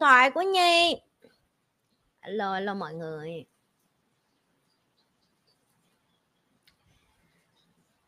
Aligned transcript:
thoại 0.00 0.30
của 0.30 0.42
nhi. 0.42 0.96
Alo 2.20 2.52
alo 2.52 2.74
mọi 2.74 2.94
người. 2.94 3.44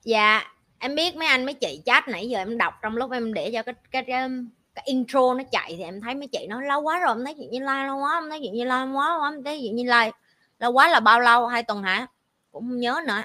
Dạ 0.05 0.43
em 0.79 0.95
biết 0.95 1.17
mấy 1.17 1.29
anh 1.29 1.45
mấy 1.45 1.55
chị 1.55 1.83
chat 1.85 2.09
nãy 2.09 2.29
giờ 2.29 2.39
em 2.39 2.59
đọc 2.59 2.75
trong 2.83 2.97
lúc 2.97 3.11
em 3.11 3.35
để 3.35 3.51
cho 3.53 3.63
cái 3.63 3.75
cái 3.91 4.05
cái, 4.07 4.29
cái 4.75 4.85
intro 4.87 5.35
nó 5.35 5.43
chạy 5.51 5.75
thì 5.77 5.83
em 5.83 6.01
thấy 6.01 6.15
mấy 6.15 6.27
chị 6.27 6.47
nói 6.47 6.67
lâu 6.67 6.81
quá 6.81 6.99
rồi 6.99 7.15
em 7.17 7.25
thấy 7.25 7.35
chuyện 7.39 7.51
như 7.51 7.61
like 7.61 7.87
lâu 7.87 7.99
quá 7.99 8.19
em 8.23 8.31
thấy 8.31 8.41
chuyện 8.43 8.55
như 8.55 8.65
like 8.65 8.93
quá 8.95 9.31
em 9.33 9.45
thấy 9.45 9.61
chuyện 9.63 9.77
như 9.77 9.85
like 9.85 10.11
lâu 10.59 10.73
quá 10.73 10.89
là 10.89 11.01
bao 11.01 11.21
lâu 11.21 11.47
hai 11.47 11.63
tuần 11.63 11.83
hả? 11.83 12.07
Cũng 12.53 12.69
không 12.69 12.79
nhớ 12.79 13.01
nữa 13.07 13.23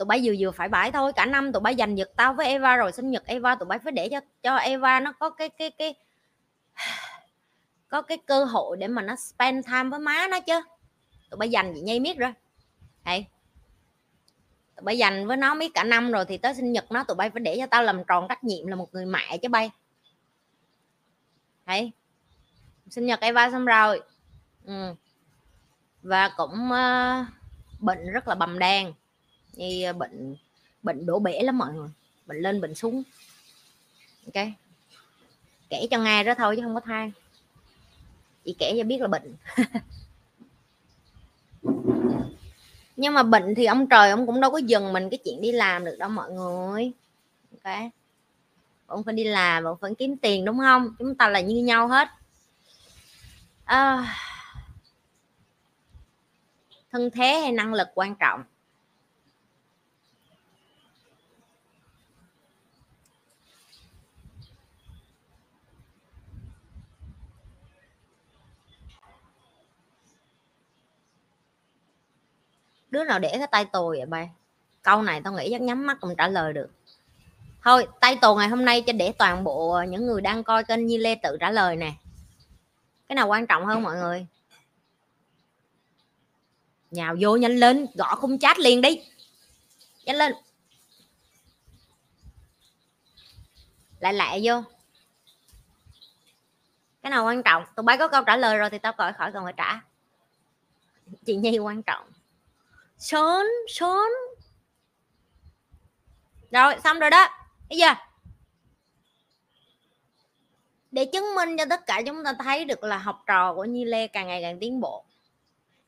tụi 0.00 0.06
bay 0.06 0.20
vừa 0.24 0.32
vừa 0.38 0.50
phải 0.50 0.68
bãi 0.68 0.92
thôi 0.92 1.12
cả 1.12 1.26
năm 1.26 1.52
tụi 1.52 1.60
bay 1.60 1.74
giành 1.78 1.98
giật 1.98 2.10
tao 2.16 2.34
với 2.34 2.46
Eva 2.46 2.76
rồi 2.76 2.92
sinh 2.92 3.10
nhật 3.10 3.26
Eva 3.26 3.54
tụi 3.54 3.66
bay 3.66 3.78
phải 3.78 3.92
để 3.92 4.08
cho 4.08 4.20
cho 4.42 4.56
Eva 4.56 5.00
nó 5.00 5.12
có 5.12 5.30
cái 5.30 5.48
cái 5.48 5.70
cái 5.70 5.94
có 7.88 8.02
cái 8.02 8.18
cơ 8.26 8.44
hội 8.44 8.76
để 8.76 8.88
mà 8.88 9.02
nó 9.02 9.16
spend 9.16 9.66
time 9.66 9.88
với 9.90 10.00
má 10.00 10.26
nó 10.30 10.40
chứ 10.40 10.60
tụi 11.30 11.38
bay 11.38 11.50
dành 11.50 11.74
gì 11.74 11.80
nhây 11.80 12.00
miết 12.00 12.18
rồi 12.18 12.32
hey. 13.04 13.26
tụi 14.76 14.84
bay 14.84 14.98
dành 14.98 15.26
với 15.26 15.36
nó 15.36 15.54
miết 15.54 15.74
cả 15.74 15.84
năm 15.84 16.12
rồi 16.12 16.24
thì 16.24 16.38
tới 16.38 16.54
sinh 16.54 16.72
nhật 16.72 16.92
nó 16.92 17.04
tụi 17.04 17.14
bay 17.14 17.30
phải 17.30 17.40
để 17.40 17.56
cho 17.58 17.66
tao 17.66 17.82
làm 17.82 18.04
tròn 18.04 18.26
trách 18.28 18.44
nhiệm 18.44 18.66
là 18.66 18.76
một 18.76 18.94
người 18.94 19.06
mẹ 19.06 19.38
chứ 19.42 19.48
bay 19.48 19.70
hey. 21.66 21.92
sinh 22.90 23.06
nhật 23.06 23.20
Eva 23.20 23.50
xong 23.50 23.64
rồi 23.64 24.00
ừ. 24.64 24.94
và 26.02 26.30
cũng 26.36 26.70
uh, 26.70 27.26
bệnh 27.80 28.12
rất 28.12 28.28
là 28.28 28.34
bầm 28.34 28.58
đen 28.58 28.92
như 29.52 29.84
à, 29.84 29.92
bệnh 29.92 30.36
bệnh 30.82 31.06
đổ 31.06 31.18
bể 31.18 31.42
lắm 31.42 31.58
mọi 31.58 31.72
người. 31.72 31.88
Bệnh 32.26 32.38
lên 32.38 32.60
bệnh 32.60 32.74
xuống. 32.74 33.02
Ok. 34.26 34.46
Kể 35.68 35.86
cho 35.90 35.98
nghe 35.98 36.24
đó 36.24 36.34
thôi 36.38 36.56
chứ 36.56 36.62
không 36.62 36.74
có 36.74 36.80
than. 36.80 37.10
Chỉ 38.44 38.56
kể 38.58 38.74
cho 38.78 38.84
biết 38.84 39.00
là 39.00 39.08
bệnh. 39.08 39.36
Nhưng 42.96 43.14
mà 43.14 43.22
bệnh 43.22 43.54
thì 43.54 43.64
ông 43.64 43.86
trời 43.88 44.10
ông 44.10 44.26
cũng 44.26 44.40
đâu 44.40 44.50
có 44.50 44.58
dừng 44.58 44.92
mình 44.92 45.10
cái 45.10 45.18
chuyện 45.24 45.40
đi 45.40 45.52
làm 45.52 45.84
được 45.84 45.96
đâu 45.98 46.08
mọi 46.08 46.30
người. 46.32 46.92
Ok. 47.52 47.74
Ông 48.86 49.04
phải 49.04 49.14
đi 49.14 49.24
làm 49.24 49.64
ông 49.64 49.78
phải 49.80 49.94
kiếm 49.98 50.16
tiền 50.16 50.44
đúng 50.44 50.58
không? 50.58 50.94
Chúng 50.98 51.14
ta 51.14 51.28
là 51.28 51.40
như 51.40 51.62
nhau 51.62 51.88
hết. 51.88 52.08
À, 53.64 54.16
thân 56.92 57.10
thế 57.10 57.40
hay 57.40 57.52
năng 57.52 57.74
lực 57.74 57.88
quan 57.94 58.14
trọng? 58.14 58.42
Đứa 72.90 73.04
nào 73.04 73.18
để 73.18 73.34
cái 73.38 73.46
tay 73.46 73.64
tồi 73.64 73.96
vậy 73.96 74.06
bay 74.06 74.30
câu 74.82 75.02
này 75.02 75.20
tao 75.24 75.32
nghĩ 75.32 75.48
chắc 75.50 75.60
nhắm 75.60 75.86
mắt 75.86 75.98
cũng 76.00 76.14
trả 76.18 76.28
lời 76.28 76.52
được. 76.52 76.70
Thôi, 77.62 77.86
tay 78.00 78.16
tù 78.16 78.36
ngày 78.36 78.48
hôm 78.48 78.64
nay 78.64 78.82
cho 78.86 78.92
để 78.92 79.12
toàn 79.12 79.44
bộ 79.44 79.70
ờ, 79.70 79.84
những 79.84 80.06
người 80.06 80.20
đang 80.20 80.44
coi 80.44 80.64
kênh 80.64 80.86
Nhi 80.86 80.98
Lê 80.98 81.14
tự 81.14 81.36
trả 81.40 81.50
lời 81.50 81.76
nè. 81.76 81.92
Cái 83.08 83.16
nào 83.16 83.28
quan 83.28 83.46
trọng 83.46 83.66
hơn 83.66 83.82
mọi 83.82 83.96
người? 83.96 84.26
Nhào 86.90 87.16
vô 87.20 87.36
nhanh 87.36 87.56
lên, 87.56 87.86
gõ 87.94 88.14
khung 88.14 88.38
chat 88.38 88.58
liền 88.58 88.80
đi. 88.80 89.00
Nhanh 90.04 90.16
lên. 90.16 90.32
Lại 94.00 94.14
lại 94.14 94.40
vô. 94.44 94.62
Cái 97.02 97.10
nào 97.10 97.24
quan 97.24 97.42
trọng? 97.42 97.64
Tụi 97.76 97.84
bay 97.84 97.98
có 97.98 98.08
câu 98.08 98.24
trả 98.24 98.36
lời 98.36 98.58
rồi 98.58 98.70
thì 98.70 98.78
tao 98.78 98.92
khỏi 98.92 99.12
khỏi 99.12 99.32
cần 99.32 99.44
phải 99.44 99.54
trả. 99.56 99.80
Chị 101.26 101.36
nhi 101.36 101.58
quan 101.58 101.82
trọng 101.82 102.09
sớm 103.00 103.46
sớm 103.68 104.10
rồi, 106.50 106.74
xong 106.84 106.98
rồi 106.98 107.10
đó. 107.10 107.28
Bây 107.68 107.78
giờ. 107.78 107.94
Để 110.90 111.04
chứng 111.04 111.34
minh 111.34 111.56
cho 111.58 111.64
tất 111.70 111.86
cả 111.86 112.02
chúng 112.06 112.24
ta 112.24 112.34
thấy 112.38 112.64
được 112.64 112.84
là 112.84 112.98
học 112.98 113.22
trò 113.26 113.54
của 113.54 113.64
Nhi 113.64 113.84
Lê 113.84 114.06
càng 114.06 114.26
ngày 114.26 114.42
càng 114.42 114.58
tiến 114.60 114.80
bộ. 114.80 115.04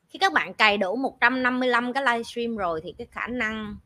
Khi 0.09 0.19
các 0.19 0.33
bạn 0.33 0.53
cày 0.53 0.77
đủ 0.77 0.95
155 0.95 1.93
cái 1.93 2.03
livestream 2.03 2.57
rồi 2.57 2.81
thì 2.83 2.95
cái 2.97 3.07
khả 3.11 3.27
năng 3.27 3.77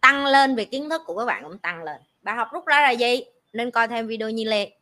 tăng 0.00 0.26
lên 0.26 0.56
về 0.56 0.64
kiến 0.64 0.90
thức 0.90 1.02
của 1.06 1.18
các 1.18 1.24
bạn 1.24 1.42
cũng 1.42 1.58
tăng 1.58 1.82
lên. 1.82 2.00
Bài 2.22 2.36
học 2.36 2.48
rút 2.52 2.66
ra 2.66 2.80
là 2.80 2.90
gì? 2.90 3.22
Nên 3.52 3.70
coi 3.70 3.88
thêm 3.88 4.06
video 4.06 4.30
Nhi 4.30 4.44
Lê. 4.44 4.79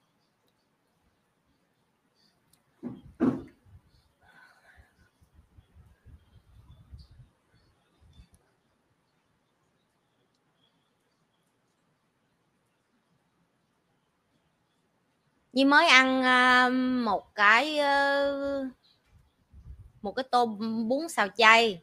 Nhi 15.52 15.64
mới 15.64 15.86
ăn 15.86 16.22
ờ, 16.22 16.70
một 17.04 17.34
cái 17.34 17.78
ờ, 17.78 18.64
một 20.02 20.12
cái 20.12 20.24
tô 20.30 20.46
bún 20.88 21.08
xào 21.08 21.28
chay. 21.36 21.80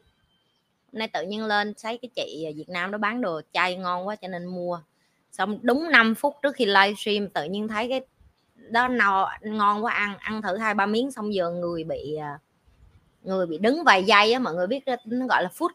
Nay 0.92 1.08
tự 1.08 1.22
nhiên 1.22 1.44
lên 1.44 1.74
thấy 1.82 1.98
cái 2.02 2.08
chị 2.16 2.46
Việt 2.56 2.68
Nam 2.68 2.90
đó 2.90 2.98
bán 2.98 3.20
đồ 3.20 3.40
chay 3.52 3.76
ngon 3.76 4.06
quá 4.06 4.16
cho 4.16 4.28
nên 4.28 4.46
mua. 4.46 4.80
Xong 5.32 5.58
đúng 5.62 5.90
5 5.90 6.14
phút 6.14 6.36
trước 6.42 6.56
khi 6.56 6.64
livestream, 6.64 7.28
tự 7.28 7.44
nhiên 7.44 7.68
thấy 7.68 7.88
cái 7.88 8.00
đó 8.70 8.88
no, 8.88 9.30
ngon 9.42 9.84
quá, 9.84 9.92
ăn 9.92 10.18
ăn 10.18 10.42
thử 10.42 10.56
hai 10.56 10.74
ba 10.74 10.86
miếng 10.86 11.10
xong 11.10 11.34
giờ 11.34 11.50
người 11.50 11.84
bị 11.84 12.16
ờ, 12.16 12.38
người 13.22 13.46
bị 13.46 13.58
đứng 13.58 13.84
vài 13.84 14.04
giây 14.04 14.32
á, 14.32 14.38
mọi 14.38 14.54
người 14.54 14.66
biết 14.66 14.84
nó 15.04 15.26
gọi 15.26 15.42
là 15.42 15.48
food 15.58 15.68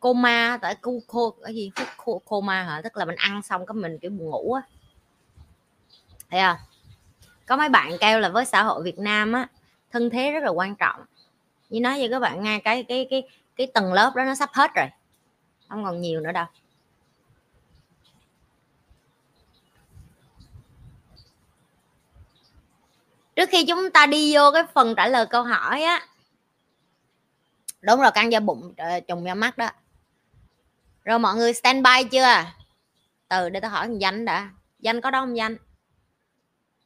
coma, 0.00 0.58
tại 0.62 0.76
cô 0.80 1.00
cô 1.06 1.30
cái 1.30 1.54
gì? 1.54 1.70
Food 2.04 2.18
coma 2.18 2.62
hả? 2.62 2.80
Tức 2.84 2.96
là 2.96 3.04
mình 3.04 3.16
ăn 3.16 3.42
xong 3.42 3.66
cái 3.66 3.74
mình 3.74 3.98
kiểu 3.98 4.10
buồn 4.10 4.30
ngủ 4.30 4.52
á 4.52 4.62
thấy 6.34 6.42
không? 6.42 6.56
Có 7.46 7.56
mấy 7.56 7.68
bạn 7.68 7.92
kêu 8.00 8.20
là 8.20 8.28
với 8.28 8.44
xã 8.44 8.62
hội 8.62 8.82
Việt 8.82 8.98
Nam 8.98 9.32
á, 9.32 9.48
thân 9.90 10.10
thế 10.10 10.30
rất 10.30 10.42
là 10.42 10.50
quan 10.50 10.76
trọng. 10.76 11.04
Như 11.70 11.80
nói 11.80 11.98
với 11.98 12.08
các 12.10 12.18
bạn 12.18 12.42
ngay 12.42 12.60
cái 12.60 12.84
cái 12.88 13.06
cái 13.10 13.22
cái 13.56 13.66
tầng 13.66 13.92
lớp 13.92 14.12
đó 14.16 14.24
nó 14.24 14.34
sắp 14.34 14.50
hết 14.52 14.70
rồi. 14.74 14.86
Không 15.68 15.84
còn 15.84 16.00
nhiều 16.00 16.20
nữa 16.20 16.32
đâu. 16.32 16.46
Trước 23.36 23.48
khi 23.52 23.64
chúng 23.68 23.90
ta 23.90 24.06
đi 24.06 24.34
vô 24.34 24.50
cái 24.52 24.62
phần 24.74 24.94
trả 24.94 25.06
lời 25.06 25.26
câu 25.26 25.42
hỏi 25.42 25.82
á, 25.82 26.06
đúng 27.80 28.00
rồi, 28.00 28.10
căng 28.14 28.32
da 28.32 28.40
bụng 28.40 28.74
trùng 29.08 29.26
da 29.26 29.34
mắt 29.34 29.58
đó. 29.58 29.70
Rồi 31.04 31.18
mọi 31.18 31.34
người 31.34 31.52
stand 31.52 31.84
by 31.84 32.08
chưa? 32.10 32.44
Từ, 33.28 33.48
để 33.48 33.60
tôi 33.60 33.70
hỏi 33.70 33.88
danh 33.98 34.24
đã. 34.24 34.50
Danh 34.78 35.00
có 35.00 35.10
đó 35.10 35.20
không 35.20 35.36
danh? 35.36 35.56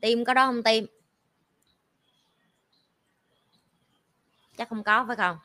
Tim 0.01 0.25
có 0.25 0.35
đó 0.35 0.47
không 0.47 0.63
tim 0.63 0.87
chắc 4.59 4.69
không 4.69 4.85
có, 4.85 5.05
phải 5.07 5.17
không? 5.17 5.39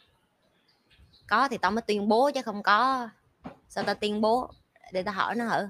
Có 1.27 1.47
thì 1.47 1.57
tao 1.57 1.71
mới 1.71 1.81
tuyên 1.81 2.07
bố 2.07 2.31
chứ 2.35 2.41
không 2.41 2.63
có. 2.63 3.09
Sao 3.69 3.83
tao 3.83 3.95
tuyên 3.95 4.21
bố? 4.21 4.51
Để 4.91 5.03
tao 5.03 5.15
hỏi 5.15 5.35
nó 5.35 5.49
thử 5.49 5.67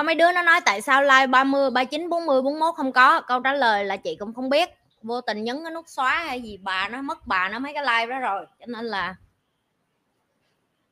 có 0.00 0.04
mấy 0.04 0.14
đứa 0.14 0.32
nó 0.32 0.42
nói 0.42 0.60
tại 0.64 0.82
sao 0.82 1.02
like 1.02 1.26
30 1.26 1.70
39 1.70 2.08
40 2.08 2.42
41 2.42 2.74
không 2.74 2.92
có? 2.92 3.20
Câu 3.20 3.40
trả 3.40 3.52
lời 3.52 3.84
là 3.84 3.96
chị 3.96 4.16
cũng 4.16 4.34
không 4.34 4.50
biết. 4.50 4.70
Vô 5.02 5.20
tình 5.20 5.44
nhấn 5.44 5.62
cái 5.62 5.72
nút 5.72 5.88
xóa 5.88 6.24
hay 6.26 6.42
gì 6.42 6.56
bà 6.56 6.88
nó 6.88 7.02
mất 7.02 7.26
bà 7.26 7.48
nó 7.48 7.58
mấy 7.58 7.74
cái 7.74 7.82
like 7.82 8.06
đó 8.06 8.18
rồi. 8.18 8.46
Cho 8.60 8.66
nên 8.66 8.84
là 8.84 9.16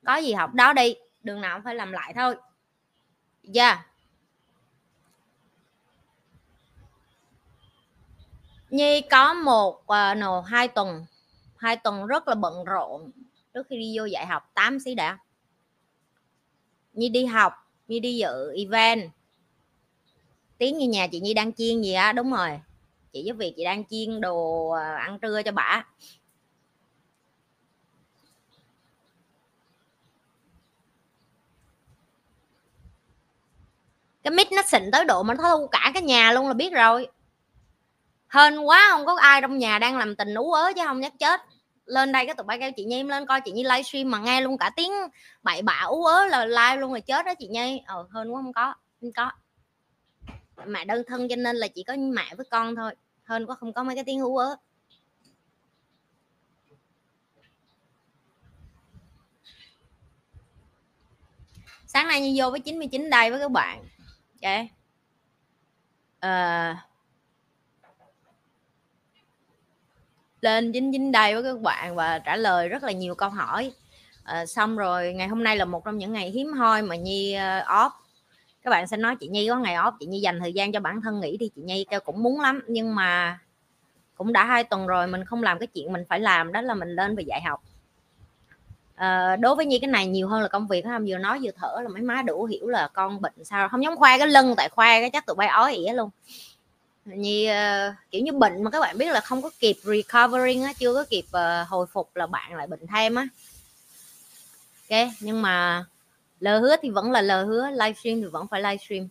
có 0.04 0.16
gì 0.16 0.32
học 0.32 0.54
đó 0.54 0.72
đi. 0.72 0.94
Đường 1.22 1.40
nào 1.40 1.56
cũng 1.56 1.64
phải 1.64 1.74
làm 1.74 1.92
lại 1.92 2.12
thôi. 2.14 2.36
Dạ. 3.42 3.68
Yeah. 3.68 3.86
Nhi 8.70 9.00
có 9.00 9.34
một 9.34 9.86
à, 9.86 10.10
uh, 10.10 10.18
no, 10.18 10.40
hai 10.40 10.68
tuần. 10.68 11.06
Hai 11.56 11.76
tuần 11.76 12.06
rất 12.06 12.28
là 12.28 12.34
bận 12.34 12.64
rộn. 12.64 13.10
Trước 13.54 13.66
khi 13.70 13.78
đi 13.78 13.98
vô 13.98 14.04
dạy 14.04 14.26
học 14.26 14.50
8 14.54 14.80
xí 14.80 14.94
đã. 14.94 15.18
Nhi 16.92 17.08
đi 17.08 17.26
học. 17.26 17.67
Nhi 17.88 18.00
đi 18.00 18.16
dự 18.16 18.54
event. 18.56 19.10
Tiếng 20.58 20.78
như 20.78 20.88
nhà 20.88 21.06
chị 21.06 21.20
Nhi 21.20 21.34
đang 21.34 21.52
chiên 21.52 21.82
gì 21.82 21.92
á? 21.92 22.12
Đúng 22.12 22.32
rồi. 22.32 22.60
Chị 23.12 23.22
giúp 23.22 23.36
việc 23.36 23.54
chị 23.56 23.64
đang 23.64 23.84
chiên 23.84 24.20
đồ 24.20 24.68
à, 24.70 24.96
ăn 24.96 25.18
trưa 25.18 25.42
cho 25.42 25.52
bà. 25.52 25.86
Cái 34.22 34.30
mic 34.30 34.52
nó 34.52 34.62
xịn 34.62 34.90
tới 34.92 35.04
độ 35.04 35.22
mà 35.22 35.34
nó 35.34 35.42
thu 35.42 35.66
cả 35.66 35.90
cái 35.94 36.02
nhà 36.02 36.32
luôn 36.32 36.48
là 36.48 36.54
biết 36.54 36.72
rồi. 36.72 37.08
Hên 38.28 38.58
quá, 38.58 38.88
không 38.90 39.06
có 39.06 39.16
ai 39.20 39.40
trong 39.40 39.58
nhà 39.58 39.78
đang 39.78 39.98
làm 39.98 40.16
tình 40.16 40.34
ú 40.34 40.52
ớ 40.52 40.72
chứ 40.76 40.82
không 40.86 41.00
nhắc 41.00 41.12
chết 41.18 41.40
lên 41.88 42.12
đây 42.12 42.26
cái 42.26 42.34
tụi 42.34 42.44
bay 42.44 42.58
kêu 42.58 42.72
chị 42.72 42.84
nhi 42.84 43.02
lên 43.02 43.26
coi 43.26 43.40
chị 43.40 43.52
nhi 43.52 43.64
livestream 43.64 44.10
mà 44.10 44.18
nghe 44.18 44.40
luôn 44.40 44.58
cả 44.58 44.70
tiếng 44.76 44.92
bậy 45.42 45.62
bạ 45.62 45.84
ú 45.88 46.04
ớ 46.04 46.26
là 46.26 46.46
live 46.46 46.76
luôn 46.76 46.90
rồi 46.90 47.00
chết 47.00 47.26
đó 47.26 47.34
chị 47.38 47.48
nhi. 47.48 47.82
Ờ 47.86 48.06
hơn 48.10 48.34
quá 48.34 48.42
không 48.42 48.52
có 48.52 48.74
không 49.00 49.12
có. 49.12 49.32
Mẹ 50.66 50.84
đơn 50.84 51.02
thân 51.06 51.28
cho 51.28 51.36
nên 51.36 51.56
là 51.56 51.68
chỉ 51.68 51.82
có 51.82 51.96
mẹ 51.96 52.34
với 52.36 52.46
con 52.50 52.76
thôi. 52.76 52.94
Hơn 53.24 53.46
quá 53.46 53.56
không 53.56 53.72
có 53.72 53.82
mấy 53.82 53.94
cái 53.94 54.04
tiếng 54.04 54.20
ú 54.20 54.36
ớ. 54.36 54.56
Sáng 61.86 62.08
nay 62.08 62.20
như 62.20 62.42
vô 62.42 62.50
với 62.50 62.60
99 62.60 63.10
đây 63.10 63.30
với 63.30 63.40
các 63.40 63.50
bạn. 63.50 63.84
Ok 64.42 64.64
uh, 64.64 64.70
ờ. 66.20 66.74
Lên 70.40 70.72
dính 70.72 70.92
dính 70.92 71.12
đây 71.12 71.34
với 71.34 71.42
các 71.42 71.60
bạn 71.60 71.94
và 71.94 72.18
trả 72.18 72.36
lời 72.36 72.68
rất 72.68 72.82
là 72.82 72.92
nhiều 72.92 73.14
câu 73.14 73.28
hỏi. 73.28 73.72
À, 74.24 74.46
xong 74.46 74.76
rồi 74.76 75.14
ngày 75.14 75.28
hôm 75.28 75.44
nay 75.44 75.56
là 75.56 75.64
một 75.64 75.84
trong 75.84 75.98
những 75.98 76.12
ngày 76.12 76.30
hiếm 76.30 76.52
hoi 76.52 76.82
mà 76.82 76.96
nhi 76.96 77.36
uh, 77.36 77.66
off. 77.66 77.90
Các 78.62 78.70
bạn 78.70 78.86
sẽ 78.86 78.96
nói 78.96 79.16
chị 79.20 79.28
nhi 79.28 79.48
có 79.48 79.56
ngày 79.56 79.74
off 79.74 79.92
chị 80.00 80.06
nhi 80.06 80.20
dành 80.20 80.40
thời 80.40 80.52
gian 80.52 80.72
cho 80.72 80.80
bản 80.80 81.00
thân 81.00 81.20
nghỉ 81.20 81.36
đi 81.36 81.50
chị 81.56 81.62
nhi 81.62 81.86
kêu 81.90 82.00
cũng 82.00 82.22
muốn 82.22 82.40
lắm 82.40 82.60
nhưng 82.68 82.94
mà 82.94 83.38
cũng 84.14 84.32
đã 84.32 84.44
hai 84.44 84.64
tuần 84.64 84.86
rồi 84.86 85.06
mình 85.06 85.24
không 85.24 85.42
làm 85.42 85.58
cái 85.58 85.66
chuyện 85.66 85.92
mình 85.92 86.04
phải 86.08 86.20
làm 86.20 86.52
đó 86.52 86.60
là 86.60 86.74
mình 86.74 86.88
lên 86.88 87.16
về 87.16 87.24
dạy 87.26 87.40
học. 87.42 87.62
À, 88.94 89.36
đối 89.36 89.54
với 89.54 89.66
nhi 89.66 89.78
cái 89.78 89.88
này 89.88 90.06
nhiều 90.06 90.28
hơn 90.28 90.42
là 90.42 90.48
công 90.48 90.68
việc 90.68 90.84
không 90.84 91.04
vừa 91.08 91.18
nói 91.18 91.38
vừa 91.42 91.50
thở 91.56 91.80
là 91.82 91.88
mấy 91.88 92.02
má 92.02 92.22
đủ 92.22 92.44
hiểu 92.44 92.68
là 92.68 92.88
con 92.92 93.20
bệnh 93.20 93.44
sao 93.44 93.68
không 93.68 93.84
giống 93.84 93.96
khoa 93.96 94.18
cái 94.18 94.26
lưng 94.26 94.54
tại 94.56 94.68
khoa 94.68 94.86
cái 94.86 95.10
chắc 95.10 95.26
tụi 95.26 95.36
bay 95.36 95.48
ói 95.48 95.74
ỉa 95.74 95.92
luôn 95.92 96.10
như 97.16 97.50
uh, 97.50 97.94
kiểu 98.10 98.22
như 98.22 98.32
bệnh 98.32 98.64
mà 98.64 98.70
các 98.70 98.80
bạn 98.80 98.98
biết 98.98 99.12
là 99.12 99.20
không 99.20 99.42
có 99.42 99.50
kịp 99.60 99.76
recovering 99.82 100.62
á 100.62 100.72
chưa 100.72 100.94
có 100.94 101.04
kịp 101.10 101.24
uh, 101.28 101.68
hồi 101.68 101.86
phục 101.86 102.16
là 102.16 102.26
bạn 102.26 102.54
lại 102.54 102.66
bệnh 102.66 102.86
thêm 102.86 103.14
á. 103.14 103.28
Ok 104.90 105.08
nhưng 105.20 105.42
mà 105.42 105.84
lời 106.40 106.60
hứa 106.60 106.76
thì 106.82 106.90
vẫn 106.90 107.10
là 107.10 107.22
lời 107.22 107.46
hứa 107.46 107.70
livestream 107.70 108.20
thì 108.20 108.26
vẫn 108.26 108.46
phải 108.48 108.62
livestream 108.62 109.08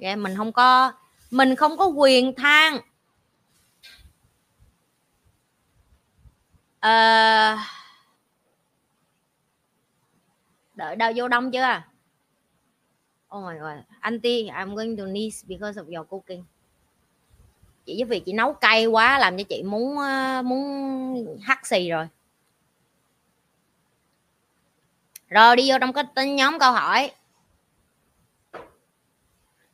ok 0.00 0.18
mình 0.18 0.36
không 0.36 0.52
có 0.52 0.92
mình 1.30 1.56
không 1.56 1.76
có 1.76 1.86
quyền 1.86 2.34
than. 2.34 2.80
Uh, 6.86 7.58
đợi 10.74 10.96
đâu 10.96 11.12
vô 11.16 11.28
đông 11.28 11.50
chưa? 11.52 11.82
Oh 13.36 13.44
my 13.44 13.58
god 13.58 13.84
auntie 14.00 14.50
I'm 14.50 14.74
going 14.74 14.96
to 14.96 15.04
need 15.04 15.34
because 15.46 15.80
of 15.80 15.96
your 15.96 16.08
cooking 16.08 16.44
chị 17.86 17.94
với 17.94 18.04
việc 18.04 18.22
chị 18.26 18.32
nấu 18.32 18.52
cay 18.52 18.86
quá 18.86 19.18
làm 19.18 19.38
cho 19.38 19.44
chị 19.48 19.62
muốn 19.62 19.98
ờ, 19.98 20.42
muốn 20.44 21.38
hắt 21.42 21.66
xì 21.66 21.90
rồi. 21.90 22.06
Rồi 25.28 25.56
đi 25.56 25.70
vô 25.70 25.76
trong 25.80 25.92
cái 26.14 26.28
nhóm 26.28 26.58
câu 26.58 26.72
hỏi. 26.72 27.10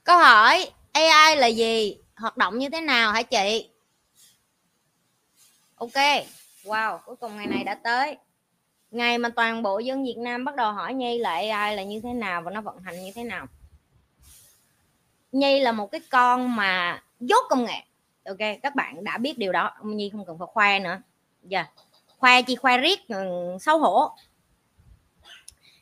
Câu 0.05 0.19
hỏi 0.19 0.71
AI 0.93 1.37
là 1.37 1.47
gì? 1.47 1.97
Hoạt 2.17 2.37
động 2.37 2.59
như 2.59 2.69
thế 2.69 2.81
nào 2.81 3.13
hả 3.13 3.23
chị? 3.23 3.69
Ok, 5.77 6.25
wow, 6.65 6.99
cuối 6.99 7.17
cùng 7.17 7.37
ngày 7.37 7.47
này 7.47 7.65
đã 7.65 7.75
tới. 7.75 8.17
Ngày 8.91 9.19
mà 9.19 9.29
toàn 9.29 9.63
bộ 9.63 9.79
dân 9.79 10.05
Việt 10.05 10.19
Nam 10.19 10.45
bắt 10.45 10.57
đầu 10.57 10.73
hỏi 10.73 10.95
Nhi 10.95 11.19
là 11.19 11.31
AI 11.31 11.77
là 11.77 11.83
như 11.83 12.01
thế 12.01 12.13
nào 12.13 12.43
và 12.43 12.51
nó 12.51 12.61
vận 12.61 12.79
hành 12.81 13.05
như 13.05 13.13
thế 13.15 13.25
nào. 13.25 13.47
Nhi 15.33 15.61
là 15.61 15.73
một 15.73 15.91
cái 15.91 16.01
con 16.11 16.57
mà 16.57 17.03
dốt 17.21 17.45
công 17.49 17.65
nghệ 17.65 17.83
ok 18.31 18.39
các 18.63 18.75
bạn 18.75 19.05
đã 19.05 19.19
biết 19.19 19.39
điều 19.39 19.53
đó. 19.53 19.71
Nhi 19.83 20.11
không 20.13 20.25
cần 20.27 20.39
phải 20.39 20.49
khoe 20.53 20.79
nữa. 20.79 20.99
Giờ 21.43 21.59
yeah. 21.59 21.71
khoe 22.19 22.43
chi 22.43 22.57
khoe 22.57 22.79
riết 22.79 23.09
ừ, 23.09 23.25
xấu 23.61 23.79
hổ. 23.79 24.17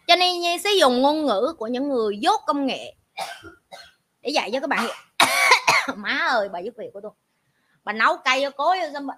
Cho 0.07 0.17
nên 0.17 0.41
Nhi 0.41 0.59
sẽ 0.65 0.71
dùng 0.81 1.03
ngôn 1.03 1.27
ngữ 1.27 1.55
của 1.59 1.67
những 1.67 1.89
người 1.89 2.19
dốt 2.19 2.41
công 2.47 2.67
nghệ 2.67 2.95
để 4.23 4.31
dạy 4.31 4.51
cho 4.53 4.61
các 4.61 4.71
bạn 4.71 4.83
hiểu. 4.83 4.95
Má 5.97 6.19
ơi 6.31 6.49
bà 6.49 6.59
giúp 6.59 6.75
việc 6.77 6.91
của 6.93 7.01
tôi. 7.03 7.13
Bà 7.85 7.93
nấu 7.93 8.17
cay 8.17 8.43
cho 8.43 8.51
cố 8.51 8.75
vô 8.81 8.87
xong 8.93 9.07
bà 9.07 9.15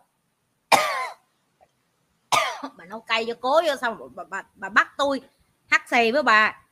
bà 2.76 2.84
nấu 2.84 3.00
cay 3.00 3.24
cho 3.26 3.34
cố 3.40 3.62
vô 3.66 3.76
xong 3.76 3.98
bà, 4.14 4.24
bà, 4.24 4.42
bà 4.54 4.68
bắt 4.68 4.88
tôi 4.98 5.20
hắt 5.66 5.82
xì 5.90 6.10
với 6.10 6.22
bà. 6.22 6.62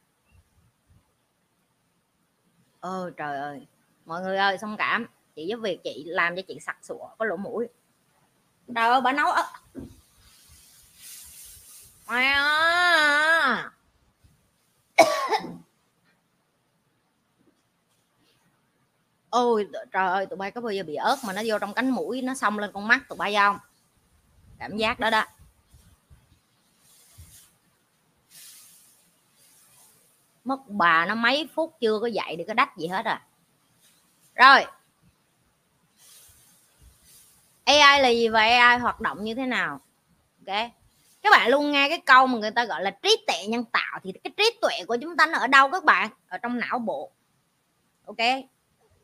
Ôi 2.80 3.12
trời 3.16 3.38
ơi. 3.38 3.66
Mọi 4.04 4.20
người 4.20 4.36
ơi 4.36 4.58
thông 4.60 4.76
cảm 4.76 5.06
chị 5.38 5.46
giúp 5.46 5.60
việc 5.62 5.80
chị 5.84 6.04
làm 6.06 6.36
cho 6.36 6.42
chị 6.48 6.58
sặc 6.60 6.76
sụa, 6.82 7.08
có 7.18 7.24
lỗ 7.24 7.36
mũi. 7.36 7.68
Trời 8.74 8.88
ơi, 8.88 9.00
bà 9.00 9.12
nấu 9.12 9.32
mày 12.06 12.26
à. 12.26 13.70
Ôi 19.30 19.68
trời 19.92 20.06
ơi, 20.06 20.26
tụi 20.26 20.36
bay 20.36 20.50
có 20.50 20.60
bao 20.60 20.72
giờ 20.72 20.82
bị 20.82 20.94
ớt 20.94 21.16
mà 21.24 21.32
nó 21.32 21.42
vô 21.46 21.58
trong 21.58 21.74
cánh 21.74 21.90
mũi 21.90 22.22
nó 22.22 22.34
xông 22.34 22.58
lên 22.58 22.70
con 22.74 22.88
mắt 22.88 23.08
tụi 23.08 23.18
bay 23.18 23.34
không? 23.34 23.58
Cảm 24.58 24.76
giác 24.76 25.00
đó 25.00 25.10
đó. 25.10 25.24
Mất 30.44 30.58
bà 30.66 31.06
nó 31.06 31.14
mấy 31.14 31.48
phút 31.54 31.76
chưa 31.80 31.98
có 32.00 32.06
dậy 32.06 32.36
được 32.36 32.44
cái 32.46 32.54
đách 32.54 32.76
gì 32.76 32.86
hết 32.86 33.04
à. 33.04 33.26
Rồi. 34.34 34.77
AI 37.68 38.02
là 38.02 38.08
gì 38.08 38.28
và 38.28 38.40
AI 38.40 38.78
hoạt 38.78 39.00
động 39.00 39.24
như 39.24 39.34
thế 39.34 39.46
nào? 39.46 39.80
Ok. 40.46 40.70
Các 41.22 41.30
bạn 41.30 41.50
luôn 41.50 41.72
nghe 41.72 41.88
cái 41.88 42.00
câu 42.06 42.26
mà 42.26 42.38
người 42.38 42.50
ta 42.50 42.64
gọi 42.64 42.82
là 42.82 42.90
trí 42.90 43.24
tuệ 43.26 43.46
nhân 43.46 43.64
tạo 43.64 44.00
thì 44.02 44.12
cái 44.24 44.32
trí 44.36 44.58
tuệ 44.62 44.84
của 44.86 44.96
chúng 44.96 45.16
ta 45.16 45.26
nó 45.26 45.38
ở 45.38 45.46
đâu 45.46 45.70
các 45.70 45.84
bạn? 45.84 46.08
Ở 46.28 46.38
trong 46.38 46.58
não 46.58 46.78
bộ. 46.78 47.10
Ok. 48.06 48.16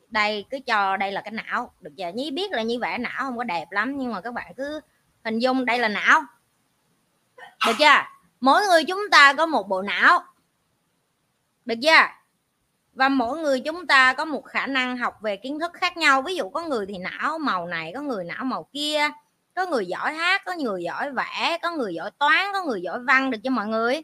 Đây, 0.09 0.45
cứ 0.49 0.59
cho 0.65 0.97
đây 0.97 1.11
là 1.11 1.21
cái 1.21 1.31
não. 1.31 1.71
Được 1.81 1.95
giờ 1.95 2.11
nhí 2.15 2.31
biết 2.31 2.51
là 2.51 2.61
như 2.61 2.79
vậy 2.79 2.97
não 2.97 3.19
không 3.19 3.37
có 3.37 3.43
đẹp 3.43 3.71
lắm, 3.71 3.97
nhưng 3.97 4.13
mà 4.13 4.21
các 4.21 4.33
bạn 4.33 4.53
cứ 4.57 4.81
hình 5.23 5.39
dung 5.39 5.65
đây 5.65 5.79
là 5.79 5.87
não. 5.87 6.23
Được 7.65 7.73
chưa? 7.79 8.03
Mỗi 8.39 8.61
người 8.67 8.83
chúng 8.83 9.01
ta 9.11 9.33
có 9.33 9.45
một 9.45 9.67
bộ 9.67 9.81
não. 9.81 10.23
Được 11.65 11.75
chưa? 11.81 12.07
Và 12.95 13.09
mỗi 13.09 13.39
người 13.39 13.59
chúng 13.59 13.87
ta 13.87 14.13
có 14.13 14.25
một 14.25 14.45
khả 14.45 14.67
năng 14.67 14.97
học 14.97 15.17
về 15.21 15.37
kiến 15.37 15.59
thức 15.59 15.71
khác 15.73 15.97
nhau. 15.97 16.21
Ví 16.21 16.35
dụ 16.35 16.49
có 16.49 16.61
người 16.61 16.85
thì 16.85 16.97
não 16.97 17.39
màu 17.39 17.67
này 17.67 17.91
có 17.95 18.01
người 18.01 18.23
não 18.25 18.43
màu 18.43 18.69
kia 18.73 19.09
có 19.55 19.65
người 19.65 19.85
giỏi 19.85 20.13
hát 20.13 20.41
có 20.45 20.53
người 20.53 20.83
giỏi 20.83 21.11
vẽ 21.11 21.57
có 21.61 21.71
người 21.71 21.93
giỏi 21.93 22.11
toán 22.19 22.45
có 22.53 22.63
người 22.63 22.81
giỏi 22.81 22.99
văn 22.99 23.31
được 23.31 23.37
cho 23.43 23.49
mọi 23.49 23.67
người? 23.67 24.03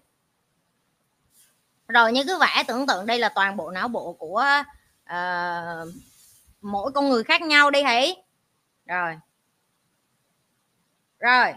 Rồi 1.88 2.12
như 2.13 2.24
cứ 2.27 2.38
vẽ 2.39 2.63
tưởng 2.67 2.88
tượng 2.88 3.05
đây 3.05 3.19
là 3.19 3.29
toàn 3.29 3.57
bộ 3.57 3.71
não 3.71 3.88
bộ 3.88 4.13
của 4.13 4.45
uh, 5.10 5.89
mỗi 6.62 6.91
con 6.91 7.10
người 7.10 7.24
khác 7.24 7.41
nhau 7.41 7.71
đi 7.71 7.83
hãy 7.83 8.15
rồi. 8.86 9.17
Rồi. 11.19 11.53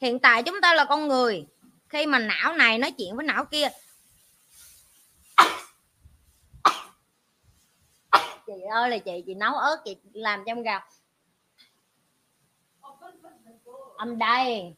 Hiện 0.00 0.18
tại 0.18 0.42
chúng 0.42 0.60
ta 0.60 0.74
là 0.74 0.84
con 0.84 1.08
người. 1.08 1.46
Khi 1.88 2.06
mà 2.06 2.18
não 2.18 2.52
này 2.52 2.78
nói 2.78 2.90
chuyện 2.90 3.16
với 3.16 3.26
não 3.26 3.44
kia 3.44 3.68
chị 8.46 8.52
ơi, 8.70 8.90
là 8.90 8.98
chị 8.98 9.22
chị 9.26 9.34
nấu 9.34 9.54
ớt, 9.54 9.76
chị 9.84 9.96
làm 10.12 10.44
trong 10.46 10.62
gạo 10.62 10.80
âm 13.96 14.18
đây. 14.18 14.74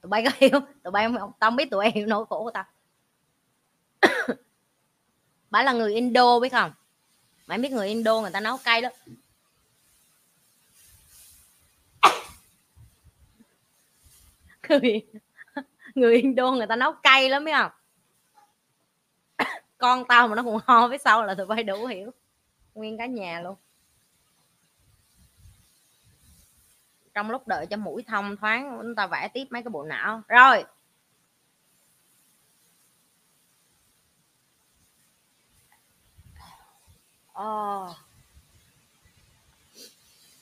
Tụi 0.00 0.08
bay 0.08 0.24
có 0.24 0.30
hiểu, 0.36 0.60
tụi 0.82 0.90
bay 0.90 1.06
không, 1.06 1.16
tao 1.38 1.50
không 1.50 1.56
biết 1.56 1.70
tụi 1.70 1.84
em 1.84 1.92
hiểu 1.94 2.06
nỗi 2.06 2.26
khổ 2.26 2.44
của 2.44 2.50
tao. 2.50 2.64
Bà 5.50 5.62
là 5.62 5.72
người 5.72 5.94
Indo 5.94 6.40
biết 6.40 6.52
không? 6.52 6.72
Mày 7.46 7.58
biết 7.58 7.72
người 7.72 7.88
Indo 7.88 8.20
người 8.20 8.30
ta 8.30 8.40
nấu 8.40 8.56
cay 8.64 8.82
đó. 8.82 8.88
Người 14.68 15.06
người 15.94 16.16
Indo 16.16 16.50
người 16.50 16.66
ta 16.66 16.76
nấu 16.76 16.92
cay 17.02 17.28
lắm, 17.28 17.44
biết 17.44 17.52
không? 17.52 17.70
Con 19.84 20.04
tao 20.04 20.28
mà 20.28 20.34
nó 20.34 20.42
còn 20.42 20.58
ho 20.66 20.88
phía 20.88 20.98
sau 20.98 21.22
là 21.22 21.34
tụi 21.34 21.46
bay 21.46 21.62
đủ 21.62 21.86
hiểu. 21.86 22.10
Nguyên 22.74 22.98
cả 22.98 23.06
nhà 23.06 23.40
luôn. 23.40 23.56
Trong 27.14 27.30
lúc 27.30 27.48
đợi 27.48 27.66
cho 27.66 27.76
mũi 27.76 28.04
thông 28.06 28.36
thoáng, 28.36 28.78
chúng 28.82 28.94
ta 28.94 29.06
vẽ 29.06 29.28
tiếp 29.28 29.44
mấy 29.50 29.62
cái 29.62 29.70
bộ 29.70 29.82
não. 29.82 30.22
Rồi. 30.28 30.64
Oh. 37.42 37.96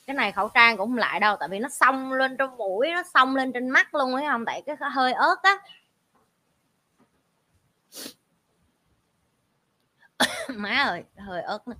cái 0.07 0.15
này 0.15 0.31
khẩu 0.31 0.49
trang 0.49 0.77
cũng 0.77 0.97
lại 0.97 1.19
đâu, 1.19 1.35
tại 1.39 1.49
vì 1.49 1.59
nó 1.59 1.69
xông 1.69 2.13
lên 2.13 2.37
trong 2.37 2.57
mũi, 2.57 2.87
nó 2.93 3.03
xông 3.13 3.35
lên 3.35 3.53
trên 3.53 3.69
mắt 3.69 3.95
luôn 3.95 4.15
ấy 4.15 4.25
không? 4.29 4.45
Tại 4.45 4.61
cái 4.65 4.75
hơi 4.91 5.13
ớt 5.13 5.35
á. 5.43 5.57
má 10.55 10.69
ơi 10.69 11.03
hơi 11.17 11.41
ớt 11.41 11.67
nữa. 11.67 11.75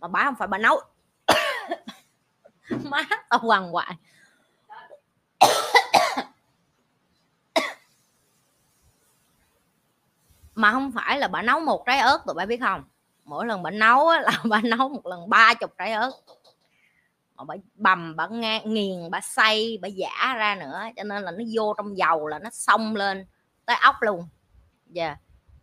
mà 0.00 0.08
bà 0.08 0.24
không 0.24 0.34
phải 0.38 0.48
bà 0.48 0.58
nấu. 0.58 0.80
Má 2.84 3.02
tao 3.28 3.38
hoàng 3.38 3.70
hoại 3.70 3.94
mà 10.54 10.72
không 10.72 10.92
phải 10.92 11.18
là 11.18 11.28
bà 11.28 11.42
nấu 11.42 11.60
một 11.60 11.86
trái 11.86 11.98
ớt 11.98 12.18
tụi 12.26 12.34
bay 12.34 12.46
biết 12.46 12.60
không? 12.60 12.84
Mỗi 13.24 13.46
lần 13.46 13.62
bà 13.62 13.70
nấu 13.70 14.08
á, 14.08 14.20
là 14.20 14.32
bà 14.44 14.60
nấu 14.64 14.88
một 14.88 15.06
lần 15.06 15.28
ba 15.28 15.54
chục 15.54 15.74
trái 15.78 15.92
ớt. 15.92 16.10
Mà 17.36 17.44
bà 17.44 17.54
bầm 17.74 18.16
bà 18.16 18.26
nghe, 18.26 18.62
nghiền 18.64 19.10
bà 19.10 19.20
xay 19.20 19.78
bà 19.82 19.88
giả 19.88 20.34
ra 20.36 20.54
nữa. 20.54 20.82
Cho 20.96 21.02
nên 21.02 21.22
là 21.22 21.30
nó 21.30 21.44
vô 21.54 21.74
trong 21.76 21.98
dầu 21.98 22.26
là 22.26 22.38
nó 22.38 22.50
xông 22.50 22.96
lên 22.96 23.26
tới 23.64 23.76
ốc 23.82 23.96
luôn. 24.00 24.28
Dạ. 24.86 25.06
yeah 25.06 25.18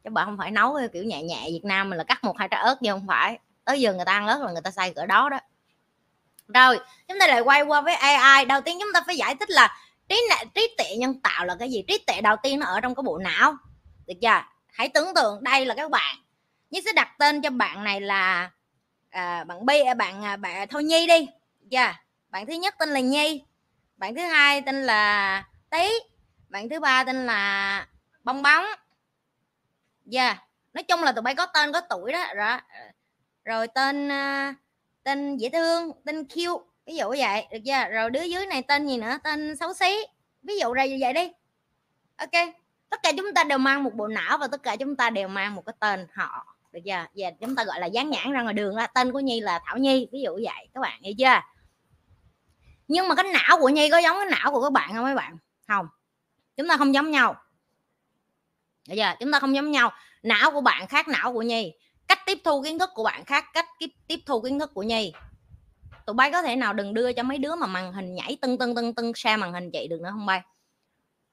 chứ 0.05 0.11
bà 0.11 0.25
không 0.25 0.37
phải 0.37 0.51
nấu 0.51 0.77
kiểu 0.93 1.03
nhẹ 1.03 1.23
nhẹ 1.23 1.43
Việt 1.45 1.61
Nam 1.63 1.89
mình 1.89 1.97
là 1.97 2.03
cắt 2.03 2.23
một 2.23 2.37
hai 2.37 2.47
trái 2.47 2.61
ớt 2.61 2.75
chứ 2.81 2.91
không 2.91 3.07
phải. 3.07 3.39
Tới 3.65 3.81
giờ 3.81 3.93
người 3.93 4.05
ta 4.05 4.11
ăn 4.11 4.27
ớt 4.27 4.41
là 4.41 4.51
người 4.51 4.61
ta 4.61 4.71
xay 4.71 4.93
cỡ 4.93 5.05
đó 5.05 5.29
đó. 5.29 5.39
Rồi 6.47 6.79
chúng 7.07 7.19
ta 7.19 7.27
lại 7.27 7.41
quay 7.41 7.61
qua 7.61 7.81
với 7.81 7.95
AI 7.95 8.45
đầu 8.45 8.61
tiên 8.61 8.77
chúng 8.81 8.93
ta 8.93 9.01
phải 9.05 9.17
giải 9.17 9.35
thích 9.35 9.49
là 9.49 9.77
trí 10.09 10.15
trí 10.53 10.75
tuệ 10.77 10.95
nhân 10.97 11.21
tạo 11.21 11.45
là 11.45 11.55
cái 11.59 11.71
gì? 11.71 11.83
Trí 11.87 11.97
tuệ 11.97 12.21
đầu 12.21 12.35
tiên 12.43 12.59
nó 12.59 12.65
ở 12.65 12.81
trong 12.81 12.95
cái 12.95 13.03
bộ 13.03 13.17
não. 13.17 13.55
Được 14.07 14.13
chưa? 14.21 14.41
Hãy 14.67 14.89
tưởng 14.89 15.07
tượng 15.15 15.43
đây 15.43 15.65
là 15.65 15.75
các 15.75 15.91
bạn. 15.91 16.15
Như 16.69 16.81
sẽ 16.85 16.91
đặt 16.93 17.09
tên 17.19 17.41
cho 17.41 17.49
bạn 17.49 17.83
này 17.83 18.01
là 18.01 18.49
à, 19.09 19.43
bạn 19.43 19.65
B 19.65 19.69
à, 19.87 19.93
bạn 19.93 20.23
à, 20.23 20.35
bạn 20.35 20.55
à, 20.55 20.65
Thôi 20.69 20.83
Nhi 20.83 21.07
đi. 21.07 21.27
Yeah. 21.71 21.95
bạn 22.29 22.45
thứ 22.45 22.53
nhất 22.53 22.75
tên 22.79 22.89
là 22.89 22.99
Nhi. 22.99 23.43
Bạn 23.97 24.15
thứ 24.15 24.21
hai 24.21 24.61
tên 24.61 24.83
là 24.83 25.43
Tý. 25.69 25.89
Bạn 26.49 26.69
thứ 26.69 26.79
ba 26.79 27.03
tên 27.03 27.25
là 27.25 27.87
Bong 28.23 28.41
Bóng 28.41 28.65
yeah. 30.11 30.37
nói 30.73 30.83
chung 30.83 31.03
là 31.03 31.11
tụi 31.11 31.21
bay 31.21 31.35
có 31.35 31.45
tên, 31.45 31.73
có 31.73 31.81
tuổi 31.81 32.11
đó 32.11 32.25
rồi 32.35 32.57
rồi 33.45 33.67
tên 33.67 34.11
à, 34.11 34.55
tên 35.03 35.37
dễ 35.37 35.49
thương, 35.49 35.91
tên 36.05 36.23
cute, 36.23 36.65
ví 36.85 36.95
dụ 36.95 37.09
vậy, 37.09 37.47
được 37.51 37.59
chưa? 37.65 37.89
Rồi 37.91 38.09
đứa 38.09 38.21
dưới 38.21 38.45
này 38.45 38.61
tên 38.61 38.87
gì 38.87 38.97
nữa? 38.97 39.17
Tên 39.23 39.55
xấu 39.55 39.73
xí, 39.73 39.95
ví 40.41 40.59
dụ 40.59 40.73
ra 40.73 40.85
như 40.85 40.97
vậy 41.01 41.13
đi. 41.13 41.31
Ok. 42.17 42.53
Tất 42.89 42.99
cả 43.03 43.11
chúng 43.17 43.33
ta 43.35 43.43
đều 43.43 43.57
mang 43.57 43.83
một 43.83 43.93
bộ 43.93 44.07
não 44.07 44.37
và 44.37 44.47
tất 44.47 44.63
cả 44.63 44.75
chúng 44.75 44.95
ta 44.95 45.09
đều 45.09 45.27
mang 45.27 45.55
một 45.55 45.65
cái 45.65 45.73
tên 45.79 46.07
họ, 46.13 46.57
được 46.71 46.79
chưa? 46.85 47.05
Và 47.15 47.31
chúng 47.41 47.55
ta 47.55 47.63
gọi 47.63 47.79
là 47.79 47.85
dán 47.85 48.09
nhãn 48.09 48.31
ra 48.31 48.41
ngoài 48.41 48.53
đường 48.53 48.75
là 48.75 48.87
tên 48.87 49.11
của 49.11 49.19
nhi 49.19 49.39
là 49.39 49.59
thảo 49.65 49.77
nhi, 49.77 50.07
ví 50.11 50.21
dụ 50.21 50.31
vậy, 50.33 50.69
các 50.73 50.79
bạn 50.79 51.01
hiểu 51.01 51.13
chưa? 51.17 51.41
Nhưng 52.87 53.07
mà 53.07 53.15
cái 53.15 53.25
não 53.33 53.57
của 53.59 53.69
nhi 53.69 53.89
có 53.89 53.97
giống 53.97 54.17
cái 54.17 54.39
não 54.39 54.51
của 54.51 54.61
các 54.61 54.71
bạn 54.71 54.93
không 54.93 55.03
mấy 55.03 55.15
bạn? 55.15 55.37
Không. 55.67 55.87
Chúng 56.57 56.67
ta 56.67 56.77
không 56.77 56.93
giống 56.93 57.11
nhau 57.11 57.35
bây 58.87 58.97
giờ 58.97 59.13
chúng 59.19 59.31
ta 59.31 59.39
không 59.39 59.55
giống 59.55 59.71
nhau, 59.71 59.91
não 60.23 60.51
của 60.51 60.61
bạn 60.61 60.87
khác 60.87 61.07
não 61.07 61.33
của 61.33 61.41
nhi. 61.41 61.73
Cách 62.07 62.19
tiếp 62.25 62.37
thu 62.43 62.63
kiến 62.63 62.79
thức 62.79 62.89
của 62.93 63.03
bạn 63.03 63.25
khác, 63.25 63.45
cách 63.53 63.65
tiếp 64.07 64.19
thu 64.25 64.41
kiến 64.41 64.59
thức 64.59 64.71
của 64.73 64.83
nhi. 64.83 65.13
Tụi 66.05 66.13
bay 66.13 66.31
có 66.31 66.41
thể 66.41 66.55
nào 66.55 66.73
đừng 66.73 66.93
đưa 66.93 67.13
cho 67.13 67.23
mấy 67.23 67.37
đứa 67.37 67.55
mà 67.55 67.67
màn 67.67 67.93
hình 67.93 68.15
nhảy 68.15 68.37
tưng 68.41 68.57
tưng 68.57 68.75
tưng 68.75 68.95
tưng 68.95 69.11
xa 69.15 69.37
màn 69.37 69.53
hình 69.53 69.71
chị 69.71 69.87
được 69.87 70.01
nữa 70.01 70.09
không 70.11 70.25
bay? 70.25 70.41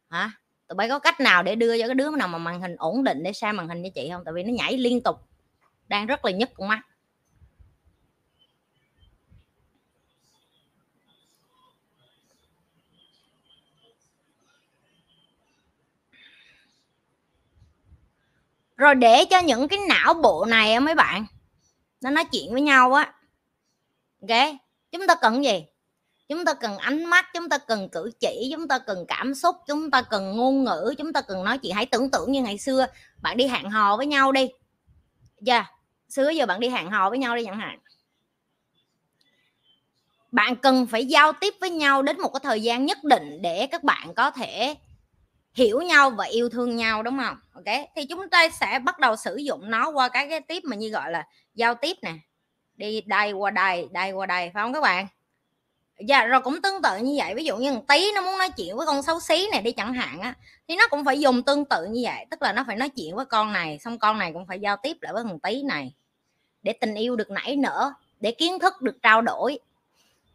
Hả? 0.09 0.31
Tụi 0.69 0.77
bay 0.77 0.89
có 0.89 0.99
cách 0.99 1.21
nào 1.21 1.43
để 1.43 1.55
đưa 1.55 1.79
cho 1.79 1.87
cái 1.87 1.95
đứa 1.95 2.11
nào 2.11 2.29
mà 2.29 2.39
màn 2.39 2.61
hình 2.61 2.77
ổn 2.77 3.05
định 3.05 3.23
để 3.23 3.33
xa 3.33 3.53
màn 3.53 3.69
hình 3.69 3.83
cho 3.83 3.89
chị 3.95 4.09
không? 4.13 4.23
Tại 4.25 4.35
vì 4.35 4.43
nó 4.43 4.53
nhảy 4.53 4.77
liên 4.79 5.01
tục, 5.01 5.17
đang 5.89 6.07
rất 6.07 6.25
là 6.25 6.31
nhức 6.31 6.51
con 6.55 6.69
mắt. 6.69 6.81
Rồi 18.77 18.95
để 18.95 19.25
cho 19.25 19.39
những 19.41 19.69
cái 19.69 19.79
não 19.89 20.15
bộ 20.15 20.45
này 20.49 20.81
mấy 20.81 20.95
bạn, 20.95 21.27
nó 22.01 22.11
nói 22.11 22.25
chuyện 22.25 22.53
với 22.53 22.63
nhau 22.63 22.93
á. 22.93 23.15
Ok, 24.21 24.55
chúng 24.93 25.07
ta 25.07 25.15
cần 25.15 25.45
gì? 25.45 25.65
Chúng 26.29 26.45
ta 26.45 26.55
cần 26.55 26.79
ánh 26.79 27.05
mắt, 27.05 27.27
chúng 27.35 27.49
ta 27.49 27.59
cần 27.59 27.89
cử 27.89 28.11
chỉ, 28.21 28.51
chúng 28.53 28.69
ta 28.69 28.79
cần 28.79 29.05
cảm 29.09 29.35
xúc, 29.35 29.57
chúng 29.67 29.91
ta 29.91 30.03
cần 30.03 30.37
ngôn 30.37 30.65
ngữ, 30.65 30.95
chúng 30.99 31.13
ta 31.13 31.21
cần 31.21 31.45
nói 31.45 31.59
chuyện. 31.59 31.75
Hãy 31.75 31.87
tưởng 31.87 32.11
tượng 32.11 32.33
như 32.33 32.43
ngày 32.43 32.59
xưa 32.59 32.87
bạn 33.23 33.37
đi 33.37 33.47
hẹn 33.47 33.71
hò 33.71 33.97
với 33.97 34.07
nhau 34.07 34.33
đi. 34.33 34.49
Dạ 35.41 35.55
yeah. 35.55 35.67
xưa 36.09 36.31
giờ 36.31 36.47
bạn 36.47 36.61
đi 36.61 36.69
hẹn 36.69 36.91
hò 36.91 37.11
với 37.11 37.19
nhau 37.19 37.37
đi 37.37 37.45
chẳng 37.45 37.59
hạn. 37.59 37.79
Bạn 40.33 40.57
cần 40.57 40.87
phải 40.87 41.07
giao 41.07 41.33
tiếp 41.33 41.55
với 41.61 41.71
nhau 41.71 42.03
đến 42.03 42.21
một 42.21 42.29
cái 42.29 42.41
thời 42.43 42.63
gian 42.63 42.87
nhất 42.87 43.05
định 43.05 43.43
để 43.43 43.67
các 43.67 43.85
bạn 43.85 44.15
có 44.15 44.31
thể 44.31 44.75
hiểu 45.55 45.81
nhau 45.81 46.11
và 46.11 46.25
yêu 46.25 46.49
thương 46.49 46.77
nhau, 46.77 47.03
đúng 47.03 47.19
không? 47.19 47.37
Ok, 47.53 47.77
thì 47.97 48.05
chúng 48.05 48.29
ta 48.29 48.49
sẽ 48.49 48.79
bắt 48.85 48.99
đầu 48.99 49.17
sử 49.17 49.37
dụng 49.37 49.71
nó 49.71 49.91
qua 49.91 50.09
cái 50.09 50.29
cái 50.29 50.41
tiếp 50.41 50.63
mà 50.65 50.77
như 50.77 50.89
gọi 50.89 51.11
là 51.11 51.27
giao 51.55 51.75
tiếp 51.75 51.97
nè. 52.03 52.13
Đi 52.75 53.01
đây 53.01 53.33
qua 53.33 53.51
đây 53.51 53.89
đây 53.93 54.13
qua 54.13 54.27
đây 54.27 54.51
phải 54.55 54.63
không 54.63 54.73
các 54.73 54.81
bạn? 54.81 55.07
Dạ 55.99 56.25
rồi 56.25 56.41
cũng 56.41 56.63
tương 56.63 56.83
tự 56.83 56.97
như 56.97 57.15
vậy. 57.19 57.35
Ví 57.35 57.45
dụ 57.45 57.57
như 57.57 57.79
tí 57.89 58.13
nó 58.15 58.21
muốn 58.21 58.39
nói 58.39 58.51
chuyện 58.51 58.77
với 58.77 58.87
con 58.87 59.03
xấu 59.03 59.21
xí 59.21 59.49
này 59.53 59.63
đi 59.63 59.73
chẳng 59.73 59.95
hạn 59.95 60.21
á, 60.21 60.35
thì 60.69 60.77
nó 60.77 60.89
cũng 60.91 61.05
phải 61.05 61.21
dùng 61.21 61.43
tương 61.43 61.65
tự 61.65 61.87
như 61.91 62.01
vậy. 62.05 62.27
Tức 62.31 62.43
là 62.43 62.53
nó 62.53 62.65
phải 62.67 62.77
nói 62.77 62.89
chuyện 62.89 63.17
với 63.17 63.25
con 63.25 63.53
này, 63.53 63.79
xong 63.79 63.99
con 63.99 64.19
này 64.19 64.33
cũng 64.33 64.47
phải 64.47 64.61
giao 64.61 64.77
tiếp 64.83 64.97
lại 65.01 65.13
với 65.13 65.25
thằng 65.25 65.41
tí 65.41 65.63
này 65.63 65.95
để 66.63 66.73
tình 66.73 66.95
yêu 66.95 67.17
được 67.17 67.31
nảy 67.31 67.57
nở, 67.57 67.93
để 68.21 68.33
kiến 68.33 68.59
thức 68.59 68.83
được 68.83 69.03
trao 69.03 69.23
đổi 69.23 69.59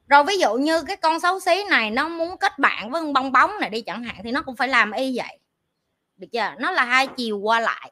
rồi 0.07 0.23
ví 0.23 0.37
dụ 0.37 0.53
như 0.53 0.83
cái 0.83 0.97
con 0.97 1.19
xấu 1.19 1.39
xí 1.39 1.63
này, 1.69 1.91
nó 1.91 2.07
muốn 2.07 2.37
kết 2.37 2.59
bạn 2.59 2.91
với 2.91 3.01
con 3.01 3.13
bong 3.13 3.31
bóng 3.31 3.51
này 3.59 3.69
đi 3.69 3.81
chẳng 3.81 4.03
hạn, 4.03 4.15
thì 4.23 4.31
nó 4.31 4.41
cũng 4.41 4.55
phải 4.55 4.67
làm 4.67 4.91
y 4.91 5.17
vậy. 5.17 5.39
Được 6.17 6.27
chưa? 6.31 6.53
Nó 6.59 6.71
là 6.71 6.85
hai 6.85 7.07
chiều 7.07 7.37
qua 7.37 7.59
lại. 7.59 7.91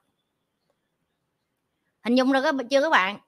Hình 2.03 2.15
dung 2.15 2.34
được 2.34 2.43
chưa 2.69 2.81
các 2.81 2.89
bạn? 2.89 3.19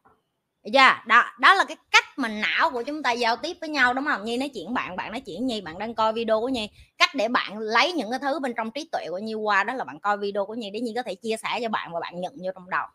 Dạ 0.63 1.03
đó 1.07 1.23
đó 1.39 1.53
là 1.53 1.63
cái 1.63 1.77
cách 1.91 2.05
mà 2.19 2.27
não 2.27 2.69
của 2.69 2.83
chúng 2.83 3.03
ta 3.03 3.11
giao 3.11 3.35
tiếp 3.35 3.57
với 3.61 3.69
nhau, 3.69 3.93
đúng 3.93 4.05
không? 4.05 4.25
Nhi 4.25 4.37
nói 4.37 4.49
chuyện 4.53 4.73
bạn 4.73 4.95
bạn 4.95 5.11
nói 5.11 5.21
chuyện 5.25 5.47
nhi, 5.47 5.61
bạn 5.61 5.79
đang 5.79 5.95
coi 5.95 6.13
video 6.13 6.41
của 6.41 6.49
nhi. 6.49 6.69
Cách 6.97 7.15
để 7.15 7.27
bạn 7.27 7.57
lấy 7.57 7.93
những 7.93 8.09
cái 8.09 8.19
thứ 8.19 8.39
bên 8.39 8.53
trong 8.57 8.71
trí 8.71 8.89
tuệ 8.91 9.05
của 9.09 9.17
nhi 9.17 9.33
qua 9.33 9.63
đó 9.63 9.73
là 9.73 9.83
bạn 9.83 9.99
coi 9.99 10.17
video 10.17 10.45
của 10.45 10.53
nhi 10.53 10.69
để 10.69 10.79
nhi 10.79 10.93
có 10.95 11.03
thể 11.03 11.15
chia 11.15 11.35
sẻ 11.43 11.59
cho 11.61 11.69
bạn 11.69 11.93
và 11.93 11.99
bạn 11.99 12.21
nhận 12.21 12.33
vô 12.43 12.51
trong 12.53 12.69
đầu. 12.69 12.85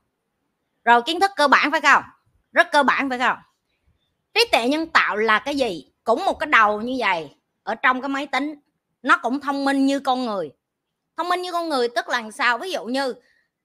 Rồi 0.85 1.03
kiến 1.03 1.21
thức 1.21 1.31
cơ 1.37 1.49
bản 1.49 1.71
phải 1.71 1.81
không? 1.81 2.03
Rất 2.53 2.67
cơ 2.73 2.83
bản 2.83 3.11
phải 3.11 3.19
không? 3.19 3.37
Trí 4.35 4.45
tuệ 4.53 4.69
nhân 4.69 4.87
tạo 4.87 5.17
là 5.17 5.39
cái 5.39 5.57
gì? 5.57 5.93
Cũng 6.05 6.25
một 6.25 6.35
cái 6.35 6.47
đầu 6.47 6.81
như 6.81 6.97
vậy, 6.99 7.37
ở 7.63 7.75
trong 7.75 8.01
cái 8.01 8.09
máy 8.09 8.27
tính. 8.27 8.55
Nó 9.03 9.19
cũng 9.23 9.41
thông 9.41 9.65
minh 9.65 9.87
như 9.87 10.01
con 10.01 10.27
người. 10.27 10.51
Thông 11.17 11.29
minh 11.29 11.43
như 11.43 11.53
con 11.53 11.69
người 11.69 11.89
tức 11.89 12.09
là 12.09 12.31
sao? 12.31 12.59
Ví 12.59 12.71
dụ 12.71 12.85
như 12.85 13.15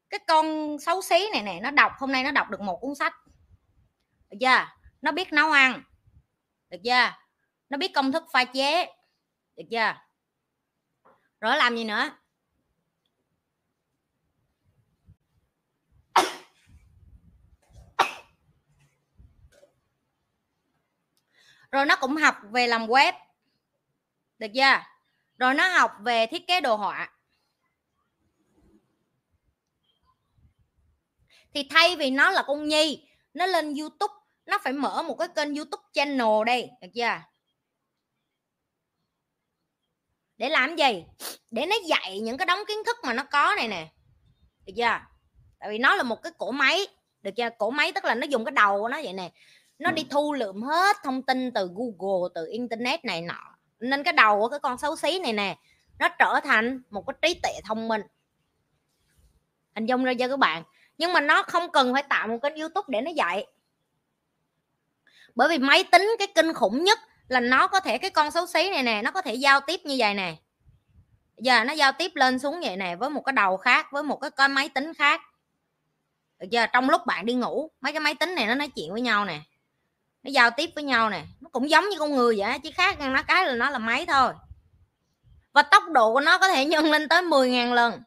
cái 0.09 0.19
con 0.27 0.77
xấu 0.79 1.01
xí 1.01 1.29
này 1.33 1.41
nè, 1.43 1.59
nó 1.62 1.71
đọc, 1.71 1.91
hôm 1.97 2.12
nay 2.12 2.24
nó 2.24 2.31
đọc 2.31 2.50
được 2.50 2.62
một 2.62 2.77
cuốn 2.81 2.95
sách. 2.95 3.13
Được 4.29 4.38
chưa? 4.41 4.67
Nó 5.01 5.12
biết 5.12 5.33
nấu 5.33 5.51
ăn. 5.51 5.83
Được 6.69 6.77
chưa? 6.83 7.12
Nó 7.69 7.77
biết 7.77 7.91
công 7.95 8.12
thức 8.12 8.24
pha 8.31 8.43
chế. 8.43 8.86
Được 9.55 9.63
chưa? 9.71 9.93
Rồi 11.41 11.57
làm 11.57 11.75
gì 11.75 11.83
nữa? 11.83 12.09
Rồi 21.71 21.86
nó 21.86 21.95
cũng 21.95 22.15
học 22.15 22.36
về 22.51 22.67
làm 22.67 22.88
web. 22.88 23.13
Được 24.39 24.47
chưa? 24.55 24.81
Rồi 25.38 25.53
nó 25.53 25.67
học 25.67 25.91
về 26.00 26.27
thiết 26.27 26.47
kế 26.47 26.62
đồ 26.62 26.75
họa. 26.75 27.13
Thì 31.53 31.67
thay 31.69 31.95
vì 31.95 32.12
nó 32.12 32.31
là 32.31 32.43
con 32.47 32.67
nhi, 32.67 33.07
nó 33.33 33.45
lên 33.45 33.75
youtube, 33.75 34.13
nó 34.45 34.57
phải 34.63 34.74
mở 34.74 35.03
một 35.03 35.15
cái 35.15 35.27
kênh 35.36 35.55
youtube 35.55 35.83
channel 35.93 36.45
đây, 36.45 36.69
được 36.81 36.88
chưa? 36.95 37.21
Để 40.38 40.50
làm 40.50 40.75
gì? 40.75 41.05
Để 41.51 41.65
nó 41.65 41.75
dạy 41.86 42.19
những 42.19 42.38
cái 42.38 42.45
đống 42.45 42.59
kiến 42.67 42.77
thức 42.86 42.97
mà 43.03 43.13
nó 43.13 43.24
có 43.24 43.53
này 43.57 43.67
nè. 43.67 43.91
Được 44.65 44.74
chưa? 44.77 45.00
Tại 45.59 45.69
vì 45.69 45.77
nó 45.77 45.95
là 45.95 46.03
một 46.03 46.24
cái 46.24 46.31
cổ 46.38 46.51
máy, 46.51 46.88
được 47.21 47.31
chưa? 47.38 47.50
Cổ 47.57 47.69
máy 47.69 47.91
tức 47.91 48.05
là 48.05 48.15
nó 48.15 48.27
dùng 48.27 48.45
cái 48.45 48.51
đầu 48.51 48.81
của 48.81 48.89
nó 48.89 48.97
vậy 49.03 49.13
nè 49.13 49.31
nó 49.79 49.91
đi 49.91 50.05
thu 50.10 50.34
lượm 50.34 50.62
hết 50.62 50.98
thông 51.03 51.24
tin 51.24 51.51
từ 51.51 51.69
google 51.75 52.29
từ 52.36 52.48
internet 52.51 53.05
này 53.05 53.22
nọ. 53.22 53.57
Nên 53.79 54.03
cái 54.03 54.13
đầu 54.13 54.39
của 54.39 54.50
cái 54.50 54.60
con 54.60 54.77
xấu 54.77 54.96
xí 54.96 55.19
này 55.19 55.34
nè 55.34 55.57
nó 56.00 56.10
trở 56.19 56.39
thành 56.43 56.81
một 56.89 57.03
cái 57.07 57.13
trí 57.22 57.39
tuệ 57.43 57.51
thông 57.63 57.88
minh. 57.88 58.01
Hình 59.75 59.86
dung 59.86 60.03
ra 60.03 60.13
cho 60.19 60.27
các 60.27 60.39
bạn. 60.39 60.63
Nhưng 60.98 61.13
mà 61.13 61.22
nó 61.22 61.43
không 61.43 61.72
cần 61.72 61.93
phải 61.93 62.03
tạo 62.03 62.27
một 62.27 62.38
kênh 62.41 62.55
youtube 62.55 62.86
để 62.88 63.01
nó 63.01 63.12
dạy. 63.12 63.46
Bởi 65.36 65.50
vì 65.50 65.57
máy 65.57 65.84
tính 65.91 66.15
cái 66.19 66.27
kinh 66.36 66.53
khủng 66.53 66.84
nhất 66.84 67.00
là 67.27 67.39
nó 67.39 67.67
có 67.67 67.79
thể 67.79 67.98
cái 67.98 68.10
con 68.10 68.31
xấu 68.31 68.48
xí 68.48 68.69
này 68.69 68.84
nè 68.84 69.01
nó 69.01 69.12
có 69.12 69.22
thể 69.22 69.34
giao 69.34 69.60
tiếp 69.62 69.79
như 69.84 69.96
vậy 69.98 70.13
nè. 70.13 70.36
Giờ 71.38 71.63
nó 71.63 71.74
giao 71.74 71.91
tiếp 71.91 72.12
lên 72.15 72.39
xuống 72.39 72.60
vậy 72.63 72.77
nè 72.77 72.96
với 72.96 73.10
một 73.10 73.22
cái 73.22 73.34
đầu 73.34 73.57
khác 73.57 73.88
với 73.91 74.03
một 74.03 74.17
cái, 74.17 74.31
cái 74.31 74.48
máy 74.48 74.69
tính 74.69 74.93
khác. 74.93 75.22
Được 76.39 76.48
chưa 76.51 76.65
trong 76.74 76.89
lúc 76.89 77.01
bạn 77.05 77.25
đi 77.25 77.34
ngủ 77.34 77.72
mấy 77.81 77.93
cái 77.93 78.00
máy 78.00 78.15
tính 78.15 78.36
này 78.36 78.46
nó 78.46 78.55
nói 78.55 78.67
chuyện 78.75 78.91
với 78.91 79.01
nhau 79.01 79.25
nè 79.25 79.39
nó 80.27 80.31
giao 80.31 80.51
tiếp 80.51 80.69
với 80.75 80.84
nhau 80.84 81.10
nè, 81.10 81.25
nó 81.41 81.50
cũng 81.50 81.69
giống 81.69 81.89
như 81.89 82.00
con 82.00 82.15
người 82.15 82.36
vậy 82.38 82.60
chỉ 82.63 82.72
khác 82.72 83.00
nó 83.00 83.24
cái 83.24 83.46
là 83.46 83.53
nó 83.53 83.69
là 83.69 83.77
máy 83.77 84.05
thôi. 84.05 84.34
Và 85.53 85.62
tốc 85.62 85.84
độ 85.91 86.13
của 86.13 86.19
nó 86.19 86.38
có 86.38 86.48
thể 86.48 86.65
nhân 86.65 86.86
lên 86.86 87.10
tới 87.10 87.22
10.000 87.22 87.74
lần. 87.74 88.01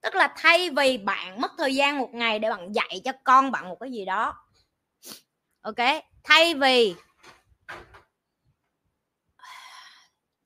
Tức 0.00 0.14
là 0.14 0.34
thay 0.36 0.70
vì 0.70 0.98
bạn 0.98 1.40
mất 1.40 1.52
thời 1.58 1.74
gian 1.74 1.98
một 1.98 2.14
ngày 2.14 2.38
để 2.38 2.50
bạn 2.50 2.72
dạy 2.72 3.00
cho 3.04 3.12
con 3.24 3.50
bạn 3.50 3.68
một 3.68 3.76
cái 3.80 3.92
gì 3.92 4.04
đó, 4.04 4.34
ok? 5.60 6.04
Thay 6.24 6.54
vì, 6.54 6.94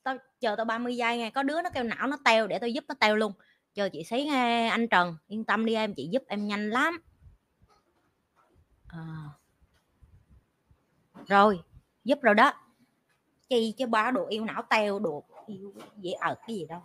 tao, 0.02 0.16
chờ 0.40 0.56
tao 0.56 0.64
30 0.64 0.96
giây 0.96 1.18
nghe, 1.18 1.30
có 1.30 1.42
đứa 1.42 1.62
nó 1.62 1.70
kêu 1.70 1.84
não 1.84 2.06
nó 2.06 2.16
teo, 2.24 2.46
để 2.46 2.58
tao 2.58 2.68
giúp 2.68 2.84
nó 2.88 2.94
teo 3.00 3.16
luôn. 3.16 3.32
Chờ 3.74 3.88
chị 3.92 4.04
xí 4.04 4.24
nghe, 4.24 4.68
anh 4.68 4.88
Trần, 4.88 5.16
yên 5.26 5.44
tâm 5.44 5.66
đi 5.66 5.74
em, 5.74 5.94
chị 5.94 6.08
giúp 6.12 6.22
em 6.28 6.46
nhanh 6.46 6.70
lắm. 6.70 7.00
À 8.88 9.35
rồi, 11.28 11.60
giúp 12.04 12.18
rồi 12.22 12.34
đó. 12.34 12.52
Chi 13.48 13.74
chứ 13.78 13.86
ba 13.86 14.10
đồ 14.10 14.26
yêu 14.28 14.44
não 14.44 14.62
teo 14.70 14.98
đồ 14.98 15.24
yêu 15.46 15.72
dễ 15.96 16.12
ở 16.12 16.34
cái 16.46 16.56
gì 16.56 16.66
đâu. 16.68 16.80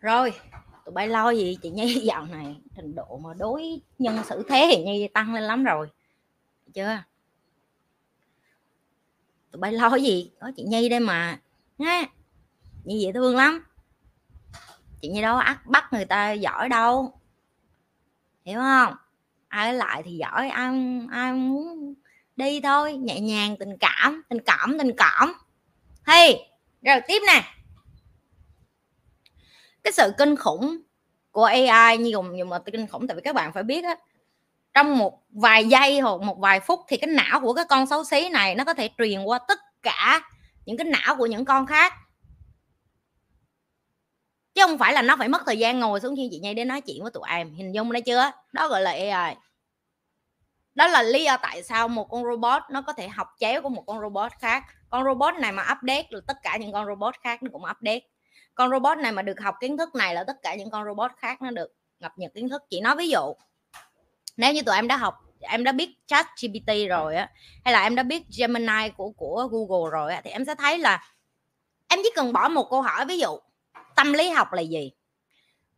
Rồi, 0.00 0.32
tụi 0.84 0.92
bay 0.92 1.08
lo 1.08 1.30
gì 1.30 1.58
chị 1.62 1.70
nhi? 1.70 1.94
Dạo 2.04 2.26
này 2.26 2.56
trình 2.76 2.94
độ 2.94 3.18
mà 3.24 3.34
đối 3.34 3.80
nhân 3.98 4.18
xử 4.24 4.42
thế 4.48 4.68
thì 4.70 4.84
nhi 4.84 5.08
tăng 5.08 5.34
lên 5.34 5.42
lắm 5.42 5.64
rồi 5.64 5.88
chưa? 6.74 7.02
Tụi 9.50 9.60
bay 9.60 9.72
lo 9.72 9.94
gì? 9.94 10.30
Có 10.40 10.52
chị 10.56 10.62
nhi 10.62 10.88
đây 10.88 11.00
mà. 11.00 11.40
Nghe 11.78 12.08
như 12.84 12.98
vậy 13.02 13.12
thương 13.12 13.36
lắm. 13.36 13.66
Chị 15.02 15.08
nhi 15.08 15.22
đâu 15.22 15.36
ắt 15.36 15.66
bắt 15.66 15.92
người 15.92 16.04
ta 16.04 16.32
giỏi 16.32 16.68
đâu. 16.68 17.20
Hiểu 18.44 18.60
không? 18.60 18.94
Ai 19.48 19.74
lại 19.74 20.02
thì 20.04 20.16
giỏi, 20.16 20.48
ai 20.48 20.74
ai 21.10 21.32
muốn 21.32 21.94
đi 22.36 22.60
thôi. 22.60 22.96
Nhẹ 22.96 23.20
nhàng, 23.20 23.56
tình 23.58 23.76
cảm 23.80 24.22
tình 24.28 24.40
cảm 24.46 24.78
tình 24.78 24.96
cảm. 24.96 25.32
Hey 26.06 26.50
rồi 26.82 27.00
tiếp 27.08 27.22
nè. 27.26 27.54
Cái 29.82 29.92
sự 29.92 30.12
kinh 30.18 30.36
khủng 30.36 30.80
của 31.30 31.44
AI 31.44 31.98
như 31.98 32.10
dùng 32.10 32.38
dùng 32.38 32.48
mà 32.48 32.58
kinh 32.58 32.86
khủng, 32.86 33.06
tại 33.06 33.14
vì 33.14 33.22
các 33.22 33.34
bạn 33.34 33.52
phải 33.52 33.62
biết 33.62 33.84
á 33.84 33.96
trong 34.74 34.98
một 34.98 35.22
vài 35.30 35.64
giây 35.64 36.00
hoặc 36.00 36.20
một 36.20 36.38
vài 36.38 36.60
phút 36.60 36.80
thì 36.88 36.96
cái 36.96 37.10
não 37.10 37.40
của 37.40 37.54
cái 37.54 37.64
con 37.68 37.86
xấu 37.86 38.04
xí 38.04 38.28
này 38.28 38.54
nó 38.54 38.64
có 38.64 38.74
thể 38.74 38.90
truyền 38.98 39.22
qua 39.22 39.38
tất 39.48 39.58
cả 39.82 40.20
những 40.66 40.76
cái 40.76 40.84
não 40.84 41.16
của 41.16 41.26
những 41.26 41.44
con 41.44 41.66
khác. 41.66 41.94
Chứ 44.54 44.62
không 44.66 44.78
phải 44.78 44.92
là 44.92 45.02
nó 45.02 45.16
phải 45.16 45.28
mất 45.28 45.42
thời 45.46 45.58
gian 45.58 45.80
ngồi 45.80 46.00
xuống 46.00 46.16
khi 46.16 46.28
chị 46.30 46.38
nhây 46.38 46.54
để 46.54 46.64
nói 46.64 46.80
chuyện 46.80 47.02
với 47.02 47.10
tụi 47.10 47.22
em. 47.28 47.54
Hình 47.54 47.74
dung 47.74 47.92
đấy 47.92 48.02
chưa? 48.02 48.30
Đó 48.52 48.68
gọi 48.68 48.80
là 48.82 48.90
AI 48.90 49.36
đó 50.74 50.86
là 50.86 51.02
lý 51.02 51.24
do 51.24 51.36
tại 51.36 51.62
sao 51.62 51.88
một 51.88 52.08
con 52.10 52.24
robot 52.24 52.62
nó 52.70 52.82
có 52.82 52.92
thể 52.92 53.08
học 53.08 53.28
chéo 53.38 53.62
của 53.62 53.68
một 53.68 53.82
con 53.86 54.00
robot 54.00 54.32
khác. 54.40 54.64
Con 54.90 55.04
robot 55.04 55.34
này 55.34 55.52
mà 55.52 55.62
update 55.62 56.06
là 56.10 56.20
tất 56.26 56.36
cả 56.42 56.56
những 56.56 56.72
con 56.72 56.86
robot 56.86 57.14
khác 57.22 57.42
nó 57.42 57.48
cũng 57.52 57.62
update. 57.62 58.00
Con 58.54 58.70
robot 58.70 58.98
này 58.98 59.12
mà 59.12 59.22
được 59.22 59.40
học 59.40 59.54
kiến 59.60 59.76
thức 59.78 59.94
này 59.94 60.14
là 60.14 60.24
tất 60.24 60.36
cả 60.42 60.54
những 60.54 60.70
con 60.70 60.84
robot 60.84 61.10
khác 61.16 61.42
nó 61.42 61.50
được 61.50 61.74
cập 62.00 62.18
nhật 62.18 62.34
kiến 62.34 62.48
thức. 62.48 62.62
Chị 62.70 62.80
nói 62.80 62.96
ví 62.96 63.08
dụ 63.08 63.34
nếu 64.40 64.52
như 64.52 64.62
tụi 64.62 64.74
em 64.74 64.88
đã 64.88 64.96
học, 64.96 65.14
em 65.40 65.64
đã 65.64 65.72
biết 65.72 65.90
chat 66.06 66.26
GPT 66.42 66.88
rồi 66.88 67.16
á, 67.16 67.30
hay 67.64 67.72
là 67.72 67.82
em 67.82 67.94
đã 67.94 68.02
biết 68.02 68.22
Gemini 68.38 68.88
của 68.96 69.10
của 69.10 69.48
Google 69.50 69.90
rồi 69.90 70.12
á, 70.12 70.20
thì 70.24 70.30
em 70.30 70.44
sẽ 70.44 70.54
thấy 70.54 70.78
là 70.78 71.04
em 71.88 72.00
chỉ 72.02 72.10
cần 72.14 72.32
bỏ 72.32 72.48
một 72.48 72.70
câu 72.70 72.82
hỏi, 72.82 73.04
ví 73.04 73.18
dụ, 73.18 73.38
tâm 73.96 74.12
lý 74.12 74.30
học 74.30 74.52
là 74.52 74.62
gì? 74.62 74.92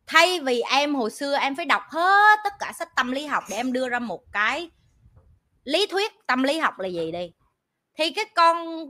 Thay 0.07 0.41
vì 0.41 0.61
em, 0.61 0.95
hồi 0.95 1.11
xưa 1.11 1.37
em 1.39 1.57
phải 1.57 1.67
đọc 1.67 1.83
hết 1.91 2.39
tất 2.45 2.53
cả 2.59 2.73
sách 2.79 2.89
tâm 2.97 3.13
lý 3.13 3.27
học 3.27 3.45
để 3.51 3.57
em 3.57 3.73
đưa 3.73 3.89
ra 3.89 3.99
một 3.99 4.23
cái 4.33 4.71
lý 5.65 5.87
thuyết 5.87 6.13
tâm 6.27 6.43
lý 6.43 6.59
học 6.59 6.79
là 6.79 6.89
gì 6.89 7.13
đi, 7.13 7.33
thì 7.95 8.11
cái 8.11 8.25
con 8.35 8.87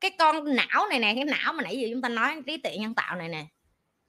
cái 0.00 0.10
con 0.18 0.56
não 0.56 0.86
này 0.90 0.98
nè, 0.98 1.12
cái 1.14 1.24
não 1.24 1.52
mà 1.52 1.62
nãy 1.62 1.78
giờ 1.78 1.88
chúng 1.92 2.02
ta 2.02 2.08
nói, 2.08 2.42
trí 2.46 2.56
tuệ 2.56 2.76
nhân 2.76 2.94
tạo 2.94 3.16
này 3.16 3.28
nè 3.28 3.46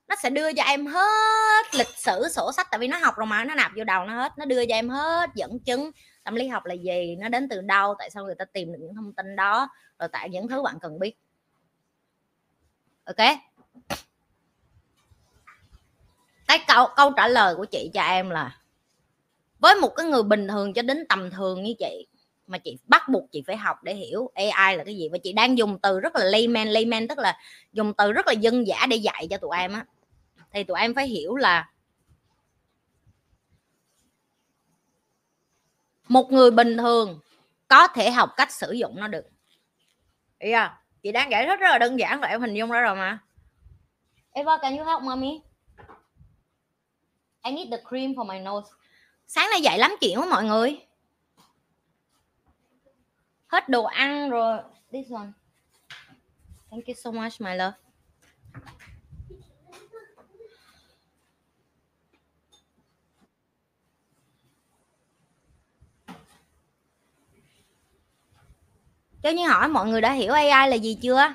nó 0.08 0.16
sẽ 0.16 0.30
đưa 0.30 0.54
cho 0.54 0.64
em 0.64 0.86
hết 0.86 1.76
lịch 1.76 1.98
sử 1.98 2.28
sổ 2.32 2.52
sách, 2.52 2.68
tại 2.72 2.80
vì 2.80 2.88
nó 2.88 2.98
học 2.98 3.16
rồi 3.18 3.26
mà, 3.26 3.44
nó 3.44 3.56
nạp 3.56 3.72
vô 3.76 3.84
đầu 3.84 4.06
nó 4.06 4.14
hết. 4.14 4.38
Nó 4.38 4.46
đưa 4.46 4.66
cho 4.66 4.76
em 4.76 4.90
hết 4.90 5.30
dẫn 5.36 5.60
chứng 5.60 5.92
tâm 6.24 6.36
lý 6.36 6.48
học 6.48 6.66
là 6.66 6.74
gì, 6.74 7.16
nó 7.20 7.30
đến 7.30 7.50
từ 7.50 7.62
đâu, 7.62 7.96
tại 8.00 8.10
sao 8.10 8.24
người 8.24 8.36
ta 8.36 8.46
tìm 8.46 8.72
được 8.72 8.80
những 8.82 8.96
thông 8.96 9.14
tin 9.14 9.36
đó, 9.36 9.70
rồi 10.00 10.10
tại 10.12 10.30
những 10.30 10.48
thứ 10.48 10.62
bạn 10.62 10.80
cần 10.82 11.00
biết. 11.00 11.14
Ok? 13.06 13.28
Cái 16.48 16.60
câu 16.68 16.88
câu 16.96 17.12
trả 17.18 17.28
lời 17.28 17.56
của 17.56 17.66
chị 17.66 17.92
cho 17.94 18.02
em 18.02 18.30
là, 18.30 18.58
với 19.60 19.76
một 19.76 19.90
cái 19.96 20.06
người 20.06 20.24
bình 20.24 20.48
thường 20.48 20.74
cho 20.74 20.82
đến 20.82 21.06
tầm 21.10 21.32
thường 21.32 21.64
như 21.64 21.74
chị, 21.80 22.08
mà 22.48 22.58
chị 22.58 22.78
bắt 22.86 23.10
buộc 23.10 23.32
chị 23.32 23.44
phải 23.48 23.58
học 23.58 23.84
để 23.84 23.96
hiểu 23.96 24.32
AI 24.36 24.78
là 24.78 24.84
cái 24.84 24.98
gì? 24.98 25.10
Và 25.12 25.18
chị 25.24 25.34
đang 25.34 25.58
dùng 25.58 25.80
từ 25.80 26.00
rất 26.00 26.16
là 26.16 26.24
layman 26.24 26.68
layman 26.68 27.08
tức 27.08 27.18
là 27.18 27.40
dùng 27.74 27.94
từ 27.94 28.12
rất 28.12 28.28
là 28.28 28.34
dân 28.34 28.68
giả 28.68 28.86
để 28.90 28.96
dạy 28.96 29.28
cho 29.30 29.38
tụi 29.38 29.58
em 29.58 29.74
á 29.74 29.86
thì 30.58 30.64
tụi 30.64 30.80
em 30.80 30.94
phải 30.96 31.08
hiểu 31.08 31.36
là 31.36 31.72
một 36.08 36.32
người 36.32 36.52
bình 36.52 36.78
thường 36.78 37.20
có 37.68 37.88
thể 37.88 38.12
học 38.12 38.30
cách 38.38 38.52
sử 38.52 38.72
dụng 38.72 38.96
nó 39.00 39.08
được. 39.08 39.26
Ý 40.40 40.52
à? 40.52 40.82
chị 41.04 41.12
đang 41.12 41.32
giải 41.32 41.46
thích 41.46 41.60
rất 41.60 41.70
là 41.72 41.78
đơn 41.78 42.00
giản 42.00 42.22
rồi 42.22 42.30
em 42.30 42.42
hình 42.42 42.54
dung 42.54 42.72
ra 42.72 42.82
rồi 42.82 42.96
mà. 42.96 43.20
Eva 44.32 44.58
can 44.62 44.78
you 44.78 44.86
help 44.86 45.02
mommy? 45.02 45.42
I 47.44 47.52
need 47.52 47.72
the 47.72 47.78
cream 47.90 48.12
for 48.12 48.26
my 48.26 48.40
nose. 48.40 48.70
Sáng 49.28 49.50
nay 49.52 49.62
dậy 49.62 49.78
lắm 49.78 49.96
chuyện 50.02 50.20
với 50.20 50.30
mọi 50.30 50.44
người. 50.44 50.80
Hết 53.48 53.70
đồ 53.70 53.84
ăn 53.84 54.30
rồi. 54.30 54.60
This 54.92 55.12
one. 55.12 55.28
Thank 56.72 56.86
you 56.86 56.94
so 57.04 57.12
much 57.12 57.42
my 57.42 57.56
love 57.56 57.87
cho 69.24 69.30
như 69.30 69.48
hỏi 69.48 69.68
mọi 69.68 69.88
người 69.88 70.02
đã 70.02 70.12
hiểu 70.12 70.34
AI 70.34 70.70
là 70.70 70.76
gì 70.76 70.98
chưa? 71.02 71.34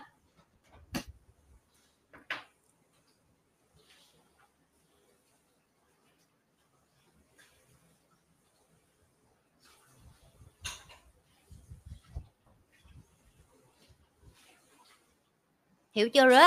Hiểu 15.92 16.08
chưa 16.08 16.26
rồi 16.26 16.42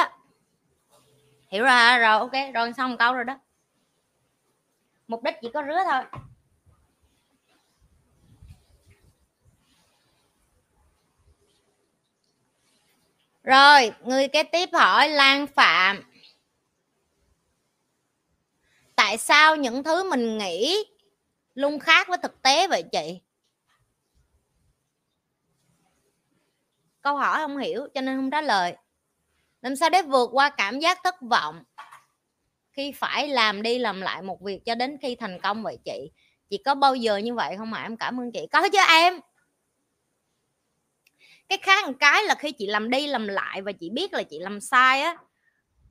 hiểu 1.56 1.64
ra 1.64 1.98
rồi, 1.98 2.20
ok, 2.20 2.54
rồi 2.54 2.74
xong 2.74 2.98
câu 2.98 3.14
rồi 3.14 3.24
đó. 3.24 3.40
Mục 5.08 5.24
đích 5.24 5.36
chỉ 5.42 5.50
có 5.54 5.64
rứa 5.68 5.84
thôi. 5.92 6.22
Rồi, 13.46 13.92
người 14.04 14.28
kế 14.28 14.44
tiếp 14.44 14.70
hỏi 14.74 15.10
lan 15.10 15.48
phạm. 15.48 16.04
Tại 18.96 19.18
sao 19.18 19.56
những 19.56 19.84
thứ 19.84 20.10
mình 20.10 20.38
nghĩ 20.38 20.86
luôn 21.54 21.80
khác 21.80 22.08
với 22.08 22.18
thực 22.24 22.42
tế 22.42 22.68
vậy 22.68 22.84
chị? 22.92 23.22
Câu 27.02 27.16
hỏi 27.18 27.38
không 27.38 27.58
hiểu, 27.58 27.88
cho 27.94 28.02
nên 28.02 28.18
không 28.18 28.32
trả 28.32 28.42
lời. 28.42 28.76
Làm 29.62 29.76
sao 29.76 29.90
để 29.90 30.02
vượt 30.02 30.30
qua 30.34 30.50
cảm 30.50 30.80
giác 30.80 31.00
thất 31.04 31.16
vọng 31.22 31.64
khi 32.72 32.92
phải 32.92 33.28
làm 33.28 33.62
đi 33.62 33.80
làm 33.80 34.02
lại 34.02 34.22
một 34.22 34.42
việc 34.42 34.66
cho 34.66 34.76
đến 34.76 34.98
khi 35.02 35.16
thành 35.16 35.40
công 35.40 35.64
vậy 35.64 35.78
chị? 35.86 36.12
Chị 36.50 36.58
có 36.66 36.76
bao 36.76 36.96
giờ 36.96 37.18
như 37.18 37.34
vậy 37.34 37.56
không 37.58 37.72
mà 37.72 37.84
em 37.84 37.98
cảm 37.98 38.20
ơn 38.20 38.32
chị. 38.32 38.48
Có 38.52 38.70
chứ 38.70 38.80
em 38.90 39.20
cái 41.50 41.58
khác 41.62 41.88
một 41.88 41.94
cái 42.00 42.24
là 42.24 42.36
khi 42.36 42.52
chị 42.52 42.68
làm 42.68 42.90
đi 42.90 43.08
làm 43.08 43.28
lại 43.28 43.62
và 43.62 43.72
chị 43.72 43.90
biết 43.90 44.14
là 44.14 44.24
chị 44.24 44.40
làm 44.40 44.62
sai 44.62 45.02
á, 45.02 45.18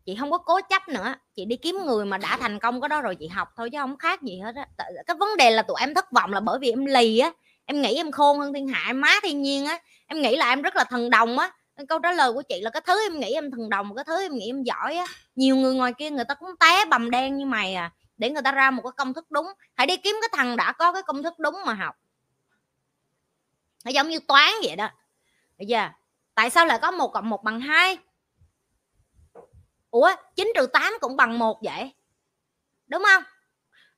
chị 0.07 0.17
không 0.21 0.31
có 0.31 0.39
cố 0.39 0.61
chấp 0.71 0.89
nữa. 0.89 1.15
Chị 1.35 1.45
đi 1.45 1.57
kiếm 1.57 1.77
người 1.87 2.05
mà 2.05 2.19
đã 2.19 2.37
thành 2.37 2.59
công 2.59 2.81
cái 2.81 2.89
đó 2.89 3.01
rồi 3.01 3.15
chị 3.15 3.29
học 3.29 3.49
thôi 3.57 3.71
chứ 3.71 3.79
không 3.79 3.99
khác 3.99 4.23
gì 4.23 4.39
hết 4.39 4.55
á. 4.55 4.67
Cái 5.07 5.17
vấn 5.17 5.37
đề 5.37 5.51
là 5.51 5.63
tụi 5.63 5.77
em 5.81 5.95
thất 5.95 6.13
vọng 6.13 6.33
là 6.33 6.41
bởi 6.41 6.59
vì 6.59 6.71
em 6.71 6.85
lì 6.85 7.19
á, 7.19 7.31
em 7.67 7.83
nghĩ 7.83 7.95
em 7.95 8.13
khôn 8.13 8.39
hơn 8.39 8.53
thiên 8.53 8.69
hạ, 8.69 8.85
em 8.87 9.01
má 9.01 9.15
thiên 9.23 9.43
nhiên 9.43 9.67
á. 9.67 9.79
Em 10.07 10.23
nghĩ 10.23 10.37
là 10.37 10.49
em 10.49 10.63
rất 10.63 10.77
là 10.77 10.85
thần 10.85 11.11
đồng 11.11 11.39
á. 11.39 11.51
Câu 11.89 11.99
trả 11.99 12.13
lời 12.13 12.33
của 12.33 12.43
chị 12.43 12.61
là 12.61 12.71
cái 12.71 12.83
thứ 12.87 13.07
em 13.07 13.21
nghĩ 13.21 13.33
em 13.33 13.51
thần 13.51 13.71
đồng, 13.71 13.95
cái 13.97 14.05
thứ 14.05 14.23
em 14.23 14.35
nghĩ 14.35 14.51
em 14.51 14.63
giỏi 14.63 14.97
á. 14.97 15.07
Nhiều 15.37 15.57
người 15.57 15.75
ngoài 15.75 15.93
kia 15.99 16.11
người 16.11 16.25
ta 16.25 16.35
cũng 16.35 16.51
té 16.61 16.85
bầm 16.85 17.11
đen 17.11 17.37
như 17.37 17.47
mày 17.47 17.75
à 17.75 17.91
để 18.17 18.31
người 18.31 18.43
ta 18.43 18.53
ra 18.53 18.71
một 18.71 18.83
cái 18.83 18.93
công 18.97 19.15
thức 19.15 19.31
đúng. 19.31 19.47
Hãy 19.75 19.87
đi 19.87 19.97
kiếm 19.97 20.17
cái 20.21 20.29
thằng 20.33 20.57
đã 20.57 20.73
có 20.73 20.93
cái 20.93 21.03
công 21.03 21.23
thức 21.23 21.39
đúng 21.39 21.55
mà 21.67 21.75
học. 21.75 21.97
Nó 23.85 23.91
giống 23.91 24.09
như 24.09 24.19
toán 24.29 24.53
vậy 24.63 24.77
đó 24.77 24.89
bây 25.65 25.69
giờ, 25.69 25.89
tại 26.35 26.51
sao 26.51 26.67
lại 26.67 26.79
có 26.83 26.91
một 26.91 27.09
cộng 27.09 27.31
một 27.31 27.43
bằng 27.43 27.61
hai? 27.61 27.99
Ủa 29.91 30.11
9 30.37 30.53
trừ 30.55 30.67
8 30.67 30.93
cũng 31.01 31.17
bằng 31.17 31.39
một 31.39 31.61
vậy? 31.63 31.95
Đúng 32.87 33.03
không? 33.07 33.23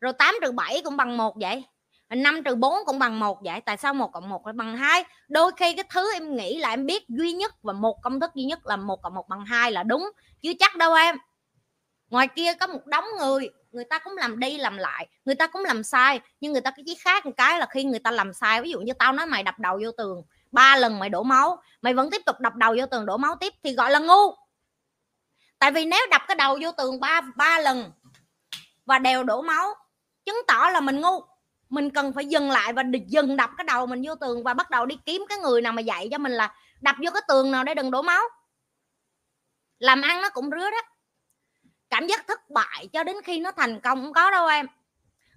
Rồi 0.00 0.12
8 0.12 0.34
trừ 0.42 0.52
7 0.52 0.82
cũng 0.84 0.96
bằng 0.96 1.16
một 1.16 1.36
vậy? 1.40 1.64
5 2.08 2.42
trừ 2.42 2.54
4 2.54 2.84
cũng 2.86 2.98
bằng 2.98 3.20
một 3.20 3.38
vậy? 3.44 3.60
Tại 3.60 3.76
sao 3.76 3.94
một 3.94 4.12
cộng 4.12 4.28
một 4.28 4.46
lại 4.46 4.52
bằng 4.52 4.76
hai? 4.76 5.04
Đôi 5.28 5.52
khi 5.56 5.74
cái 5.74 5.84
thứ 5.90 6.12
em 6.12 6.36
nghĩ 6.36 6.58
là 6.58 6.70
em 6.70 6.86
biết 6.86 7.08
duy 7.08 7.32
nhất 7.32 7.54
và 7.62 7.72
một 7.72 8.02
công 8.02 8.20
thức 8.20 8.30
duy 8.34 8.44
nhất 8.44 8.66
là 8.66 8.76
một 8.76 9.02
cộng 9.02 9.14
một 9.14 9.28
bằng 9.28 9.44
hai 9.46 9.72
là 9.72 9.82
đúng. 9.82 10.10
Chứ 10.42 10.52
chắc 10.58 10.76
đâu 10.76 10.94
em. 10.94 11.16
Ngoài 12.10 12.28
kia 12.28 12.54
có 12.54 12.66
một 12.66 12.86
đống 12.86 13.04
người 13.18 13.48
người 13.72 13.84
ta 13.84 13.98
cũng 13.98 14.16
làm 14.16 14.40
đi 14.40 14.58
làm 14.58 14.76
lại, 14.76 15.06
người 15.24 15.34
ta 15.34 15.46
cũng 15.46 15.64
làm 15.64 15.82
sai, 15.82 16.20
nhưng 16.40 16.52
người 16.52 16.60
ta 16.60 16.70
cái 16.70 16.82
chỉ 16.86 16.94
khác 16.94 17.26
một 17.26 17.32
cái 17.36 17.58
là 17.58 17.66
khi 17.66 17.84
người 17.84 17.98
ta 17.98 18.10
làm 18.10 18.32
sai, 18.32 18.62
ví 18.62 18.70
dụ 18.70 18.80
như 18.80 18.92
tao 18.92 19.12
nói 19.12 19.26
mày 19.26 19.42
đập 19.42 19.58
đầu 19.58 19.80
vô 19.82 19.90
tường 19.96 20.22
ba 20.52 20.76
lần 20.76 20.98
mày 20.98 21.08
đổ 21.08 21.22
máu, 21.22 21.62
mày 21.82 21.94
vẫn 21.94 22.10
tiếp 22.10 22.22
tục 22.26 22.40
đập 22.40 22.54
đầu 22.54 22.74
vô 22.78 22.86
tường 22.86 23.06
đổ 23.06 23.16
máu 23.16 23.36
tiếp 23.40 23.52
thì 23.62 23.74
gọi 23.74 23.90
là 23.90 23.98
ngu. 23.98 24.34
Tại 25.58 25.72
vì 25.72 25.84
nếu 25.84 26.06
đập 26.10 26.22
cái 26.28 26.34
đầu 26.34 26.58
vô 26.62 26.72
tường 26.72 27.00
ba 27.00 27.20
ba 27.36 27.58
lần 27.58 27.92
và 28.86 28.98
đều 28.98 29.24
đổ 29.24 29.42
máu, 29.42 29.74
chứng 30.24 30.42
tỏ 30.46 30.70
là 30.72 30.80
mình 30.80 31.00
ngu. 31.00 31.20
Mình 31.68 31.90
cần 31.90 32.12
phải 32.12 32.26
dừng 32.26 32.50
lại 32.50 32.72
và 32.72 32.82
dừng 33.06 33.36
đập 33.36 33.50
cái 33.56 33.64
đầu 33.64 33.86
mình 33.86 34.02
vô 34.06 34.14
tường 34.14 34.42
và 34.44 34.54
bắt 34.54 34.70
đầu 34.70 34.86
đi 34.86 34.98
kiếm 35.06 35.24
cái 35.28 35.38
người 35.38 35.62
nào 35.62 35.72
mà 35.72 35.82
dạy 35.82 36.08
cho 36.10 36.18
mình 36.18 36.32
là 36.32 36.54
đập 36.80 36.96
vô 37.04 37.10
cái 37.14 37.22
tường 37.28 37.50
nào 37.50 37.64
để 37.64 37.74
đừng 37.74 37.90
đổ 37.90 38.02
máu. 38.02 38.22
Làm 39.78 40.02
ăn 40.02 40.20
nó 40.20 40.28
cũng 40.28 40.50
rứa 40.50 40.70
đó. 40.70 40.82
Cảm 41.90 42.06
giác 42.06 42.26
thất 42.26 42.50
bại 42.50 42.88
cho 42.92 43.04
đến 43.04 43.16
khi 43.24 43.40
nó 43.40 43.50
thành 43.50 43.80
công 43.80 44.02
không 44.02 44.12
có 44.12 44.30
đâu 44.30 44.46
em. 44.46 44.66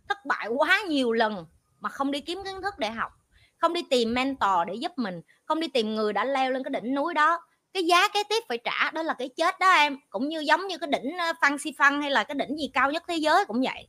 Thất 0.10 0.26
bại 0.26 0.48
quá 0.48 0.82
nhiều 0.88 1.12
lần 1.12 1.45
mà 1.80 1.89
không 1.89 2.12
đi 2.12 2.22
kiếm 2.22 2.43
kiến 2.45 2.62
thức 2.62 2.74
để 2.78 2.91
học 2.91 3.12
không 3.60 3.74
đi 3.74 3.82
tìm 3.89 4.13
mentor 4.13 4.67
để 4.67 4.74
giúp 4.76 4.91
mình, 4.95 5.22
không 5.45 5.60
đi 5.60 5.67
tìm 5.67 5.95
người 5.95 6.13
đã 6.13 6.26
leo 6.26 6.52
lên 6.52 6.63
cái 6.63 6.82
đỉnh 6.82 6.95
núi 6.95 7.13
đó. 7.13 7.39
Cái 7.74 7.84
giá 7.84 8.08
kế 8.08 8.24
tiếp 8.24 8.43
phải 8.50 8.58
trả, 8.58 8.91
đó 8.91 9.04
là 9.04 9.13
cái 9.13 9.30
chết 9.38 9.60
đó 9.60 9.72
em. 9.72 9.98
Cũng 10.10 10.30
như 10.30 10.39
giống 10.39 10.67
như 10.67 10.78
cái 10.78 10.89
đỉnh 10.91 11.17
ờ, 11.17 11.34
phan 11.41 11.58
si 11.58 11.74
phăng 11.78 12.02
hay 12.02 12.12
là 12.12 12.24
cái 12.24 12.36
đỉnh 12.36 12.58
gì 12.58 12.72
cao 12.74 12.91
nhất 12.91 13.04
thế 13.08 13.15
giới 13.15 13.45
cũng 13.45 13.62
vậy. 13.62 13.88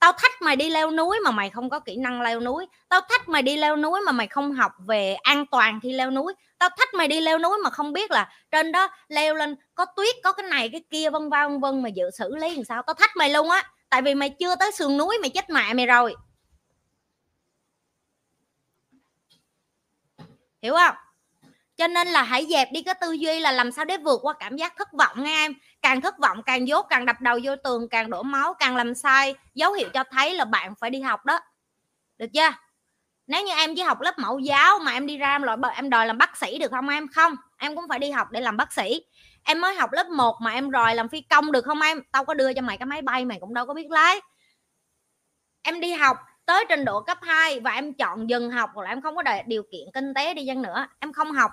Tao 0.00 0.12
thách 0.12 0.42
mày 0.42 0.56
đi 0.56 0.70
leo 0.70 0.90
núi 0.90 1.18
mà 1.24 1.30
mày 1.30 1.50
không 1.50 1.70
có 1.70 1.80
kỹ 1.80 1.96
năng 1.96 2.20
leo 2.22 2.40
núi. 2.40 2.66
Tao 2.88 3.00
thách 3.00 3.28
mày 3.28 3.42
đi 3.42 3.56
leo 3.56 3.76
núi 3.76 4.00
mà 4.06 4.12
mày 4.12 4.26
không 4.26 4.52
học 4.52 4.72
về 4.86 5.14
an 5.14 5.46
toàn 5.46 5.80
khi 5.82 5.92
leo 5.92 6.10
núi. 6.10 6.32
Tao 6.58 6.68
thách 6.78 6.94
mày 6.94 7.08
đi 7.08 7.20
leo 7.20 7.38
núi 7.38 7.58
mà 7.64 7.70
không 7.70 7.92
biết 7.92 8.10
là 8.10 8.28
trên 8.50 8.72
đó 8.72 8.88
leo 9.08 9.34
lên 9.34 9.56
có 9.74 9.84
tuyết, 9.84 10.14
có 10.24 10.32
cái 10.32 10.46
này, 10.46 10.68
cái 10.68 10.84
kia 10.90 11.10
vân 11.10 11.30
vân 11.30 11.60
vân 11.60 11.82
mà 11.82 11.88
dự 11.88 12.10
xử 12.18 12.36
lý 12.36 12.54
làm 12.54 12.64
sao. 12.64 12.82
Tao 12.82 12.94
thách 12.94 13.16
mày 13.16 13.30
luôn 13.30 13.50
á. 13.50 13.70
Tại 13.90 14.02
vì 14.02 14.14
mày 14.14 14.30
chưa 14.30 14.56
tới 14.56 14.72
sườn 14.72 14.96
núi 14.96 15.18
mày 15.20 15.30
chết 15.30 15.50
mẹ 15.50 15.74
mày 15.74 15.86
rồi. 15.86 16.14
Hiểu 20.62 20.74
không? 20.74 20.94
Cho 21.76 21.86
nên 21.86 22.08
là 22.08 22.22
hãy 22.22 22.46
dẹp 22.50 22.68
đi 22.72 22.82
cái 22.82 22.94
tư 23.00 23.12
duy 23.12 23.40
là 23.40 23.52
làm 23.52 23.72
sao 23.72 23.84
để 23.84 23.98
vượt 23.98 24.18
qua 24.22 24.34
cảm 24.40 24.56
giác 24.56 24.72
thất 24.76 24.88
vọng 24.92 25.22
nghe 25.22 25.36
em. 25.36 25.54
Càng 25.82 26.00
thất 26.00 26.18
vọng 26.18 26.42
càng 26.42 26.68
dốt, 26.68 26.86
càng 26.90 27.06
đập 27.06 27.16
đầu 27.20 27.38
vô 27.42 27.56
tường, 27.64 27.88
càng 27.88 28.10
đổ 28.10 28.22
máu, 28.22 28.54
càng 28.54 28.76
làm 28.76 28.94
sai, 28.94 29.34
dấu 29.54 29.72
hiệu 29.72 29.88
cho 29.94 30.04
thấy 30.10 30.34
là 30.34 30.44
bạn 30.44 30.74
phải 30.80 30.90
đi 30.90 31.00
học 31.00 31.24
đó. 31.24 31.40
Được 32.18 32.26
chưa? 32.34 32.50
Nếu 33.26 33.44
như 33.44 33.52
em 33.52 33.74
chỉ 33.76 33.82
học 33.82 34.00
lớp 34.00 34.18
mẫu 34.18 34.38
giáo 34.38 34.78
mà 34.78 34.92
em 34.92 35.06
đi 35.06 35.16
ra 35.16 35.32
em 35.32 35.42
loại 35.42 35.58
em 35.74 35.90
đòi 35.90 36.06
làm 36.06 36.18
bác 36.18 36.36
sĩ 36.36 36.58
được 36.58 36.70
không 36.70 36.88
em? 36.88 37.08
Không, 37.08 37.36
em 37.58 37.76
cũng 37.76 37.84
phải 37.88 37.98
đi 37.98 38.10
học 38.10 38.30
để 38.30 38.40
làm 38.40 38.56
bác 38.56 38.72
sĩ. 38.72 39.00
Em 39.44 39.60
mới 39.60 39.74
học 39.74 39.92
lớp 39.92 40.06
1 40.06 40.36
mà 40.40 40.50
em 40.50 40.70
rồi 40.70 40.94
làm 40.94 41.08
phi 41.08 41.20
công 41.20 41.52
được 41.52 41.64
không 41.64 41.80
em? 41.80 42.02
Tao 42.12 42.24
có 42.24 42.34
đưa 42.34 42.52
cho 42.52 42.62
mày 42.62 42.78
cái 42.78 42.86
máy 42.86 43.02
bay, 43.02 43.24
mày 43.24 43.38
cũng 43.40 43.54
đâu 43.54 43.66
có 43.66 43.74
biết 43.74 43.90
lái. 43.90 44.20
Em 45.62 45.80
đi 45.80 45.92
học 45.92 46.16
tới 46.46 46.64
trình 46.68 46.84
độ 46.84 47.00
cấp 47.00 47.18
2 47.22 47.60
và 47.60 47.70
em 47.70 47.94
chọn 47.94 48.30
dừng 48.30 48.50
học 48.50 48.70
hoặc 48.74 48.82
là 48.82 48.90
em 48.90 49.02
không 49.02 49.16
có 49.16 49.22
điều 49.46 49.62
kiện 49.72 49.80
kinh 49.94 50.14
tế 50.14 50.34
đi 50.34 50.46
chăng 50.46 50.62
nữa 50.62 50.86
em 51.00 51.12
không 51.12 51.32
học 51.32 51.50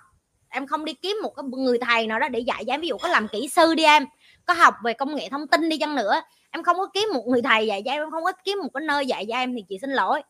em 0.50 0.68
không 0.68 0.86
đi 0.86 0.94
kiếm 0.94 1.18
một 1.24 1.36
cái 1.36 1.44
người 1.52 1.78
thầy 1.82 2.08
nào 2.08 2.20
đó 2.20 2.28
để 2.30 2.40
dạy 2.40 2.64
cho 2.68 2.74
em. 2.74 2.82
Ví 2.82 2.88
dụ 2.88 2.98
có 2.98 3.08
làm 3.08 3.28
kỹ 3.28 3.48
sư 3.48 3.76
đi 3.76 3.84
em 3.84 4.06
có 4.46 4.54
học 4.54 4.74
về 4.84 4.94
công 4.94 5.16
nghệ 5.16 5.30
thông 5.30 5.48
tin 5.48 5.70
đi 5.70 5.78
chăng 5.78 5.96
nữa 5.96 6.22
em 6.52 6.64
không 6.64 6.78
có 6.78 6.88
kiếm 6.94 7.10
một 7.14 7.24
người 7.28 7.42
thầy 7.42 7.68
dạy 7.68 7.82
cho 7.86 7.92
em, 7.92 8.02
em 8.02 8.12
không 8.12 8.24
có 8.24 8.32
kiếm 8.44 8.58
một 8.64 8.70
cái 8.74 8.82
nơi 8.82 9.06
dạy 9.06 9.26
cho 9.30 9.36
em 9.36 9.56
thì 9.56 9.64
chị 9.70 9.78
xin 9.82 9.90
lỗi. 9.90 10.22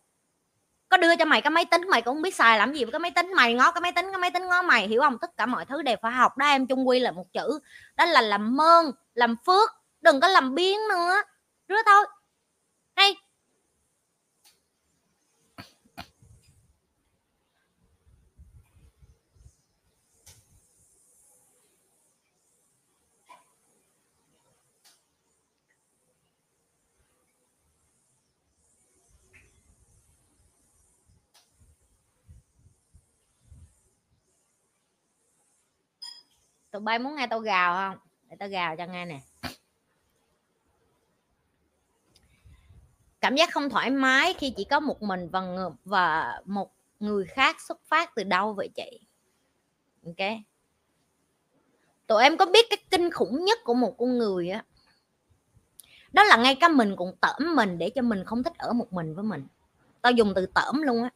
Có 0.89 0.97
đưa 0.97 1.15
cho 1.15 1.25
mày 1.25 1.41
cái 1.41 1.51
máy 1.51 1.65
tính 1.65 1.81
mày 1.89 2.01
cũng 2.01 2.15
không 2.15 2.21
biết 2.21 2.35
xài 2.35 2.57
làm 2.57 2.73
gì 2.73 2.85
với 2.85 2.91
cái 2.91 2.99
máy 2.99 3.11
tính 3.11 3.31
mày 3.35 3.53
ngó 3.53 3.71
cái 3.71 3.81
máy 3.81 3.91
tính 3.91 4.05
cái 4.11 4.17
máy 4.17 4.31
tính 4.31 4.47
ngó 4.47 4.61
mày 4.61 4.87
hiểu 4.87 5.01
không? 5.01 5.17
Tất 5.21 5.37
cả 5.37 5.45
mọi 5.45 5.65
thứ 5.65 5.81
đều 5.81 5.95
phải 6.01 6.11
học 6.11 6.37
đó 6.37 6.45
em 6.45 6.67
chung 6.67 6.87
quy 6.87 6.99
là 6.99 7.11
một 7.11 7.33
chữ. 7.33 7.59
Đó 7.95 8.05
là 8.05 8.21
làm 8.21 8.57
mơn 8.57 8.91
làm 9.13 9.35
phước 9.45 9.69
đừng 10.01 10.19
có 10.19 10.27
làm 10.27 10.55
biến 10.55 10.79
nữa 10.89 11.21
rứa 11.69 11.77
thôi. 11.85 12.05
Hay 12.95 13.15
tụi 36.71 36.81
bay 36.81 36.99
muốn 36.99 37.15
nghe 37.15 37.27
tao 37.27 37.39
gào 37.39 37.75
không? 37.75 37.99
Để 38.29 38.35
tao 38.39 38.49
gào 38.49 38.75
cho 38.75 38.85
nghe 38.85 39.05
nè. 39.05 39.19
Cảm 43.21 43.35
giác 43.35 43.51
không 43.51 43.69
thoải 43.69 43.89
mái 43.89 44.33
khi 44.33 44.53
chỉ 44.57 44.63
có 44.63 44.79
một 44.79 45.01
mình 45.01 45.29
và 45.29 45.41
người, 45.41 45.69
và 45.85 46.41
một 46.45 46.71
người 46.99 47.25
khác 47.25 47.61
xuất 47.61 47.79
phát 47.85 48.15
từ 48.15 48.23
đâu 48.23 48.53
vậy 48.53 48.69
chị? 48.75 48.99
Ok. 50.05 50.27
Tụi 52.07 52.23
em 52.23 52.37
có 52.37 52.45
biết 52.45 52.65
cái 52.69 52.77
kinh 52.91 53.11
khủng 53.11 53.45
nhất 53.45 53.59
của 53.63 53.73
một 53.73 53.95
con 53.97 54.17
người 54.17 54.49
á? 54.49 54.63
Đó 56.11 56.23
là 56.23 56.37
ngay 56.37 56.55
cả 56.55 56.67
mình 56.67 56.95
cũng 56.95 57.15
tởm 57.21 57.55
mình 57.55 57.77
để 57.77 57.89
cho 57.89 58.01
mình 58.01 58.23
không 58.25 58.43
thích 58.43 58.57
ở 58.57 58.73
một 58.73 58.93
mình 58.93 59.15
với 59.15 59.23
mình. 59.23 59.47
Tao 60.01 60.11
dùng 60.11 60.33
từ 60.35 60.45
tởm 60.45 60.81
luôn 60.81 61.03
á. 61.03 61.09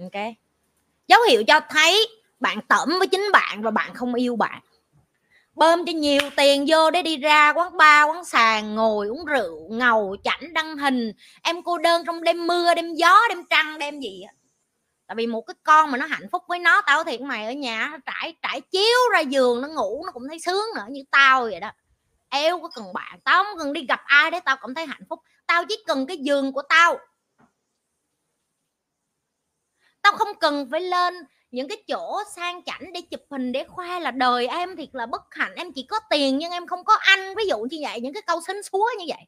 Ok. 0.00 0.34
Dấu 1.08 1.20
hiệu 1.30 1.44
cho 1.46 1.60
thấy 1.68 2.08
bạn 2.44 2.60
tẩm 2.68 2.88
với 2.98 3.06
chính 3.06 3.28
bạn 3.32 3.62
và 3.62 3.70
bạn 3.70 3.94
không 3.94 4.14
yêu 4.14 4.36
bạn. 4.36 4.60
Bơm 5.54 5.86
cho 5.86 5.92
nhiều 5.92 6.20
tiền 6.36 6.64
vô 6.68 6.90
để 6.90 7.02
đi 7.02 7.16
ra 7.16 7.52
quán 7.52 7.76
bar, 7.76 8.08
quán 8.08 8.24
sàn, 8.24 8.74
ngồi 8.74 9.06
uống 9.06 9.24
rượu, 9.24 9.68
ngầu, 9.70 10.16
chảnh, 10.24 10.52
đăng 10.52 10.76
hình. 10.76 11.12
Em 11.42 11.62
cô 11.62 11.78
đơn 11.78 12.02
trong 12.06 12.22
đêm 12.22 12.46
mưa, 12.46 12.74
đêm 12.74 12.94
gió, 12.94 13.18
đêm 13.28 13.44
trăng, 13.50 13.78
đêm 13.78 14.00
gì 14.00 14.22
á. 14.28 14.32
Tại 15.06 15.14
vì 15.14 15.26
một 15.26 15.40
cái 15.40 15.54
con 15.62 15.90
mà 15.90 15.98
nó 15.98 16.06
hạnh 16.06 16.28
phúc 16.32 16.42
với 16.48 16.58
nó, 16.58 16.80
tao 16.80 17.04
thiệt 17.04 17.20
mày, 17.20 17.46
ở 17.46 17.52
nhà 17.52 17.98
trải 18.06 18.36
trải 18.42 18.60
chiếu 18.60 19.10
ra 19.12 19.20
giường, 19.20 19.60
nó 19.60 19.68
ngủ, 19.68 20.02
nó 20.06 20.12
cũng 20.12 20.28
thấy 20.28 20.38
sướng 20.40 20.64
nữa, 20.76 20.86
như 20.90 21.00
tao 21.10 21.42
vậy 21.42 21.60
đó. 21.60 21.72
Eo 22.28 22.60
có 22.60 22.68
cần 22.74 22.84
bạn, 22.94 23.20
tao 23.24 23.44
không 23.44 23.58
cần 23.58 23.72
đi 23.72 23.86
gặp 23.88 24.00
ai 24.04 24.30
để 24.30 24.40
tao 24.44 24.56
cảm 24.56 24.74
thấy 24.74 24.86
hạnh 24.86 25.02
phúc. 25.10 25.20
Tao 25.46 25.64
chỉ 25.68 25.76
cần 25.86 26.06
cái 26.06 26.16
giường 26.16 26.52
của 26.52 26.62
tao. 26.68 26.98
Tao 30.02 30.12
không 30.12 30.38
cần 30.40 30.68
phải 30.70 30.80
lên 30.80 31.14
những 31.54 31.68
cái 31.68 31.78
chỗ 31.88 32.22
sang 32.36 32.62
chảnh 32.64 32.92
để 32.92 33.00
chụp 33.00 33.20
hình, 33.30 33.52
để 33.52 33.64
khoe 33.68 34.00
là 34.00 34.10
đời 34.10 34.46
em 34.46 34.76
thiệt 34.76 34.88
là 34.92 35.06
bất 35.06 35.22
hạnh, 35.30 35.52
em 35.54 35.72
chỉ 35.72 35.86
có 35.88 36.00
tiền 36.10 36.38
nhưng 36.38 36.52
em 36.52 36.66
không 36.66 36.84
có 36.84 36.94
anh. 37.00 37.34
Ví 37.36 37.44
dụ 37.48 37.58
như 37.58 37.78
vậy, 37.82 38.00
những 38.00 38.12
cái 38.12 38.22
câu 38.26 38.40
xinh 38.46 38.62
xúa 38.62 38.88
như 38.98 39.04
vậy. 39.08 39.26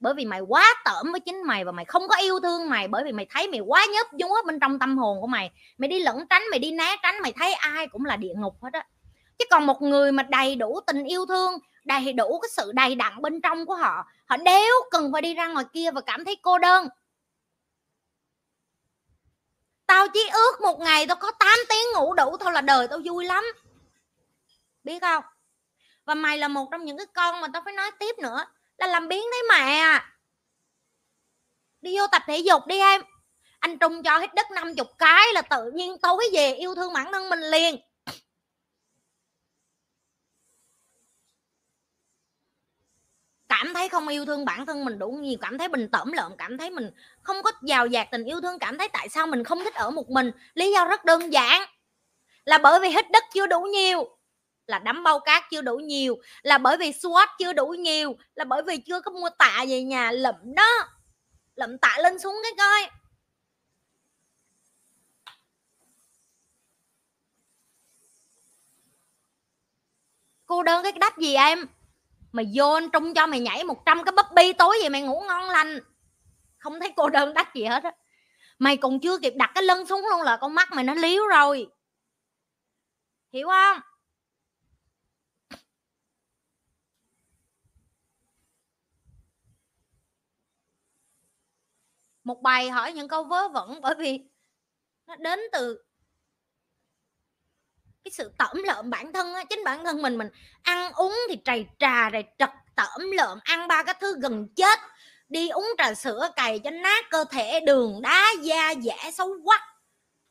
Bởi 0.00 0.14
vì 0.14 0.24
mày 0.24 0.40
quá 0.40 0.74
tởm 0.84 1.12
với 1.12 1.20
chính 1.20 1.42
mày 1.46 1.64
và 1.64 1.72
mày 1.72 1.84
không 1.84 2.08
có 2.08 2.16
yêu 2.16 2.40
thương 2.40 2.68
mày, 2.68 2.88
bởi 2.88 3.04
vì 3.04 3.12
mày 3.12 3.26
thấy 3.30 3.48
mày 3.48 3.60
quá 3.60 3.86
nhấp 3.92 4.06
nhúa 4.12 4.36
bên 4.46 4.60
trong 4.60 4.78
tâm 4.78 4.98
hồn 4.98 5.20
của 5.20 5.26
mày. 5.26 5.50
Mày 5.78 5.88
đi 5.88 5.98
lẫn 5.98 6.26
tránh, 6.30 6.42
mày 6.50 6.58
đi 6.58 6.70
né 6.70 6.96
tránh, 7.02 7.22
mày 7.22 7.32
thấy 7.32 7.52
ai 7.52 7.86
cũng 7.86 8.04
là 8.04 8.16
địa 8.16 8.34
ngục 8.36 8.54
hết 8.62 8.72
á. 8.72 8.86
Chứ 9.38 9.44
còn 9.50 9.66
một 9.66 9.82
người 9.82 10.12
mà 10.12 10.22
đầy 10.22 10.56
đủ 10.56 10.80
tình 10.86 11.04
yêu 11.04 11.26
thương, 11.26 11.52
đầy 11.84 12.12
đủ 12.12 12.38
cái 12.42 12.48
sự 12.56 12.72
đầy 12.74 12.94
đặn 12.94 13.22
bên 13.22 13.40
trong 13.40 13.66
của 13.66 13.74
họ 13.74 14.04
họ 14.26 14.36
đéo 14.36 14.74
cần 14.90 15.12
phải 15.12 15.22
đi 15.22 15.34
ra 15.34 15.48
ngoài 15.48 15.64
kia 15.72 15.90
và 15.90 16.00
cảm 16.00 16.24
thấy 16.24 16.36
cô 16.42 16.58
đơn 16.58 16.88
tao 19.90 20.08
chỉ 20.08 20.20
ước 20.32 20.60
một 20.60 20.80
ngày 20.80 21.06
tao 21.06 21.16
có 21.16 21.30
8 21.30 21.58
tiếng 21.68 21.92
ngủ 21.94 22.14
đủ 22.14 22.36
thôi 22.36 22.52
là 22.52 22.60
đời 22.60 22.88
tao 22.88 23.00
vui 23.04 23.24
lắm. 23.24 23.44
Biết 24.84 24.98
không? 25.00 25.24
Và 26.04 26.14
mày 26.14 26.38
là 26.38 26.48
một 26.48 26.68
trong 26.70 26.84
những 26.84 26.98
cái 26.98 27.06
con 27.14 27.40
mà 27.40 27.48
tao 27.52 27.62
phải 27.64 27.74
nói 27.74 27.90
tiếp 27.98 28.18
nữa, 28.18 28.44
là 28.76 28.86
làm 28.86 29.08
biến 29.08 29.22
thấy 29.32 29.42
mẹ. 29.48 29.78
À 29.78 30.16
đi 31.80 31.98
vô 31.98 32.06
tập 32.12 32.22
thể 32.26 32.38
dục 32.38 32.66
đi 32.66 32.78
em. 32.78 33.02
Anh 33.58 33.78
trung 33.78 34.02
cho 34.02 34.18
hết 34.18 34.34
đất 34.34 34.50
50 34.50 34.74
cái 34.98 35.26
là 35.34 35.42
tự 35.42 35.70
nhiên 35.74 35.98
tối 35.98 36.30
về 36.32 36.52
yêu 36.52 36.74
thương 36.74 36.92
bản 36.92 37.12
thân 37.12 37.30
mình 37.30 37.40
liền. 37.40 37.76
Cảm 43.62 43.74
thấy 43.74 43.88
không 43.88 44.08
yêu 44.08 44.24
thương 44.24 44.44
bản 44.44 44.66
thân 44.66 44.84
mình 44.84 44.98
đủ 44.98 45.10
nhiều, 45.10 45.38
cảm 45.40 45.58
thấy 45.58 45.68
mình 45.68 45.88
tẩm 45.92 46.12
lợn 46.12 46.32
cảm 46.38 46.58
thấy 46.58 46.70
mình 46.70 46.90
không 47.22 47.42
có 47.42 47.52
giàu 47.62 47.86
dạt 47.86 48.08
tình 48.10 48.24
yêu 48.24 48.40
thương, 48.40 48.58
cảm 48.58 48.78
thấy 48.78 48.88
tại 48.88 49.08
sao 49.08 49.26
mình 49.26 49.44
không 49.44 49.64
thích 49.64 49.74
ở 49.74 49.90
một 49.90 50.10
mình? 50.10 50.30
Lý 50.54 50.72
do 50.72 50.84
rất 50.84 51.04
đơn 51.04 51.32
giản 51.32 51.62
là 52.44 52.58
bởi 52.58 52.80
vì 52.80 52.88
hít 52.88 53.10
đất 53.10 53.24
chưa 53.34 53.46
đủ 53.46 53.60
nhiều, 53.60 54.16
là 54.66 54.78
đấm 54.78 55.02
bao 55.02 55.20
cát 55.20 55.44
chưa 55.50 55.62
đủ 55.62 55.76
nhiều, 55.76 56.16
là 56.42 56.58
bởi 56.58 56.76
vì 56.76 56.90
swat 56.90 57.26
chưa 57.38 57.52
đủ 57.52 57.66
nhiều, 57.66 58.16
là 58.34 58.44
bởi 58.44 58.62
vì 58.62 58.76
chưa 58.76 59.00
có 59.00 59.10
mua 59.10 59.28
tạ 59.38 59.64
về 59.68 59.82
nhà, 59.82 60.12
lụm 60.12 60.54
đó, 60.56 60.88
lụm 61.56 61.78
tạ 61.78 61.96
lên 62.02 62.18
xuống 62.18 62.36
cái 62.42 62.52
coi. 62.58 62.90
Cô 70.46 70.62
đơn 70.62 70.82
cái 70.82 70.92
đách 70.92 71.18
gì 71.18 71.34
em? 71.34 71.66
Mày 72.32 72.46
vô 72.54 72.80
trung 72.92 73.14
cho 73.14 73.26
mày 73.26 73.40
nhảy 73.40 73.64
100 73.64 74.04
cái 74.04 74.12
bắp 74.12 74.26
bi 74.34 74.52
tối 74.52 74.78
vậy 74.80 74.90
mày 74.90 75.02
ngủ 75.02 75.20
ngon 75.20 75.50
lành. 75.50 75.78
Không 76.58 76.80
thấy 76.80 76.92
cô 76.96 77.08
đơn 77.08 77.34
đắt 77.34 77.54
gì 77.54 77.64
hết 77.64 77.84
á. 77.84 77.92
Mày 78.58 78.76
còn 78.76 79.00
chưa 79.00 79.18
kịp 79.18 79.32
đặt 79.36 79.50
cái 79.54 79.64
lưng 79.64 79.86
xuống 79.86 80.06
luôn 80.10 80.22
là 80.22 80.36
con 80.36 80.54
mắt 80.54 80.72
mày 80.72 80.84
nó 80.84 80.94
liếu 80.94 81.26
rồi. 81.26 81.68
Hiểu 83.32 83.48
không? 83.48 83.80
Một 92.24 92.42
bài 92.42 92.70
hỏi 92.70 92.92
những 92.92 93.08
câu 93.08 93.24
vớ 93.24 93.48
vẩn 93.48 93.80
bởi 93.80 93.94
vì 93.94 94.20
nó 95.06 95.16
đến 95.16 95.40
từ 95.52 95.82
cái 98.10 98.14
sự 98.26 98.32
tẩm 98.38 98.62
lợm 98.64 98.90
bản 98.90 99.12
thân 99.12 99.34
á, 99.34 99.44
chính 99.44 99.64
bản 99.64 99.84
thân 99.84 100.02
mình 100.02 100.18
mình 100.18 100.28
ăn 100.62 100.92
uống 100.92 101.16
thì 101.28 101.36
trầy 101.44 101.66
trà, 101.78 102.10
rồi 102.10 102.24
trật 102.38 102.50
tẩm 102.76 103.10
lợm, 103.16 103.38
ăn 103.44 103.68
ba 103.68 103.82
cái 103.82 103.94
thứ 104.00 104.20
gần 104.20 104.48
chết, 104.56 104.78
đi 105.28 105.48
uống 105.48 105.68
trà 105.78 105.94
sữa 105.94 106.30
cày 106.36 106.58
cho 106.58 106.70
nát 106.70 107.04
cơ 107.10 107.24
thể, 107.30 107.60
đường 107.60 108.02
đá 108.02 108.26
da 108.42 108.74
dẻ 108.82 109.10
xấu 109.14 109.28
quá. 109.44 109.76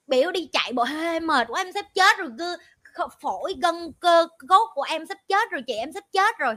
Biểu 0.08 0.32
đi 0.32 0.50
chạy 0.52 0.74
bộ 0.74 0.84
hơi 0.84 1.20
mệt 1.20 1.48
quá, 1.48 1.62
em 1.62 1.72
sắp 1.74 1.86
chết 1.96 2.18
rồi, 2.18 2.30
cứ 2.38 2.58
phổi, 3.22 3.56
gân, 3.62 3.76
cơ 4.00 4.28
cốt 4.50 4.72
của 4.76 4.84
em 4.84 5.06
sắp 5.06 5.18
chết 5.28 5.52
rồi 5.52 5.64
chị, 5.68 5.74
em 5.74 5.92
sắp 5.94 6.04
chết 6.12 6.38
rồi. 6.38 6.56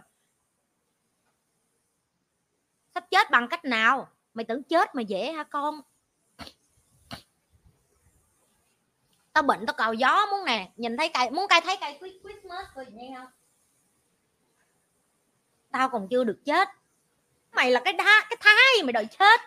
Sắp 2.95 3.05
chết 3.11 3.31
bằng 3.31 3.49
cách 3.49 3.65
nào? 3.65 4.09
Mày 4.35 4.45
tưởng 4.45 4.63
chết 4.63 4.95
mà 4.95 5.03
dễ 5.03 5.33
hả 5.33 5.43
con? 5.43 5.81
Tao 9.33 9.43
bệnh 9.43 9.67
tao 9.67 9.75
cào 9.75 9.95
gió 9.95 10.27
muốn 10.31 10.45
nè. 10.45 10.71
Nhìn 10.77 10.97
thấy 10.97 11.09
cây 11.09 11.31
muốn 11.31 11.47
cây 11.49 11.61
thấy 11.61 11.77
cây 11.81 11.99
Christmas 12.23 12.67
rồi 12.75 12.87
nghe 12.93 13.15
không? 13.17 13.31
Tao 15.71 15.89
còn 15.89 16.09
chưa 16.11 16.25
được 16.25 16.39
chết. 16.45 16.69
Mày 17.53 17.71
là 17.71 17.81
cái 17.85 17.93
đá 17.93 18.27
cái 18.31 18.37
thái 18.41 18.83
mày 18.85 18.93
đòi 18.93 19.07
chết. 19.07 19.41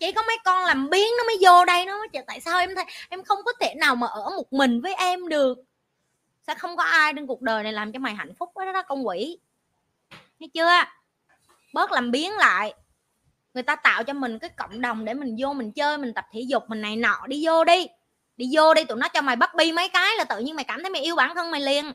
Chỉ 0.00 0.12
có 0.12 0.22
mấy 0.22 0.38
con 0.44 0.64
làm 0.64 0.90
biến 0.90 1.08
nó 1.18 1.24
mới 1.24 1.36
vô 1.40 1.64
đây 1.64 1.86
nó 1.86 1.98
mới 1.98 2.08
tại 2.26 2.40
sao 2.40 2.58
em 2.58 2.74
thấy 2.74 2.84
em 3.08 3.24
không 3.24 3.38
có 3.44 3.52
thể 3.60 3.74
nào 3.74 3.96
mà 3.96 4.06
ở 4.06 4.30
một 4.36 4.52
mình 4.52 4.80
với 4.80 4.94
em 4.94 5.28
được? 5.28 5.58
Sẽ 6.46 6.54
không 6.54 6.76
có 6.76 6.82
ai 6.82 7.12
trên 7.16 7.26
cuộc 7.26 7.42
đời 7.42 7.62
này 7.62 7.72
làm 7.72 7.92
cho 7.92 7.98
mày 7.98 8.14
hạnh 8.14 8.34
phúc. 8.38 8.50
Đó, 8.56 8.72
đó 8.72 8.82
con 8.82 9.06
quỷ. 9.06 9.38
Thấy 10.40 10.50
chưa? 10.54 10.70
Bớt 11.72 11.92
làm 11.92 12.10
biến 12.10 12.36
lại 12.36 12.74
người 13.54 13.62
ta 13.62 13.76
tạo 13.76 14.04
cho 14.04 14.12
mình 14.12 14.38
cái 14.38 14.50
cộng 14.50 14.80
đồng 14.80 15.04
để 15.04 15.14
mình 15.14 15.36
vô 15.38 15.52
mình 15.52 15.72
chơi, 15.72 15.98
mình 15.98 16.14
tập 16.14 16.26
thể 16.32 16.40
dục, 16.40 16.64
mình 16.68 16.80
này 16.80 16.96
nọ, 16.96 17.26
đi 17.26 17.46
vô 17.46 17.64
đi. 17.64 17.86
Đi 18.36 18.50
vô 18.52 18.74
đi, 18.74 18.84
tụi 18.84 18.98
nó 18.98 19.08
cho 19.08 19.22
mày 19.22 19.36
bắt 19.36 19.54
bi 19.54 19.72
mấy 19.72 19.88
cái 19.88 20.16
là 20.18 20.24
tự 20.24 20.38
nhiên 20.38 20.56
mày 20.56 20.64
cảm 20.64 20.82
thấy 20.82 20.90
mày 20.90 21.02
yêu 21.02 21.16
bản 21.16 21.34
thân 21.34 21.50
mày 21.50 21.60
liền. 21.60 21.92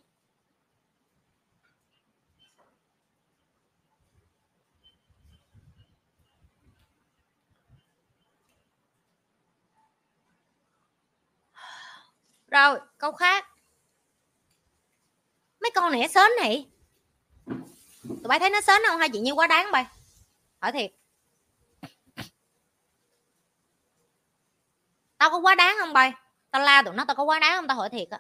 Rồi, 12.48 12.80
câu 12.98 13.12
khác. 13.12 13.46
Mấy 15.62 15.72
con 15.76 15.92
này 15.92 16.08
sến 16.08 16.32
này 16.42 16.68
tụi 18.08 18.28
bay 18.28 18.40
thấy 18.40 18.50
nó 18.50 18.62
sến 18.62 18.82
không 18.88 19.00
hai 19.00 19.10
chị 19.10 19.20
như 19.20 19.32
quá 19.32 19.48
đáng 19.48 19.72
bay? 19.72 19.86
Hỏi 20.60 20.72
thiệt. 20.72 20.92
Tao 25.20 25.30
có 25.30 25.38
quá 25.38 25.56
đáng 25.56 25.76
không 25.80 25.94
bay? 25.94 26.14
Tao 26.52 26.62
la 26.62 26.82
tụi 26.82 26.94
nó 26.94 27.06
tao 27.06 27.16
có 27.16 27.24
quá 27.24 27.40
đáng 27.40 27.56
không? 27.56 27.68
Tao 27.68 27.78
hỏi 27.78 27.90
thiệt 27.90 28.10
á. 28.10 28.20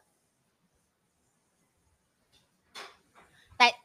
Tại 3.57 3.79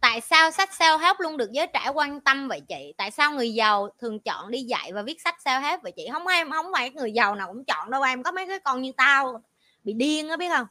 tại 0.00 0.20
sao 0.20 0.50
sách 0.50 0.70
self 0.70 0.98
help 0.98 1.20
luôn 1.20 1.36
được 1.36 1.50
giới 1.52 1.66
trẻ 1.66 1.88
quan 1.94 2.20
tâm 2.20 2.48
vậy 2.48 2.60
chị? 2.68 2.94
Tại 2.96 3.10
sao 3.10 3.32
người 3.32 3.54
giàu 3.54 3.88
thường 3.98 4.20
chọn 4.20 4.50
đi 4.50 4.62
dạy 4.62 4.92
và 4.92 5.02
viết 5.02 5.20
sách 5.20 5.36
self 5.44 5.60
help 5.60 5.82
vậy 5.82 5.92
chị? 5.96 6.08
Không 6.12 6.26
em 6.26 6.50
không 6.50 6.66
phải 6.74 6.90
người 6.90 7.12
giàu 7.12 7.34
nào 7.34 7.48
cũng 7.48 7.64
chọn 7.64 7.90
đâu 7.90 8.02
em 8.02 8.22
có 8.22 8.32
mấy 8.32 8.46
cái 8.46 8.58
con 8.58 8.82
như 8.82 8.92
tao 8.96 9.42
bị 9.84 9.92
điên 9.92 10.28
á 10.28 10.36
biết 10.36 10.48
không? 10.48 10.66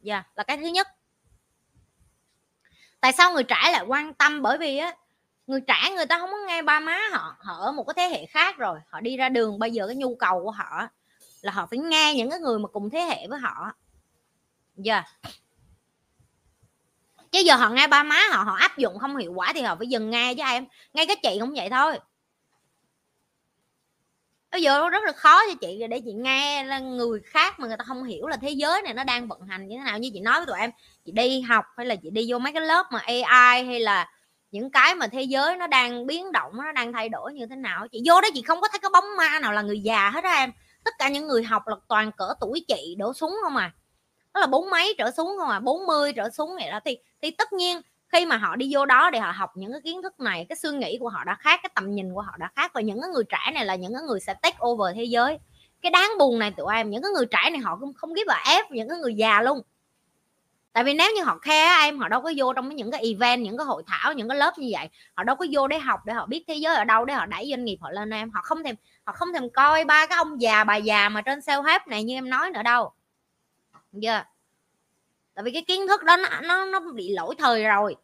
Dạ 0.00 0.14
yeah, 0.14 0.26
là 0.34 0.44
cái 0.44 0.56
thứ 0.56 0.66
nhất. 0.66 0.88
Tại 3.00 3.12
sao 3.12 3.32
người 3.32 3.44
trẻ 3.44 3.70
lại 3.72 3.84
quan 3.86 4.14
tâm? 4.14 4.42
Bởi 4.42 4.58
vì 4.58 4.76
á 4.78 4.94
người 5.46 5.60
trẻ 5.60 5.90
người 5.96 6.06
ta 6.06 6.18
không 6.18 6.30
có 6.30 6.36
nghe 6.48 6.62
ba 6.62 6.80
má 6.80 6.98
họ 7.12 7.36
họ 7.40 7.54
ở 7.60 7.72
một 7.72 7.84
cái 7.84 7.94
thế 7.96 8.16
hệ 8.16 8.26
khác 8.26 8.58
rồi, 8.58 8.78
họ 8.88 9.00
đi 9.00 9.16
ra 9.16 9.28
đường. 9.28 9.58
Bây 9.58 9.70
giờ 9.70 9.86
cái 9.86 9.96
nhu 9.96 10.14
cầu 10.14 10.42
của 10.44 10.50
họ 10.50 10.88
là 11.40 11.52
họ 11.52 11.66
phải 11.66 11.78
nghe 11.78 12.14
những 12.14 12.30
cái 12.30 12.40
người 12.40 12.58
mà 12.58 12.68
cùng 12.68 12.90
thế 12.90 13.00
hệ 13.00 13.26
với 13.28 13.38
họ 13.38 13.72
giờ 14.76 14.94
yeah. 14.94 15.06
chứ 17.32 17.40
giờ 17.40 17.56
họ 17.56 17.70
nghe 17.70 17.86
ba 17.86 18.02
má 18.02 18.20
họ 18.30 18.42
họ 18.42 18.54
áp 18.54 18.78
dụng 18.78 18.98
không 18.98 19.16
hiệu 19.16 19.32
quả 19.32 19.52
thì 19.52 19.62
họ 19.62 19.76
phải 19.76 19.86
dừng 19.86 20.10
nghe 20.10 20.34
chứ 20.34 20.42
em 20.46 20.66
ngay 20.92 21.06
cái 21.06 21.16
chị 21.22 21.36
cũng 21.40 21.54
vậy 21.56 21.70
thôi. 21.70 21.98
Bây 24.50 24.62
giờ 24.62 24.88
rất 24.88 25.04
là 25.04 25.12
khó 25.12 25.40
cho 25.48 25.54
chị 25.60 25.86
để 25.90 26.00
chị 26.04 26.12
nghe 26.12 26.64
là 26.64 26.78
người 26.78 27.20
khác 27.20 27.60
mà 27.60 27.66
người 27.66 27.76
ta 27.76 27.84
không 27.84 28.04
hiểu 28.04 28.26
là 28.26 28.36
thế 28.36 28.50
giới 28.50 28.82
này 28.82 28.94
nó 28.94 29.04
đang 29.04 29.28
vận 29.28 29.40
hành 29.46 29.68
như 29.68 29.76
thế 29.78 29.84
nào. 29.84 29.98
Như 29.98 30.10
chị 30.14 30.20
nói 30.20 30.38
với 30.38 30.46
tụi 30.46 30.58
em, 30.58 30.70
chị 31.04 31.12
đi 31.12 31.40
học 31.40 31.64
hay 31.76 31.86
là 31.86 31.96
chị 31.96 32.10
đi 32.10 32.32
vô 32.32 32.38
mấy 32.38 32.52
cái 32.52 32.62
lớp 32.62 32.86
mà 32.92 32.98
AI 32.98 33.64
hay 33.64 33.80
là 33.80 34.10
những 34.54 34.70
cái 34.70 34.94
mà 34.94 35.06
thế 35.06 35.22
giới 35.22 35.56
nó 35.56 35.66
đang 35.66 36.06
biến 36.06 36.32
động, 36.32 36.52
nó 36.56 36.72
đang 36.72 36.92
thay 36.92 37.08
đổi 37.08 37.34
như 37.34 37.46
thế 37.46 37.56
nào 37.56 37.88
chị? 37.88 38.02
Vô 38.06 38.20
đó 38.20 38.28
chị 38.34 38.42
không 38.42 38.60
có 38.60 38.68
thấy 38.68 38.78
cái 38.78 38.90
bóng 38.92 39.04
ma 39.16 39.38
nào 39.38 39.52
là 39.52 39.62
người 39.62 39.80
già 39.80 40.10
hết 40.10 40.24
á 40.24 40.32
em. 40.32 40.52
Tất 40.84 40.94
cả 40.98 41.08
những 41.08 41.26
người 41.26 41.42
học 41.42 41.62
là 41.66 41.76
toàn 41.88 42.12
cỡ 42.12 42.34
tuổi 42.40 42.64
chị 42.68 42.94
đổ 42.98 43.12
xuống 43.12 43.36
không 43.42 43.56
à. 43.56 43.72
Đó 44.34 44.40
là 44.40 44.46
bốn 44.46 44.70
mấy 44.70 44.94
trở 44.98 45.10
xuống 45.10 45.36
không 45.38 45.48
à 45.48 45.60
40 45.60 46.12
trở 46.12 46.30
xuống 46.30 46.56
vậy 46.60 46.70
đó. 46.70 46.80
Thì 46.84 46.98
thì 47.22 47.30
tất 47.30 47.52
nhiên 47.52 47.80
khi 48.08 48.26
mà 48.26 48.36
họ 48.36 48.56
đi 48.56 48.70
vô 48.72 48.86
đó 48.86 49.10
để 49.10 49.18
họ 49.18 49.32
học 49.32 49.50
những 49.54 49.72
cái 49.72 49.80
kiến 49.84 50.02
thức 50.02 50.20
này, 50.20 50.46
cái 50.48 50.56
suy 50.56 50.70
nghĩ 50.70 50.98
của 51.00 51.08
họ 51.08 51.24
đã 51.24 51.34
khác, 51.34 51.60
cái 51.62 51.70
tầm 51.74 51.94
nhìn 51.94 52.14
của 52.14 52.20
họ 52.20 52.32
đã 52.38 52.50
khác 52.56 52.70
và 52.74 52.80
những 52.80 53.00
cái 53.00 53.10
người 53.10 53.24
trẻ 53.24 53.50
này 53.54 53.64
là 53.64 53.74
những 53.74 53.94
cái 53.94 54.02
người 54.02 54.20
sẽ 54.20 54.34
take 54.34 54.58
over 54.66 54.96
thế 54.96 55.04
giới. 55.04 55.38
Cái 55.82 55.90
đáng 55.90 56.10
buồn 56.18 56.38
này 56.38 56.50
tụi 56.50 56.74
em, 56.74 56.90
những 56.90 57.02
cái 57.02 57.10
người 57.10 57.26
trẻ 57.26 57.50
này 57.50 57.58
họ 57.58 57.76
cũng 57.80 57.92
không 57.94 58.12
biết 58.12 58.26
là 58.26 58.42
ép 58.46 58.70
những 58.70 58.88
cái 58.88 58.98
người 58.98 59.14
già 59.14 59.42
luôn 59.42 59.62
tại 60.74 60.84
vì 60.84 60.94
nếu 60.94 61.12
như 61.16 61.22
họ 61.22 61.38
khe 61.38 61.78
em 61.80 61.98
họ 61.98 62.08
đâu 62.08 62.20
có 62.20 62.32
vô 62.36 62.52
trong 62.52 62.76
những 62.76 62.90
cái 62.90 63.02
event 63.02 63.42
những 63.42 63.58
cái 63.58 63.64
hội 63.64 63.82
thảo 63.86 64.12
những 64.12 64.28
cái 64.28 64.38
lớp 64.38 64.58
như 64.58 64.68
vậy. 64.72 64.88
Họ 65.14 65.24
đâu 65.24 65.36
có 65.36 65.46
vô 65.52 65.68
để 65.68 65.78
học 65.78 66.00
để 66.06 66.12
họ 66.12 66.26
biết 66.26 66.44
thế 66.48 66.54
giới 66.54 66.74
ở 66.74 66.84
đâu 66.84 67.04
để 67.04 67.14
họ 67.14 67.26
đẩy 67.26 67.46
doanh 67.50 67.64
nghiệp 67.64 67.78
họ 67.80 67.90
lên 67.90 68.10
em. 68.10 68.30
Họ 68.30 68.40
không 68.42 68.62
thèm 68.62 68.76
họ 69.04 69.12
không 69.12 69.32
thèm 69.32 69.50
coi 69.50 69.84
ba 69.84 70.06
cái 70.06 70.16
ông 70.16 70.40
già 70.40 70.64
bà 70.64 70.76
già 70.76 71.08
mà 71.08 71.20
trên 71.20 71.38
self 71.38 71.62
hết 71.62 71.88
này 71.88 72.04
như 72.04 72.14
em 72.14 72.30
nói 72.30 72.50
nữa 72.50 72.62
đâu. 72.62 72.92
Giờ 73.92 74.12
yeah. 74.12 74.28
tại 75.34 75.42
vì 75.42 75.50
cái 75.50 75.62
kiến 75.62 75.88
thức 75.88 76.04
đó 76.04 76.16
nó 76.16 76.28
nó, 76.42 76.64
nó 76.64 76.80
bị 76.94 77.12
lỗi 77.12 77.34
thời 77.38 77.64
rồi. 77.64 77.96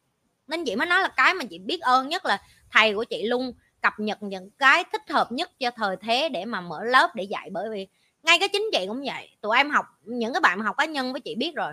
Nên 0.46 0.64
chị 0.64 0.76
mới 0.76 0.87
nói 0.87 1.02
là 1.02 1.09
cái 1.09 1.35
mà 1.35 1.44
chị 1.50 1.59
biết 1.59 1.80
ơn 1.80 2.09
nhất 2.09 2.26
là 2.26 2.42
thầy 2.70 2.94
của 2.94 3.04
chị 3.04 3.22
luôn 3.26 3.52
cập 3.83 3.92
nhật 3.98 4.22
những 4.22 4.50
cái 4.50 4.85
thích 4.92 5.11
hợp 5.11 5.33
nhất 5.33 5.50
cho 5.59 5.70
thời 5.70 5.96
thế 5.96 6.28
để 6.28 6.44
mà 6.44 6.61
mở 6.61 6.85
lớp 6.85 7.14
để 7.14 7.24
dạy. 7.24 7.50
Bởi 7.52 7.68
vì 7.70 7.87
ngay 8.22 8.38
cái 8.38 8.48
chính 8.48 8.70
chị 8.72 8.85
cũng 8.88 9.02
vậy. 9.06 9.28
Tụi 9.40 9.56
em 9.56 9.70
học 9.70 9.87
những 10.04 10.33
cái 10.33 10.40
bạn 10.40 10.59
mà 10.59 10.64
học 10.64 10.76
cá 10.78 10.85
nhân 10.85 11.12
với 11.12 11.20
chị 11.20 11.35
biết 11.35 11.52
rồi 11.56 11.72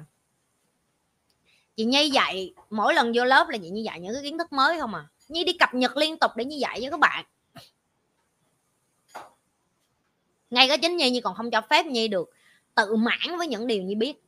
chị 1.77 1.85
nhi 1.85 2.09
dạy, 2.09 2.53
mỗi 2.69 2.93
lần 2.93 3.11
vô 3.15 3.25
lớp 3.25 3.49
là 3.49 3.57
chị 3.57 3.69
như 3.69 3.81
dạy 3.81 3.99
những 3.99 4.13
cái 4.13 4.23
kiến 4.23 4.37
thức 4.37 4.53
mới 4.53 4.79
không 4.79 4.95
à? 4.95 5.05
Nhi 5.27 5.43
đi 5.43 5.53
cập 5.53 5.73
nhật 5.73 5.97
liên 5.97 6.17
tục 6.17 6.31
để 6.35 6.45
như 6.45 6.55
dạy 6.55 6.81
với 6.81 6.91
các 6.91 6.99
bạn. 6.99 7.25
Ngay 10.49 10.67
cái 10.67 10.77
chính 10.77 10.97
nhi 10.97 11.11
như 11.11 11.21
còn 11.21 11.35
không 11.35 11.51
cho 11.51 11.61
phép 11.69 11.85
nhi 11.85 12.07
được 12.07 12.29
tự 12.75 12.95
mãn 12.95 13.37
với 13.37 13.47
những 13.47 13.67
điều 13.67 13.83
như 13.83 13.95
biết. 13.95 14.23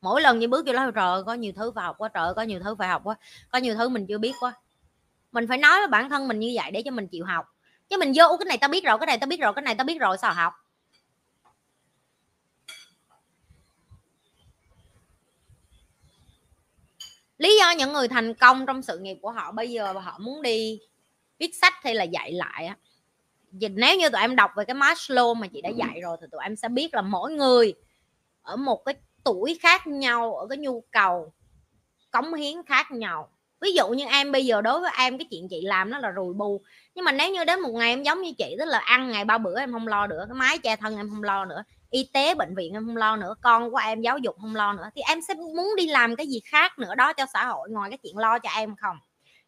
Mỗi 0.00 0.20
lần 0.20 0.38
như 0.38 0.48
bước 0.48 0.66
vô 0.66 0.72
lớp, 0.72 0.90
trời 0.94 1.22
có 1.24 1.34
nhiều 1.34 1.52
thứ 1.56 1.72
phải 1.74 1.84
học 1.84 1.96
quá, 1.98 2.08
trời 2.08 2.34
có 2.34 2.42
nhiều 2.42 2.60
thứ 2.64 2.74
phải 2.74 2.88
học 2.88 3.02
quá, 3.04 3.14
có 3.50 3.58
nhiều 3.58 3.74
thứ 3.74 3.88
mình 3.88 4.06
chưa 4.06 4.18
biết 4.18 4.32
quá. 4.40 4.52
Mình 5.32 5.46
phải 5.48 5.58
nói 5.58 5.78
với 5.78 5.88
bản 5.88 6.10
thân 6.10 6.28
mình 6.28 6.40
như 6.40 6.52
vậy 6.54 6.70
để 6.70 6.82
cho 6.82 6.90
mình 6.90 7.06
chịu 7.08 7.24
học. 7.24 7.46
Chứ 7.88 7.96
mình 7.96 8.12
vô 8.14 8.36
cái 8.38 8.46
này 8.46 8.58
tao 8.58 8.70
biết 8.70 8.84
rồi, 8.84 8.98
cái 8.98 9.06
này 9.06 9.18
tao 9.18 9.28
biết 9.28 9.40
rồi, 9.40 9.52
cái 9.54 9.62
này 9.62 9.74
tao 9.74 9.84
biết 9.84 10.00
rồi, 10.00 10.18
sao 10.18 10.34
học? 10.34 10.54
Lý 17.40 17.58
do 17.58 17.70
những 17.70 17.92
người 17.92 18.08
thành 18.08 18.34
công 18.34 18.66
trong 18.66 18.82
sự 18.82 18.98
nghiệp 18.98 19.18
của 19.22 19.30
họ 19.30 19.52
bây 19.52 19.70
giờ 19.70 19.92
họ 19.92 20.18
muốn 20.18 20.42
đi 20.42 20.80
viết 21.38 21.54
sách 21.54 21.74
hay 21.82 21.94
là 21.94 22.04
dạy 22.04 22.32
lại 22.32 22.66
á. 22.66 22.76
Nếu 23.52 23.96
như 23.98 24.08
tụi 24.08 24.20
em 24.20 24.36
đọc 24.36 24.50
về 24.56 24.64
cái 24.64 24.76
Maslow 24.76 25.34
mà 25.34 25.46
chị 25.46 25.60
đã 25.60 25.68
dạy 25.68 26.00
rồi 26.02 26.16
thì 26.20 26.26
tụi 26.32 26.40
em 26.42 26.56
sẽ 26.56 26.68
biết 26.68 26.94
là 26.94 27.02
mỗi 27.02 27.32
người 27.32 27.74
ở 28.42 28.56
một 28.56 28.84
cái 28.84 28.94
tuổi 29.24 29.58
khác 29.62 29.86
nhau, 29.86 30.36
ở 30.36 30.46
cái 30.46 30.58
nhu 30.58 30.84
cầu, 30.90 31.32
cống 32.10 32.34
hiến 32.34 32.56
khác 32.66 32.90
nhau. 32.90 33.28
Ví 33.60 33.72
dụ 33.72 33.88
như 33.88 34.04
em 34.04 34.32
bây 34.32 34.46
giờ 34.46 34.60
đối 34.60 34.80
với 34.80 34.90
em, 34.98 35.18
cái 35.18 35.26
chuyện 35.30 35.48
chị 35.48 35.60
làm 35.62 35.90
nó 35.90 35.98
là 35.98 36.12
rùi 36.16 36.34
bù 36.34 36.62
nhưng 36.94 37.04
mà 37.04 37.12
nếu 37.12 37.32
như 37.32 37.44
đến 37.44 37.60
một 37.60 37.72
ngày 37.72 37.90
em 37.90 38.02
giống 38.02 38.22
như 38.22 38.32
chị, 38.38 38.56
tức 38.58 38.64
là 38.64 38.78
ăn 38.78 39.10
ngày 39.10 39.24
ba 39.24 39.38
bữa 39.38 39.60
em 39.60 39.72
không 39.72 39.88
lo 39.88 40.06
nữa 40.06 40.24
cái 40.28 40.34
máy 40.34 40.58
che 40.58 40.76
thân 40.76 40.96
em 40.96 41.10
không 41.10 41.22
lo 41.22 41.44
nữa 41.44 41.64
y 41.90 42.10
tế 42.12 42.34
bệnh 42.34 42.54
viện 42.54 42.72
em 42.72 42.86
không 42.86 42.96
lo 42.96 43.16
nữa, 43.16 43.34
con 43.42 43.70
của 43.70 43.76
em 43.76 44.00
giáo 44.00 44.18
dục 44.18 44.36
không 44.40 44.56
lo 44.56 44.72
nữa, 44.72 44.90
thì 44.94 45.02
em 45.08 45.20
sẽ 45.20 45.34
muốn 45.34 45.76
đi 45.76 45.86
làm 45.86 46.16
cái 46.16 46.26
gì 46.26 46.40
khác 46.44 46.78
nữa 46.78 46.94
đó 46.94 47.12
cho 47.12 47.26
xã 47.32 47.46
hội 47.46 47.68
ngoài 47.70 47.90
cái 47.90 47.98
chuyện 48.02 48.18
lo 48.18 48.38
cho 48.38 48.50
em 48.50 48.76
không. 48.76 48.96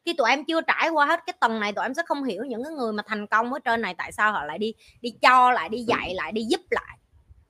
Khi 0.05 0.13
tụi 0.13 0.31
em 0.31 0.45
chưa 0.45 0.61
trải 0.61 0.89
qua 0.89 1.07
hết 1.07 1.21
cái 1.27 1.35
tầng 1.41 1.61
này, 1.61 1.73
tụi 1.73 1.85
em 1.85 1.95
sẽ 1.95 2.03
không 2.07 2.25
hiểu 2.25 2.45
những 2.45 2.65
cái 2.65 2.73
người 2.73 2.93
mà 2.93 3.03
thành 3.07 3.27
công 3.27 3.53
ở 3.53 3.59
trên 3.59 3.81
này 3.81 3.95
tại 3.99 4.13
sao 4.13 4.33
họ 4.33 4.45
lại 4.45 4.59
đi 4.59 4.75
đi 5.01 5.11
cho, 5.23 5.51
lại 5.51 5.69
đi 5.69 5.79
dạy, 5.79 6.15
lại 6.15 6.33
đi 6.33 6.45
giúp 6.49 6.61
lại. 6.71 6.99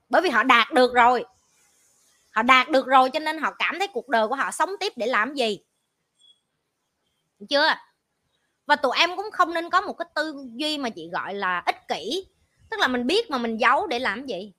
Bởi 0.09 0.22
vì 0.22 0.31
họ 0.31 0.42
đạt 0.42 0.72
được 0.72 0.94
rồi. 0.94 1.24
Họ 2.31 2.42
đạt 2.42 2.70
được 2.70 2.87
rồi 2.87 3.11
cho 3.11 3.18
nên 3.18 3.38
họ 3.38 3.52
cảm 3.59 3.78
thấy 3.78 3.88
cuộc 3.88 4.09
đời 4.09 4.28
của 4.28 4.35
họ 4.35 4.50
sống 4.50 4.70
tiếp 4.81 4.92
để 4.96 5.07
làm 5.07 5.35
gì. 5.35 5.59
Được 7.38 7.46
chưa? 7.50 7.74
Và 8.66 8.76
tụi 8.76 8.96
em 8.96 9.16
cũng 9.16 9.31
không 9.33 9.55
nên 9.55 9.70
có 9.70 9.81
một 9.81 9.92
cái 9.92 10.09
tư 10.14 10.46
duy 10.55 10.78
mà 10.78 10.90
chị 10.90 11.09
gọi 11.12 11.35
là 11.35 11.62
ích 11.66 11.88
kỷ. 11.88 12.26
Tức 12.70 12.81
là 12.81 12.88
mình 12.88 13.07
biết 13.07 13.31
mà 13.31 13.38
mình 13.38 13.61
giấu 13.61 13.87
để 13.87 13.98
làm 13.98 14.26
gì 14.26 14.52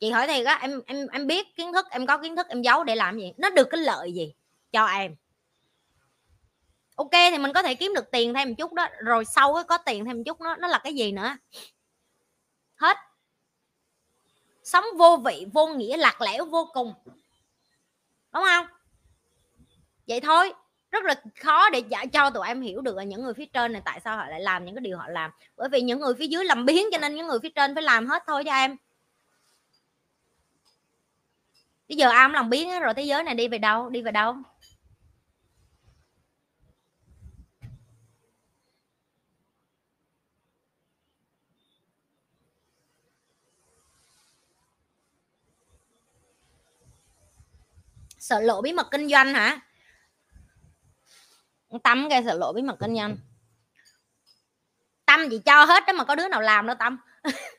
chị 0.00 0.10
hỏi 0.10 0.26
thiệt 0.26 0.46
á, 0.46 0.58
em 0.62 0.80
em 0.86 1.06
em 1.12 1.26
biết 1.26 1.56
kiến 1.56 1.72
thức, 1.72 1.86
em 1.90 2.06
có 2.06 2.18
kiến 2.18 2.36
thức, 2.36 2.48
em 2.48 2.62
giấu 2.62 2.84
để 2.84 2.96
làm 2.96 3.18
gì? 3.18 3.32
Nó 3.36 3.50
được 3.50 3.68
cái 3.70 3.80
lợi 3.80 4.12
gì 4.12 4.34
cho 4.72 4.86
em? 4.86 5.16
Ok, 6.96 7.10
thì 7.12 7.38
mình 7.38 7.52
có 7.52 7.62
thể 7.62 7.74
kiếm 7.74 7.94
được 7.94 8.10
tiền 8.10 8.34
thêm 8.34 8.48
một 8.48 8.54
chút 8.58 8.72
đó, 8.72 8.88
rồi 9.04 9.24
sau 9.24 9.54
cái 9.54 9.64
có 9.64 9.78
tiền 9.78 10.04
thêm 10.04 10.16
một 10.16 10.22
chút 10.26 10.40
nó 10.40 10.56
nó 10.56 10.68
là 10.68 10.78
cái 10.78 10.94
gì 10.94 11.12
nữa? 11.12 11.36
Hết. 12.76 12.96
Sống 14.64 14.84
vô 14.98 15.16
vị, 15.16 15.46
vô 15.52 15.66
nghĩa, 15.66 15.96
lạc 15.96 16.20
lẽo, 16.20 16.44
vô 16.44 16.68
cùng. 16.72 16.94
Đúng 18.32 18.44
không? 18.44 18.66
Vậy 20.06 20.20
thôi. 20.20 20.52
Rất 20.90 21.04
là 21.04 21.14
khó 21.40 21.70
để 21.70 21.82
cho 22.12 22.30
tụi 22.30 22.46
em 22.46 22.60
hiểu 22.60 22.80
được 22.80 22.96
là 22.96 23.02
những 23.02 23.22
người 23.22 23.34
phía 23.34 23.46
trên 23.46 23.72
này 23.72 23.82
tại 23.84 24.00
sao 24.04 24.16
họ 24.16 24.26
lại 24.26 24.40
làm 24.40 24.64
những 24.64 24.74
cái 24.74 24.80
điều 24.80 24.98
họ 24.98 25.08
làm. 25.08 25.30
Bởi 25.56 25.68
vì 25.68 25.80
những 25.80 26.00
người 26.00 26.14
phía 26.18 26.26
dưới 26.26 26.44
làm 26.44 26.66
biến 26.66 26.86
cho 26.92 26.98
nên 26.98 27.14
những 27.14 27.26
người 27.26 27.38
phía 27.42 27.48
trên 27.48 27.74
phải 27.74 27.82
làm 27.82 28.06
hết 28.06 28.22
thôi 28.26 28.42
cho 28.46 28.52
em 28.52 28.76
bây 31.88 31.96
giờ 31.96 32.08
ai 32.08 32.26
cũng 32.26 32.34
làm 32.34 32.50
biến 32.50 32.80
rồi 32.80 32.94
thế 32.94 33.02
giới 33.02 33.22
này 33.24 33.34
đi 33.34 33.48
về 33.48 33.58
đâu, 33.58 33.90
đi 33.90 34.02
về 34.02 34.12
đâu? 34.12 34.36
Sợ 48.18 48.40
lộ 48.40 48.62
bí 48.62 48.72
mật 48.72 48.88
kinh 48.90 49.08
doanh 49.08 49.34
hả? 49.34 49.60
Tâm 51.84 52.06
cái 52.10 52.24
sợ 52.24 52.34
lộ 52.34 52.52
bí 52.52 52.62
mật 52.62 52.76
kinh 52.80 52.96
doanh. 52.96 53.16
Tâm 55.04 55.28
gì 55.28 55.38
cho 55.44 55.64
hết 55.64 55.84
đó 55.86 55.92
mà 55.92 56.04
có 56.04 56.14
đứa 56.14 56.28
nào 56.28 56.40
làm 56.40 56.66
đâu 56.66 56.76
tâm. 56.78 56.98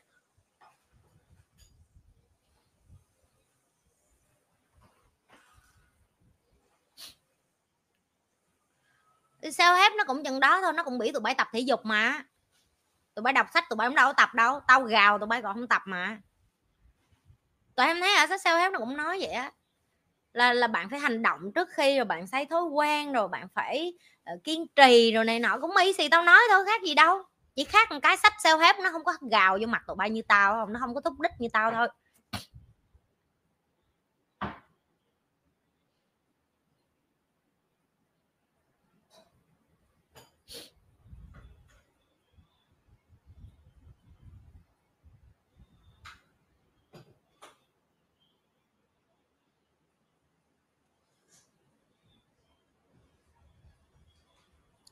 sao 9.52 9.74
hết 9.74 9.92
nó 9.98 10.04
cũng 10.04 10.24
chừng 10.24 10.40
đó 10.40 10.60
thôi 10.60 10.72
nó 10.72 10.82
cũng 10.84 10.98
bị 10.98 11.12
tụi 11.12 11.20
bay 11.20 11.34
tập 11.34 11.48
thể 11.52 11.60
dục 11.60 11.80
mà. 11.84 12.24
Tụi 13.14 13.22
bay 13.22 13.32
đọc 13.32 13.46
sách 13.54 13.64
tụi 13.70 13.76
bay 13.76 13.88
cũng 13.88 13.94
đâu 13.94 14.08
có 14.08 14.12
tập 14.12 14.34
đâu 14.34 14.60
tao 14.66 14.82
gào 14.82 15.18
tụi 15.18 15.26
bay 15.26 15.42
còn 15.42 15.54
không 15.54 15.68
tập 15.68 15.82
mà. 15.84 16.20
Tụi 17.74 17.86
em 17.86 18.00
thấy 18.00 18.16
ở 18.16 18.26
sách 18.26 18.40
sao 18.40 18.58
hết 18.58 18.72
nó 18.72 18.78
cũng 18.78 18.96
nói 18.96 19.18
vậy 19.20 19.30
á 19.30 19.52
là 20.32 20.52
là 20.52 20.66
bạn 20.66 20.88
phải 20.90 21.00
hành 21.00 21.22
động 21.22 21.52
trước 21.54 21.68
khi 21.70 21.96
rồi 21.96 22.04
bạn 22.04 22.26
xây 22.26 22.46
thói 22.46 22.62
quen 22.62 23.12
rồi 23.12 23.28
bạn 23.28 23.48
phải 23.54 23.94
uh, 24.34 24.44
kiên 24.44 24.66
trì 24.76 25.12
rồi 25.12 25.24
này 25.24 25.40
nọ 25.40 25.58
cũng 25.60 25.76
ý 25.76 25.92
gì 25.92 26.08
tao 26.08 26.22
nói 26.22 26.40
thôi 26.50 26.64
khác 26.66 26.82
gì 26.82 26.94
đâu. 26.94 27.22
Chỉ 27.56 27.64
khác 27.64 27.92
một 27.92 27.98
cái 28.02 28.16
sách 28.16 28.32
self 28.44 28.58
help 28.58 28.76
nó 28.78 28.90
không 28.92 29.04
có 29.04 29.12
gào 29.30 29.58
vô 29.60 29.66
mặt 29.66 29.82
tụi 29.86 29.96
bay 29.96 30.10
như 30.10 30.22
tao 30.28 30.52
không 30.52 30.72
nó 30.72 30.80
không 30.80 30.94
có 30.94 31.00
thúc 31.00 31.20
đích 31.20 31.32
như 31.38 31.48
tao 31.52 31.70
thôi. 31.70 31.88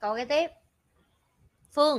Câu 0.07 0.16
kế 0.16 0.25
tiếp. 0.25 0.51
Phương, 1.73 1.99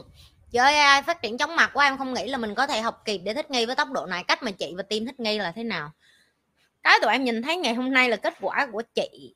với 0.54 0.76
ai 0.76 1.02
phát 1.02 1.22
triển 1.22 1.38
chóng 1.38 1.56
mặt 1.56 1.72
của 1.74 1.80
em 1.80 1.98
không 1.98 2.14
nghĩ 2.14 2.28
là 2.28 2.38
mình 2.38 2.56
có 2.56 2.68
thể 2.68 2.82
học 2.82 3.02
kịp 3.06 3.18
để 3.18 3.34
thích 3.34 3.52
nghi 3.52 3.66
với 3.66 3.76
tốc 3.76 3.92
độ 3.92 4.06
này. 4.06 4.24
Cách 4.24 4.44
mà 4.44 4.52
chị 4.52 4.74
và 4.78 4.84
team 4.84 5.06
thích 5.06 5.20
nghi 5.20 5.38
là 5.38 5.52
thế 5.52 5.64
nào? 5.64 5.92
Cái 6.84 7.00
tụi 7.02 7.12
em 7.12 7.24
nhìn 7.24 7.42
thấy 7.42 7.58
ngày 7.58 7.74
hôm 7.74 7.94
nay 7.94 8.10
là 8.10 8.16
kết 8.16 8.34
quả 8.42 8.68
của 8.72 8.84
chị 8.96 9.36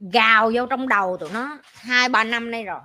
gào 0.00 0.50
vô 0.54 0.66
trong 0.66 0.88
đầu 0.88 1.16
tụi 1.16 1.30
nó 1.30 1.58
hai, 1.62 2.08
ba 2.08 2.24
năm 2.24 2.50
nay 2.50 2.64
rồi. 2.64 2.80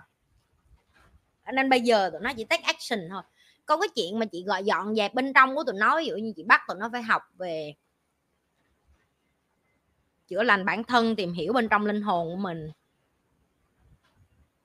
Nên 1.53 1.69
bây 1.69 1.82
giờ 1.82 2.10
tụi 2.10 2.21
nó 2.21 2.34
chỉ 2.38 2.43
take 2.43 2.63
action 2.63 2.99
thôi. 3.10 3.21
Có 3.65 3.77
cái 3.77 3.88
chuyện 3.95 4.19
mà 4.19 4.25
chị 4.25 4.43
gọi 4.43 4.63
dọn 4.63 4.95
dẹp 4.95 5.13
bên 5.13 5.34
trong 5.34 5.56
của 5.56 5.63
tụi 5.63 5.75
nó, 5.75 5.97
ví 5.97 6.06
dụ 6.06 6.15
như 6.15 6.34
chị 6.36 6.43
bắt 6.43 6.62
tụi 6.67 6.77
nó 6.79 6.89
phải 6.91 7.01
học 7.01 7.21
về 7.38 7.73
chữa 10.27 10.43
lành 10.43 10.65
bản 10.65 10.84
thân, 10.84 11.15
tìm 11.15 11.34
hiểu 11.34 11.53
bên 11.53 11.69
trong 11.69 11.86
linh 11.86 12.01
hồn 12.01 12.29
của 12.29 12.41
mình 12.41 12.71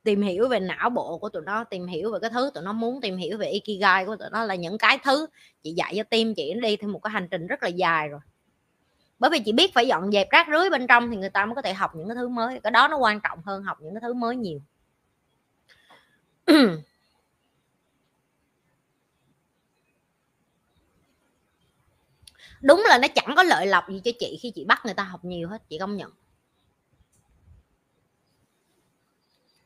tìm 0.05 0.23
hiểu 0.23 0.49
về 0.49 0.61
não 0.61 0.91
bộ 0.91 1.19
của 1.19 1.29
tụi 1.29 1.43
nó, 1.43 1.65
tìm 1.65 1.87
hiểu 1.87 2.13
về 2.13 2.19
cái 2.23 2.31
thứ 2.31 2.51
tụi 2.55 2.65
nó 2.65 2.73
muốn, 2.73 3.01
tìm 3.01 3.17
hiểu 3.17 3.39
về 3.39 3.49
ikigai 3.49 4.07
của 4.07 4.17
tụi 4.17 4.29
nó 4.33 4.45
là 4.45 4.55
những 4.55 4.79
cái 4.79 4.99
thứ 5.05 5.27
chị 5.63 5.73
dạy 5.73 5.95
cho 5.97 6.03
tim 6.03 6.35
chị 6.35 6.55
đi 6.63 6.77
theo 6.77 6.91
một 6.91 6.99
cái 6.99 7.11
hành 7.11 7.29
trình 7.31 7.47
rất 7.47 7.63
là 7.63 7.69
dài 7.69 8.09
rồi. 8.09 8.21
Bởi 9.19 9.31
vì 9.31 9.39
chị 9.39 9.53
biết 9.53 9.75
phải 9.75 9.87
dọn 9.87 10.13
dẹp 10.13 10.31
rác 10.31 10.47
rưới 10.53 10.71
bên 10.71 10.87
trong 10.87 11.11
thì 11.11 11.17
người 11.17 11.31
ta 11.31 11.47
mới 11.47 11.55
có 11.55 11.63
thể 11.63 11.75
học 11.75 11.97
những 11.97 12.09
cái 12.09 12.15
thứ 12.15 12.29
mới, 12.29 12.61
cái 12.61 12.71
đó 12.71 12.89
nó 12.89 12.97
quan 12.97 13.21
trọng 13.21 13.43
hơn 13.45 13.63
học 13.63 13.79
những 13.81 13.95
cái 13.95 14.01
thứ 14.01 14.15
mới 14.15 14.37
nhiều. 14.37 14.61
Đúng 22.61 22.85
là 22.89 22.99
nó 22.99 23.09
chẳng 23.15 23.33
có 23.37 23.43
lợi 23.43 23.67
lộc 23.67 23.85
gì 23.89 24.01
cho 24.05 24.11
chị 24.19 24.39
khi 24.43 24.53
chị 24.55 24.65
bắt 24.65 24.81
người 24.85 24.95
ta 24.95 25.03
học 25.03 25.25
nhiều 25.25 25.49
hết, 25.49 25.63
chị 25.69 25.79
công 25.79 25.97
nhận. 25.97 26.11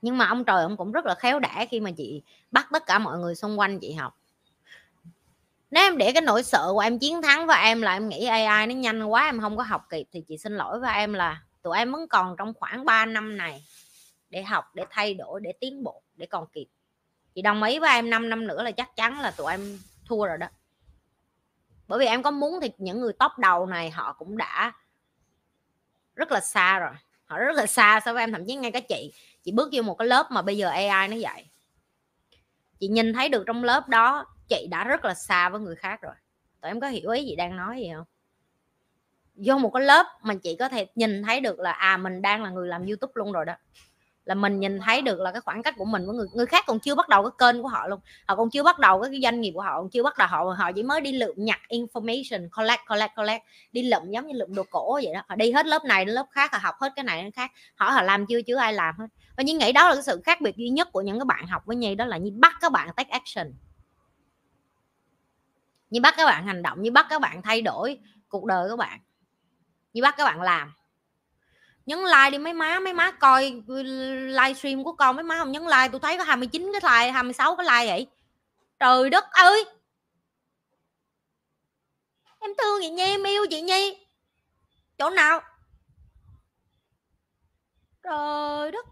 Nhưng 0.03 0.19
mà 0.19 0.27
ông 0.27 0.45
trời 0.45 0.63
ông 0.63 0.77
cũng 0.77 0.93
rất 0.93 1.07
là 1.07 1.15
khéo 1.15 1.41
đẻ 1.41 1.67
khi 1.71 1.81
mà 1.81 1.91
chị 1.91 2.23
bắt 2.51 2.69
tất 2.73 2.87
cả 2.87 2.99
mọi 2.99 3.19
người 3.19 3.35
xung 3.35 3.59
quanh 3.59 3.81
chị 3.81 3.93
học. 3.93 4.19
Nếu 5.71 5.83
em 5.83 5.99
để 5.99 6.13
cái 6.13 6.23
nỗi 6.23 6.43
sợ 6.43 6.69
của 6.73 6.81
em 6.81 6.99
chiến 6.99 7.23
thắng 7.23 7.47
với 7.47 7.63
em 7.63 7.83
là 7.83 7.93
em 7.93 8.09
nghĩ 8.09 8.27
AI 8.27 8.67
nó 8.67 8.75
nhanh 8.75 9.05
quá, 9.05 9.25
em 9.25 9.41
không 9.41 9.57
có 9.57 9.63
học 9.63 9.87
kịp 9.91 10.07
thì 10.13 10.21
chị 10.29 10.39
xin 10.39 10.57
lỗi 10.57 10.81
với 10.81 10.95
em 10.95 11.13
là 11.13 11.43
tụi 11.63 11.79
em 11.79 11.93
vẫn 11.93 12.09
còn 12.09 12.37
trong 12.39 12.55
khoảng 12.55 12.85
3 12.85 13.07
năm 13.07 13.37
này 13.37 13.65
để 14.31 14.43
học, 14.43 14.75
để 14.75 14.85
thay 14.91 15.15
đổi, 15.15 15.41
để 15.41 15.53
tiến 15.61 15.85
bộ, 15.85 16.03
để 16.15 16.27
còn 16.27 16.47
kịp. 16.53 16.67
Chị 17.35 17.43
đồng 17.43 17.63
ý 17.63 17.79
với 17.79 17.91
em 17.91 18.11
5 18.11 18.31
năm 18.31 18.47
nữa 18.47 18.63
là 18.63 18.71
chắc 18.71 18.97
chắn 18.97 19.21
là 19.21 19.31
tụi 19.31 19.51
em 19.51 19.79
thua 20.07 20.27
rồi 20.27 20.39
đó. 20.39 20.47
Bởi 21.89 21.99
vì 21.99 22.07
em 22.07 22.23
có 22.23 22.31
muốn 22.31 22.61
thì 22.63 22.71
những 22.79 23.01
người 23.01 23.13
top 23.13 23.39
đầu 23.39 23.67
này 23.67 23.91
họ 23.91 24.13
cũng 24.13 24.37
đã 24.37 24.73
rất 26.17 26.33
là 26.33 26.41
xa 26.41 26.79
rồi. 26.79 26.93
Họ 27.25 27.39
rất 27.39 27.57
là 27.57 27.67
xa 27.67 28.01
so 28.05 28.13
với 28.13 28.23
em, 28.23 28.33
thậm 28.33 28.47
chí 28.47 28.55
ngay 28.55 28.73
cả 28.73 28.81
chị 28.81 29.13
chị 29.43 29.53
bước 29.53 29.71
vô 29.73 29.83
một 29.83 29.95
cái 29.95 30.09
lớp 30.09 30.31
mà 30.31 30.43
bây 30.43 30.57
giờ 30.57 30.69
AI 30.69 31.09
nó 31.09 31.17
dạy. 31.17 31.51
Chị 32.81 32.89
nhìn 32.89 33.13
thấy 33.13 33.29
được 33.29 33.45
trong 33.47 33.65
lớp 33.65 33.89
đó, 33.89 34.27
chị 34.49 34.67
đã 34.71 34.85
rất 34.85 35.05
là 35.05 35.15
xa 35.15 35.49
với 35.49 35.61
người 35.61 35.77
khác 35.77 36.03
rồi. 36.03 36.15
Tụi 36.61 36.71
em 36.71 36.81
có 36.81 36.89
hiểu 36.89 37.11
ý 37.11 37.25
chị 37.27 37.37
đang 37.37 37.57
nói 37.57 37.81
gì 37.81 37.91
không? 37.95 38.05
Vô 39.35 39.59
một 39.59 39.71
cái 39.75 39.83
lớp 39.83 40.07
mà 40.23 40.35
chị 40.43 40.57
có 40.59 40.69
thể 40.69 40.87
nhìn 40.95 41.23
thấy 41.23 41.41
được 41.41 41.61
là 41.61 41.73
à 41.73 41.97
mình 41.97 42.23
đang 42.23 42.43
là 42.43 42.51
người 42.51 42.69
làm 42.69 42.87
youtube 42.87 43.13
luôn 43.15 43.33
rồi 43.33 43.45
đó 43.45 43.55
là 44.25 44.35
mình 44.35 44.61
nhìn 44.61 44.81
thấy 44.81 45.03
được 45.03 45.21
là 45.21 45.33
cái 45.33 45.41
khoảng 45.41 45.63
cách 45.63 45.75
của 45.79 45.85
mình 45.85 46.07
với 46.07 46.15
người 46.15 46.27
người 46.35 46.47
khác 46.47 46.65
còn 46.67 46.79
chưa 46.79 46.95
bắt 46.95 47.09
đầu 47.09 47.23
cái 47.23 47.31
kênh 47.39 47.63
của 47.63 47.69
họ 47.69 47.87
luôn. 47.87 48.01
Họ 48.27 48.37
còn 48.37 48.51
chưa 48.51 48.63
bắt 48.63 48.79
đầu 48.79 49.03
cái 49.03 49.21
doanh 49.23 49.41
nghiệp 49.41 49.53
của 49.55 49.61
họ, 49.61 49.81
còn 49.81 49.91
chưa 49.91 50.03
bắt 50.03 50.19
đầu, 50.19 50.29
họ 50.29 50.45
họ 50.59 50.73
chỉ 50.73 50.83
mới 50.83 51.01
đi 51.01 51.13
lượm 51.13 51.35
nhặt 51.37 51.61
information, 51.69 52.49
collect 52.57 52.83
collect 52.89 53.17
collect, 53.17 53.45
đi 53.73 53.83
lượm 53.83 54.11
giống 54.11 54.27
như 54.27 54.33
lượm 54.39 54.55
đồ 54.55 54.63
cổ 54.71 54.95
vậy 54.95 55.15
đó. 55.15 55.23
Họ 55.29 55.37
đi 55.37 55.53
hết 55.53 55.67
lớp 55.67 55.85
này 55.85 56.05
đến 56.05 56.15
lớp 56.15 56.27
khác, 56.31 56.53
họ 56.53 56.59
học 56.63 56.75
hết 56.81 56.93
cái 56.97 57.05
này 57.05 57.23
đến 57.23 57.33
khác. 57.33 57.51
Họ 57.75 57.91
họ 57.91 58.03
làm 58.03 58.27
chưa 58.27 58.43
chứ 58.43 58.57
ai 58.57 58.73
làm 58.73 58.95
hết. 58.99 59.07
Và 59.37 59.43
những 59.43 59.59
nghĩ 59.59 59.73
đó 59.73 59.89
là 59.89 59.95
cái 59.95 60.03
sự 60.03 60.21
khác 60.25 60.41
biệt 60.41 60.57
duy 60.57 60.69
nhất 60.69 60.89
của 60.93 61.01
những 61.01 61.19
cái 61.19 61.25
bạn 61.25 61.47
học 61.47 61.63
với 61.67 61.77
nhi, 61.77 61.95
đó 61.95 62.05
là 62.05 62.17
như 62.17 62.31
bắt 62.35 62.55
các 62.61 62.73
bạn 62.73 62.89
take 62.97 63.11
action. 63.11 63.55
Như 65.91 66.01
bắt 66.01 66.15
các 66.17 66.27
bạn 66.27 66.47
hành 66.47 66.63
động 66.63 66.83
như 66.83 66.91
bắt 66.91 67.07
các 67.11 67.21
bạn 67.21 67.43
thay 67.43 67.63
đổi 67.63 67.99
cuộc 68.29 68.45
đời 68.45 68.69
các 68.69 68.79
bạn. 68.79 69.01
Như 69.93 70.03
bắt 70.03 70.15
các 70.17 70.25
bạn 70.25 70.43
làm 70.43 70.73
nhấn 71.87 71.99
like 71.99 72.31
đi 72.31 72.39
mấy 72.39 72.53
má 72.53 72.81
mấy 72.81 72.93
má 72.93 73.11
coi 73.11 73.63
ừ, 73.67 73.83
livestream 74.27 74.85
của 74.85 74.93
con 74.93 75.17
mấy 75.17 75.23
má 75.23 75.39
không 75.39 75.53
nhấn 75.53 75.63
like 75.63 75.89
tôi 75.93 76.01
thấy 76.01 76.19
có 76.19 76.25
29 76.25 76.73
cái 76.73 77.03
like 77.05 77.13
26 77.13 77.57
cái 77.57 77.67
like 77.67 77.93
vậy. 77.93 78.07
Trời 78.81 79.11
đất 79.11 79.25
ơi! 79.31 79.65
Em 82.39 82.51
thương 82.59 82.81
chị 82.83 82.91
nhi, 82.91 83.05
em 83.05 83.23
yêu 83.23 83.47
chị 83.51 83.61
nhi. 83.63 84.07
Chỗ 84.99 85.11
nào? 85.11 85.41
Trời 88.03 88.73
đất! 88.73 88.87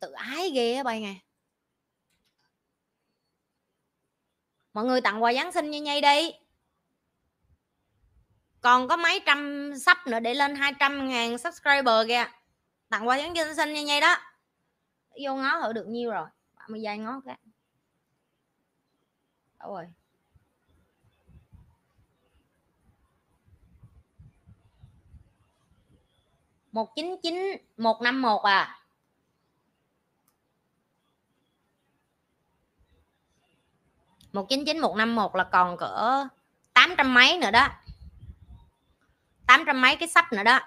Tự 0.00 0.12
ái 0.12 0.50
ghê 0.50 0.74
á 0.74 0.82
bay 0.82 1.00
nghe 1.00 1.20
mọi 4.72 4.84
người 4.84 5.00
tặng 5.00 5.22
quà 5.22 5.32
giáng 5.32 5.52
sinh 5.52 5.70
như 5.70 5.82
nhây 5.82 6.00
đi. 6.00 6.32
Còn 8.60 8.88
có 8.88 8.96
mấy 8.96 9.20
trăm 9.26 9.72
sắp 9.80 10.06
nữa 10.06 10.20
để 10.20 10.34
lên 10.34 10.54
200 10.54 11.08
ngàn 11.08 11.38
subscriber 11.38 12.08
kìa. 12.08 12.24
Tặng 12.88 13.08
quà 13.08 13.18
giáng 13.18 13.54
sinh 13.56 13.72
như 13.72 13.84
nhây 13.84 14.00
đó. 14.00 14.16
Vô 15.24 15.34
ngó 15.34 15.60
thử 15.62 15.72
được 15.72 15.86
nhiêu 15.88 16.10
rồi. 16.10 16.28
30 16.54 16.80
giây 16.80 16.98
ngó 16.98 17.20
cái. 17.26 17.38
Đâu 19.58 19.74
rồi? 19.74 19.86
một 26.72 26.94
chín 26.96 27.16
chín 27.22 27.56
một 27.76 28.02
năm 28.02 28.22
một 28.22 28.42
à. 28.42 28.79
Một 34.32 34.48
chín 34.48 34.64
chín 34.66 34.78
một 34.78 34.96
năm 34.96 35.14
một 35.14 35.36
là 35.36 35.44
còn 35.44 35.76
cỡ 35.76 36.26
tám 36.72 36.94
trăm 36.98 37.14
mấy 37.14 37.38
nữa 37.38 37.50
đó. 37.50 37.68
tám 39.46 39.64
trăm 39.66 39.80
mấy 39.80 39.96
cái 39.96 40.08
sắp 40.08 40.32
nữa 40.32 40.42
đó. 40.42 40.60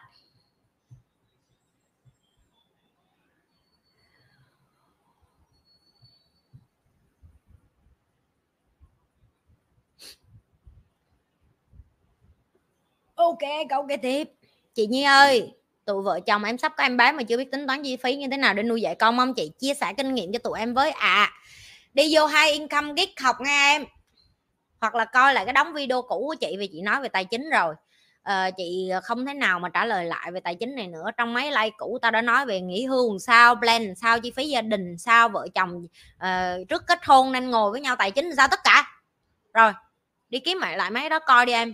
Ok 13.16 13.38
câu 13.70 13.88
kế 13.88 13.98
tiếp. 13.98 14.30
Chị 14.76 14.88
nhi 14.88 15.04
ơi 15.04 15.54
tụi 15.86 16.04
vợ 16.04 16.20
chồng 16.20 16.44
em 16.44 16.58
sắp 16.58 16.74
có 16.78 16.84
em 16.84 16.98
bé 16.98 17.12
mà 17.12 17.24
chưa 17.24 17.38
biết 17.38 17.52
tính 17.52 17.68
toán 17.68 17.84
chi 17.84 17.98
phí 17.98 18.16
như 18.16 18.28
thế 18.32 18.38
nào 18.38 18.54
để 18.54 18.64
nuôi 18.64 18.82
dạy 18.82 18.96
con 18.96 19.16
mong 19.16 19.34
chị 19.34 19.52
chia 19.60 19.74
sẻ 19.74 19.94
kinh 19.98 20.16
nghiệm 20.16 20.34
cho 20.34 20.40
tụi 20.40 20.60
em 20.60 20.74
với 20.74 20.92
à 20.92 21.32
đi 21.94 22.16
vô 22.16 22.26
hai 22.26 22.52
income 22.52 22.94
gig 22.98 23.14
học 23.24 23.36
nghe 23.40 23.76
em. 23.76 23.86
Hoặc 24.82 24.96
là 24.96 25.06
coi 25.06 25.34
lại 25.34 25.46
cái 25.46 25.54
đóng 25.54 25.74
video 25.74 26.02
cũ 26.02 26.24
của 26.28 26.36
chị 26.36 26.56
vì 26.60 26.68
chị 26.68 26.82
nói 26.82 27.02
về 27.02 27.08
tài 27.08 27.26
chính 27.26 27.50
rồi. 27.50 27.76
À, 28.24 28.52
chị 28.58 28.92
không 29.04 29.26
thể 29.26 29.34
nào 29.34 29.60
mà 29.60 29.70
trả 29.70 29.86
lời 29.86 30.06
lại 30.06 30.32
về 30.32 30.40
tài 30.40 30.56
chính 30.56 30.76
này 30.76 30.88
nữa. 30.88 31.06
Trong 31.18 31.34
mấy 31.34 31.52
like 31.52 31.76
cũ 31.78 31.98
tao 32.02 32.12
đã 32.12 32.22
nói 32.22 32.46
về 32.46 32.62
nghỉ 32.62 32.86
hưu 32.86 33.20
sao 33.20 33.56
plan 33.56 33.96
sao 33.96 34.20
chi 34.20 34.32
phí 34.32 34.50
gia 34.50 34.62
đình 34.62 34.98
sao 34.98 35.30
vợ 35.30 35.48
chồng 35.56 35.86
uh, 36.16 36.70
trước 36.70 36.84
kết 36.88 37.00
hôn 37.06 37.32
nên 37.32 37.52
ngồi 37.52 37.72
với 37.72 37.82
nhau 37.82 37.96
tài 37.96 38.12
chính 38.12 38.36
sao 38.36 38.48
tất 38.48 38.60
cả. 38.64 38.88
Rồi 39.54 39.74
đi 40.30 40.40
kiếm 40.40 40.58
lại 40.60 40.78
lại 40.78 40.92
mấy 40.92 41.10
đó 41.10 41.20
coi 41.20 41.46
đi 41.46 41.54
em. 41.54 41.74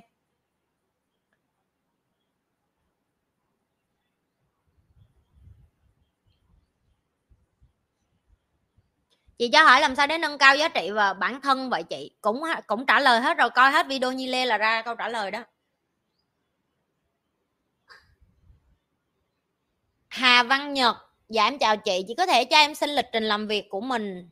Chị 9.40 9.50
cho 9.54 9.64
hỏi 9.64 9.82
làm 9.82 9.96
sao 9.96 10.08
để 10.08 10.18
nâng 10.18 10.38
cao 10.38 10.56
giá 10.56 10.68
trị 10.68 10.92
và 10.92 11.14
bản 11.14 11.42
thân 11.42 11.70
vậy 11.70 11.84
chị? 11.84 12.12
Cũng 12.22 12.44
cũng 12.68 12.86
trả 12.86 13.00
lời 13.00 13.22
hết 13.22 13.38
rồi, 13.38 13.50
coi 13.50 13.72
hết 13.72 13.88
video 13.88 14.12
nhi 14.12 14.28
lê 14.28 14.46
là 14.46 14.58
ra 14.58 14.82
câu 14.82 14.96
trả 14.96 15.10
lời 15.10 15.32
đó. 15.32 15.44
Hà 20.08 20.44
Văn 20.44 20.74
Nhật 20.74 20.96
dạ 21.30 21.44
em 21.44 21.60
chào 21.60 21.78
chị. 21.78 22.04
Chị 22.08 22.14
có 22.18 22.26
thể 22.26 22.46
cho 22.46 22.58
em 22.58 22.76
xin 22.76 22.90
lịch 22.90 23.06
trình 23.14 23.24
làm 23.24 23.48
việc 23.48 23.68
của 23.70 23.82
mình 23.82 24.30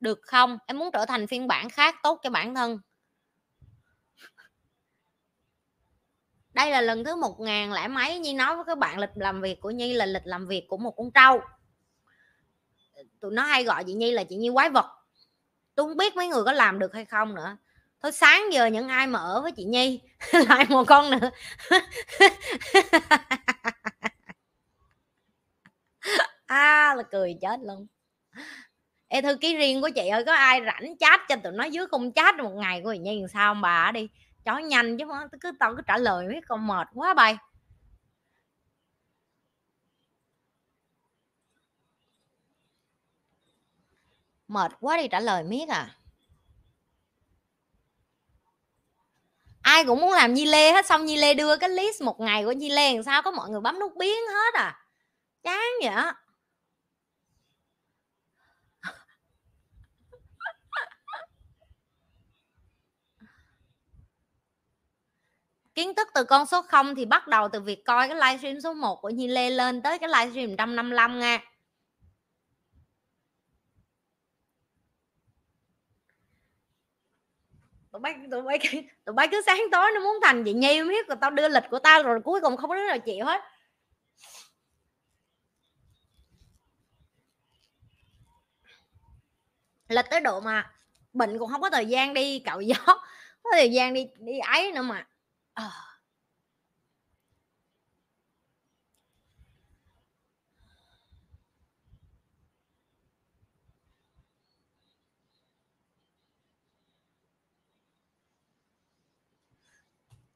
được 0.00 0.20
không? 0.22 0.58
Em 0.66 0.78
muốn 0.78 0.90
trở 0.92 1.06
thành 1.06 1.26
phiên 1.26 1.48
bản 1.48 1.70
khác 1.70 1.94
tốt 2.02 2.20
cho 2.22 2.30
bản 2.30 2.54
thân. 2.54 2.78
Đây 6.52 6.70
là 6.70 6.80
lần 6.80 7.04
thứ 7.04 7.16
một 7.16 7.40
ngàn 7.40 7.72
lẻ 7.72 7.88
mấy 7.88 8.18
Nhi 8.18 8.32
nói 8.34 8.56
với 8.56 8.64
các 8.64 8.78
bạn 8.78 8.98
lịch 8.98 9.10
làm 9.14 9.40
việc 9.40 9.60
của 9.60 9.70
Nhi 9.70 9.92
là 9.92 10.06
lịch 10.06 10.22
làm 10.24 10.46
việc 10.46 10.66
của 10.68 10.76
một 10.76 10.94
con 10.96 11.10
trâu 11.10 11.40
tụi 13.22 13.32
nó 13.32 13.42
hay 13.42 13.64
gọi 13.64 13.84
chị 13.84 13.92
nhi 13.92 14.10
là 14.10 14.24
chị 14.24 14.36
nhi 14.36 14.50
quái 14.54 14.70
vật. 14.70 14.86
Tôi 15.74 15.86
không 15.86 15.96
biết 15.96 16.16
mấy 16.16 16.28
người 16.28 16.44
có 16.44 16.52
làm 16.52 16.78
được 16.78 16.94
hay 16.94 17.04
không 17.04 17.34
nữa. 17.34 17.56
Thôi 18.02 18.12
sáng 18.12 18.52
giờ 18.52 18.66
những 18.66 18.88
ai 18.88 19.06
mà 19.06 19.18
ở 19.18 19.40
với 19.42 19.52
chị 19.52 19.64
nhi 19.64 20.00
lại 20.48 20.66
một 20.68 20.84
con 20.86 21.10
nữa. 21.10 21.30
À 26.46 26.94
là 26.96 27.02
cười 27.02 27.36
chết 27.40 27.60
luôn. 27.62 27.86
Ê, 29.08 29.22
thư 29.22 29.36
ký 29.40 29.56
riêng 29.56 29.80
của 29.82 29.90
chị 29.94 30.08
ơi, 30.08 30.24
có 30.26 30.32
ai 30.32 30.60
rảnh 30.66 30.96
chat 30.98 31.20
cho 31.28 31.36
tụi 31.36 31.52
nó 31.52 31.64
dưới 31.64 31.86
không 31.86 32.12
chat 32.12 32.34
một 32.36 32.52
ngày 32.54 32.80
của 32.84 32.92
chị 32.92 32.98
nhi 32.98 33.20
làm 33.20 33.28
sao 33.28 33.54
bà? 33.54 33.92
Đi, 33.94 34.08
chó 34.44 34.58
nhanh 34.58 34.98
chứ 34.98 35.04
cứ 35.40 35.52
tao 35.58 35.74
cứ 35.76 35.82
trả 35.86 35.96
lời 35.96 36.26
mấy 36.26 36.40
con 36.48 36.66
mệt 36.66 36.88
quá 36.94 37.14
bay 37.14 37.36
mệt 44.52 44.72
quá 44.80 44.96
đi 44.96 45.08
trả 45.08 45.20
lời 45.20 45.44
miết 45.44 45.68
à. 45.68 45.96
Ai 49.62 49.84
cũng 49.84 50.00
muốn 50.00 50.12
làm 50.12 50.34
Nhi 50.34 50.44
Lê 50.44 50.72
hết, 50.72 50.86
xong 50.86 51.06
Nhi 51.06 51.16
Lê 51.16 51.34
đưa 51.34 51.56
cái 51.56 51.70
list 51.70 52.02
một 52.02 52.20
ngày 52.20 52.44
của 52.44 52.52
Nhi 52.52 52.70
Lê 52.70 52.94
làm 52.94 53.02
sao 53.02 53.22
có 53.22 53.30
mọi 53.30 53.50
người 53.50 53.60
bấm 53.60 53.78
nút 53.78 53.96
biến 53.96 54.18
hết 54.28 54.54
à. 54.54 54.86
Chán 55.42 55.62
vậy. 55.82 55.92
Kiến 65.74 65.94
thức 65.94 66.08
từ 66.14 66.24
con 66.24 66.46
số 66.46 66.62
0 66.62 66.94
thì 66.94 67.04
bắt 67.04 67.28
đầu 67.28 67.48
từ 67.52 67.60
việc 67.60 67.84
coi 67.84 68.08
cái 68.08 68.16
livestream 68.16 68.60
số 68.60 68.74
1 68.74 69.02
của 69.02 69.10
Nhi 69.10 69.28
Lê 69.28 69.50
lên 69.50 69.82
tới 69.82 69.98
cái 69.98 70.08
livestream 70.08 70.48
155 70.48 71.20
nha. 71.20 71.51
Tụi 77.92 78.00
bay 78.00 78.14
tụi 78.30 78.42
bay 78.42 78.58
tụi 79.04 79.14
bay 79.14 79.28
cứ 79.30 79.42
sáng 79.46 79.62
tối 79.72 79.90
nó 79.94 80.00
muốn 80.00 80.16
thành 80.22 80.44
chị 80.44 80.52
nhi 80.52 80.82
biết 80.82 81.08
rồi 81.08 81.16
tao 81.20 81.30
đưa 81.30 81.48
lịch 81.48 81.64
của 81.70 81.78
tao 81.78 82.02
rồi 82.02 82.20
cuối 82.24 82.40
cùng 82.40 82.56
không 82.56 82.70
có 82.70 82.76
đứa 82.76 82.86
nào 82.86 82.98
chịu 82.98 83.24
hết 83.24 83.42
lịch 89.88 90.06
tới 90.10 90.20
độ 90.20 90.40
mà 90.40 90.72
bệnh 91.12 91.38
cũng 91.38 91.50
không 91.50 91.60
có 91.60 91.70
thời 91.70 91.86
gian 91.86 92.14
đi 92.14 92.38
cạo 92.38 92.60
gió, 92.60 92.74
không 92.86 93.42
có 93.42 93.50
thời 93.52 93.72
gian 93.72 93.94
đi 93.94 94.06
đi 94.18 94.38
ấy 94.38 94.72
nữa 94.72 94.82
mà 94.82 95.06
à. 95.54 95.91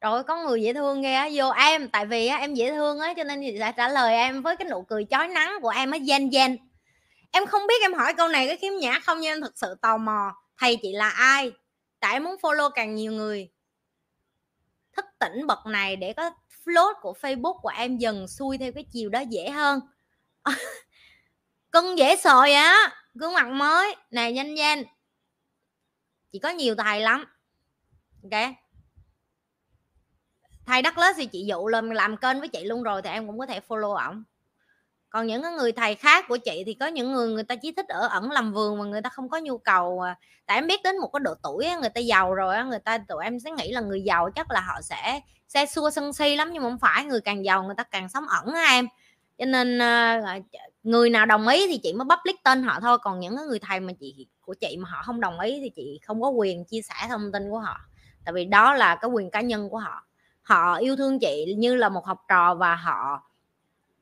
Rồi 0.00 0.24
có 0.24 0.36
người 0.36 0.62
dễ 0.62 0.72
thương 0.72 1.02
ghê 1.02 1.12
á 1.12 1.28
vô 1.32 1.50
em 1.50 1.88
tại 1.88 2.06
vì 2.06 2.26
á, 2.26 2.36
em 2.36 2.54
dễ 2.54 2.70
thương 2.70 2.98
á 2.98 3.14
cho 3.16 3.24
nên 3.24 3.40
chị 3.40 3.56
sẽ 3.58 3.72
trả 3.76 3.88
lời 3.88 4.14
em 4.14 4.42
với 4.42 4.56
cái 4.56 4.68
nụ 4.68 4.82
cười 4.88 5.06
chói 5.10 5.28
nắng 5.28 5.52
của 5.62 5.68
em 5.68 5.90
á 5.90 5.98
gen 5.98 6.30
gen. 6.30 6.56
Em 7.30 7.46
không 7.46 7.66
biết 7.66 7.82
em 7.82 7.94
hỏi 7.94 8.14
câu 8.14 8.28
này 8.28 8.48
có 8.48 8.54
khiếm 8.60 8.72
nhã 8.80 9.00
không 9.00 9.20
nhưng 9.20 9.32
em 9.32 9.40
thực 9.40 9.58
sự 9.58 9.74
tò 9.82 9.96
mò 9.96 10.32
thầy 10.58 10.78
chị 10.82 10.92
là 10.92 11.08
ai? 11.08 11.52
Tại 12.00 12.12
em 12.12 12.24
muốn 12.24 12.36
follow 12.42 12.70
càng 12.70 12.94
nhiều 12.94 13.12
người. 13.12 13.48
Thức 14.96 15.04
tỉnh 15.18 15.46
bậc 15.46 15.66
này 15.66 15.96
để 15.96 16.12
có 16.12 16.30
float 16.64 16.94
của 17.00 17.14
facebook 17.20 17.60
của 17.60 17.72
em 17.76 17.98
dần 17.98 18.28
xuôi 18.28 18.58
theo 18.58 18.72
cái 18.72 18.84
chiều 18.92 19.10
đó 19.10 19.20
dễ 19.20 19.50
hơn. 19.50 19.80
Cưng 21.72 21.98
dễ 21.98 22.16
sợi 22.16 22.54
á 22.54 22.92
gương 23.14 23.34
mặt 23.34 23.48
mới. 23.48 23.96
Này 24.10 24.32
nhanh 24.32 24.54
nhanh 24.54 24.84
chị 26.32 26.38
có 26.38 26.50
nhiều 26.50 26.74
thầy 26.74 27.00
lắm. 27.00 27.24
Ok 28.22 28.65
thầy 30.66 30.82
đất 30.82 30.98
lớp 30.98 31.12
thì 31.16 31.26
chị 31.26 31.44
dụ 31.44 31.68
lên 31.68 31.90
làm 31.90 32.16
kênh 32.16 32.40
với 32.40 32.48
chị 32.48 32.64
luôn 32.64 32.82
rồi 32.82 33.02
thì 33.02 33.10
em 33.10 33.26
cũng 33.26 33.38
có 33.38 33.46
thể 33.46 33.60
follow 33.68 33.94
ổng. 33.94 34.24
Còn 35.10 35.26
những 35.26 35.42
người 35.56 35.72
thầy 35.72 35.94
khác 35.94 36.24
của 36.28 36.36
chị 36.36 36.62
thì 36.66 36.74
có 36.74 36.86
những 36.86 37.12
người 37.12 37.28
người 37.28 37.44
ta 37.44 37.54
chỉ 37.56 37.72
thích 37.72 37.88
ở 37.88 38.08
ẩn 38.08 38.30
làm 38.30 38.52
vườn 38.52 38.78
mà 38.78 38.84
người 38.84 39.02
ta 39.02 39.10
không 39.10 39.28
có 39.28 39.38
nhu 39.38 39.58
cầu 39.58 40.00
à. 40.00 40.16
tại 40.46 40.58
em 40.58 40.66
biết 40.66 40.80
đến 40.84 40.98
một 40.98 41.10
cái 41.12 41.20
độ 41.20 41.34
tuổi 41.42 41.66
người 41.80 41.90
ta 41.90 42.00
giàu 42.00 42.34
rồi 42.34 42.64
người 42.64 42.78
ta 42.78 42.98
tụi 42.98 43.24
em 43.24 43.40
sẽ 43.40 43.50
nghĩ 43.50 43.72
là 43.72 43.80
người 43.80 44.02
giàu 44.02 44.30
chắc 44.30 44.50
là 44.50 44.60
họ 44.60 44.80
sẽ 44.82 45.20
xe 45.48 45.66
xua 45.66 45.90
sân 45.90 46.12
si 46.12 46.36
lắm 46.36 46.50
nhưng 46.52 46.62
mà 46.62 46.68
không 46.68 46.78
phải 46.78 47.04
người 47.04 47.20
càng 47.20 47.44
giàu 47.44 47.62
người 47.62 47.74
ta 47.74 47.82
càng 47.82 48.08
sống 48.08 48.24
ẩn 48.28 48.54
á 48.54 48.64
em. 48.70 48.86
Cho 49.38 49.44
nên 49.44 49.78
à, 49.82 50.20
à 50.24 50.38
người 50.82 51.10
nào 51.10 51.26
đồng 51.26 51.48
ý 51.48 51.66
thì 51.66 51.78
chị 51.82 51.92
mới 51.92 52.04
public 52.16 52.36
tên 52.44 52.62
họ 52.62 52.80
thôi 52.80 52.98
còn 53.02 53.20
những 53.20 53.36
người 53.48 53.58
thầy 53.58 53.80
mà 53.80 53.92
chị 54.00 54.26
của 54.40 54.54
chị 54.54 54.76
mà 54.76 54.88
họ 54.88 55.02
không 55.02 55.20
đồng 55.20 55.40
ý 55.40 55.60
thì 55.60 55.70
chị 55.76 56.00
không 56.06 56.22
có 56.22 56.28
quyền 56.28 56.64
chia 56.64 56.82
sẻ 56.82 56.94
thông 57.08 57.32
tin 57.32 57.50
của 57.50 57.58
họ. 57.58 57.80
Tại 58.24 58.32
vì 58.32 58.44
đó 58.44 58.74
là 58.74 58.94
cái 58.94 59.10
quyền 59.10 59.30
cá 59.30 59.40
nhân 59.40 59.70
của 59.70 59.78
họ 59.78 60.05
họ 60.46 60.76
yêu 60.76 60.96
thương 60.96 61.18
chị 61.18 61.54
như 61.58 61.74
là 61.74 61.88
một 61.88 62.06
học 62.06 62.18
trò 62.28 62.54
và 62.54 62.76
họ 62.76 63.30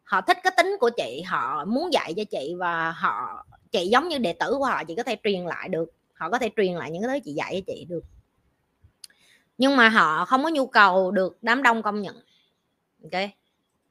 họ 0.02 0.20
thích 0.20 0.38
cái 0.42 0.52
tính 0.56 0.76
của 0.80 0.90
chị 0.96 1.22
họ 1.26 1.64
muốn 1.64 1.92
dạy 1.92 2.14
cho 2.16 2.24
chị 2.30 2.54
và 2.58 2.90
họ 2.90 3.46
chị 3.72 3.88
giống 3.88 4.08
như 4.08 4.18
đệ 4.18 4.32
tử 4.32 4.54
của 4.58 4.64
họ 4.64 4.84
chị 4.84 4.94
có 4.94 5.02
thể 5.02 5.16
truyền 5.24 5.44
lại 5.44 5.68
được 5.68 5.92
họ 6.14 6.30
có 6.30 6.38
thể 6.38 6.50
truyền 6.56 6.74
lại 6.74 6.90
những 6.90 7.02
cái 7.02 7.08
thứ 7.20 7.24
chị 7.24 7.32
dạy 7.32 7.62
cho 7.66 7.72
chị 7.72 7.86
được. 7.88 8.04
Nhưng 9.58 9.76
mà 9.76 9.88
họ 9.88 10.24
không 10.24 10.42
có 10.42 10.48
nhu 10.48 10.66
cầu 10.66 11.10
được 11.10 11.38
đám 11.42 11.62
đông 11.62 11.82
công 11.82 12.02
nhận. 12.02 12.16
Ok? 13.02 13.22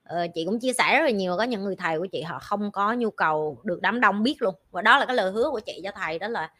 Ờ, 0.04 0.28
chị 0.36 0.46
cũng 0.46 0.60
chia 0.60 0.74
sẻ 0.74 1.00
rất 1.00 1.06
là 1.06 1.10
nhiều 1.12 1.38
có 1.38 1.44
những 1.44 1.64
người 1.64 1.76
thầy 1.76 2.00
của 2.00 2.08
chị 2.12 2.22
họ 2.22 2.40
không 2.40 2.72
có 2.72 2.94
nhu 2.94 3.12
cầu 3.12 3.62
được 3.64 3.82
đám 3.82 4.00
đông 4.00 4.24
biết 4.24 4.42
luôn. 4.42 4.56
Và 4.72 4.82
đó 4.82 4.98
là 4.98 5.06
cái 5.06 5.16
lời 5.16 5.32
hứa 5.32 5.50
của 5.52 5.60
chị 5.60 5.82
cho 5.84 5.92
thầy 5.96 6.20
đó 6.20 6.28
là 6.28 6.52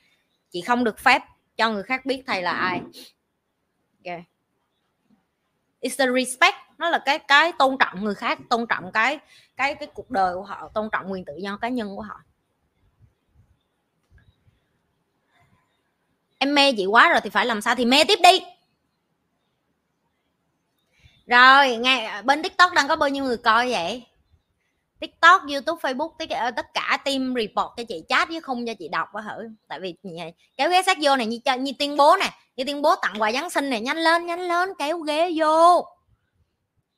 chị 0.50 0.62
không 0.62 0.84
được 0.84 1.00
phép 1.00 1.22
cho 1.58 1.72
người 1.72 1.84
khác 1.84 2.06
biết 2.06 2.24
thầy 2.28 2.42
là 2.42 2.52
ai. 2.52 2.82
Ok 4.06 4.33
it's 5.84 5.98
the 5.98 6.24
respect. 6.24 6.56
Nó 6.78 6.90
là 6.90 7.00
cái 7.06 7.20
cái 7.20 7.52
tôn 7.60 7.78
trọng 7.80 8.04
người 8.04 8.16
khác, 8.16 8.40
tôn 8.50 8.66
trọng 8.68 8.92
cái 8.92 9.20
cái 9.58 9.76
cái 9.76 9.88
cuộc 9.94 10.12
đời 10.12 10.36
của 10.36 10.44
họ, 10.44 10.70
tôn 10.74 10.90
trọng 10.92 11.12
quyền 11.12 11.26
tự 11.26 11.34
do 11.38 11.58
cá 11.58 11.70
nhân 11.70 11.96
của 11.96 12.02
họ. 12.02 12.22
Em 16.38 16.56
mê 16.56 16.74
chị 16.78 16.86
quá 16.86 17.10
rồi 17.10 17.22
thì 17.24 17.30
phải 17.30 17.46
làm 17.46 17.62
sao 17.62 17.76
thì 17.76 17.86
mê 17.86 18.04
tiếp 18.04 18.20
đi. 18.24 18.42
Rồi, 21.28 21.78
nghe, 21.78 22.22
bên 22.22 22.44
tiktok 22.44 22.74
đang 22.74 22.88
có 22.88 22.96
bao 22.96 23.10
nhiêu 23.10 23.24
người 23.24 23.38
coi 23.38 23.72
vậy? 23.72 24.06
Tiktok, 25.04 25.42
youtube, 25.52 25.82
facebook, 25.82 26.12
tất 26.56 26.74
cả 26.74 26.98
team 27.06 27.34
report 27.36 27.78
cho 27.78 27.84
chị 27.88 28.04
chat 28.10 28.30
chứ 28.30 28.40
không 28.40 28.66
cho 28.66 28.74
chị 28.74 28.88
đọc 28.88 29.14
á 29.14 29.22
hử. 29.22 29.50
tại 29.68 29.80
vì 29.80 29.96
kéo 30.58 30.70
ghế 30.70 30.82
sát 30.82 30.98
vô 31.02 31.16
này, 31.16 31.28
như 31.28 31.40
như 31.60 31.72
tuyên 31.80 31.98
bố 31.98 32.16
nè 32.20 32.30
như 32.56 32.64
tuyên 32.64 32.82
bố 32.82 32.96
tặng 33.02 33.14
quà 33.20 33.32
giáng 33.32 33.50
sinh 33.50 33.70
này, 33.70 33.82
nhanh 33.82 33.98
lên 33.98 34.26
nhanh 34.26 34.40
lên, 34.40 34.70
kéo 34.80 35.00
ghế 35.00 35.32
vô. 35.36 35.86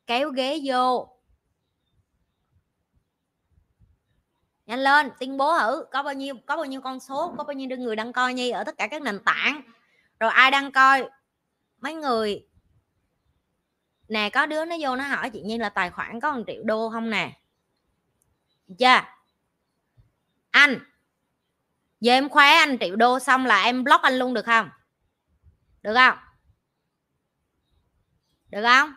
Kéo 0.07 0.29
ghế 0.29 0.59
vô. 0.65 1.07
Nhanh 4.65 4.79
lên, 4.79 5.09
tuyên 5.19 5.37
bố 5.37 5.59
thử 5.59 5.85
có 5.91 6.03
bao 6.03 6.13
nhiêu, 6.13 6.35
có 6.45 6.55
bao 6.55 6.65
nhiêu 6.65 6.81
con 6.81 6.99
số, 6.99 7.33
có 7.37 7.43
bao 7.43 7.53
nhiêu 7.53 7.77
người 7.77 7.95
đăng 7.95 8.13
coi 8.13 8.33
nhi 8.33 8.49
ở 8.49 8.63
tất 8.63 8.77
cả 8.77 8.87
các 8.87 9.01
nền 9.01 9.19
tảng. 9.25 9.61
Rồi 10.19 10.31
ai 10.31 10.51
đăng 10.51 10.71
coi? 10.71 11.09
Mấy 11.81 11.93
người. 11.93 12.45
Nè, 14.07 14.29
có 14.29 14.45
đứa 14.45 14.65
nó 14.65 14.75
vô 14.81 14.95
nó 14.95 15.03
hỏi 15.03 15.29
chị 15.29 15.41
Nhi 15.41 15.57
là 15.57 15.69
tài 15.69 15.91
khoản 15.91 16.19
có 16.19 16.31
một 16.31 16.43
triệu 16.47 16.63
đô 16.63 16.89
không 16.89 17.09
nè? 17.09 17.31
Chưa 18.79 19.01
anh. 20.51 20.79
Giờ 21.99 22.13
em 22.13 22.29
khoe 22.29 22.47
anh 22.47 22.77
triệu 22.79 22.95
đô 22.95 23.19
xong 23.19 23.45
là 23.45 23.63
em 23.63 23.83
block 23.83 24.03
anh 24.03 24.13
luôn 24.19 24.33
được 24.33 24.45
không? 24.45 24.69
Được 25.81 25.93
không? 25.95 26.17
Được 28.49 28.63
không? 28.63 28.95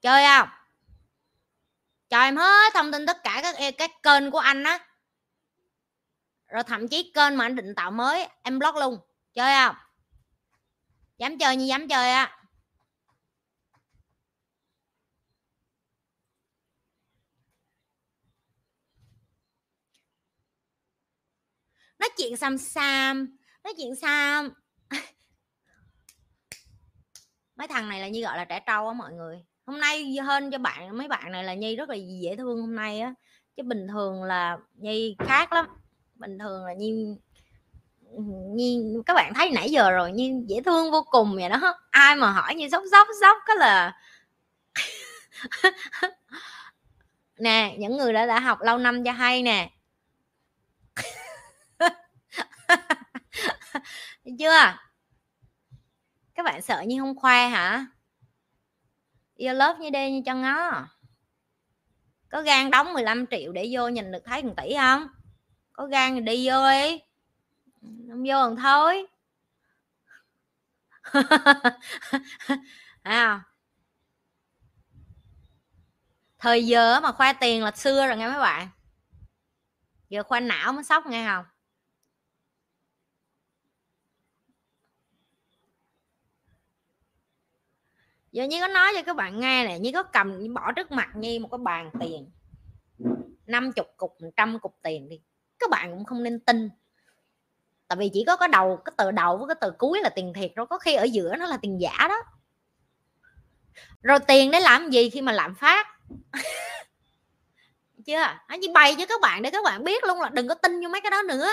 Chơi 0.00 0.26
không? 0.26 0.48
Cho 2.08 2.20
em 2.20 2.36
hết 2.36 2.74
thông 2.74 2.92
tin 2.92 3.06
tất 3.06 3.16
cả 3.24 3.40
các 3.42 3.74
các 3.78 3.90
kênh 4.02 4.30
của 4.30 4.38
anh 4.38 4.64
á. 4.64 4.86
Rồi 6.48 6.62
thậm 6.62 6.88
chí 6.88 7.12
kênh 7.14 7.36
mà 7.36 7.44
anh 7.44 7.56
định 7.56 7.74
tạo 7.74 7.90
mới, 7.90 8.28
em 8.42 8.58
block 8.58 8.76
luôn. 8.76 9.00
Chơi 9.34 9.54
không? 9.54 9.76
Dám 11.18 11.38
chơi 11.38 11.56
như 11.56 11.64
dám 11.64 11.88
chơi 11.88 12.12
á. 12.12 12.39
Nói 22.00 22.08
chuyện 22.16 22.36
xăm 22.36 22.58
xăm 22.58 23.36
nói 23.64 23.74
chuyện 23.76 23.96
xăm 23.96 24.50
mấy 27.56 27.68
thằng 27.68 27.88
này 27.88 28.00
là 28.00 28.08
như 28.08 28.22
gọi 28.22 28.36
là 28.36 28.44
trẻ 28.44 28.60
trâu 28.66 28.88
á 28.88 28.92
mọi 28.92 29.12
người. 29.12 29.44
Hôm 29.66 29.80
nay 29.80 30.16
hơn 30.16 30.50
cho 30.50 30.58
bạn, 30.58 30.96
mấy 30.98 31.08
bạn 31.08 31.32
này 31.32 31.44
là 31.44 31.54
nhi 31.54 31.76
rất 31.76 31.88
là 31.88 31.96
dễ 32.22 32.36
thương 32.36 32.60
hôm 32.60 32.76
nay 32.76 33.00
á. 33.00 33.14
Chứ 33.56 33.62
bình 33.62 33.88
thường 33.88 34.22
là 34.22 34.58
nhi 34.74 35.16
khác 35.18 35.52
lắm. 35.52 35.66
Bình 36.14 36.38
thường 36.38 36.64
là 36.64 36.74
nhi 36.74 37.16
nhi, 38.54 38.82
các 39.06 39.14
bạn 39.14 39.34
thấy 39.34 39.50
nãy 39.50 39.70
giờ 39.70 39.90
rồi 39.90 40.12
như 40.12 40.42
dễ 40.46 40.60
thương 40.62 40.90
vô 40.90 41.02
cùng 41.10 41.36
vậy 41.36 41.48
đó. 41.48 41.74
Ai 41.90 42.16
mà 42.16 42.32
hỏi 42.32 42.54
như 42.54 42.68
sốc 42.68 42.82
sốc 42.90 43.08
sốc 43.20 43.38
cái 43.46 43.56
là 43.56 43.96
nè, 47.38 47.74
những 47.78 47.96
người 47.96 48.12
đã 48.12 48.26
đã 48.26 48.40
học 48.40 48.58
lâu 48.60 48.78
năm 48.78 49.04
cho 49.04 49.12
hay 49.12 49.42
nè. 49.42 49.70
chưa? 54.38 54.78
Các 56.34 56.42
bạn 56.44 56.62
sợ 56.62 56.80
như 56.86 57.00
không 57.00 57.16
khoe 57.16 57.48
hả? 57.48 57.86
Yêu 59.34 59.54
lớp 59.54 59.78
như 59.78 59.90
đê 59.90 60.10
như 60.10 60.22
chân 60.26 60.42
nó 60.42 60.86
có 62.30 62.42
gan 62.42 62.70
đóng 62.70 62.92
15 62.92 63.26
triệu 63.26 63.52
để 63.52 63.68
vô 63.72 63.88
nhìn 63.88 64.12
được 64.12 64.22
thấy 64.24 64.42
1 64.42 64.54
tỷ 64.56 64.74
không? 64.76 65.06
Có 65.72 65.86
gan 65.86 66.14
thì 66.14 66.20
đi 66.20 66.48
vô 66.48 66.70
đi. 66.70 67.00
Không 67.82 68.24
vô 68.26 68.34
còn 68.34 68.56
thôi 68.56 69.06
à, 73.02 73.42
thời 76.38 76.66
giờ 76.66 77.00
mà 77.00 77.12
khoe 77.12 77.32
tiền 77.32 77.64
là 77.64 77.70
xưa 77.70 78.06
rồi 78.06 78.16
nghe 78.16 78.28
mấy 78.28 78.38
bạn. 78.38 78.68
Giờ 80.08 80.22
khoe 80.22 80.40
não 80.40 80.72
mới 80.72 80.84
sốc 80.84 81.06
nghe 81.06 81.26
không? 81.26 81.44
Giờ 88.32 88.44
như 88.44 88.60
có 88.60 88.68
nói 88.68 88.92
cho 88.94 89.02
các 89.02 89.16
bạn 89.16 89.40
nghe 89.40 89.64
này 89.64 89.78
như 89.78 89.90
có 89.94 90.02
cầm 90.02 90.54
bỏ 90.54 90.72
trước 90.72 90.92
mặt 90.92 91.08
như 91.14 91.38
một 91.40 91.48
cái 91.50 91.58
bàn 91.58 91.90
tiền 92.00 92.30
50 93.46 93.84
cục 93.96 94.16
trăm 94.36 94.58
cục 94.58 94.78
tiền 94.82 95.08
đi. 95.08 95.20
Các 95.58 95.70
bạn 95.70 95.90
cũng 95.90 96.04
không 96.04 96.22
nên 96.22 96.40
tin. 96.40 96.70
Tại 97.88 97.96
vì 97.96 98.10
chỉ 98.12 98.24
có 98.26 98.36
cái 98.36 98.48
đầu, 98.48 98.76
cái 98.84 98.92
từ 98.96 99.10
đầu 99.10 99.36
với 99.36 99.46
cái 99.48 99.56
từ 99.60 99.70
cuối 99.78 100.00
là 100.02 100.08
tiền 100.08 100.32
thiệt 100.32 100.52
rồi 100.56 100.66
có 100.66 100.78
khi 100.78 100.94
ở 100.94 101.04
giữa 101.04 101.36
nó 101.36 101.46
là 101.46 101.56
tiền 101.56 101.80
giả 101.80 102.06
đó. 102.08 102.16
Rồi 104.02 104.18
tiền 104.28 104.50
để 104.50 104.60
làm 104.60 104.90
gì 104.90 105.10
khi 105.10 105.20
mà 105.22 105.32
lạm 105.32 105.54
phát? 105.54 105.86
Chưa? 108.06 108.22
Nó 108.48 108.56
chỉ 108.60 108.68
bày 108.74 108.94
cho 108.98 109.06
các 109.06 109.20
bạn 109.20 109.42
để 109.42 109.50
các 109.50 109.64
bạn 109.64 109.84
biết 109.84 110.04
luôn 110.04 110.20
là 110.20 110.28
đừng 110.28 110.48
có 110.48 110.54
tin 110.54 110.80
vô 110.80 110.88
mấy 110.88 111.00
cái 111.00 111.10
đó 111.10 111.22
nữa. 111.22 111.48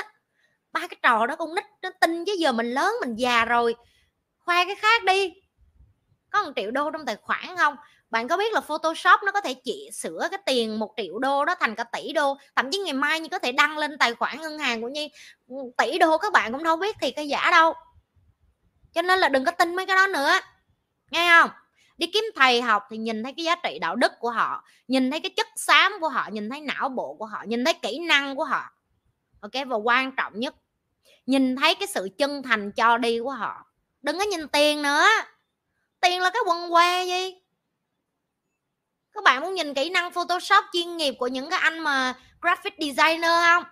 Ba 0.72 0.80
cái 0.80 0.98
trò 1.04 1.26
đó 1.26 1.36
con 1.36 1.56
nít 1.56 1.64
nó 1.82 1.90
tin 2.02 2.26
chứ 2.26 2.36
giờ 2.40 2.52
mình 2.52 2.72
lớn, 2.72 2.94
mình 3.02 3.16
già 3.16 3.46
rồi. 3.46 3.76
Khoe 4.38 4.66
cái 4.66 4.76
khác 4.76 5.04
đi 5.04 5.34
có 6.32 6.44
một 6.44 6.52
triệu 6.56 6.72
đô 6.72 6.92
trong 6.92 7.06
tài 7.06 7.16
khoản 7.16 7.58
không? 7.58 7.76
Bạn 8.10 8.28
có 8.28 8.38
biết 8.38 8.54
là 8.54 8.62
Photoshop 8.62 9.20
nó 9.26 9.32
có 9.32 9.42
thể 9.42 9.54
chỉ 9.54 9.90
sửa 9.94 10.28
cái 10.32 10.40
tiền 10.46 10.80
một 10.80 10.94
triệu 10.98 11.20
đô 11.20 11.46
đó 11.46 11.56
thành 11.60 11.76
cả 11.76 11.84
tỷ 11.84 12.14
đô? 12.14 12.38
Thậm 12.56 12.72
chí 12.72 12.78
ngày 12.78 12.94
mai 12.94 13.20
như 13.20 13.30
có 13.30 13.40
thể 13.40 13.52
đăng 13.52 13.78
lên 13.78 13.98
tài 13.98 14.16
khoản 14.16 14.42
ngân 14.42 14.60
hàng 14.60 14.82
của 14.82 14.90
Nhi. 14.90 15.12
Ừ, 15.48 15.56
tỷ 15.78 15.98
đô 15.98 16.18
các 16.18 16.34
bạn 16.34 16.54
cũng 16.54 16.64
đâu 16.64 16.78
biết 16.78 16.96
thì 17.02 17.12
cái 17.12 17.28
giả 17.28 17.52
đâu. 17.52 17.74
Cho 18.94 19.02
nên 19.02 19.20
là 19.20 19.30
đừng 19.30 19.46
có 19.46 19.52
tin 19.52 19.76
mấy 19.76 19.86
cái 19.86 19.96
đó 19.96 20.08
nữa, 20.08 20.34
nghe 21.12 21.30
không? 21.30 21.50
Đi 21.98 22.08
kiếm 22.08 22.24
thầy 22.36 22.62
học 22.62 22.84
thì 22.90 22.98
nhìn 22.98 23.24
thấy 23.24 23.34
cái 23.38 23.46
giá 23.46 23.56
trị 23.56 23.80
đạo 23.80 23.96
đức 23.96 24.12
của 24.20 24.30
họ, 24.30 24.64
nhìn 24.88 25.12
thấy 25.12 25.20
cái 25.20 25.30
chất 25.38 25.48
xám 25.56 25.94
của 26.02 26.10
họ, 26.10 26.30
nhìn 26.32 26.50
thấy 26.50 26.62
não 26.62 26.90
bộ 26.90 27.16
của 27.20 27.26
họ, 27.26 27.44
nhìn 27.48 27.66
thấy 27.66 27.74
kỹ 27.74 28.00
năng 28.00 28.36
của 28.36 28.44
họ. 28.44 28.64
Ok, 29.40 29.52
và 29.68 29.76
quan 29.76 30.12
trọng 30.16 30.40
nhất, 30.40 30.56
nhìn 31.26 31.56
thấy 31.56 31.76
cái 31.76 31.88
sự 31.88 32.10
chân 32.18 32.44
thành 32.44 32.72
cho 32.72 32.98
đi 32.98 33.20
của 33.20 33.32
họ. 33.32 33.66
Đừng 34.02 34.18
có 34.18 34.24
nhìn 34.24 34.48
tiền 34.48 34.82
nữa 34.82 35.06
tiền 36.02 36.22
là 36.22 36.30
cái 36.30 36.42
quần 36.46 36.72
què 36.72 37.06
gì? 37.06 37.36
Các 39.12 39.24
bạn 39.24 39.42
muốn 39.42 39.54
nhìn 39.54 39.74
kỹ 39.74 39.90
năng 39.90 40.12
photoshop 40.14 40.66
chuyên 40.74 40.98
nghiệp 40.98 41.16
của 41.20 41.28
những 41.28 41.50
cái 41.50 41.60
anh 41.60 41.80
mà 41.80 42.14
graphic 42.42 42.74
designer 42.80 43.32
không? 43.44 43.64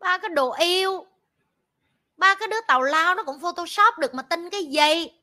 Ba 0.00 0.18
cái 0.18 0.30
đồ 0.30 0.52
yêu. 0.52 1.06
Ba 2.16 2.34
cái 2.34 2.48
đứa 2.48 2.60
tàu 2.68 2.82
lao 2.82 3.14
nó 3.14 3.22
cũng 3.22 3.40
photoshop 3.40 3.98
được 3.98 4.14
mà 4.14 4.22
tin 4.22 4.50
cái 4.50 4.64
gì? 4.64 5.19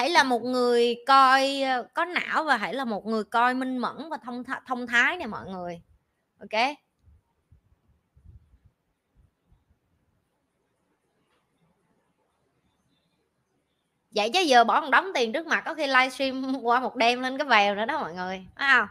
Hãy 0.00 0.10
là 0.10 0.22
một 0.22 0.42
người 0.42 0.96
coi 1.06 1.62
ờ, 1.62 1.88
có 1.94 2.04
não 2.04 2.44
và 2.44 2.56
hãy 2.56 2.74
là 2.74 2.84
một 2.84 3.06
người 3.06 3.24
coi 3.24 3.54
minh 3.54 3.78
mẫn 3.78 3.96
và 4.10 4.16
thông 4.24 4.42
th- 4.42 4.60
thông 4.66 4.86
thái 4.86 5.16
nè 5.16 5.26
mọi 5.26 5.46
người. 5.46 5.82
Ok? 6.38 6.76
Vậy 14.10 14.30
chứ 14.34 14.40
giờ 14.40 14.64
bỏ 14.64 14.80
một 14.80 14.90
đống 14.90 15.06
tiền 15.14 15.32
trước 15.32 15.46
mặt 15.46 15.62
có 15.64 15.74
khi 15.74 15.86
livestream 15.86 16.54
qua 16.62 16.80
một 16.80 16.96
đêm 16.96 17.20
lên 17.20 17.38
cái 17.38 17.46
vèo 17.46 17.74
nữa 17.74 17.84
đó 17.84 18.00
mọi 18.00 18.14
người, 18.14 18.46
phải 18.56 18.68
không? 18.72 18.88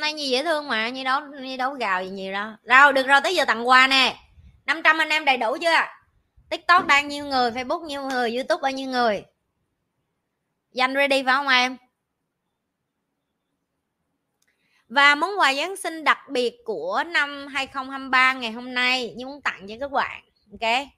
Nay 0.00 0.12
như 0.12 0.24
dễ 0.24 0.44
thương 0.44 0.68
mà 0.68 0.88
như 0.88 1.04
đâu 1.04 1.20
như 1.20 1.56
đâu 1.56 1.72
gào 1.72 2.04
gì 2.04 2.10
nhiều 2.10 2.32
đâu. 2.32 2.50
Rồi 2.62 2.92
được 2.92 3.06
rồi 3.06 3.20
tới 3.24 3.34
giờ 3.34 3.44
tặng 3.44 3.68
quà 3.68 3.86
nè. 3.86 4.16
500 4.66 4.98
anh 4.98 5.08
em 5.08 5.24
đầy 5.24 5.36
đủ 5.36 5.56
chưa? 5.60 5.80
Tiktok 6.50 6.86
đang 6.86 7.08
nhiêu 7.08 7.24
người, 7.24 7.50
facebook 7.50 7.84
nhiêu 7.84 8.02
người, 8.02 8.34
youtube 8.34 8.62
bao 8.62 8.72
nhiêu 8.72 8.88
người? 8.88 9.24
Danh 10.72 10.94
ready 10.94 11.22
phải 11.22 11.34
không 11.34 11.48
em? 11.48 11.76
Và 14.88 15.14
món 15.14 15.30
quà 15.38 15.54
Giáng 15.54 15.76
sinh 15.76 16.04
đặc 16.04 16.18
biệt 16.30 16.54
của 16.64 17.04
năm 17.06 17.46
2023 17.46 18.32
ngày 18.32 18.52
hôm 18.52 18.74
nay 18.74 19.14
như 19.16 19.26
muốn 19.26 19.42
tặng 19.42 19.66
cho 19.68 19.74
các 19.80 19.92
bạn, 19.92 20.24
ok? 20.52 20.88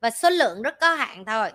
Và 0.00 0.10
số 0.10 0.30
lượng 0.30 0.62
rất 0.62 0.80
có 0.80 0.94
hạn 0.94 1.24
thôi. 1.24 1.50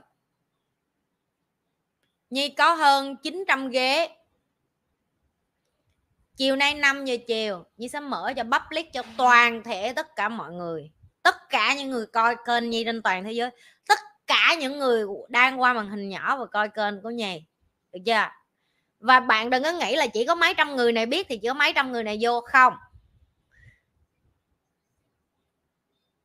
Nhi 2.29 2.49
có 2.49 2.73
hơn 2.73 3.15
900 3.23 3.69
ghế 3.69 4.16
chiều 6.37 6.55
nay 6.55 6.73
5 6.73 7.05
giờ 7.05 7.15
chiều, 7.27 7.63
Nhi 7.77 7.87
sẽ 7.87 7.99
mở 7.99 8.33
cho 8.35 8.43
public, 8.43 8.93
cho 8.93 9.03
toàn 9.17 9.63
thể 9.63 9.93
tất 9.93 10.15
cả 10.15 10.29
mọi 10.29 10.51
người. 10.51 10.91
Tất 11.23 11.35
cả 11.49 11.75
những 11.75 11.89
người 11.89 12.05
coi 12.05 12.35
kênh 12.45 12.69
Nhi 12.69 12.83
trên 12.85 13.01
toàn 13.01 13.23
thế 13.23 13.31
giới. 13.31 13.49
Tất 13.87 13.99
cả 14.27 14.55
những 14.59 14.79
người 14.79 15.05
đang 15.29 15.61
qua 15.61 15.73
màn 15.73 15.89
hình 15.89 16.09
nhỏ 16.09 16.37
và 16.37 16.45
coi 16.45 16.69
kênh 16.69 17.01
của 17.01 17.09
Nhi. 17.09 17.43
Được 17.93 17.99
chưa? 18.05 18.27
Và 18.99 19.19
bạn 19.19 19.49
đừng 19.49 19.63
có 19.63 19.71
nghĩ 19.71 19.95
là 19.95 20.07
chỉ 20.07 20.25
có 20.25 20.35
mấy 20.35 20.53
trăm 20.53 20.75
người 20.75 20.91
này 20.91 21.05
biết 21.05 21.27
thì 21.29 21.37
chỉ 21.37 21.47
có 21.47 21.53
mấy 21.53 21.73
trăm 21.73 21.91
người 21.91 22.03
này 22.03 22.17
vô 22.21 22.41
không. 22.41 22.73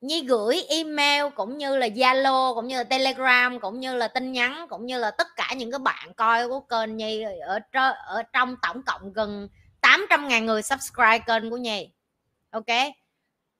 Nhi 0.00 0.24
gửi 0.24 0.62
email 0.68 1.24
cũng 1.36 1.58
như 1.58 1.76
là 1.76 1.86
Zalo, 1.86 2.54
cũng 2.54 2.68
như 2.68 2.76
là 2.76 2.84
Telegram, 2.84 3.60
cũng 3.60 3.80
như 3.80 3.94
là 3.94 4.08
tin 4.08 4.32
nhắn, 4.32 4.66
cũng 4.70 4.86
như 4.86 4.98
là 4.98 5.10
tất 5.10 5.26
cả 5.36 5.54
những 5.56 5.70
cái 5.70 5.78
bạn 5.78 6.14
coi 6.14 6.48
của 6.48 6.60
kênh 6.60 6.96
Nhi 6.96 7.22
ở 7.22 7.58
ở 8.06 8.22
trong 8.32 8.56
tổng 8.62 8.82
cộng 8.82 9.12
gần 9.12 9.48
800 9.92 10.28
ngàn 10.28 10.46
người 10.46 10.62
subscribe 10.62 11.18
kênh 11.18 11.50
của 11.50 11.56
Nhi 11.56 11.90
ok? 12.50 12.66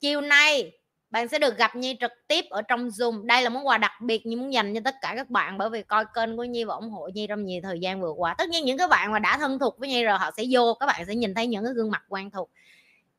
Chiều 0.01 0.21
nay, 0.21 0.73
bạn 1.11 1.29
sẽ 1.29 1.39
được 1.39 1.57
gặp 1.57 1.77
Nhi 1.77 1.97
trực 2.01 2.11
tiếp 2.29 2.45
ở 2.51 2.63
trong 2.63 2.89
Zoom. 2.89 3.27
Đây 3.27 3.43
là 3.43 3.51
món 3.51 3.67
quà 3.67 3.79
đặc 3.79 3.93
biệt 4.01 4.27
Nhi 4.27 4.37
muốn 4.37 4.53
dành 4.53 4.75
cho 4.75 4.81
tất 4.85 4.95
cả 5.03 5.13
các 5.17 5.31
bạn 5.31 5.59
bởi 5.59 5.71
vì 5.71 5.83
coi 5.83 6.05
kênh 6.15 6.37
của 6.37 6.45
Nhi 6.45 6.65
và 6.65 6.75
ủng 6.75 6.91
hộ 6.91 7.09
Nhi 7.15 7.27
trong 7.27 7.45
nhiều 7.45 7.61
thời 7.65 7.81
gian 7.81 8.01
vừa 8.01 8.11
qua. 8.11 8.35
Tất 8.39 8.49
nhiên 8.49 8.65
những 8.65 8.79
cái 8.79 8.89
bạn 8.89 9.13
mà 9.13 9.19
đã 9.19 9.39
thân 9.39 9.59
thuộc 9.59 9.79
với 9.79 9.89
Nhi 9.89 10.05
rồi, 10.05 10.19
họ 10.19 10.31
sẽ 10.37 10.45
vô, 10.51 10.75
các 10.75 10.87
bạn 10.87 11.05
sẽ 11.07 11.15
nhìn 11.15 11.35
thấy 11.35 11.47
những 11.47 11.65
cái 11.65 11.75
gương 11.75 11.91
mặt 11.91 12.03
quen 12.09 12.31
thuộc. 12.31 12.51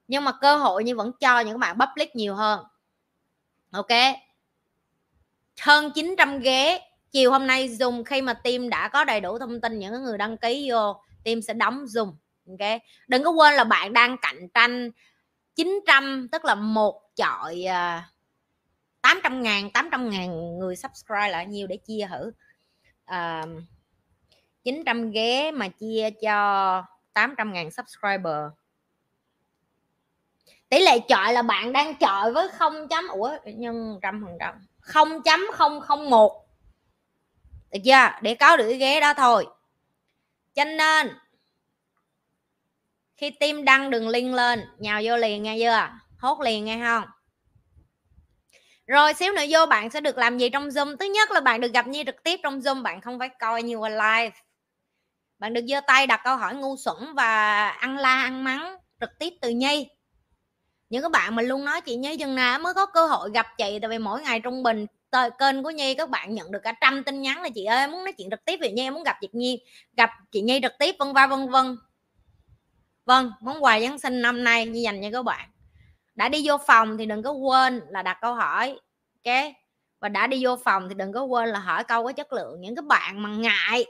Nhưng 0.08 0.24
mà 0.24 0.32
cơ 0.42 0.58
hội 0.58 0.84
Nhi 0.84 0.94
vẫn 0.94 1.12
cho 1.20 1.40
những 1.40 1.60
bạn 1.60 1.78
public 1.80 2.16
nhiều 2.16 2.36
hơn. 2.36 2.64
Ok? 3.72 3.92
Hơn 5.62 5.92
900 5.96 6.40
ghế. 6.40 6.82
Chiều 7.12 7.32
hôm 7.32 7.48
nay 7.48 7.70
dùng 7.70 8.04
khi 8.04 8.22
mà 8.22 8.34
team 8.34 8.70
đã 8.70 8.88
có 8.88 9.04
đầy 9.04 9.22
đủ 9.22 9.40
thông 9.40 9.62
tin, 9.62 9.80
những 9.80 10.04
người 10.04 10.18
đăng 10.18 10.38
ký 10.38 10.72
vô, 10.72 11.02
team 11.24 11.42
sẽ 11.42 11.54
đóng 11.54 11.88
dùng 11.88 12.16
ok? 12.48 12.82
Đừng 13.08 13.24
có 13.24 13.30
quên 13.30 13.54
là 13.54 13.64
bạn 13.64 13.94
đang 13.94 14.18
cạnh 14.18 14.50
tranh 14.54 14.92
900 15.56 16.28
tức 16.32 16.46
là 16.46 16.56
một 16.56 17.02
chọi 17.16 17.64
à, 17.64 18.10
800 19.02 19.42
ngàn 19.42 19.70
800 19.72 20.10
ngàn 20.10 20.60
người 20.60 20.76
subscribe 20.76 21.30
là 21.30 21.44
nhiều 21.44 21.68
để 21.68 21.78
chia 21.78 22.08
thử? 22.10 22.32
À, 23.06 23.46
900 24.64 25.12
ghế 25.12 25.52
mà 25.52 25.68
chia 25.68 26.10
cho 26.22 26.84
800 27.14 27.54
ngàn 27.54 27.72
subscriber. 27.72 28.38
Tỷ 30.70 30.80
lệ 30.80 31.00
chọi 31.00 31.34
là 31.34 31.42
bạn 31.42 31.74
đang 31.74 31.96
chọi 31.96 32.34
với 32.34 32.48
0 32.50 32.88
chấm 32.88 33.08
ủa 33.08 33.32
nhân 33.46 34.00
trăm 34.02 34.24
phần 34.26 34.38
trăm. 34.40 34.68
0.001 34.82 36.44
được 37.72 37.80
chưa? 37.86 38.10
Để 38.22 38.36
có 38.36 38.58
được 38.58 38.66
cái 38.70 38.78
ghế 38.78 39.00
đó 39.00 39.14
thôi. 39.14 39.48
Cho 40.54 40.64
nên 40.64 41.10
khi 43.18 43.30
tim 43.30 43.66
đăng 43.66 43.90
đường 43.90 44.10
link 44.10 44.36
lên 44.36 44.66
nhào 44.78 45.02
vô 45.04 45.18
liền 45.18 45.44
nghe 45.44 45.58
chưa? 45.60 45.90
Hốt 46.20 46.42
liền 46.42 46.66
nghe 46.66 46.80
không? 46.84 47.04
Rồi 48.88 49.14
xíu 49.14 49.34
nữa 49.34 49.44
vô 49.50 49.66
bạn 49.66 49.90
sẽ 49.90 50.02
được 50.02 50.18
làm 50.18 50.38
gì 50.38 50.50
trong 50.50 50.68
zoom? 50.68 50.98
Thứ 50.98 51.06
nhất 51.06 51.32
là 51.32 51.40
bạn 51.40 51.62
được 51.62 51.74
gặp 51.74 51.88
Nhi 51.88 52.04
trực 52.06 52.24
tiếp 52.24 52.40
trong 52.44 52.60
zoom, 52.60 52.82
bạn 52.82 53.02
không 53.02 53.20
phải 53.20 53.30
coi 53.40 53.64
như 53.64 53.76
qua 53.76 53.90
live. 53.90 54.36
Bạn 55.40 55.54
được 55.54 55.66
giơ 55.68 55.82
tay 55.88 56.08
đặt 56.08 56.22
câu 56.24 56.38
hỏi 56.38 56.56
ngu 56.56 56.78
xuẩn 56.78 57.14
và 57.16 57.68
ăn 57.70 57.98
la, 57.98 58.22
ăn 58.24 58.44
mắng 58.44 58.78
trực 59.02 59.10
tiếp 59.20 59.34
từ 59.42 59.50
Nhi. 59.50 59.88
Những 60.90 61.02
cái 61.02 61.10
bạn 61.10 61.36
mà 61.36 61.42
luôn 61.42 61.66
nói 61.66 61.82
chị 61.82 61.96
Nhi 61.96 62.18
chừng 62.18 62.36
nào 62.36 62.60
mới 62.60 62.74
có 62.74 62.86
cơ 62.86 63.06
hội 63.06 63.32
gặp 63.34 63.48
chị, 63.58 63.80
tại 63.82 63.90
vì 63.90 63.98
mỗi 63.98 64.22
ngày 64.22 64.40
trung 64.40 64.64
bình 64.64 64.86
kênh 65.40 65.64
của 65.64 65.70
Nhi 65.70 65.94
các 65.94 66.10
bạn 66.10 66.36
nhận 66.36 66.52
được 66.52 66.60
cả 66.64 66.74
trăm 66.82 67.04
tin 67.04 67.22
nhắn 67.22 67.42
là 67.42 67.50
chị 67.56 67.66
ơi, 67.66 67.88
muốn 67.88 68.04
nói 68.04 68.14
chuyện 68.14 68.30
trực 68.30 68.46
tiếp 68.46 68.58
về 68.62 68.72
Nhi, 68.72 68.90
muốn 68.90 69.04
gặp 69.04 69.18
chị 69.22 69.30
Nhi, 69.32 69.64
gặp 69.98 70.10
chị 70.32 70.42
Nhi 70.42 70.60
trực 70.64 70.74
tiếp, 70.80 70.96
vân 71.00 71.14
va, 71.14 71.28
vân 71.28 71.50
vân 71.50 71.78
vâng 73.06 73.32
món 73.42 73.64
quà 73.64 73.80
giáng 73.80 74.00
sinh 74.00 74.22
năm 74.22 74.44
nay 74.44 74.66
như 74.66 74.80
dành 74.80 75.02
cho 75.02 75.10
các 75.12 75.24
bạn. 75.24 75.50
Đã 76.16 76.30
đi 76.30 76.48
vô 76.48 76.58
phòng 76.68 76.98
thì 76.98 77.06
đừng 77.06 77.24
có 77.24 77.32
quên 77.32 77.82
là 77.90 78.02
đặt 78.02 78.18
câu 78.22 78.36
hỏi 78.36 78.80
ok? 79.26 79.36
Và 80.00 80.10
đã 80.10 80.28
đi 80.28 80.46
vô 80.46 80.56
phòng 80.64 80.90
thì 80.90 80.96
đừng 80.96 81.14
có 81.14 81.24
quên 81.24 81.50
là 81.50 81.60
hỏi 81.60 81.84
câu 81.84 82.04
có 82.04 82.12
chất 82.12 82.34
lượng 82.34 82.62
những 82.62 82.76
cái 82.76 82.84
bạn 82.84 83.22
mà 83.24 83.30
ngại 83.30 83.86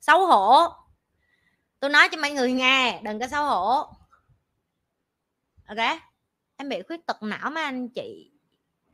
xấu 0.00 0.26
hổ. 0.26 0.68
Tôi 1.80 1.90
nói 1.90 2.08
cho 2.08 2.18
mấy 2.20 2.32
người 2.32 2.52
nghe 2.52 3.00
đừng 3.02 3.20
có 3.20 3.26
xấu 3.28 3.44
hổ. 3.44 3.76
Ok? 5.68 5.98
Em 6.56 6.68
bị 6.68 6.82
khuyết 6.82 7.06
tật 7.06 7.22
não 7.22 7.50
mấy 7.50 7.64
anh 7.64 7.88
chị 7.88 8.32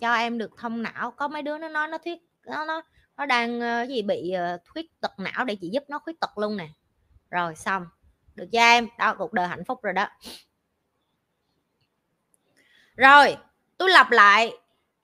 cho 0.00 0.14
em 0.14 0.38
được 0.38 0.50
thông 0.58 0.82
não. 0.82 1.10
Có 1.10 1.28
mấy 1.28 1.42
đứa 1.42 1.58
nó 1.58 1.68
nói 1.68 1.88
nó 1.88 1.98
thuyết 1.98 2.18
nó 2.46 2.64
nó 2.64 2.82
nó 3.16 3.26
đang 3.26 3.58
uh, 3.58 3.88
gì 3.88 4.02
bị 4.02 4.32
uh, 4.54 4.60
khuyết 4.68 5.00
tật 5.00 5.18
não 5.18 5.44
để 5.44 5.56
chị 5.60 5.70
giúp 5.72 5.82
nó 5.88 5.98
khuyết 5.98 6.20
tật 6.20 6.38
luôn 6.38 6.56
nè. 6.56 6.68
Rồi 7.30 7.54
xong 7.54 7.86
được 8.38 8.48
cho 8.52 8.60
em? 8.60 8.88
Đó, 8.98 9.14
cuộc 9.18 9.32
đời 9.32 9.48
hạnh 9.48 9.64
phúc 9.64 9.82
rồi 9.82 9.92
đó. 9.92 10.08
Rồi, 12.96 13.36
tôi 13.78 13.90
lặp 13.90 14.10
lại. 14.10 14.52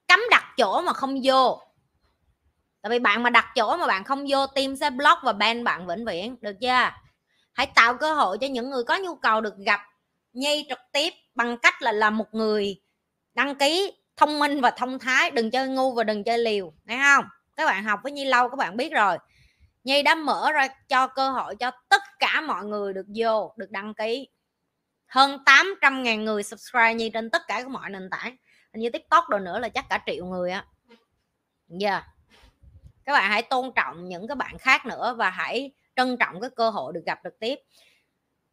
Cấm 0.09 0.21
đặt 0.31 0.45
chỗ 0.57 0.81
mà 0.81 0.93
không 0.93 1.21
vô. 1.25 1.61
Tại 2.83 2.91
vì 2.91 2.99
bạn 2.99 3.23
mà 3.23 3.31
đặt 3.31 3.47
chỗ 3.55 3.77
mà 3.77 3.87
bạn 3.87 4.05
không 4.05 4.25
vô, 4.29 4.47
team 4.47 4.77
sẽ 4.77 4.91
block 4.91 5.23
và 5.23 5.33
ban 5.33 5.65
bạn 5.65 5.87
vĩnh 5.87 6.05
viễn. 6.05 6.37
Được 6.41 6.57
chưa? 6.61 6.91
Hãy 7.53 7.67
tạo 7.75 7.95
cơ 7.95 8.15
hội 8.15 8.39
cho 8.41 8.47
những 8.47 8.71
người 8.71 8.85
có 8.85 8.99
nhu 8.99 9.15
cầu 9.15 9.41
được 9.41 9.57
gặp 9.57 9.81
nhi 10.33 10.67
trực 10.69 10.79
tiếp 10.93 11.15
bằng 11.35 11.59
cách 11.59 11.83
là 11.83 11.93
làm 11.93 12.19
một 12.19 12.35
người 12.35 12.81
đăng 13.35 13.55
ký 13.55 13.93
thông 14.17 14.39
minh 14.39 14.61
và 14.61 14.71
thông 14.71 14.99
thái. 14.99 15.31
Đừng 15.31 15.51
chơi 15.51 15.69
ngu 15.69 15.95
và 15.95 16.05
đừng 16.05 16.25
chơi 16.25 16.39
liều. 16.39 16.73
Thấy 16.87 16.99
không? 17.03 17.25
Các 17.57 17.67
bạn 17.67 17.85
học 17.85 18.01
với 18.03 18.13
nhi 18.13 18.25
lâu, 18.25 18.49
các 18.49 18.57
bạn 18.57 18.77
biết 18.77 18.93
rồi 18.93 19.19
nhi 19.85 20.03
đã 20.03 20.15
mở 20.15 20.53
ra 20.53 20.69
cho 20.89 21.07
cơ 21.07 21.31
hội 21.31 21.57
cho 21.57 21.71
tất 21.89 22.03
cả 22.19 22.41
mọi 22.41 22.65
người 22.65 22.93
được 22.93 23.07
vô, 23.15 23.55
được 23.57 23.71
đăng 23.71 23.95
ký. 23.95 24.29
Hơn 25.07 25.39
800 25.47 26.03
ngàn 26.03 26.25
người 26.25 26.43
subscribe 26.43 26.95
nhi 26.95 27.11
trên 27.11 27.31
tất 27.31 27.43
cả 27.49 27.59
các 27.59 27.69
mọi 27.69 27.91
nền 27.91 28.11
tảng 28.11 28.37
như 28.73 28.91
tiktok 28.91 29.29
đồ 29.29 29.39
nữa 29.39 29.59
là 29.59 29.69
chắc 29.69 29.85
cả 29.89 30.03
triệu 30.07 30.27
người 30.27 30.51
á. 30.51 30.67
Giờ 31.69 31.89
yeah. 31.89 32.05
các 33.05 33.13
bạn 33.13 33.31
hãy 33.31 33.43
tôn 33.43 33.73
trọng 33.77 34.09
những 34.09 34.29
cái 34.29 34.35
bạn 34.37 34.59
khác 34.59 34.87
nữa 34.87 35.15
và 35.19 35.31
hãy 35.31 35.73
trân 35.97 36.17
trọng 36.17 36.41
cái 36.41 36.51
cơ 36.57 36.71
hội 36.71 36.93
được 36.93 37.03
gặp 37.07 37.21
trực 37.25 37.39
tiếp. 37.41 37.59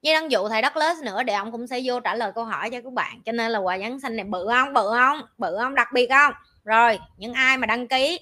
Như 0.01 0.13
đang 0.13 0.31
dụ 0.31 0.49
thầy 0.49 0.61
đất 0.61 0.77
lớn 0.77 0.97
nữa 1.03 1.23
để 1.23 1.33
ông 1.33 1.51
cũng 1.51 1.67
sẽ 1.67 1.81
vô 1.83 1.99
trả 1.99 2.15
lời 2.15 2.31
câu 2.35 2.45
hỏi 2.45 2.69
cho 2.69 2.81
các 2.81 2.93
bạn, 2.93 3.21
cho 3.25 3.31
nên 3.31 3.51
là 3.51 3.59
quà 3.59 3.77
giáng 3.77 3.99
sinh 3.99 4.15
này 4.15 4.25
bự 4.25 4.47
không? 4.49 4.73
Bự 4.73 4.89
không? 4.89 5.21
Bự 5.37 5.57
không? 5.59 5.75
Đặc 5.75 5.87
biệt 5.93 6.09
không? 6.09 6.33
Rồi, 6.63 6.99
những 7.17 7.33
ai 7.33 7.57
mà 7.57 7.67
đăng 7.67 7.87
ký, 7.87 8.19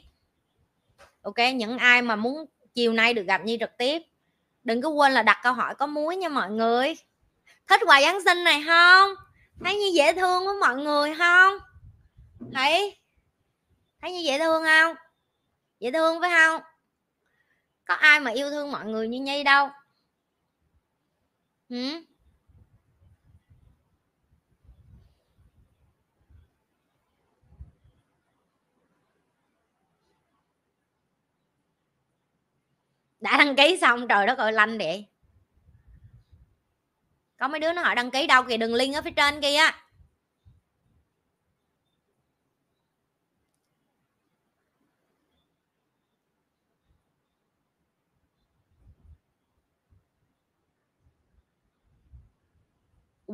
ok, 1.22 1.38
những 1.56 1.78
ai 1.78 2.02
mà 2.02 2.16
muốn 2.16 2.46
chiều 2.80 2.94
nay 2.94 3.14
được 3.14 3.24
gặp 3.24 3.42
Nhi 3.46 3.58
trực 3.60 3.78
tiếp. 3.78 4.02
Đừng 4.64 4.82
có 4.82 4.90
quên 4.90 5.12
là 5.12 5.24
đặt 5.24 5.40
câu 5.44 5.54
hỏi 5.54 5.76
có 5.76 5.88
muối 5.88 6.16
nha 6.16 6.30
mọi 6.30 6.52
người. 6.52 6.94
Thích 7.68 7.82
quà 7.86 8.02
Giáng 8.02 8.24
sinh 8.26 8.44
này 8.44 8.64
không? 8.68 9.10
Thấy 9.64 9.76
như 9.76 9.92
dễ 9.96 10.14
thương 10.14 10.46
với 10.46 10.56
mọi 10.62 10.76
người 10.76 11.16
không? 11.16 11.54
Thấy 12.54 12.98
thấy 14.02 14.12
như 14.12 14.20
dễ 14.20 14.40
thương 14.40 14.64
không? 14.64 14.96
Dễ 15.80 15.92
thương 15.92 16.22
phải 16.22 16.32
không? 16.32 16.62
Có 17.86 17.94
ai 17.94 18.20
mà 18.20 18.32
yêu 18.32 18.50
thương 18.50 18.72
mọi 18.72 18.86
người 18.86 19.08
như 19.08 19.20
Nhi 19.20 19.44
đâu? 19.44 19.70
Ừ? 21.70 22.04
Đã 33.20 33.38
đăng 33.38 33.56
ký 33.56 33.78
xong 33.82 34.08
trời 34.08 34.28
đất 34.28 34.38
ơi, 34.38 34.52
lanh 34.52 34.78
vậy. 34.78 35.06
Có 37.38 37.48
mấy 37.48 37.60
đứa 37.60 37.74
nó 37.74 37.82
hỏi 37.82 37.96
đăng 37.96 38.12
ký 38.12 38.28
đâu 38.28 38.44
kìa, 38.44 38.58
đừng 38.58 38.74
link 38.74 38.96
ở 38.96 39.02
phía 39.02 39.12
trên 39.12 39.42
kia 39.42 39.60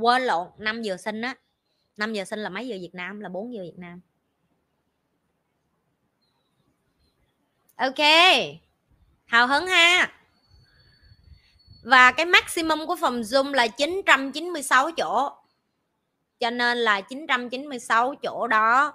quên 0.06 0.22
lộn 0.22 0.48
5 0.58 0.82
giờ 0.82 0.98
sinh 0.98 1.22
á. 1.22 1.36
5 1.98 2.14
giờ 2.14 2.26
sinh 2.26 2.40
là 2.40 2.50
mấy 2.50 2.68
giờ 2.68 2.78
Việt 2.82 2.94
Nam? 2.94 3.20
Là 3.20 3.30
4 3.30 3.54
giờ 3.54 3.62
Việt 3.64 3.78
Nam. 3.78 4.02
Ok 7.76 8.00
hào 9.26 9.48
hứng 9.48 9.68
ha. 9.68 10.12
Và 11.84 12.12
cái 12.12 12.26
maximum 12.26 12.86
của 12.88 12.96
phòng 12.96 13.22
zoom 13.22 13.52
là 13.54 13.68
996 13.68 14.92
chỗ. 14.92 15.30
Cho 16.40 16.50
nên 16.50 16.78
là 16.78 17.02
996 17.02 18.16
chỗ 18.24 18.48
đó 18.48 18.94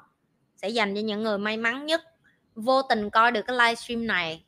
sẽ 0.56 0.68
dành 0.68 0.94
cho 0.94 1.00
những 1.00 1.22
người 1.22 1.38
may 1.38 1.56
mắn 1.56 1.86
nhất. 1.86 2.02
Vô 2.54 2.82
tình 2.82 3.10
coi 3.10 3.32
được 3.32 3.42
cái 3.46 3.56
livestream 3.56 4.06
này. 4.06 4.44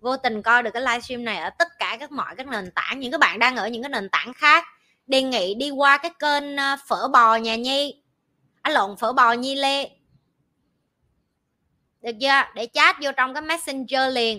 Vô 0.00 0.16
tình 0.16 0.42
coi 0.42 0.62
được 0.62 0.70
cái 0.74 0.82
livestream 0.82 1.24
này 1.24 1.36
ở 1.36 1.50
tất 1.50 1.68
cả 1.78 1.96
các 2.00 2.12
mọi 2.12 2.34
các 2.36 2.46
nền 2.46 2.70
tảng. 2.70 3.00
Những 3.00 3.12
các 3.12 3.20
bạn 3.20 3.38
đang 3.38 3.56
ở 3.56 3.68
những 3.68 3.82
cái 3.82 3.90
nền 3.90 4.08
tảng 4.08 4.32
khác. 4.32 4.64
Đề 5.06 5.22
nghị 5.22 5.54
đi 5.54 5.70
qua 5.70 5.98
cái 5.98 6.10
kênh 6.18 6.56
ờ, 6.56 6.76
phở 6.88 7.08
bò 7.08 7.36
nhà 7.36 7.56
nhi. 7.56 8.02
Á, 8.62 8.70
lộn, 8.70 8.96
phở 8.96 9.12
bò 9.12 9.32
nhi 9.32 9.54
lê. 9.54 9.90
Được 12.00 12.12
chưa? 12.20 12.42
Để 12.54 12.68
chat 12.72 12.96
vô 13.02 13.10
trong 13.16 13.34
cái 13.34 13.42
messenger 13.42 14.14
liền 14.14 14.38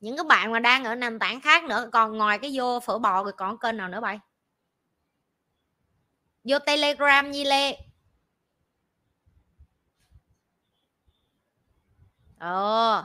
những 0.00 0.16
cái 0.16 0.24
bạn 0.24 0.52
mà 0.52 0.58
đang 0.58 0.84
ở 0.84 0.94
nền 0.94 1.18
tảng 1.18 1.40
khác 1.40 1.64
nữa, 1.64 1.88
còn 1.92 2.18
ngoài 2.18 2.38
cái 2.38 2.50
vô 2.54 2.80
phở 2.80 2.98
bò 2.98 3.22
rồi 3.24 3.32
còn 3.32 3.58
kênh 3.58 3.76
nào 3.76 3.88
nữa 3.88 4.00
bay 4.00 4.18
vô 6.44 6.58
telegram 6.58 7.30
nhi 7.30 7.44
lê. 7.44 7.76
Ờ. 12.38 13.04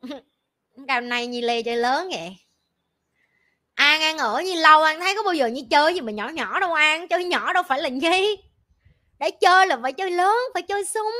Cao 0.88 1.00
nay 1.00 1.26
nhi 1.26 1.40
lê 1.40 1.62
chơi 1.62 1.76
lớn 1.76 2.08
vậy. 2.12 2.36
An 3.74 4.00
ăn 4.00 4.18
ở 4.18 4.40
như 4.40 4.54
lâu, 4.54 4.82
an 4.82 5.00
thấy 5.00 5.14
có 5.16 5.22
bao 5.22 5.34
giờ 5.34 5.46
như 5.46 5.62
chơi 5.70 5.94
gì 5.94 6.00
mà 6.00 6.12
nhỏ 6.12 6.28
nhỏ 6.28 6.60
đâu, 6.60 6.72
an? 6.72 7.08
Chơi 7.08 7.24
nhỏ 7.24 7.52
đâu 7.52 7.62
phải 7.68 7.80
là 7.80 7.88
nhi. 7.88 8.36
Để 9.18 9.30
chơi 9.40 9.66
là 9.66 9.78
phải 9.82 9.92
chơi 9.92 10.10
lớn, 10.10 10.36
phải 10.54 10.62
chơi 10.62 10.84
sung 10.84 11.12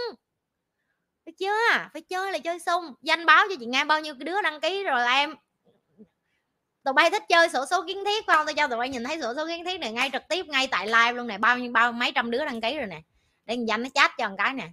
phải 1.25 1.33
chưa? 1.39 1.89
Phải 1.93 2.03
chơi 2.03 2.33
là 2.33 2.39
chơi 2.39 2.59
sung. 2.59 2.95
Danh 3.03 3.27
báo 3.27 3.45
cho 3.49 3.55
chị 3.61 3.67
nghe 3.67 3.85
bao 3.85 4.01
nhiêu 4.01 4.15
cái 4.15 4.25
đứa 4.25 4.43
đăng 4.43 4.61
ký 4.61 4.85
rồi 4.85 5.01
là 5.01 5.15
em 5.15 5.35
tụi 6.85 6.95
bay 6.95 7.11
thích 7.11 7.23
chơi 7.29 7.49
sổ 7.49 7.67
số 7.71 7.85
kiến 7.87 8.05
thiết 8.05 8.27
không? 8.27 8.47
Tôi 8.47 8.55
cho 8.55 8.69
tụi 8.69 8.79
bay 8.79 8.89
nhìn 8.89 9.05
thấy 9.05 9.21
sổ 9.21 9.35
số 9.37 9.47
kiến 9.47 9.65
thiết 9.65 9.81
này, 9.81 9.93
ngay 9.93 10.11
trực 10.13 10.23
tiếp, 10.29 10.47
ngay 10.47 10.67
tại 10.67 10.87
live 10.87 11.13
luôn 11.13 11.27
nè. 11.27 11.39
Bao 11.39 11.59
nhiêu, 11.59 11.73
bao 11.73 11.93
mấy 11.93 12.13
trăm 12.13 12.31
đứa 12.31 12.45
đăng 12.45 12.61
ký 12.61 12.77
rồi 12.77 12.87
nè. 12.87 13.01
Để 13.45 13.57
danh 13.69 13.83
nó 13.83 13.89
chat 13.95 14.11
cho 14.19 14.29
một 14.29 14.35
cái 14.39 14.55
nè. 14.55 14.69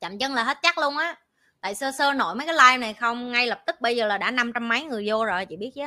Chậm 0.00 0.18
chân 0.18 0.34
là 0.34 0.44
hết 0.44 0.58
chắc 0.62 0.78
luôn 0.78 0.96
á. 0.96 1.16
Tại 1.60 1.74
sơ 1.74 1.92
sơ 1.92 2.12
nổi 2.12 2.34
mấy 2.34 2.46
cái 2.46 2.54
live 2.54 2.76
này 2.76 2.94
không, 2.94 3.32
ngay 3.32 3.46
lập 3.46 3.62
tức 3.66 3.80
bây 3.80 3.96
giờ 3.96 4.06
là 4.06 4.18
đã 4.18 4.30
năm 4.30 4.52
trăm 4.52 4.68
mấy 4.68 4.84
người 4.84 5.04
vô 5.08 5.24
rồi, 5.24 5.46
chị 5.46 5.56
biết 5.56 5.70
chứ. 5.74 5.82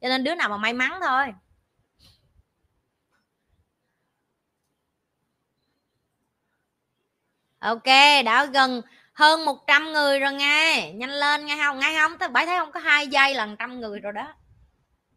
Cho 0.00 0.08
nên 0.08 0.24
đứa 0.24 0.34
nào 0.34 0.48
mà 0.48 0.56
may 0.56 0.72
mắn 0.72 0.92
thôi. 1.00 1.26
Ok, 7.62 7.84
đã 8.24 8.44
gần 8.44 8.82
hơn 9.12 9.44
100 9.44 9.92
người 9.92 10.18
rồi 10.18 10.32
nghe. 10.32 10.92
Nhanh 10.92 11.10
lên 11.10 11.46
nghe 11.46 11.56
không? 11.64 11.78
Nghe 11.78 11.98
không? 12.00 12.18
Tôi 12.18 12.28
bảy 12.28 12.46
thấy 12.46 12.58
không? 12.58 12.72
Có 12.72 12.80
hai 12.80 13.06
giây 13.06 13.34
lần 13.34 13.56
trăm 13.58 13.80
người 13.80 14.00
rồi 14.00 14.12
đó. 14.12 14.34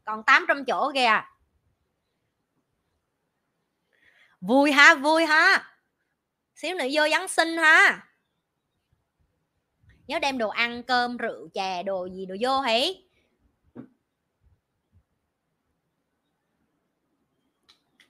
Còn 0.06 0.24
800 0.24 0.66
chỗ 0.66 0.91
kìa. 0.93 1.22
Vui 4.41 4.72
ha 4.72 4.96
vui 4.96 5.26
ha. 5.26 5.72
Xíu 6.56 6.76
nữa 6.76 6.88
vô 6.91 7.10
giáng 7.12 7.28
sinh 7.28 7.58
ha. 7.58 8.08
Nhớ 10.08 10.20
đem 10.20 10.38
đồ 10.38 10.50
ăn, 10.50 10.84
cơm, 10.84 11.18
rượu, 11.18 11.50
chè, 11.54 11.84
đồ 11.84 12.06
gì 12.06 12.26
đồ 12.26 12.36
vô 12.39 12.62
hỉ. 12.62 13.05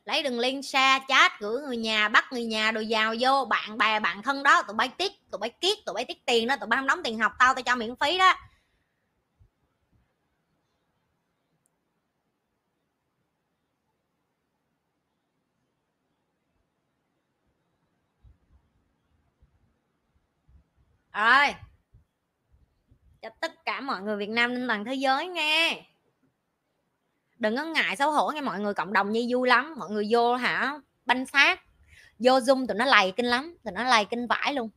Lấy 0.06 0.24
đường 0.24 0.40
link 0.40 0.66
xa 0.66 1.00
chat, 1.08 1.32
gửi 1.40 1.62
người 1.62 1.78
nhà, 1.78 2.10
bắt 2.10 2.26
người 2.32 2.46
nhà, 2.46 2.72
đồ 2.72 2.82
giàu 2.82 3.16
vô, 3.20 3.46
bạn 3.46 3.78
bè, 3.78 4.00
bạn 4.00 4.22
thân 4.24 4.44
đó, 4.44 4.62
tụi 4.62 4.76
bay 4.76 4.90
tiết, 4.98 5.12
tụi 5.32 5.40
bay 5.40 5.50
kiết, 5.62 5.78
tụi 5.86 5.96
bay 5.96 6.06
tiết 6.06 6.26
tiền 6.26 6.48
đó, 6.48 6.56
tụi 6.60 6.68
bay 6.68 6.78
không 6.78 6.88
đóng 6.88 7.04
tiền 7.04 7.20
học 7.20 7.32
tao 7.40 7.54
tao 7.54 7.64
cho 7.64 7.76
miễn 7.76 7.96
phí 7.96 8.18
đó. 8.18 8.34
Rồi. 21.14 21.56
Cho 23.22 23.30
tất 23.42 23.66
cả 23.66 23.82
mọi 23.82 24.02
người 24.02 24.18
Việt 24.18 24.30
Nam, 24.30 24.52
trên 24.52 24.68
toàn 24.68 24.86
thế 24.86 24.94
giới 24.96 25.28
nghe 25.28 25.86
đừng 27.38 27.58
có 27.58 27.64
ngại 27.64 27.96
xấu 27.96 28.12
hổ 28.12 28.32
nghe 28.32 28.42
mọi 28.42 28.60
người 28.60 28.74
cộng 28.74 28.94
đồng 28.94 29.12
như 29.12 29.28
vui 29.30 29.48
lắm. 29.48 29.76
Mọi 29.78 29.90
người 29.90 30.08
vô 30.10 30.36
hả 30.36 30.74
banh 31.06 31.26
phát. 31.26 31.62
Vô 32.20 32.40
zoom 32.40 32.68
tụi 32.68 32.78
nó 32.78 32.86
lầy 32.86 33.12
kinh 33.12 33.26
lắm 33.26 33.58
tụi 33.64 33.72
nó 33.72 33.84
lầy 33.84 34.06
kinh 34.06 34.28
vãi 34.28 34.54
luôn. 34.54 34.70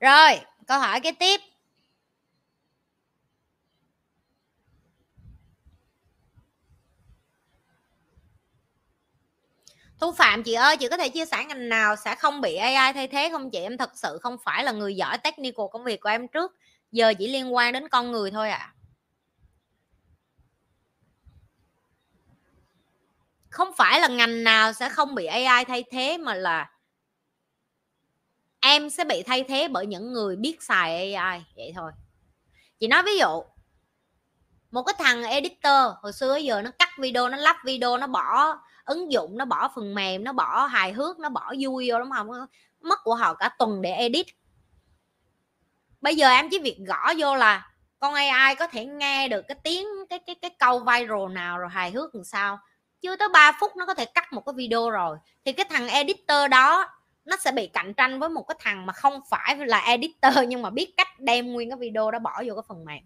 Rồi 0.00 0.40
câu 0.66 0.78
hỏi 0.80 1.00
cái 1.00 1.12
tiếp. 1.12 1.40
Thu 10.00 10.12
Phạm 10.12 10.42
chị 10.42 10.52
ơi, 10.52 10.76
chị 10.76 10.88
có 10.88 10.96
thể 10.96 11.08
chia 11.08 11.24
sẻ 11.24 11.44
ngành 11.44 11.68
nào 11.68 11.96
sẽ 11.96 12.14
không 12.14 12.40
bị 12.40 12.56
AI 12.56 12.92
thay 12.92 13.08
thế 13.08 13.28
không 13.32 13.50
chị? 13.50 13.60
Em 13.60 13.76
thật 13.76 13.90
sự 13.94 14.18
không 14.22 14.36
phải 14.44 14.64
là 14.64 14.72
người 14.72 14.96
giỏi 14.96 15.18
technical 15.18 15.66
công 15.72 15.84
việc 15.84 16.00
của 16.00 16.08
em 16.08 16.28
trước 16.28 16.56
giờ 16.96 17.14
chỉ 17.18 17.28
liên 17.28 17.54
quan 17.54 17.72
đến 17.72 17.88
con 17.88 18.12
người 18.12 18.30
thôi 18.30 18.50
à 18.50 18.72
không 23.56 23.72
phải 23.76 24.00
là 24.00 24.08
ngành 24.08 24.44
nào 24.44 24.72
sẽ 24.72 24.88
không 24.88 25.14
bị 25.14 25.26
AI 25.26 25.64
thay 25.64 25.84
thế, 25.90 26.18
mà 26.18 26.34
là 26.34 26.70
em 28.60 28.90
sẽ 28.90 29.04
bị 29.04 29.22
thay 29.22 29.44
thế 29.48 29.68
bởi 29.68 29.86
những 29.86 30.12
người 30.12 30.36
biết 30.36 30.62
xài 30.62 31.14
AI 31.14 31.44
vậy 31.56 31.72
thôi. 31.76 31.92
Chị 32.80 32.86
nói 32.86 33.02
ví 33.02 33.18
dụ, 33.18 33.42
một 34.70 34.82
cái 34.82 34.94
thằng 34.98 35.22
editor, 35.22 35.94
hồi 36.02 36.12
xưa 36.12 36.36
giờ 36.36 36.62
nó 36.62 36.70
cắt 36.78 36.88
video, 36.98 37.28
nó 37.28 37.36
lắp 37.36 37.56
video, 37.64 37.98
nó 37.98 38.06
bỏ 38.06 38.58
ứng 38.84 39.12
dụng, 39.12 39.38
nó 39.38 39.44
bỏ 39.44 39.72
phần 39.74 39.94
mềm, 39.94 40.24
nó 40.24 40.32
bỏ 40.32 40.66
hài 40.66 40.92
hước, 40.92 41.18
nó 41.18 41.28
bỏ 41.28 41.52
vui 41.60 41.90
vô, 41.90 41.98
đúng 41.98 42.10
không? 42.10 42.28
Mất 42.80 42.98
của 43.04 43.14
họ 43.14 43.34
cả 43.34 43.48
tuần 43.58 43.82
để 43.82 43.90
edit 43.90 44.26
bây 46.00 46.16
giờ 46.16 46.28
em 46.28 46.48
chỉ 46.50 46.58
việc 46.58 46.78
gõ 46.86 47.12
vô 47.18 47.36
là 47.36 47.70
con 47.98 48.14
AI 48.14 48.54
có 48.54 48.66
thể 48.66 48.84
nghe 48.84 49.28
được 49.28 49.42
cái 49.48 49.56
tiếng, 49.64 49.86
cái 50.10 50.18
cái 50.26 50.34
cái 50.42 50.50
câu 50.58 50.78
viral 50.78 51.32
nào 51.32 51.58
rồi 51.58 51.68
hài 51.70 51.90
hước 51.90 52.14
làm 52.14 52.24
sao. 52.24 52.58
Chưa 53.00 53.16
tới 53.16 53.28
3 53.32 53.52
phút 53.60 53.76
nó 53.76 53.86
có 53.86 53.94
thể 53.94 54.04
cắt 54.04 54.32
một 54.32 54.40
cái 54.46 54.52
video 54.56 54.90
rồi. 54.90 55.16
Thì 55.44 55.52
cái 55.52 55.66
thằng 55.70 55.88
editor 55.88 56.50
đó, 56.50 56.88
nó 57.24 57.36
sẽ 57.36 57.52
bị 57.52 57.66
cạnh 57.66 57.94
tranh 57.94 58.20
với 58.20 58.28
một 58.28 58.42
cái 58.48 58.56
thằng 58.60 58.86
mà 58.86 58.92
không 58.92 59.20
phải 59.30 59.56
là 59.56 59.78
editor 59.78 60.34
nhưng 60.48 60.62
mà 60.62 60.70
biết 60.70 60.94
cách 60.96 61.20
đem 61.20 61.52
nguyên 61.52 61.70
cái 61.70 61.78
video 61.78 62.10
đó 62.10 62.18
bỏ 62.18 62.42
vô 62.46 62.54
cái 62.54 62.62
phần 62.68 62.84
mềm. 62.84 63.02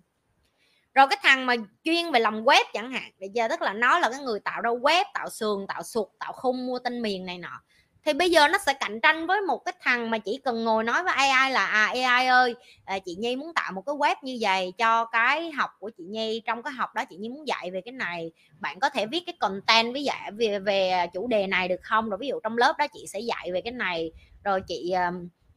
Rồi 0.94 1.06
cái 1.10 1.18
thằng 1.22 1.46
mà 1.46 1.54
chuyên 1.84 2.12
về 2.12 2.20
làm 2.20 2.44
web 2.44 2.64
chẳng 2.72 2.90
hạn, 2.90 3.10
bây 3.20 3.28
giờ 3.28 3.48
tức 3.48 3.62
là 3.62 3.72
nó 3.72 3.98
là 3.98 4.10
cái 4.10 4.20
người 4.20 4.40
tạo 4.40 4.60
ra 4.60 4.70
web, 4.70 5.04
tạo 5.14 5.30
sườn, 5.30 5.66
tạo 5.68 5.82
sụt, 5.82 6.08
tạo 6.18 6.32
khung, 6.32 6.66
mua 6.66 6.78
tên 6.78 7.02
miền 7.02 7.26
này 7.26 7.38
nọ 7.38 7.62
thì 8.04 8.12
bây 8.12 8.30
giờ 8.30 8.48
nó 8.48 8.58
sẽ 8.58 8.74
cạnh 8.74 9.00
tranh 9.00 9.26
với 9.26 9.40
một 9.40 9.64
cái 9.64 9.74
thằng 9.80 10.10
mà 10.10 10.18
chỉ 10.18 10.40
cần 10.44 10.64
ngồi 10.64 10.84
nói 10.84 11.02
với 11.02 11.12
AI 11.12 11.52
là 11.52 11.66
à 11.66 11.86
AI 11.86 12.26
ơi 12.26 12.54
à, 12.84 12.98
chị 12.98 13.14
Nhi 13.18 13.36
muốn 13.36 13.54
tạo 13.54 13.72
một 13.72 13.82
cái 13.86 13.94
web 13.94 14.16
như 14.22 14.38
vậy 14.40 14.72
cho 14.78 15.04
cái 15.04 15.50
học 15.50 15.70
của 15.78 15.90
chị 15.98 16.04
Nhi 16.04 16.42
trong 16.46 16.62
cái 16.62 16.72
học 16.72 16.94
đó 16.94 17.04
chị 17.04 17.16
Nhi 17.16 17.28
muốn 17.28 17.48
dạy 17.48 17.70
về 17.70 17.80
cái 17.80 17.92
này 17.92 18.32
bạn 18.60 18.80
có 18.80 18.88
thể 18.88 19.06
viết 19.06 19.22
cái 19.26 19.34
content 19.40 19.92
với 19.92 20.04
dạy 20.04 20.30
về 20.32 20.58
về 20.58 21.06
chủ 21.12 21.26
đề 21.26 21.46
này 21.46 21.68
được 21.68 21.80
không? 21.82 22.10
Rồi 22.10 22.18
ví 22.20 22.28
dụ 22.28 22.40
trong 22.42 22.58
lớp 22.58 22.78
đó 22.78 22.86
chị 22.92 23.06
sẽ 23.06 23.20
dạy 23.20 23.52
về 23.52 23.60
cái 23.60 23.72
này 23.72 24.12
rồi 24.44 24.60
chị 24.68 24.90
à, 24.90 25.12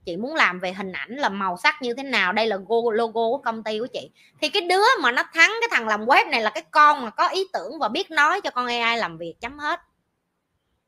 chị 0.05 0.17
muốn 0.17 0.35
làm 0.35 0.59
về 0.59 0.73
hình 0.73 0.91
ảnh 0.91 1.15
là 1.15 1.29
màu 1.29 1.57
sắc 1.57 1.81
như 1.81 1.93
thế 1.93 2.03
nào 2.03 2.33
đây 2.33 2.47
là 2.47 2.55
logo, 2.55 2.91
logo 2.91 3.11
của 3.13 3.37
công 3.37 3.63
ty 3.63 3.79
của 3.79 3.87
chị. 3.93 4.11
Thì 4.41 4.49
cái 4.49 4.61
đứa 4.61 4.83
mà 5.01 5.11
nó 5.11 5.23
thắng 5.33 5.51
cái 5.61 5.69
thằng 5.71 5.87
làm 5.87 6.05
web 6.05 6.29
này 6.29 6.41
là 6.41 6.49
cái 6.49 6.63
con 6.71 7.03
mà 7.03 7.09
có 7.09 7.27
ý 7.27 7.47
tưởng 7.53 7.79
và 7.79 7.89
biết 7.89 8.11
nói 8.11 8.41
cho 8.41 8.49
con 8.49 8.67
AI 8.67 8.97
làm 8.97 9.17
việc 9.17 9.35
chấm 9.41 9.59
hết. 9.59 9.79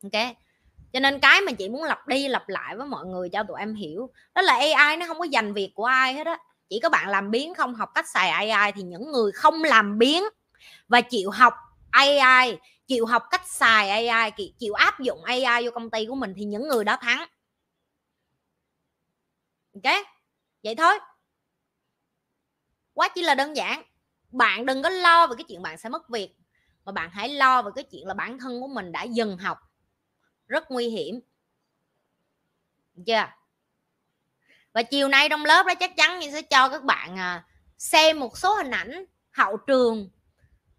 Ok? 0.03 0.35
Cho 0.95 0.99
nên 0.99 1.19
cái 1.19 1.41
mà 1.41 1.51
chị 1.51 1.69
muốn 1.69 1.83
lặp 1.83 2.07
đi 2.07 2.27
lặp 2.27 2.49
lại 2.49 2.75
với 2.77 2.87
mọi 2.87 3.05
người 3.05 3.29
cho 3.29 3.43
tụi 3.43 3.59
em 3.59 3.75
hiểu, 3.75 4.09
đó 4.35 4.41
là 4.41 4.53
AI 4.53 4.97
nó 4.97 5.05
không 5.07 5.19
có 5.19 5.23
dành 5.23 5.53
việc 5.53 5.71
của 5.75 5.85
ai 5.85 6.13
hết 6.13 6.27
á. 6.27 6.37
Chỉ 6.69 6.79
có 6.83 6.89
bạn 6.89 7.09
làm 7.09 7.31
biến 7.31 7.53
không 7.53 7.75
học 7.75 7.89
cách 7.95 8.09
xài 8.09 8.29
AI 8.29 8.71
thì 8.71 8.81
những 8.81 9.11
người 9.11 9.31
không 9.31 9.63
làm 9.63 9.97
biến 9.97 10.23
và 10.87 11.01
chịu 11.01 11.29
học 11.29 11.53
AI 11.91 12.57
chịu 12.87 13.05
học 13.05 13.23
cách 13.31 13.41
xài 13.47 14.07
AI 14.07 14.31
chịu 14.59 14.73
áp 14.73 14.99
dụng 14.99 15.23
AI 15.23 15.65
vô 15.65 15.71
công 15.71 15.89
ty 15.89 16.05
của 16.05 16.15
mình 16.15 16.33
thì 16.37 16.45
những 16.45 16.67
người 16.67 16.83
đó 16.83 16.97
thắng. 17.01 17.27
Ok? 19.73 19.95
Vậy 20.63 20.75
thôi. 20.75 20.99
Quá 22.93 23.09
chỉ 23.15 23.21
là 23.21 23.35
đơn 23.35 23.55
giản. 23.55 23.83
Bạn 24.31 24.65
đừng 24.65 24.83
có 24.83 24.89
lo 24.89 25.27
về 25.27 25.35
cái 25.37 25.43
chuyện 25.43 25.61
bạn 25.61 25.77
sẽ 25.77 25.89
mất 25.89 26.09
việc, 26.09 26.35
mà 26.85 26.91
bạn 26.91 27.09
hãy 27.13 27.29
lo 27.29 27.61
về 27.61 27.71
cái 27.75 27.83
chuyện 27.83 28.07
là 28.07 28.13
bản 28.13 28.39
thân 28.39 28.61
của 28.61 28.67
mình 28.67 28.91
đã 28.91 29.03
dừng 29.03 29.37
học 29.37 29.57
rất 30.47 30.71
nguy 30.71 30.89
hiểm. 30.89 31.19
Chưa 33.05 33.25
và 34.75 34.83
chiều 34.83 35.07
nay 35.07 35.29
trong 35.29 35.45
lớp 35.45 35.65
đó 35.65 35.73
chắc 35.75 35.95
chắn 35.97 36.19
mình 36.19 36.31
sẽ 36.31 36.41
cho 36.41 36.69
các 36.69 36.83
bạn 36.83 37.17
à, 37.17 37.43
xem 37.77 38.19
một 38.19 38.37
số 38.37 38.53
hình 38.53 38.71
ảnh 38.71 39.05
hậu 39.31 39.57
trường 39.57 40.09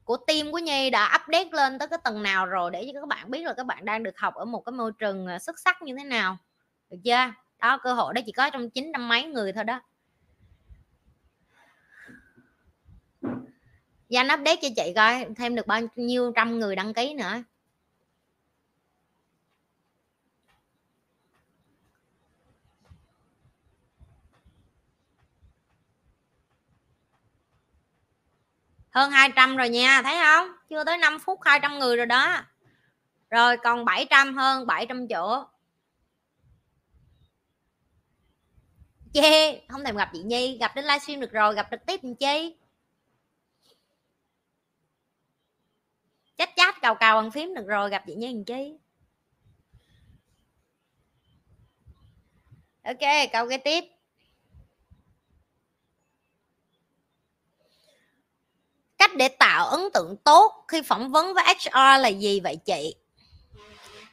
của 0.05 0.17
team 0.17 0.53
của 0.53 0.59
Nhi 0.59 0.91
đã 0.91 1.21
update 1.23 1.49
lên 1.53 1.79
tới 1.79 1.89
cái 1.89 1.99
tầng 2.05 2.23
nào 2.23 2.47
rồi 2.47 2.71
để 2.71 2.91
cho 2.95 3.01
các 3.01 3.09
bạn 3.09 3.31
biết 3.31 3.43
là 3.45 3.55
các 3.55 3.67
bạn 3.67 3.85
đang 3.85 4.03
được 4.03 4.19
học 4.19 4.35
ở 4.35 4.45
một 4.45 4.61
cái 4.61 4.73
môi 4.73 4.93
trường 4.99 5.27
à, 5.27 5.39
xuất 5.39 5.59
sắc 5.59 5.83
như 5.83 5.95
thế 5.99 6.05
nào. 6.05 6.37
Được 6.91 6.99
chưa? 7.05 7.33
Đó, 7.59 7.79
cơ 7.83 7.93
hội 7.93 8.14
đó 8.14 8.21
chỉ 8.27 8.33
có 8.33 8.51
trong 8.51 8.71
chín 8.71 8.91
trăm 8.93 9.09
mấy 9.09 9.25
người 9.25 9.53
thôi 9.53 9.64
đó. 9.64 9.81
Dạ, 14.09 14.23
Danh 14.23 14.27
update 14.27 14.57
cho 14.62 14.69
chị 14.77 14.93
coi, 14.97 15.27
thêm 15.37 15.55
được 15.55 15.67
bao 15.67 15.81
nhiêu 15.97 16.33
trăm 16.37 16.59
người 16.59 16.77
đăng 16.77 16.95
ký 16.95 17.14
nữa. 17.14 17.43
Hơn 28.97 29.11
200 29.11 29.57
rồi 29.57 29.69
nha, 29.69 30.03
thấy 30.03 30.17
không? 30.23 30.49
Chưa 30.71 30.85
tới 30.85 30.99
5 30.99 31.19
phút 31.19 31.41
200 31.43 31.79
người 31.79 31.97
rồi 31.97 32.07
đó. 32.07 32.43
Rồi, 33.31 33.57
còn 33.57 33.85
700 33.85 34.37
hơn 34.37 34.67
700 34.67 35.09
chỗ. 35.09 35.45
Chê, 39.15 39.61
không 39.69 39.85
thèm 39.85 39.97
gặp 39.97 40.11
chị 40.13 40.23
Nhi, 40.23 40.59
gặp 40.61 40.77
đến 40.77 40.85
livestream 40.85 41.21
được 41.21 41.33
rồi, 41.33 41.55
gặp 41.55 41.69
trực 41.71 41.87
tiếp 41.87 42.01
làm 42.03 42.15
chi? 42.15 42.57
Chat 46.39 46.51
chát 46.57 46.81
cào 46.81 46.95
cào 46.95 47.17
bằng 47.23 47.31
phím 47.31 47.55
được 47.55 47.67
rồi, 47.67 47.91
gặp 47.91 48.03
chị 48.07 48.15
Nhi 48.15 48.35
làm 48.35 48.45
chi? 48.45 48.79
Ok 52.85 53.31
câu 53.33 53.49
cái 53.49 53.59
tiếp. 53.59 53.96
Cách 58.99 59.17
để 59.17 59.29
tạo 59.29 59.67
ấn 59.67 59.81
tượng 59.95 60.17
tốt 60.17 60.65
khi 60.69 60.83
phỏng 60.83 61.11
vấn 61.11 61.35
với 61.35 61.45
HR 61.45 62.01
là 62.01 62.09
gì 62.09 62.41
vậy 62.41 62.57
chị? 62.57 62.95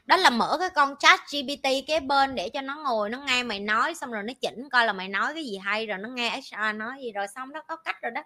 Đó 0.06 0.18
là 0.18 0.30
mở 0.30 0.58
cái 0.60 0.70
con 0.70 0.96
chat 1.00 1.20
GPT 1.32 1.68
kế 1.88 2.00
bên 2.00 2.36
để 2.36 2.50
cho 2.50 2.62
nó 2.62 2.76
ngồi, 2.76 3.10
nó 3.10 3.18
nghe 3.28 3.44
mày 3.44 3.60
nói, 3.60 3.96
xong 3.96 4.12
rồi 4.12 4.24
nó 4.24 4.34
chỉnh 4.42 4.70
coi 4.72 4.86
là 4.86 4.94
mày 4.94 5.08
nói 5.08 5.34
cái 5.34 5.46
gì 5.46 5.58
hay, 5.58 5.86
rồi 5.86 5.98
nó 5.98 6.10
nghe 6.10 6.30
HR 6.30 6.76
nói 6.76 6.94
gì, 7.02 7.12
rồi 7.12 7.28
xong 7.36 7.52
nó 7.54 7.62
có 7.68 7.76
cách 7.76 8.02
rồi 8.02 8.12
đó. 8.12 8.22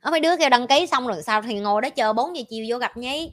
Ở 0.00 0.10
mấy 0.10 0.20
đứa 0.20 0.36
kêu 0.36 0.48
đăng 0.48 0.66
ký 0.66 0.86
xong 0.86 1.06
rồi 1.06 1.22
sao 1.22 1.42
thì 1.42 1.54
ngồi 1.54 1.82
đó 1.82 1.90
chờ 1.90 2.12
4 2.12 2.36
giờ 2.36 2.42
chiều 2.50 2.66
vô 2.68 2.78
gặp 2.78 2.96
nhi 2.96 3.32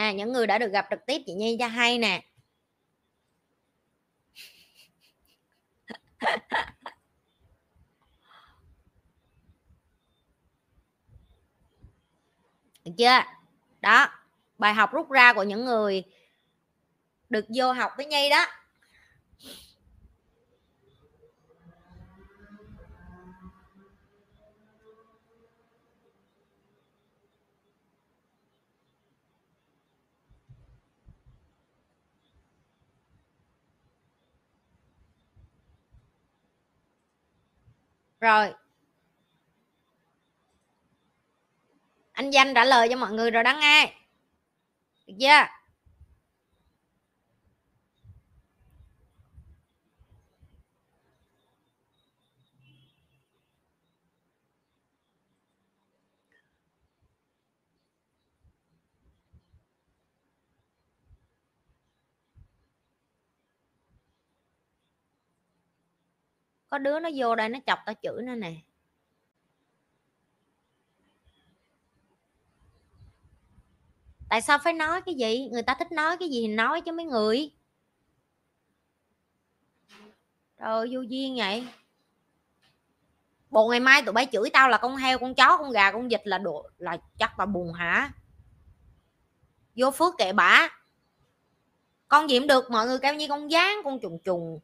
à 0.00 0.12
những 0.12 0.32
người 0.32 0.46
đã 0.46 0.58
được 0.58 0.72
gặp 0.72 0.86
trực 0.90 1.06
tiếp 1.06 1.22
chị 1.26 1.32
Nhi 1.32 1.56
cho 1.60 1.66
hay 1.66 1.98
nè. 1.98 2.22
Được 12.84 12.92
chưa? 12.98 13.22
Đó, 13.80 14.08
bài 14.58 14.74
học 14.74 14.92
rút 14.92 15.10
ra 15.10 15.32
của 15.32 15.42
những 15.42 15.64
người 15.64 16.04
được 17.30 17.44
vô 17.54 17.72
học 17.72 17.92
với 17.96 18.06
Nhi 18.06 18.30
đó. 18.30 18.46
Rồi. 38.20 38.54
Anh 42.12 42.30
danh 42.30 42.54
trả 42.54 42.64
lời 42.64 42.88
cho 42.90 42.96
mọi 42.96 43.12
người 43.12 43.30
rồi 43.30 43.42
đó 43.42 43.58
nghe. 43.60 43.94
Được 45.06 45.14
chưa? 45.20 45.59
Có 66.70 66.78
đứa 66.78 67.00
nó 67.00 67.10
vô 67.16 67.34
đây 67.34 67.48
nó 67.48 67.58
chọc 67.66 67.78
tao 67.86 67.94
chửi 68.02 68.22
nữa 68.22 68.34
nè. 68.34 68.54
Tại 74.28 74.42
sao 74.42 74.58
phải 74.58 74.72
nói 74.72 75.02
cái 75.02 75.14
gì? 75.14 75.48
Người 75.52 75.62
ta 75.62 75.74
thích 75.74 75.92
nói 75.92 76.16
cái 76.16 76.28
gì 76.28 76.46
thì 76.46 76.54
nói 76.54 76.80
cho 76.80 76.92
mấy 76.92 77.04
người. 77.04 77.50
Trời 80.58 80.88
vô 80.92 81.00
duyên 81.00 81.36
vậy. 81.36 81.68
Bộ 83.50 83.68
ngày 83.68 83.80
mai 83.80 84.02
tụi 84.02 84.12
bay 84.12 84.26
chửi 84.32 84.50
tao 84.52 84.68
là 84.68 84.78
con 84.78 84.96
heo, 84.96 85.18
con 85.18 85.34
chó, 85.34 85.58
con 85.58 85.70
gà, 85.72 85.92
con 85.92 86.08
vịt 86.08 86.20
là 86.24 86.38
đồ 86.38 86.70
là 86.78 86.96
chắc 87.18 87.38
là 87.38 87.46
buồn 87.46 87.72
hả? 87.72 88.12
Vô 89.76 89.90
phước 89.90 90.14
kệ 90.18 90.32
bả. 90.32 90.68
Con 92.08 92.30
gì 92.30 92.38
cũng 92.38 92.48
được, 92.48 92.70
mọi 92.70 92.86
người 92.86 92.98
kêu 92.98 93.14
như 93.14 93.28
con 93.28 93.50
gián, 93.50 93.76
con 93.84 94.00
trùng 94.00 94.18
trùng 94.24 94.60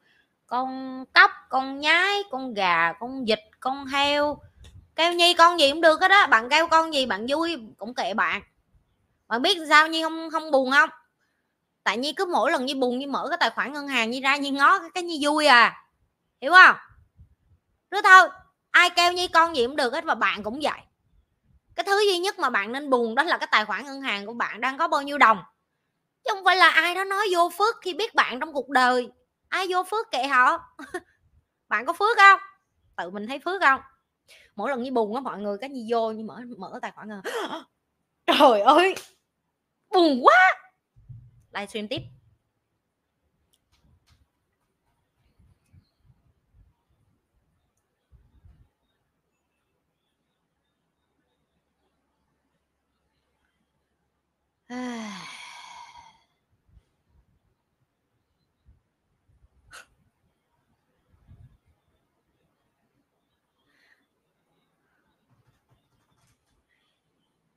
con 0.47 1.05
cóc 1.15 1.31
con 1.49 1.81
nhái 1.81 2.23
con 2.31 2.55
gà 2.55 2.93
con 3.01 3.25
vịt 3.25 3.41
con 3.61 3.87
heo. 3.87 4.39
Kêu 4.97 5.13
nhi 5.13 5.35
con 5.35 5.61
gì 5.61 5.71
cũng 5.71 5.81
được 5.81 6.01
hết 6.01 6.09
đó 6.09 6.27
bạn 6.27 6.49
kêu 6.49 6.67
con 6.67 6.95
gì 6.95 7.07
bạn 7.07 7.27
vui 7.29 7.57
cũng 7.79 7.95
kệ 7.95 8.15
bạn. 8.15 8.43
Bạn 9.29 9.43
biết 9.43 9.59
sao 9.69 9.89
nhi 9.89 10.03
không 10.03 10.31
không 10.31 10.51
buồn 10.51 10.71
không? 10.71 10.91
Tại 11.83 11.99
nhi 11.99 12.13
cứ 12.13 12.27
mỗi 12.27 12.53
lần 12.53 12.67
nhi 12.67 12.75
buồn 12.75 12.99
nhi 12.99 13.07
mở 13.07 13.27
cái 13.31 13.37
tài 13.41 13.51
khoản 13.51 13.73
ngân 13.73 13.89
hàng 13.89 14.11
nhi 14.11 14.21
ra 14.21 14.37
nhi 14.37 14.51
ngó 14.51 14.79
cái, 14.79 14.91
cái 14.95 15.03
nhi 15.03 15.19
vui 15.23 15.47
à. 15.47 15.85
Hiểu 16.41 16.53
không? 16.53 16.77
Cứ 17.91 18.01
thôi 18.05 18.29
ai 18.71 18.91
kêu 18.91 19.13
nhi 19.13 19.29
con 19.29 19.57
gì 19.57 19.67
cũng 19.67 19.77
được 19.77 19.93
hết 19.93 20.05
và 20.05 20.15
bạn 20.15 20.43
cũng 20.43 20.61
vậy. 20.63 20.81
Cái 21.75 21.85
thứ 21.85 22.01
duy 22.01 22.19
nhất 22.19 22.39
mà 22.39 22.51
bạn 22.51 22.73
nên 22.73 22.91
buồn 22.91 23.15
đó 23.15 23.23
là 23.23 23.39
cái 23.39 23.49
tài 23.51 23.65
khoản 23.65 23.85
ngân 23.85 24.01
hàng 24.01 24.27
của 24.27 24.33
bạn 24.33 24.61
đang 24.61 24.79
có 24.79 24.89
bao 24.89 25.03
nhiêu 25.03 25.19
đồng. 25.19 25.43
Chứ 26.25 26.31
không 26.35 26.45
phải 26.45 26.57
là 26.57 26.69
ai 26.69 26.95
đó 26.95 27.05
nói 27.05 27.27
vô 27.33 27.51
phước 27.59 27.77
khi 27.83 27.95
biết 27.95 28.15
bạn 28.15 28.41
trong 28.41 28.53
cuộc 28.53 28.69
đời 28.69 29.11
ai 29.49 29.67
vô 29.71 29.83
phước 29.91 30.11
kệ 30.11 30.27
họ? 30.27 30.77
Bạn 31.69 31.87
có 31.87 31.93
phước 31.93 32.19
không? 32.19 32.41
Tự 32.97 33.11
mình 33.11 33.27
thấy 33.27 33.39
phước 33.39 33.63
không? 33.63 33.81
Mỗi 34.57 34.71
lần 34.71 34.83
như 34.83 34.93
buồn 34.93 35.15
á, 35.15 35.21
mọi 35.21 35.39
người 35.43 35.59
cái 35.59 35.71
gì 35.71 35.89
vô 35.91 36.11
như 36.13 36.25
mở 36.25 36.41
mở 36.59 36.79
tài 36.83 36.93
khoản 36.93 37.09
trời 38.27 38.61
ơi! 38.61 38.95
Buồn 39.91 40.21
quá! 40.25 40.55
Livestream 41.53 41.89
tiếp. 41.89 42.01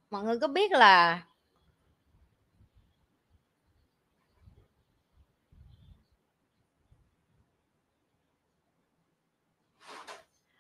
mọi 0.10 0.24
người 0.24 0.40
có 0.40 0.48
biết 0.48 0.72
là 0.72 1.24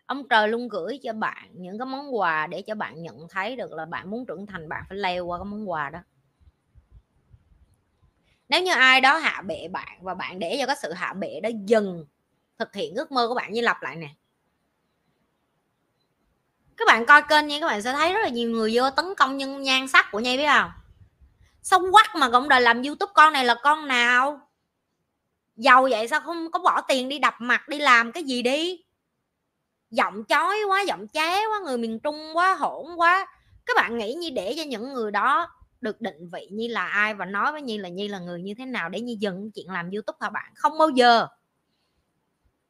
ông 0.05 0.27
trời 0.29 0.47
luôn 0.47 0.67
gửi 0.67 0.99
cho 1.03 1.13
bạn 1.13 1.49
những 1.53 1.79
cái 1.79 1.85
món 1.85 2.17
quà 2.17 2.47
để 2.47 2.61
cho 2.61 2.75
bạn 2.75 3.01
nhận 3.01 3.27
thấy 3.29 3.55
được 3.55 3.71
là 3.71 3.85
bạn 3.85 4.09
muốn 4.09 4.25
trưởng 4.25 4.45
thành, 4.45 4.69
bạn 4.69 4.83
phải 4.89 4.97
leo 4.97 5.25
qua 5.25 5.37
cái 5.37 5.45
món 5.45 5.69
quà 5.69 5.89
đó. 5.89 5.99
Nếu 8.49 8.63
như 8.63 8.71
ai 8.73 9.01
đó 9.01 9.17
hạ 9.17 9.41
bệ 9.41 9.67
bạn 9.67 9.99
và 10.01 10.13
bạn 10.13 10.39
để 10.39 10.57
cho 10.59 10.65
cái 10.65 10.75
sự 10.81 10.93
hạ 10.93 11.13
bệ 11.13 11.39
đó 11.43 11.49
dừng 11.65 12.05
thực 12.57 12.75
hiện 12.75 12.95
ước 12.95 13.11
mơ 13.11 13.27
của 13.27 13.35
bạn, 13.35 13.53
như 13.53 13.61
lặp 13.61 13.81
lại 13.81 13.95
nè 13.95 14.09
các 16.79 16.87
bạn 16.87 17.05
coi 17.05 17.21
kênh 17.21 17.47
nha, 17.47 17.57
các 17.61 17.67
bạn 17.67 17.81
sẽ 17.81 17.93
thấy 17.93 18.13
rất 18.13 18.19
là 18.23 18.29
nhiều 18.29 18.49
người 18.49 18.71
vô 18.73 18.89
tấn 18.89 19.05
công 19.17 19.37
nhân 19.37 19.61
nhan 19.61 19.87
sắc 19.87 20.11
của 20.11 20.19
nhi, 20.19 20.37
biết 20.37 20.47
không? 20.47 20.71
Xong 21.61 21.91
quắc 21.91 22.15
mà 22.15 22.29
cộng 22.29 22.49
đòi 22.49 22.61
làm 22.61 22.83
youtube 22.83 23.11
con 23.15 23.33
này 23.33 23.45
là 23.45 23.55
con 23.63 23.87
nào? 23.87 24.41
Giàu 25.55 25.87
vậy 25.91 26.07
sao 26.07 26.19
không 26.19 26.51
có 26.51 26.59
bỏ 26.59 26.81
tiền 26.81 27.09
đi 27.09 27.19
đập 27.19 27.33
mặt, 27.39 27.69
đi 27.69 27.79
làm 27.79 28.11
cái 28.11 28.23
gì 28.23 28.41
đi? 28.41 28.83
Giọng 29.89 30.23
chói 30.29 30.57
quá, 30.67 30.81
giọng 30.81 31.07
ché 31.07 31.47
quá, 31.47 31.59
người 31.65 31.77
miền 31.77 31.99
trung 31.99 32.31
quá, 32.33 32.55
hỗn 32.55 32.85
quá. 32.95 33.27
Các 33.65 33.75
bạn 33.75 33.97
nghĩ 33.97 34.13
như 34.13 34.29
để 34.29 34.53
cho 34.57 34.63
những 34.63 34.93
người 34.93 35.11
đó 35.11 35.47
được 35.81 36.01
định 36.01 36.29
vị 36.33 36.47
như 36.51 36.67
là 36.67 36.87
ai 36.87 37.13
và 37.13 37.25
nói 37.25 37.51
với 37.51 37.61
nhi 37.61 37.77
là 37.77 37.89
nhi 37.89 38.07
là 38.07 38.19
người 38.19 38.41
như 38.41 38.53
thế 38.57 38.65
nào 38.65 38.89
để 38.89 39.01
nhi 39.01 39.17
dừng 39.19 39.51
chuyện 39.55 39.69
làm 39.69 39.91
youtube 39.91 40.17
hả 40.21 40.29
bạn? 40.29 40.51
Không 40.55 40.77
bao 40.77 40.89
giờ 40.89 41.27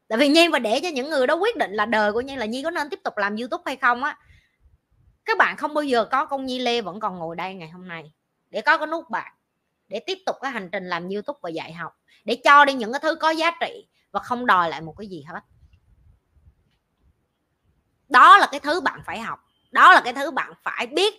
tại 0.09 0.17
vì 0.17 0.27
nhi 0.27 0.47
và 0.47 0.59
để 0.59 0.79
cho 0.83 0.89
những 0.89 1.09
người 1.09 1.27
đó 1.27 1.35
quyết 1.35 1.57
định 1.57 1.71
là 1.73 1.85
đời 1.85 2.13
của 2.13 2.21
nhi 2.21 2.35
là 2.35 2.45
nhi 2.45 2.63
có 2.63 2.71
nên 2.71 2.89
tiếp 2.89 2.99
tục 3.03 3.17
làm 3.17 3.35
youtube 3.35 3.63
hay 3.65 3.75
không 3.75 4.03
á, 4.03 4.17
các 5.25 5.37
bạn 5.37 5.57
không 5.57 5.73
bao 5.73 5.83
giờ 5.83 6.05
có 6.05 6.25
công 6.25 6.45
nhi 6.45 6.59
lê 6.59 6.81
vẫn 6.81 6.99
còn 6.99 7.19
ngồi 7.19 7.35
đây 7.35 7.53
ngày 7.53 7.69
hôm 7.69 7.87
nay 7.87 8.11
để 8.49 8.61
có 8.61 8.77
cái 8.77 8.87
nút 8.87 9.09
bạc, 9.09 9.33
để 9.87 9.99
tiếp 9.99 10.17
tục 10.25 10.35
cái 10.41 10.51
hành 10.51 10.69
trình 10.71 10.85
làm 10.85 11.09
youtube 11.09 11.39
và 11.41 11.49
dạy 11.49 11.73
học, 11.73 11.97
để 12.25 12.41
cho 12.43 12.65
đi 12.65 12.73
những 12.73 12.93
cái 12.93 12.99
thứ 12.99 13.15
có 13.15 13.29
giá 13.29 13.51
trị 13.61 13.87
và 14.11 14.19
không 14.19 14.45
đòi 14.45 14.69
lại 14.69 14.81
một 14.81 14.95
cái 14.97 15.07
gì 15.07 15.23
hết. 15.23 15.41
Đó 18.09 18.37
là 18.37 18.47
cái 18.51 18.59
thứ 18.59 18.81
bạn 18.81 19.01
phải 19.05 19.19
học, 19.19 19.39
đó 19.71 19.93
là 19.93 20.01
cái 20.01 20.13
thứ 20.13 20.31
bạn 20.31 20.53
phải 20.63 20.87
biết. 20.87 21.13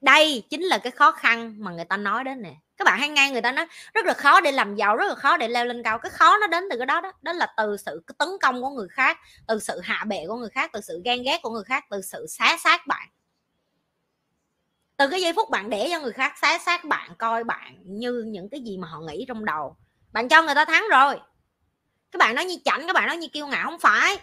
Đây 0.00 0.42
chính 0.50 0.62
là 0.62 0.78
cái 0.78 0.90
khó 0.90 1.12
khăn 1.12 1.54
mà 1.58 1.72
người 1.72 1.84
ta 1.84 1.96
nói 1.96 2.24
đến 2.24 2.42
nè 2.42 2.54
các 2.76 2.84
bạn 2.84 2.98
hay 2.98 3.08
nghe 3.08 3.30
người 3.30 3.42
ta 3.42 3.52
nói, 3.52 3.66
rất 3.94 4.06
là 4.06 4.14
khó 4.14 4.40
để 4.40 4.52
làm 4.52 4.74
giàu, 4.74 4.96
rất 4.96 5.06
là 5.08 5.14
khó 5.14 5.36
để 5.36 5.48
leo 5.48 5.64
lên 5.64 5.82
cao. 5.82 5.98
Cái 5.98 6.10
khó 6.10 6.38
nó 6.40 6.46
đến 6.46 6.64
từ 6.70 6.76
cái 6.78 6.86
đó 6.86 7.00
đó 7.00 7.12
đó 7.22 7.32
là 7.32 7.54
từ 7.56 7.76
sự 7.76 8.02
tấn 8.18 8.28
công 8.40 8.62
của 8.62 8.70
người 8.70 8.88
khác, 8.88 9.18
từ 9.46 9.58
sự 9.58 9.80
hạ 9.80 10.04
bệ 10.08 10.24
của 10.28 10.36
người 10.36 10.50
khác, 10.50 10.70
từ 10.72 10.80
sự 10.80 11.02
ghen 11.04 11.22
ghét 11.22 11.40
của 11.42 11.50
người 11.50 11.64
khác, 11.64 11.84
từ 11.90 12.02
sự 12.02 12.26
xá 12.28 12.56
xác 12.64 12.86
bạn. 12.86 13.08
Từ 14.96 15.08
cái 15.08 15.20
giây 15.20 15.32
phút 15.32 15.50
bạn 15.50 15.70
để 15.70 15.88
cho 15.90 16.00
người 16.00 16.12
khác 16.12 16.32
xá 16.42 16.58
xác 16.58 16.84
bạn, 16.84 17.10
coi 17.18 17.44
bạn 17.44 17.76
như 17.84 18.24
những 18.26 18.48
cái 18.48 18.60
gì 18.60 18.78
mà 18.78 18.88
họ 18.88 19.00
nghĩ 19.00 19.24
trong 19.28 19.44
đầu. 19.44 19.76
Bạn 20.12 20.28
cho 20.28 20.42
người 20.42 20.54
ta 20.54 20.64
thắng 20.64 20.84
rồi. 20.90 21.20
Các 22.10 22.18
bạn 22.18 22.34
nói 22.34 22.44
như 22.44 22.56
chảnh 22.64 22.86
các 22.86 22.92
bạn 22.92 23.06
nói 23.06 23.16
như 23.16 23.28
kiêu 23.28 23.46
ngạo, 23.46 23.70
không 23.70 23.80
phải. 23.80 24.16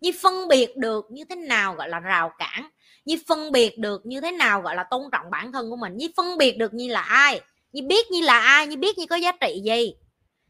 Như 0.00 0.10
phân 0.22 0.48
biệt 0.48 0.76
được 0.76 1.06
như 1.10 1.24
thế 1.24 1.36
nào 1.36 1.74
gọi 1.74 1.88
là 1.88 2.00
rào 2.00 2.32
cản, 2.38 2.70
như 3.04 3.16
phân 3.28 3.52
biệt 3.52 3.78
được 3.78 4.06
như 4.06 4.20
thế 4.20 4.30
nào 4.30 4.60
gọi 4.60 4.74
là 4.74 4.84
tôn 4.90 5.02
trọng 5.12 5.30
bản 5.30 5.52
thân 5.52 5.70
của 5.70 5.76
mình, 5.76 5.96
như 5.96 6.08
phân 6.16 6.38
biệt 6.38 6.58
được 6.58 6.74
như 6.74 6.88
là 6.88 7.00
ai 7.00 7.40
như 7.72 7.82
biết 7.88 8.10
như 8.10 8.20
là 8.20 8.40
ai, 8.40 8.66
như 8.66 8.76
biết 8.76 8.98
như 8.98 9.06
có 9.06 9.16
giá 9.16 9.32
trị 9.40 9.60
gì. 9.64 9.94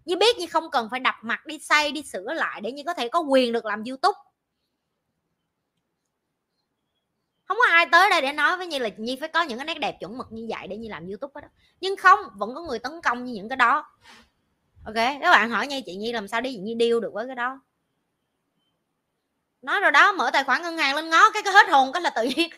Như 0.04 0.16
biết 0.16 0.38
như 0.38 0.46
không 0.46 0.70
cần 0.70 0.88
phải 0.90 1.00
đập 1.00 1.14
mặt, 1.22 1.46
đi 1.46 1.58
xây, 1.58 1.92
đi 1.92 2.02
sửa 2.02 2.32
lại 2.34 2.60
để 2.60 2.72
như 2.72 2.82
có 2.86 2.94
thể 2.94 3.08
có 3.08 3.20
quyền 3.20 3.52
được 3.52 3.64
làm 3.64 3.84
youtube. 3.84 4.18
Không 7.44 7.56
có 7.56 7.66
ai 7.70 7.86
tới 7.92 8.10
đây 8.10 8.20
để 8.20 8.32
nói 8.32 8.56
với 8.56 8.66
như 8.66 8.78
là 8.78 8.88
nhi 8.96 9.16
phải 9.20 9.28
có 9.28 9.42
những 9.42 9.58
cái 9.58 9.64
nét 9.64 9.78
đẹp 9.78 9.96
chuẩn 10.00 10.18
mực 10.18 10.26
như 10.30 10.46
vậy 10.48 10.68
để 10.68 10.76
như 10.76 10.88
làm 10.88 11.06
youtube 11.06 11.40
đó 11.40 11.48
nhưng 11.80 11.96
không, 11.96 12.20
vẫn 12.34 12.54
có 12.54 12.62
người 12.62 12.78
tấn 12.78 12.92
công 13.02 13.24
như 13.24 13.32
những 13.32 13.48
cái 13.48 13.56
đó. 13.56 13.84
Ok, 14.84 14.94
các 14.94 15.30
bạn 15.30 15.50
hỏi 15.50 15.66
như 15.66 15.80
chị 15.86 15.96
nhi 15.96 16.12
làm 16.12 16.28
sao 16.28 16.40
đi 16.40 16.56
nhi 16.56 16.74
điêu 16.74 17.00
được 17.00 17.10
với 17.12 17.26
cái 17.26 17.36
đó. 17.36 17.60
Nói 19.62 19.80
rồi 19.80 19.90
đó, 19.90 20.12
mở 20.12 20.30
tài 20.32 20.44
khoản 20.44 20.62
ngân 20.62 20.78
hàng 20.78 20.96
lên 20.96 21.10
ngó 21.10 21.30
cái 21.30 21.42
cái 21.42 21.52
hết 21.52 21.68
hồn 21.68 21.92
cái 21.92 22.02
là 22.02 22.10
tự 22.10 22.22
nhiên 22.22 22.50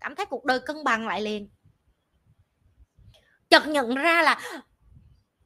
cảm 0.00 0.14
thấy 0.14 0.26
cuộc 0.26 0.44
đời 0.44 0.60
cân 0.60 0.84
bằng 0.84 1.06
lại 1.06 1.20
liền 1.22 1.48
chợt 3.48 3.66
nhận 3.66 3.94
ra 3.94 4.22
là, 4.22 4.40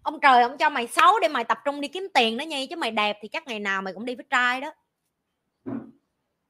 ông 0.03 0.21
trời, 0.21 0.43
ông 0.43 0.59
cho 0.59 0.71
mày 0.71 0.87
xấu 0.87 1.21
để 1.21 1.29
mày 1.29 1.45
tập 1.45 1.59
trung 1.65 1.81
đi 1.81 1.89
kiếm 1.89 2.09
tiền 2.15 2.37
đó 2.39 2.43
nha, 2.43 2.59
chứ 2.71 2.77
mày 2.77 2.91
đẹp 2.91 3.19
thì 3.23 3.29
chắc 3.29 3.47
ngày 3.47 3.59
nào 3.59 3.83
mày 3.83 3.95
cũng 3.95 4.05
đi 4.05 4.15
với 4.15 4.27
trai 4.31 4.61
đó. 4.61 4.73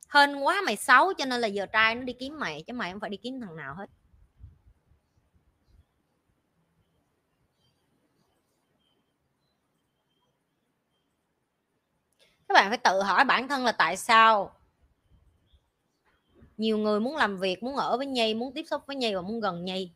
Hên 0.09 0.37
quá, 0.37 0.63
mày 0.67 0.77
xấu 0.77 1.13
cho 1.13 1.25
nên 1.25 1.41
là 1.41 1.49
giờ 1.49 1.67
trai 1.67 1.95
nó 1.95 2.03
đi 2.03 2.13
kiếm 2.13 2.39
mày, 2.39 2.65
chứ 2.67 2.73
mày 2.73 2.93
không 2.93 3.01
phải 3.01 3.11
đi 3.11 3.17
kiếm 3.17 3.41
thằng 3.41 3.57
nào 3.57 3.75
hết. 3.75 3.87
Các 12.49 12.55
bạn 12.55 12.69
phải 12.69 12.79
tự 12.79 13.03
hỏi 13.03 13.25
bản 13.25 13.49
thân 13.49 13.65
là 13.65 13.73
tại 13.73 13.97
sao 13.97 14.57
nhiều 16.57 16.79
người 16.79 17.01
muốn 17.01 17.17
làm 17.17 17.39
việc, 17.39 17.63
muốn 17.63 17.77
ở 17.77 17.97
với 17.97 18.07
nhi, 18.07 18.35
muốn 18.35 18.55
tiếp 18.55 18.65
xúc 18.71 18.83
với 18.87 18.97
nhi 18.97 19.15
và 19.15 19.21
muốn 19.21 19.41
gần 19.41 19.65
nhi. 19.65 19.93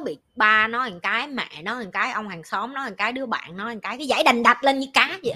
Mới 0.00 0.14
bị 0.14 0.18
ba 0.36 0.68
nói 0.68 0.90
một 0.90 0.98
cái, 1.02 1.26
mẹ 1.28 1.62
nói 1.62 1.84
một 1.84 1.90
cái, 1.92 2.12
ông 2.12 2.28
hàng 2.28 2.44
xóm 2.44 2.74
nói 2.74 2.90
một 2.90 2.96
cái, 2.98 3.12
đứa 3.12 3.26
bạn 3.26 3.56
nói 3.56 3.74
một 3.74 3.80
cái 3.82 3.98
cái 3.98 4.06
giải 4.06 4.22
đành 4.24 4.42
đạch 4.42 4.64
lên 4.64 4.78
như 4.78 4.86
cá 4.94 5.18
vậy. 5.22 5.34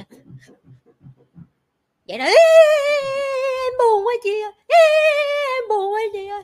Vậy 2.09 2.19
đó 2.19 2.25
em 2.25 3.73
buồn 3.79 4.07
quá 4.07 4.13
chị 4.23 4.43
ơi 4.43 4.53
em 4.69 5.69
buồn 5.69 5.93
quá 5.93 6.01
chị 6.13 6.27
ơi. 6.27 6.43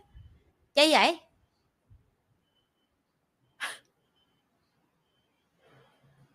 Chơi 0.75 0.93
vậy? 0.93 1.21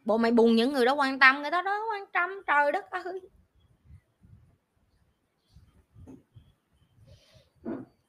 Bộ 0.06 0.18
mày 0.18 0.32
buồn 0.32 0.56
những 0.56 0.74
người 0.74 0.86
đó 0.86 0.94
quan 0.94 1.20
tâm, 1.20 1.42
người 1.42 1.52
đó 1.52 1.62
đó 1.62 1.86
quan 1.92 2.06
tâm, 2.14 2.30
trời 2.48 2.72
đất 2.72 2.92
ơi. 2.92 3.22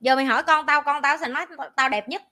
Giờ 0.00 0.16
mày 0.16 0.24
hỏi 0.24 0.42
con 0.42 0.66
tao 0.66 0.82
con 0.82 1.02
tao 1.02 1.16
sẽ 1.18 1.28
nói 1.28 1.46
tao 1.76 1.88
đẹp 1.88 2.08
nhất 2.08 2.22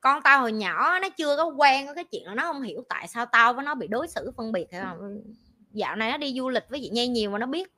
con 0.00 0.22
tao 0.22 0.40
hồi 0.40 0.52
nhỏ 0.52 0.98
nó 0.98 1.08
chưa 1.08 1.36
có 1.36 1.44
quen 1.44 1.86
với 1.86 1.94
cái 1.94 2.04
chuyện 2.04 2.26
là 2.26 2.34
nó 2.34 2.42
không 2.42 2.62
hiểu 2.62 2.84
tại 2.88 3.08
sao 3.08 3.26
tao 3.26 3.54
với 3.54 3.64
nó 3.64 3.74
bị 3.74 3.86
đối 3.88 4.08
xử 4.08 4.32
phân 4.36 4.52
biệt 4.52 4.66
hay 4.72 4.80
không 4.80 5.20
dạo 5.72 5.96
này 5.96 6.10
nó 6.10 6.16
đi 6.16 6.34
du 6.36 6.48
lịch 6.48 6.64
với 6.68 6.80
chị 6.82 6.88
Nhi 6.88 7.06
nhiều 7.06 7.30
mà 7.30 7.38
nó 7.38 7.46
biết. 7.46 7.72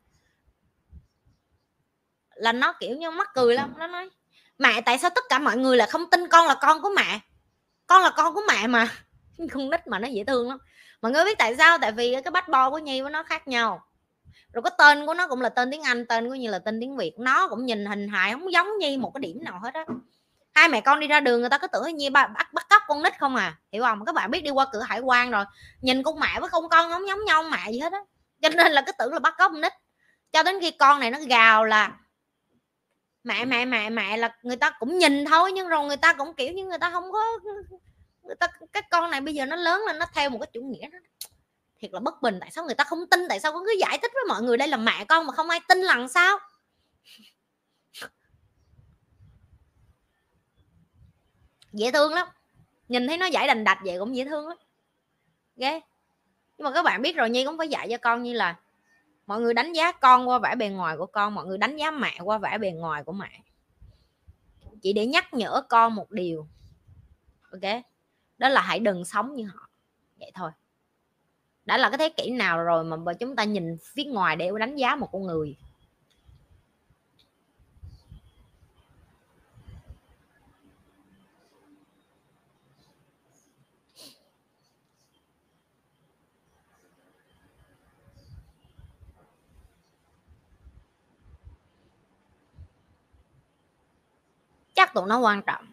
Là 2.35 2.53
nó, 2.53 2.73
kiểu 2.81 2.97
như, 2.97 3.11
mắc 3.11 3.29
cười 3.35 3.55
lắm, 3.55 3.75
nó 3.79 3.87
nói, 3.87 4.11
mẹ, 4.59 4.81
tại 4.81 4.99
sao 4.99 5.11
tất 5.15 5.25
cả 5.29 5.39
mọi 5.39 5.57
người 5.57 5.77
là 5.77 5.87
không 5.87 6.11
tin 6.11 6.29
con 6.29 6.47
là 6.47 6.55
con 6.55 6.83
của 6.83 6.91
mẹ? 6.97 7.21
Con 7.87 8.03
là 8.03 8.11
con 8.17 8.35
của 8.35 8.43
mẹ 8.49 8.67
mà. 8.67 8.89
Con 9.53 9.71
nít 9.71 9.87
mà 9.87 9.99
nó 9.99 10.09
dễ 10.09 10.25
thương 10.25 10.49
lắm. 10.49 10.59
Mọi 11.03 11.13
người 11.13 11.25
biết 11.25 11.39
tại 11.39 11.57
sao? 11.57 11.79
Tại 11.79 11.93
vì 11.93 12.13
cái 12.25 12.31
bách 12.31 12.49
bo 12.49 12.71
của 12.71 12.79
nhi 12.79 13.03
với 13.03 13.11
nó 13.11 13.23
khác 13.23 13.49
nhau. 13.49 13.83
Rồi 14.53 14.63
cái 14.63 14.73
tên 14.79 15.07
của 15.07 15.15
nó 15.15 15.29
cũng 15.29 15.41
là 15.41 15.49
tên 15.49 15.71
tiếng 15.71 15.83
anh, 15.83 16.07
tên 16.07 16.29
của 16.29 16.35
như 16.35 16.51
là 16.51 16.59
tên 16.59 16.81
tiếng 16.81 16.97
việt. 16.97 17.19
Nó 17.19 17.49
cũng 17.49 17.67
nhìn 17.67 17.87
hình 17.87 18.09
hài, 18.09 18.33
không 18.33 18.53
giống 18.53 18.69
nhi 18.79 18.97
một 18.97 19.11
cái 19.15 19.21
điểm 19.21 19.45
nào 19.45 19.61
hết 19.63 19.75
á 19.75 19.85
hai 20.55 20.69
mẹ 20.69 20.81
con 20.81 21.01
đi 21.01 21.07
ra 21.07 21.21
đường 21.21 21.41
người 21.41 21.51
ta 21.51 21.59
cứ 21.59 21.67
tưởng 21.67 21.97
như 21.97 22.11
bắt 22.11 22.31
bắt 22.53 22.67
cóc 22.71 22.83
con 22.87 23.03
nít 23.03 23.19
không 23.19 23.37
à. 23.37 23.57
Hiểu 23.73 23.83
không? 23.83 24.05
Các 24.05 24.15
bạn 24.15 24.31
biết 24.31 24.41
đi 24.41 24.51
qua 24.51 24.67
cửa 24.73 24.83
hải 24.83 25.01
quan 25.01 25.31
rồi, 25.31 25.45
nhìn 25.81 26.03
con 26.03 26.21
mẹ 26.21 26.41
với 26.41 26.49
con 26.49 26.69
con 26.69 26.91
không 26.91 27.09
giống 27.09 27.25
nhau, 27.25 27.43
mẹ 27.43 27.73
gì 27.73 27.79
hết 27.79 27.93
á. 27.93 28.01
Cho 28.43 28.49
nên 28.49 28.73
là 28.73 28.83
cứ 28.87 28.93
tưởng 28.99 29.13
là 29.13 29.19
bắt 29.19 29.35
cóc 29.39 29.53
con 29.53 29.61
nít. 29.61 29.73
Cho 30.33 30.43
đến 30.43 30.61
khi 30.61 30.71
con 30.71 31.01
này 31.01 31.11
nó 31.11 31.19
gào 31.29 31.65
là 31.65 31.93
mẹ 33.25 33.45
mẹ 33.45 33.65
mẹ 33.65 33.91
mẹ 33.91 34.17
là 34.17 34.37
người 34.43 34.57
ta 34.57 34.71
cũng 34.79 34.99
nhìn 34.99 35.25
thôi, 35.25 35.53
nhưng 35.53 35.69
rồi 35.69 35.87
người 35.87 35.97
ta 35.97 36.13
cũng, 36.13 36.35
kiểu 36.35 36.53
như, 36.53 36.65
người 36.65 36.79
ta 36.79 36.91
không 36.91 37.13
có, 37.13 37.25
người 38.23 38.37
ta 38.41 38.47
cái 38.73 38.83
con 38.91 39.11
này 39.11 39.21
bây 39.21 39.35
giờ 39.35 39.47
nó 39.47 39.57
lớn 39.57 39.83
lên, 39.87 39.99
nó 39.99 40.07
theo 40.15 40.31
một 40.31 40.39
cái 40.41 40.51
chủ 40.53 40.61
nghĩa 40.61 40.89
đó. 40.89 40.99
Thiệt 41.81 41.91
là 41.93 42.01
bất 42.01 42.23
bình. 42.23 42.39
Tại 42.41 42.51
sao 42.51 42.65
người 42.65 42.75
ta 42.75 42.85
không 42.85 43.07
tin? 43.11 43.29
Tại 43.29 43.41
sao 43.41 43.53
con 43.53 43.65
cứ 43.67 43.73
giải 43.81 43.99
thích 44.03 44.11
với 44.15 44.25
mọi 44.29 44.43
người 44.43 44.57
đây 44.57 44.69
là 44.69 44.77
mẹ 44.77 45.05
con 45.05 45.27
mà 45.27 45.33
không 45.33 45.51
ai 45.51 45.61
tin 45.69 45.79
lần 45.79 46.09
sao? 46.09 46.39
Dễ 51.73 51.91
thương 51.93 52.13
lắm. 52.13 52.29
Nhìn 52.89 53.07
thấy 53.07 53.17
nó 53.17 53.27
giải 53.27 53.47
đành 53.47 53.65
đạch 53.65 53.79
vậy 53.85 53.99
cũng 53.99 54.17
dễ 54.17 54.25
thương 54.25 54.49
lắm. 54.49 54.57
Ghê. 55.57 55.81
Nhưng 56.59 56.65
mà 56.65 56.73
các 56.73 56.83
bạn 56.83 57.03
biết 57.03 57.17
rồi, 57.17 57.31
nhi 57.31 57.45
cũng 57.45 57.59
phải 57.59 57.69
dạy 57.69 57.89
cho 57.91 57.97
con 57.99 58.23
như 58.23 58.33
là 58.33 58.59
mọi 59.27 59.41
người 59.41 59.55
đánh 59.55 59.73
giá 59.73 59.93
con 59.93 60.29
qua 60.29 60.39
vẻ 60.39 60.55
bề 60.57 60.69
ngoài 60.69 60.97
của 60.97 61.07
con, 61.07 61.35
mọi 61.35 61.47
người 61.47 61.59
đánh 61.59 61.77
giá 61.77 61.91
mẹ 61.91 62.19
qua 62.25 62.39
vẻ 62.39 62.59
bề 62.59 62.71
ngoài 62.71 63.05
của 63.05 63.13
mẹ. 63.13 63.43
Chỉ 64.83 64.93
để 64.93 65.07
nhắc 65.07 65.35
nhở 65.35 65.63
con 65.69 65.95
một 65.95 66.11
điều. 66.11 66.47
Ok? 67.51 67.83
Đó 68.39 68.49
là 68.49 68.61
hãy 68.61 68.81
đừng 68.81 69.05
sống 69.05 69.35
như 69.35 69.45
họ. 69.55 69.69
Vậy 70.19 70.31
thôi. 70.35 70.51
Đã 71.65 71.79
là 71.79 71.91
cái 71.91 71.99
thế 71.99 72.09
kỷ 72.09 72.31
nào 72.31 72.63
rồi 72.63 72.85
mà 72.85 73.13
chúng 73.21 73.37
ta 73.37 73.45
nhìn 73.45 73.77
phía 73.95 74.05
ngoài 74.05 74.37
để 74.37 74.51
đánh 74.59 74.77
giá 74.77 74.97
một 74.97 75.09
con 75.13 75.23
người? 75.23 75.57
Chắc 94.83 94.95
tụi 94.95 95.07
nó 95.07 95.19
quan 95.19 95.43
trọng. 95.43 95.65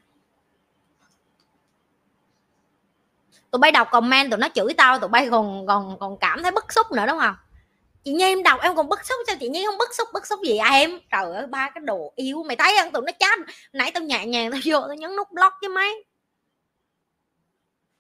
Tụi 3.51 3.59
bay 3.59 3.71
đọc 3.71 3.87
comment, 3.91 4.31
tụi 4.31 4.37
nó 4.37 4.47
chửi 4.55 4.73
tao, 4.73 4.99
tụi 4.99 5.09
bay 5.09 5.27
còn 5.31 5.67
còn 5.67 5.99
còn 5.99 6.17
cảm 6.17 6.43
thấy 6.43 6.51
bức 6.51 6.73
xúc 6.73 6.91
nữa, 6.91 7.05
đúng 7.07 7.19
không? 7.19 7.35
Chị 8.03 8.11
nhi 8.11 8.23
em 8.23 8.43
đọc 8.43 8.59
em 8.61 8.75
còn 8.75 8.89
bức 8.89 9.05
xúc, 9.05 9.17
sao 9.27 9.35
chị 9.39 9.49
nhi 9.49 9.65
không 9.65 9.77
bức 9.77 9.95
xúc 9.95 10.07
bức 10.13 10.27
xúc 10.27 10.39
gì 10.47 10.57
à 10.57 10.69
em? 10.69 10.99
Trời 11.11 11.33
ơi, 11.35 11.47
ba 11.47 11.69
cái 11.69 11.81
đồ 11.85 12.13
yêu 12.15 12.43
mày 12.43 12.55
thấy 12.55 12.75
không? 12.79 12.91
Tụi 12.91 13.01
nó 13.05 13.11
chat 13.19 13.39
nãy 13.73 13.91
tao 13.91 14.03
nhẹ 14.03 14.25
nhàng, 14.25 14.51
tao 14.51 14.59
vô, 14.65 14.79
tao 14.87 14.95
nhấn 14.95 15.15
nút 15.15 15.31
block 15.31 15.53
chứ 15.61 15.69
mấy 15.69 16.05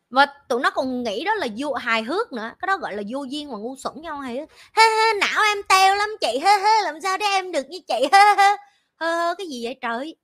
và 0.09 0.25
tụi 0.25 0.61
nó 0.61 0.69
còn 0.69 1.03
nghĩ 1.03 1.23
đó 1.23 1.35
là 1.35 1.47
vô 1.57 1.73
hài 1.73 2.03
hước 2.03 2.31
nữa. 2.31 2.51
Cái 2.59 2.67
đó 2.67 2.77
gọi 2.77 2.95
là 2.95 3.03
vô 3.09 3.23
duyên 3.23 3.51
mà 3.51 3.57
ngu 3.57 3.75
xuẩn 3.75 4.01
nhau 4.01 4.19
hề 4.19 4.35
hê 4.73 4.83
hê 4.83 5.13
não 5.19 5.43
em 5.43 5.63
teo 5.63 5.95
lắm 5.95 6.09
chị. 6.21 6.39
Hê 6.43 6.59
hê 6.59 6.81
làm 6.83 7.01
sao 7.01 7.17
để 7.17 7.25
em 7.25 7.51
được 7.51 7.69
như 7.69 7.79
chị? 7.87 8.07
Hê 8.11 8.19
hê 8.37 8.55
hê 8.99 9.33
cái 9.37 9.47
gì 9.47 9.65
vậy 9.65 9.77
trời? 9.81 10.15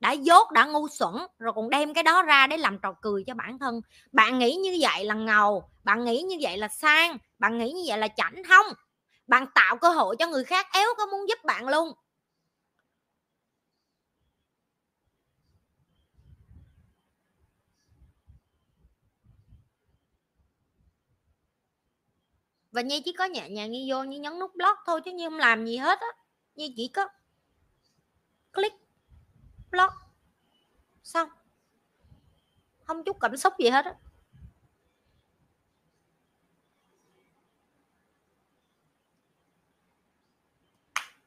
Đã 0.00 0.12
dốt, 0.12 0.50
đã 0.50 0.64
ngu 0.64 0.88
xuẩn, 0.88 1.14
rồi 1.38 1.52
còn 1.56 1.70
đem 1.70 1.94
cái 1.94 2.02
đó 2.04 2.22
ra 2.22 2.46
để 2.46 2.56
làm 2.56 2.78
trò 2.78 2.92
cười 3.02 3.24
cho 3.26 3.34
bản 3.34 3.58
thân. 3.58 3.80
Bạn 4.12 4.38
nghĩ 4.38 4.54
như 4.54 4.78
vậy 4.80 5.04
là 5.04 5.14
ngầu, 5.14 5.70
bạn 5.84 6.04
nghĩ 6.04 6.22
như 6.22 6.36
vậy 6.40 6.58
là 6.58 6.68
sang, 6.68 7.18
bạn 7.38 7.58
nghĩ 7.58 7.72
như 7.72 7.82
vậy 7.86 7.98
là 7.98 8.08
chảnh 8.08 8.42
không 8.48 8.66
bạn 9.30 9.46
tạo 9.54 9.76
cơ 9.76 9.88
hội 9.90 10.16
cho 10.18 10.26
người 10.26 10.44
khác 10.44 10.66
éo 10.72 10.88
có 10.98 11.06
muốn 11.06 11.28
giúp 11.28 11.38
bạn 11.44 11.68
luôn. 11.68 11.92
Và 22.72 22.80
nhi 22.82 23.02
chỉ 23.04 23.12
có 23.12 23.24
nhẹ 23.24 23.48
nhàng 23.48 23.70
như 23.70 23.86
vô 23.88 24.02
như 24.04 24.18
nhấn 24.18 24.38
nút 24.38 24.54
block 24.54 24.78
thôi 24.86 25.00
chứ 25.04 25.10
như 25.10 25.26
không 25.28 25.38
làm 25.38 25.66
gì 25.66 25.76
hết 25.76 26.00
á. 26.00 26.06
Như 26.54 26.68
chỉ 26.76 26.88
có 26.88 27.08
click 28.52 28.89
block 29.70 29.92
xong. 31.02 31.28
Không 32.84 33.04
chút 33.04 33.16
cảm 33.20 33.36
xúc 33.36 33.52
gì 33.58 33.68
hết 33.68 33.84
á. 33.84 33.94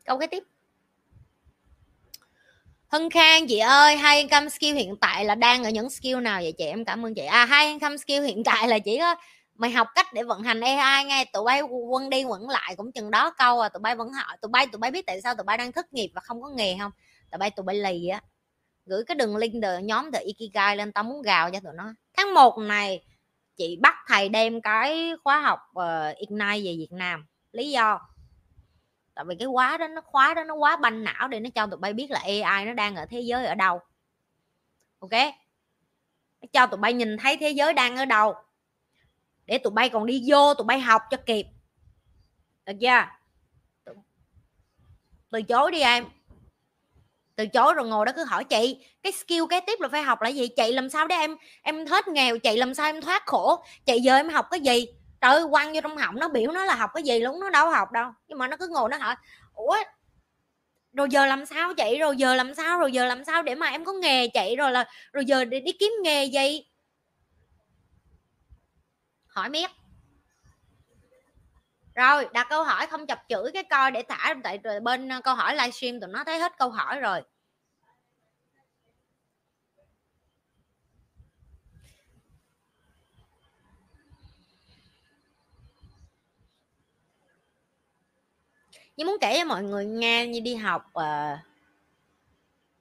Câu 0.06 0.18
cái 0.18 0.28
tiếp. 0.28 0.44
Hân 2.88 3.10
Khang, 3.10 3.48
chị 3.48 3.58
ơi, 3.58 3.96
hai 3.96 4.18
income 4.18 4.50
skill 4.50 4.76
hiện 4.76 4.96
tại 5.02 5.26
là 5.26 5.36
đang 5.36 5.64
ở 5.64 5.70
những 5.70 5.90
skill 5.90 6.20
nào 6.22 6.42
vậy 6.42 6.54
chị? 6.58 6.66
Em 6.66 6.86
cảm 6.86 7.06
ơn 7.06 7.16
chị. 7.16 7.26
À 7.26 7.46
hai 7.46 7.68
income 7.68 7.98
skill 7.98 8.26
hiện 8.26 8.44
tại 8.44 8.68
là 8.68 8.80
chỉ 8.80 9.00
có 9.00 9.16
mày 9.56 9.72
học 9.72 9.88
cách 9.96 10.14
để 10.14 10.24
vận 10.24 10.44
hành 10.44 10.62
AI 10.62 11.06
nghe 11.06 11.26
tụi 11.26 11.44
bay 11.46 11.62
quân 11.62 12.10
đi 12.10 12.24
quẩn 12.24 12.50
lại 12.50 12.76
cũng 12.76 12.92
chừng 12.92 13.12
đó 13.12 13.30
câu 13.38 13.60
à. 13.60 13.70
Tụi 13.70 13.80
bay 13.80 13.96
vẫn 13.96 14.12
hỏi, 14.14 14.38
tụi 14.42 14.50
bay 14.50 14.68
tụi 14.68 14.80
bay 14.80 14.92
biết 14.92 15.06
tại 15.06 15.22
sao 15.22 15.36
tụi 15.36 15.44
bay 15.44 15.58
đang 15.58 15.72
thất 15.72 15.94
nghiệp 15.94 16.12
và 16.16 16.22
không 16.22 16.42
có 16.42 16.50
nghề 16.50 16.76
không? 16.80 16.92
Tụi 17.32 17.38
bay 17.38 17.52
tụi 17.52 17.64
bay 17.64 17.76
lì 17.76 18.08
á 18.08 18.22
gửi 18.86 19.04
cái 19.08 19.16
đường 19.16 19.38
link 19.38 19.54
từ 19.62 19.78
nhóm 19.78 20.12
từ 20.12 20.20
Ikigai 20.26 20.78
lên 20.78 20.92
tao 20.92 21.04
muốn 21.04 21.22
gào 21.22 21.52
cho 21.52 21.60
tụi 21.60 21.74
nó. 21.74 21.94
Tháng 22.18 22.34
1 22.34 22.58
này 22.58 23.06
chị 23.56 23.78
bắt 23.82 23.96
thầy 24.08 24.30
đem 24.30 24.62
cái 24.62 25.12
khóa 25.24 25.40
học 25.40 25.60
uh, 25.80 26.18
Ignite 26.18 26.62
về 26.64 26.76
Việt 26.78 26.92
Nam. 26.92 27.26
Lý 27.52 27.72
do? 27.72 28.00
Tại 29.16 29.26
vì 29.28 29.36
cái 29.40 29.48
khóa 29.48 29.78
đó 29.78 29.88
nó 29.88 30.02
khóa 30.02 30.34
đó 30.34 30.44
nó 30.44 30.54
quá 30.54 30.78
banh 30.78 31.04
não 31.04 31.28
để 31.28 31.40
nó 31.40 31.50
cho 31.56 31.68
tụi 31.68 31.78
bay 31.78 31.94
biết 31.94 32.12
là 32.12 32.20
AI 32.20 32.66
nó 32.66 32.74
đang 32.74 32.96
ở 32.96 33.06
thế 33.06 33.20
giới 33.20 33.46
ở 33.46 33.56
đâu. 33.56 33.80
Ok? 35.00 35.12
Nó 36.42 36.48
cho 36.54 36.68
tụi 36.68 36.78
bay 36.78 36.94
nhìn 36.94 37.18
thấy 37.18 37.38
thế 37.38 37.50
giới 37.50 37.74
đang 37.74 37.96
ở 37.98 38.06
đâu. 38.06 38.34
Để 39.46 39.58
tụi 39.58 39.72
bay 39.72 39.90
còn 39.90 40.06
đi 40.06 40.24
vô 40.28 40.54
tụi 40.54 40.66
bay 40.66 40.80
học 40.80 41.02
cho 41.10 41.18
kịp. 41.18 41.46
Được 42.66 42.74
chưa? 42.82 43.06
Từ 45.32 45.42
chối 45.42 45.72
đi 45.72 45.82
em 45.82 46.06
từ 47.36 47.48
chối 47.48 47.74
rồi 47.74 47.88
ngồi 47.88 48.06
đó 48.06 48.12
cứ 48.16 48.24
hỏi 48.24 48.44
chị 48.44 48.86
cái 49.04 49.12
skill 49.12 49.44
kế 49.50 49.60
tiếp 49.60 49.80
là 49.82 49.88
phải 49.88 50.04
học 50.04 50.22
là 50.22 50.30
gì? 50.30 50.48
Chị 50.48 50.72
làm 50.72 50.90
sao 50.90 51.08
để 51.08 51.16
em 51.16 51.36
em 51.62 51.86
hết 51.86 52.08
nghèo? 52.08 52.40
Chị 52.40 52.58
làm 52.58 52.74
sao 52.74 52.86
em 52.86 53.02
thoát 53.02 53.26
khổ? 53.26 53.64
Chị 53.86 54.00
giờ 54.00 54.16
em 54.16 54.30
học 54.30 54.46
cái 54.52 54.60
gì? 54.60 54.86
Trời 55.22 55.32
ơi 55.32 55.44
quăng 55.52 55.74
vô 55.74 55.82
trong 55.82 55.98
họng 55.98 56.16
nó 56.16 56.28
biểu 56.28 56.52
nó 56.52 56.66
là 56.66 56.76
học 56.76 56.90
cái 56.94 57.04
gì 57.04 57.20
luôn 57.20 57.40
nó 57.40 57.50
đâu 57.50 57.70
học 57.70 57.92
đâu. 57.92 58.12
Nhưng 58.28 58.38
mà 58.38 58.48
nó 58.48 58.58
cứ 58.58 58.68
ngồi 58.68 58.90
nó 58.90 58.98
hỏi 58.98 59.16
ủa 59.54 59.76
rồi 60.94 61.08
giờ 61.12 61.26
làm 61.26 61.46
sao 61.46 61.74
chị? 61.74 61.98
Rồi 62.00 62.18
giờ 62.18 62.36
làm 62.36 62.54
sao? 62.54 62.80
Rồi 62.80 62.92
giờ 62.92 63.06
làm 63.06 63.26
sao 63.26 63.44
để 63.44 63.56
mà 63.56 63.68
em 63.68 63.86
có 63.86 63.94
nghề 63.94 64.28
chị? 64.28 64.56
Rồi 64.58 64.72
là 64.72 64.86
rồi 65.14 65.26
giờ 65.26 65.46
đi, 65.46 65.60
đi 65.60 65.72
kiếm 65.72 65.92
nghề 66.04 66.26
gì? 66.26 66.66
Hỏi 69.28 69.50
miết 69.50 69.70
rồi 71.96 72.28
đặt 72.34 72.48
câu 72.50 72.64
hỏi 72.64 72.88
không 72.88 73.08
chập 73.08 73.24
chửi 73.30 73.52
cái 73.54 73.64
coi 73.64 73.92
để 73.92 74.04
thả 74.10 74.34
tại 74.44 74.60
bên 74.84 75.10
ờ, 75.10 75.22
câu 75.24 75.36
hỏi 75.36 75.56
livestream 75.56 76.00
tụi 76.00 76.10
nó 76.10 76.24
thấy 76.24 76.40
hết 76.40 76.58
câu 76.58 76.70
hỏi 76.70 77.00
rồi. 77.00 77.22
Nhưng 88.98 89.08
muốn 89.08 89.18
kể 89.22 89.38
cho 89.40 89.46
mọi 89.46 89.64
người 89.64 89.86
nghe 89.86 90.28
như 90.28 90.40
đi 90.40 90.56
học 90.56 90.86
uh, 91.00 91.40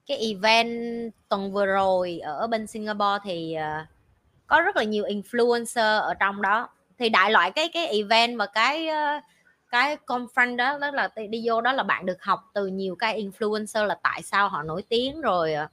cái 0.06 0.18
event 0.18 1.12
tuần 1.28 1.52
vừa 1.52 1.66
rồi 1.66 2.18
ở 2.18 2.46
bên 2.46 2.66
Singapore 2.66 3.18
thì 3.24 3.56
uh, 3.58 3.88
có 4.46 4.60
rất 4.60 4.76
là 4.76 4.82
nhiều 4.82 5.04
influencer 5.04 6.00
ở 6.00 6.14
trong 6.14 6.42
đó 6.42 6.68
thì 7.02 7.08
đại 7.08 7.30
loại 7.30 7.50
cái 7.50 7.68
cái 7.68 7.86
event 7.86 8.38
và 8.38 8.46
cái 8.46 8.88
ờ, 8.88 9.20
cái 9.70 9.96
conference 10.06 10.56
đó 10.56 10.78
đó 10.78 10.90
là 10.90 11.08
đi 11.30 11.42
vô 11.44 11.60
đó 11.60 11.72
là 11.72 11.82
bạn 11.82 12.06
được 12.06 12.22
học 12.22 12.40
từ 12.54 12.66
nhiều 12.66 12.96
cái 12.96 13.22
influencer 13.22 13.84
là 13.84 13.94
tại 14.02 14.22
sao 14.22 14.48
họ 14.48 14.62
nổi 14.62 14.82
tiếng 14.88 15.20
rồi 15.20 15.54
ờ, 15.54 15.66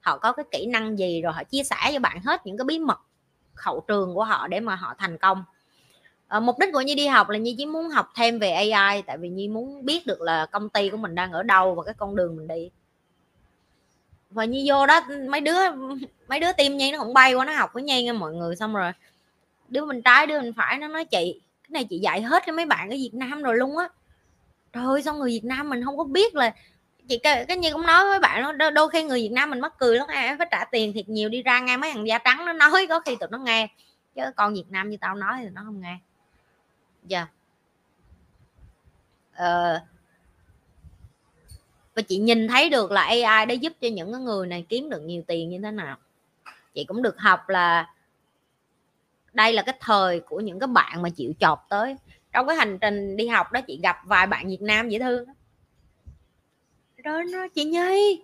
họ 0.00 0.18
có 0.18 0.32
cái 0.32 0.44
kỹ 0.50 0.66
năng 0.66 0.98
gì 0.98 1.22
rồi 1.22 1.32
họ 1.32 1.44
chia 1.44 1.62
sẻ 1.62 1.76
cho 1.92 1.98
bạn 1.98 2.20
hết 2.24 2.46
những 2.46 2.58
cái 2.58 2.64
bí 2.64 2.78
mật 2.78 2.98
khẩu 3.54 3.84
trường 3.88 4.14
của 4.14 4.24
họ 4.24 4.48
để 4.48 4.60
mà 4.60 4.74
họ 4.74 4.94
thành 4.98 5.18
công. 5.18 5.44
À, 6.28 6.40
mục 6.40 6.58
đích 6.58 6.72
của 6.72 6.80
nhi 6.80 6.94
đi 6.94 7.06
học 7.06 7.28
là 7.28 7.38
nhi 7.38 7.54
chỉ 7.58 7.66
muốn 7.66 7.88
học 7.88 8.08
thêm 8.16 8.38
về 8.38 8.70
ai 8.70 9.02
tại 9.02 9.18
vì 9.18 9.28
nhi 9.28 9.48
muốn 9.48 9.84
biết 9.84 10.06
được 10.06 10.20
là 10.20 10.46
công 10.46 10.68
ty 10.68 10.90
của 10.90 10.96
mình 10.96 11.14
đang 11.14 11.32
ở 11.32 11.42
đâu 11.42 11.74
và 11.74 11.82
cái 11.82 11.94
con 11.94 12.16
đường 12.16 12.36
mình 12.36 12.48
đi. 12.48 12.70
Và 14.30 14.44
nhi 14.44 14.64
vô 14.68 14.86
đó 14.86 15.00
mấy 15.28 15.40
đứa 15.40 15.58
mấy 16.28 16.40
đứa 16.40 16.52
tim 16.52 16.76
nhi 16.76 16.92
nó 16.92 16.98
cũng 16.98 17.14
bay 17.14 17.34
qua 17.34 17.44
nó 17.44 17.52
học 17.54 17.70
với 17.72 17.82
nhi 17.82 18.04
nha 18.04 18.12
mọi 18.12 18.32
người 18.32 18.56
xong 18.56 18.74
rồi 18.74 18.92
đứa 19.70 19.86
bên 19.86 20.02
trái 20.02 20.26
đứa 20.26 20.40
bên 20.40 20.52
phải 20.52 20.78
nó 20.78 20.88
nói 20.88 21.04
chị 21.04 21.40
cái 21.62 21.70
này 21.70 21.84
chị 21.90 21.98
dạy 21.98 22.22
hết 22.22 22.42
cho 22.46 22.52
mấy 22.52 22.66
bạn 22.66 22.90
ở 22.90 22.96
việt 22.96 23.14
nam 23.14 23.42
rồi 23.42 23.56
luôn 23.56 23.78
á. 23.78 23.88
Trời 24.72 24.84
ơi 24.84 25.02
sao 25.02 25.14
người 25.14 25.30
việt 25.30 25.44
nam 25.44 25.68
mình 25.68 25.84
không 25.84 25.96
có 25.96 26.04
biết 26.04 26.34
là 26.34 26.54
chị 27.08 27.18
cái, 27.18 27.44
cái 27.46 27.56
như 27.56 27.72
cũng 27.72 27.86
nói 27.86 28.04
với 28.04 28.18
bạn 28.18 28.58
đó 28.58 28.70
đôi 28.70 28.88
khi 28.88 29.02
người 29.02 29.20
việt 29.20 29.32
nam 29.32 29.50
mình 29.50 29.60
mắc 29.60 29.72
cười 29.78 29.96
lắm 29.96 30.06
ai 30.08 30.36
phải 30.36 30.48
trả 30.50 30.64
tiền 30.64 30.92
thiệt 30.92 31.08
nhiều 31.08 31.28
đi 31.28 31.42
ra 31.42 31.60
nghe 31.60 31.76
mấy 31.76 31.92
thằng 31.92 32.08
da 32.08 32.18
trắng 32.18 32.44
nó 32.46 32.52
nói 32.52 32.86
có 32.88 33.00
khi 33.00 33.16
tụi 33.16 33.28
nó 33.32 33.38
nghe. 33.38 33.68
Chứ 34.14 34.22
con 34.36 34.54
việt 34.54 34.70
nam 34.70 34.90
như 34.90 34.96
tao 35.00 35.14
nói 35.14 35.34
thì 35.42 35.48
nó 35.52 35.62
không 35.64 35.80
nghe. 35.80 35.98
Dạ 37.04 37.18
yeah. 37.18 37.30
ờ, 39.34 39.80
và 41.94 42.02
chị 42.02 42.18
nhìn 42.18 42.48
thấy 42.48 42.70
được 42.70 42.90
là 42.90 43.02
AI 43.02 43.46
đã 43.46 43.54
giúp 43.54 43.72
cho 43.80 43.88
những 43.88 44.24
người 44.24 44.46
này 44.46 44.66
kiếm 44.68 44.90
được 44.90 45.00
nhiều 45.00 45.22
tiền 45.26 45.50
như 45.50 45.60
thế 45.62 45.70
nào. 45.70 45.96
Chị 46.74 46.84
cũng 46.84 47.02
được 47.02 47.18
học 47.18 47.48
là 47.48 47.86
đây 49.32 49.52
là 49.52 49.62
cái 49.62 49.74
thời 49.80 50.20
của 50.20 50.40
những 50.40 50.58
cái 50.58 50.66
bạn 50.66 51.02
mà 51.02 51.08
chịu 51.10 51.32
chọc 51.40 51.66
tới. 51.68 51.96
Trong 52.32 52.46
cái 52.46 52.56
hành 52.56 52.78
trình 52.78 53.16
đi 53.16 53.28
học 53.28 53.52
đó 53.52 53.60
chị 53.60 53.80
gặp 53.82 53.96
vài 54.04 54.26
bạn 54.26 54.48
Việt 54.48 54.62
Nam 54.62 54.88
dễ 54.88 54.98
thương 54.98 55.24
rồi 57.04 57.24
nó 57.32 57.48
chị 57.48 57.64
Nhi. 57.64 58.22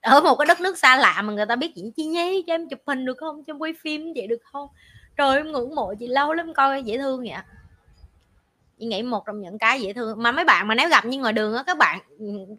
Ở 0.00 0.20
một 0.20 0.36
cái 0.36 0.46
đất 0.46 0.60
nước 0.60 0.78
xa 0.78 0.96
lạ 0.96 1.22
mà 1.22 1.32
người 1.32 1.46
ta 1.46 1.56
biết 1.56 1.72
chị 1.74 1.82
Chi 1.96 2.04
Nhi 2.04 2.44
cho 2.46 2.54
em 2.54 2.68
chụp 2.68 2.80
hình 2.86 3.04
được 3.04 3.18
không? 3.18 3.44
Cho 3.44 3.52
em 3.52 3.58
quay 3.58 3.74
phim 3.80 4.12
vậy 4.16 4.26
được 4.26 4.42
không? 4.52 4.68
Trời 5.16 5.36
em 5.36 5.52
ngưỡng 5.52 5.74
mộ 5.74 5.94
chị 5.98 6.08
lâu 6.08 6.32
lắm 6.32 6.54
coi 6.54 6.82
dễ 6.82 6.98
thương 6.98 7.20
vậy 7.20 7.36
chị 8.78 8.86
nghĩ 8.86 9.02
một 9.02 9.26
trong 9.26 9.40
những 9.40 9.58
cái 9.58 9.80
dễ 9.80 9.92
thương. 9.92 10.22
Mà 10.22 10.32
mấy 10.32 10.44
bạn 10.44 10.68
mà 10.68 10.74
nếu 10.74 10.88
gặp 10.88 11.04
như 11.04 11.18
ngoài 11.18 11.32
đường 11.32 11.54
á 11.54 11.62
các 11.62 11.78
bạn 11.78 12.00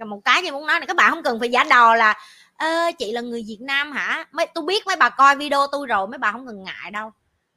một 0.10 0.22
cái 0.26 0.42
như 0.42 0.52
muốn 0.52 0.68
nói 0.68 0.80
là 0.80 0.86
các 0.86 0.96
bạn 0.96 1.12
không 1.12 1.24
cần 1.24 1.40
phải 1.40 1.50
giả 1.50 1.64
đò 1.64 1.96
là 1.96 2.14
ơ, 2.58 2.92
chị 3.00 3.12
là 3.12 3.22
người 3.22 3.44
Việt 3.48 3.60
Nam 3.62 3.92
hả? 3.92 4.26
Mấy, 4.32 4.48
tôi 4.54 4.64
biết 4.64 4.88
mấy 4.88 4.96
bà 4.96 5.10
coi 5.10 5.36
video 5.36 5.68
tôi 5.72 5.88
rồi, 5.88 6.08
mấy 6.08 6.18
bà 6.18 6.32
không 6.32 6.48
cần 6.48 6.64
ngại 6.64 6.92
đâu. 6.92 7.12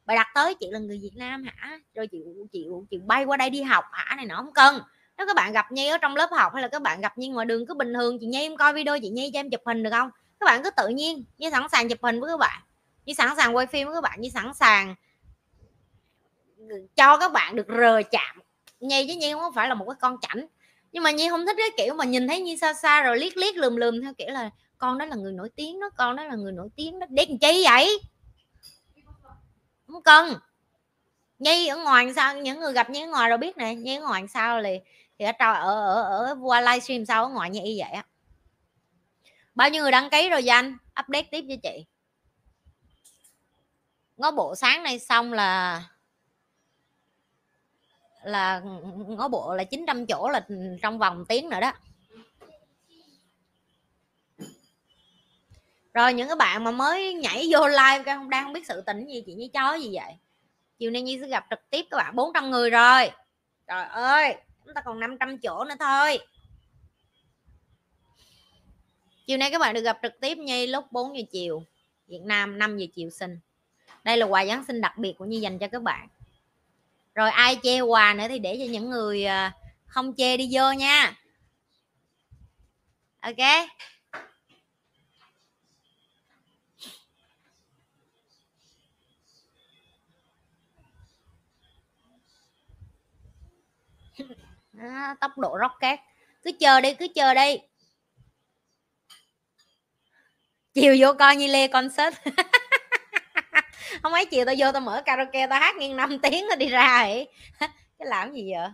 Bà 0.07 0.15
đặt 0.15 0.27
tới, 0.35 0.55
chị 0.55 0.67
là 0.71 0.79
người 0.79 0.99
Việt 1.03 1.17
Nam 1.17 1.45
hả? 1.45 1.79
Rồi 1.95 2.07
chị 2.07 2.19
chị 2.53 2.67
chị 2.91 2.99
bay 3.07 3.25
qua 3.25 3.37
đây 3.37 3.51
đi 3.51 3.63
học 3.63 3.85
hả? 3.93 4.17
Này 4.17 4.27
nọ, 4.27 4.37
không 4.37 4.53
cần. 4.53 4.81
Nếu 5.19 5.27
các 5.27 5.37
bạn 5.37 5.53
gặp 5.53 5.73
Nhi 5.73 5.89
ở 5.89 5.99
trong 5.99 6.17
lớp 6.17 6.31
học 6.33 6.55
hay 6.55 6.63
là 6.63 6.69
các 6.69 6.83
bạn 6.83 7.01
gặp 7.01 7.19
Nhi 7.19 7.29
ngoài 7.29 7.47
đường, 7.47 7.67
cứ 7.67 7.75
bình 7.75 7.95
thường, 7.95 8.19
chị 8.21 8.27
Nhi 8.27 8.41
em 8.41 8.57
coi 8.57 8.73
video, 8.73 8.99
chị 9.01 9.09
Nhi 9.09 9.31
cho 9.33 9.41
em 9.41 9.51
chụp 9.51 9.61
hình 9.67 9.83
được 9.83 9.91
không? 9.91 10.11
Các 10.41 10.45
bạn 10.45 10.63
cứ 10.63 10.71
tự 10.71 10.89
nhiên 10.89 11.25
như 11.39 11.51
sẵn 11.51 11.69
sàng 11.73 11.89
chụp 11.89 11.99
hình 12.03 12.21
với 12.21 12.31
các 12.31 12.37
bạn. 12.37 12.61
Như 13.05 13.15
sẵn 13.15 13.37
sàng 13.37 13.57
quay 13.57 13.67
phim 13.67 13.87
với 13.87 13.97
các 13.97 14.01
bạn 14.01 14.21
như 14.21 14.29
sẵn 14.29 14.55
sàng 14.55 14.95
ừ, 16.59 16.87
cho 16.97 17.19
các 17.19 17.33
bạn 17.33 17.57
được 17.57 17.67
rờ 17.69 18.03
chạm. 18.11 18.41
Nhi 18.81 19.07
chứ 19.09 19.15
nhi 19.15 19.33
không 19.33 19.53
phải 19.55 19.69
là 19.69 19.75
một 19.75 19.87
cái 19.89 19.97
con 20.01 20.17
chảnh. 20.21 20.47
Nhưng 20.93 21.03
mà 21.03 21.11
nhi 21.11 21.29
không 21.29 21.47
thích 21.47 21.57
cái 21.59 21.71
kiểu 21.77 21.95
mà 21.95 22.05
nhìn 22.05 22.29
thấy 22.29 22.41
nhi 22.41 22.57
xa 22.57 22.75
xa 22.75 23.03
rồi 23.03 23.19
liếc 23.19 23.37
liếc 23.37 23.57
lườm 23.57 23.77
lườm 23.77 24.03
theo 24.03 24.13
kiểu 24.19 24.29
là 24.31 24.51
con 24.79 24.99
đó 24.99 25.05
là 25.05 25.17
người 25.17 25.33
nổi 25.33 25.49
tiếng 25.57 25.81
đó, 25.81 25.91
con 25.97 26.17
đó 26.17 26.25
là 26.25 26.35
người 26.35 26.53
nổi 26.53 26.69
tiếng 26.77 26.99
đó. 26.99 27.07
Để 27.11 27.27
làm 27.29 27.39
chi 27.39 27.65
vậy? 27.65 28.01
Không 29.87 30.03
cần. 30.03 30.39
Nhi 31.39 31.67
ở 31.67 31.77
ngoài 31.77 32.15
sao? 32.15 32.37
Những 32.37 32.61
người 32.61 32.73
gặp 32.73 32.91
nhi 32.91 33.03
ở 33.03 33.09
ngoài 33.09 33.29
rồi 33.29 33.39
biết 33.39 33.57
nè. 33.57 33.75
Nhi 33.75 33.97
ở 33.97 34.01
ngoài 34.01 34.29
sao 34.29 34.63
thì 34.63 34.79
thì 35.19 35.25
ở 35.25 35.33
trò, 35.33 35.53
ở 35.53 36.03
ở 36.03 36.27
ở 36.27 36.37
qua 36.43 36.61
livestream 36.61 37.07
sao 37.07 37.25
ở 37.25 37.29
ngoài 37.29 37.51
nhi 37.51 37.61
vậy 37.81 37.91
á. 37.91 38.07
Bao 39.55 39.71
nhiêu 39.71 39.83
người 39.83 39.93
đăng 39.93 40.11
ký 40.11 40.29
rồi 40.29 40.45
danh 40.45 40.77
update 41.01 41.29
tiếp 41.31 41.45
cho 41.49 41.55
chị. 41.63 41.87
Ngó 44.17 44.31
bộ 44.31 44.55
sáng 44.55 44.83
nay 44.83 44.99
xong 44.99 45.33
là 45.33 45.83
là 48.23 48.61
ngó 49.07 49.29
bộ 49.29 49.55
là 49.55 49.65
900 49.65 50.07
chỗ 50.07 50.29
là 50.29 50.47
trong 50.83 50.99
vòng 50.99 51.25
tiếng 51.29 51.49
nữa 51.49 51.61
đó. 51.61 51.73
Rồi 55.95 56.15
những 56.15 56.29
cái 56.29 56.37
bạn 56.37 56.65
mà 56.65 56.71
mới 56.71 57.15
nhảy 57.15 57.49
vô 57.51 57.69
live 57.69 58.03
không, 58.05 58.31
đang 58.31 58.45
không 58.45 58.53
biết 58.53 58.67
sự 58.67 58.81
tình 58.81 59.07
gì, 59.07 59.23
chị 59.27 59.35
như 59.35 59.49
chó 59.55 59.75
gì 59.75 59.91
vậy? 59.93 60.15
Chiều 60.79 60.91
nay 60.91 61.03
nhi 61.03 61.19
sẽ 61.21 61.29
gặp 61.29 61.47
trực 61.51 61.71
tiếp 61.71 61.87
các 61.91 61.97
bạn 61.97 62.17
400 62.17 62.51
người 62.51 62.71
rồi. 62.71 63.11
Trời 63.67 63.87
ơi, 63.87 64.37
chúng 64.65 64.75
ta 64.75 64.81
còn 64.81 65.01
500 65.01 65.39
chỗ 65.39 65.65
nữa 65.65 65.75
thôi. 65.79 66.19
Chiều 69.27 69.39
nay 69.39 69.51
các 69.51 69.59
bạn 69.59 69.75
được 69.75 69.83
gặp 69.83 69.99
trực 70.03 70.21
tiếp 70.21 70.39
Nhi 70.39 70.67
lúc 70.67 70.93
4 70.93 71.19
giờ 71.19 71.23
chiều, 71.33 71.63
Việt 72.07 72.23
Nam 72.23 72.59
5 72.59 72.79
giờ 72.79 72.87
chiều 72.95 73.11
sinh. 73.11 73.39
Đây 74.05 74.17
là 74.17 74.27
quà 74.27 74.47
Giáng 74.47 74.65
sinh 74.65 74.81
đặc 74.81 74.99
biệt 74.99 75.13
của 75.19 75.25
Nhi 75.25 75.41
dành 75.41 75.59
cho 75.59 75.69
các 75.69 75.83
bạn. 75.83 76.09
Rồi 77.15 77.31
ai 77.31 77.59
chê 77.63 77.81
quà 77.81 78.15
nữa 78.15 78.25
thì 78.29 78.39
để 78.39 78.57
cho 78.59 78.73
những 78.73 78.91
người 78.91 79.25
à, 79.25 79.53
không 79.87 80.15
chê 80.17 80.37
đi 80.37 80.49
vô 80.53 80.73
nha. 80.73 81.17
Ok. 83.21 83.69
À, 94.81 95.15
tốc 95.21 95.39
độ 95.39 95.57
rocket. 95.61 95.99
Cứ 96.43 96.51
chờ 96.61 96.81
đi 96.81 96.95
cứ 96.95 97.07
chờ 97.15 97.35
đi. 97.35 97.59
Chiều 100.75 100.97
vô 100.99 101.13
coi 101.19 101.37
như 101.37 101.47
lê 101.47 101.69
concert. 101.69 102.15
Không 104.03 104.13
mấy 104.13 104.27
chiều 104.27 104.45
tao 104.45 104.55
vô 104.59 104.73
tao 104.73 104.81
mở 104.81 105.03
karaoke 105.05 105.47
tao 105.47 105.61
hát 105.61 105.77
nghiêng 105.77 105.97
5 105.97 106.19
tiếng 106.19 106.45
tao 106.49 106.57
đi 106.57 106.67
ra 106.67 107.03
vậy 107.03 107.29
cái 107.99 108.09
làm 108.09 108.33
gì 108.33 108.53
vậy? 108.53 108.69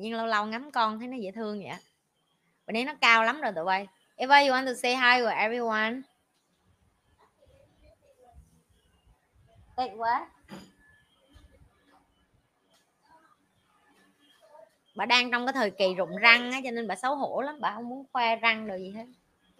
Nhiên 0.00 0.14
lâu 0.14 0.26
lâu 0.26 0.46
ngắm 0.46 0.70
con 0.70 0.98
thấy 0.98 1.08
nó 1.08 1.16
dễ 1.16 1.30
thương 1.32 1.58
vậy 1.58 1.78
bữa 2.66 2.72
nay 2.72 2.84
nó 2.84 2.94
cao 3.00 3.24
lắm 3.24 3.40
rồi 3.40 3.52
tụi 3.52 3.64
bay 3.64 3.88
Eva 4.16 4.38
you 4.40 4.48
want 4.48 4.66
to 4.66 4.74
say 4.74 4.96
hi 4.96 5.24
to 5.24 5.30
everyone 5.30 6.00
Wait, 9.76 9.96
what? 9.96 10.26
bà 14.94 15.06
đang 15.06 15.30
trong 15.30 15.46
cái 15.46 15.52
thời 15.52 15.70
kỳ 15.70 15.94
rụng 15.94 16.16
răng 16.16 16.52
á 16.52 16.60
cho 16.64 16.70
nên 16.70 16.88
bà 16.88 16.96
xấu 16.96 17.16
hổ 17.16 17.40
lắm 17.40 17.60
bà 17.60 17.74
không 17.74 17.88
muốn 17.88 18.06
khoe 18.12 18.36
răng 18.36 18.66
đồ 18.66 18.76
gì 18.76 18.90
hết 18.90 19.06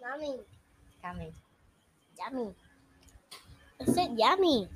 Mommy, 0.01 0.27
here. 1.01 1.31
yummy. 2.17 2.53
I 3.79 3.85
said 3.85 4.09
yummy. 4.17 4.67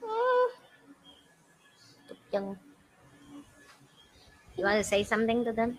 Tụt 0.00 0.52
chân 2.32 2.54
You 4.56 4.64
want 4.64 4.78
to 4.78 4.84
say 4.84 5.02
something 5.04 5.44
to 5.44 5.52
them? 5.52 5.78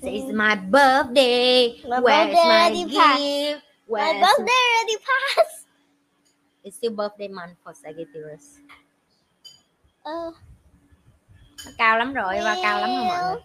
Say 0.00 0.16
it's 0.18 0.32
my 0.32 0.54
birthday. 0.54 1.76
My 1.88 2.00
Where's 2.00 2.30
birthday 2.30 2.38
my 2.44 2.70
already 2.70 2.86
passed. 2.86 3.22
gift? 3.22 3.64
My 3.96 4.12
birthday 4.12 4.60
already 4.76 4.96
passed. 4.98 5.66
It's 6.64 6.76
still 6.76 6.92
birthday 6.94 7.28
month 7.28 7.58
for 7.64 7.74
Sagittarius. 7.74 8.60
Uh, 10.04 10.32
Nó 11.66 11.72
cao 11.78 11.98
lắm 11.98 12.14
rồi 12.14 12.40
và 12.44 12.56
cao 12.62 12.80
lắm 12.80 12.90
rồi 12.96 13.04
mọi 13.04 13.24
người. 13.24 13.40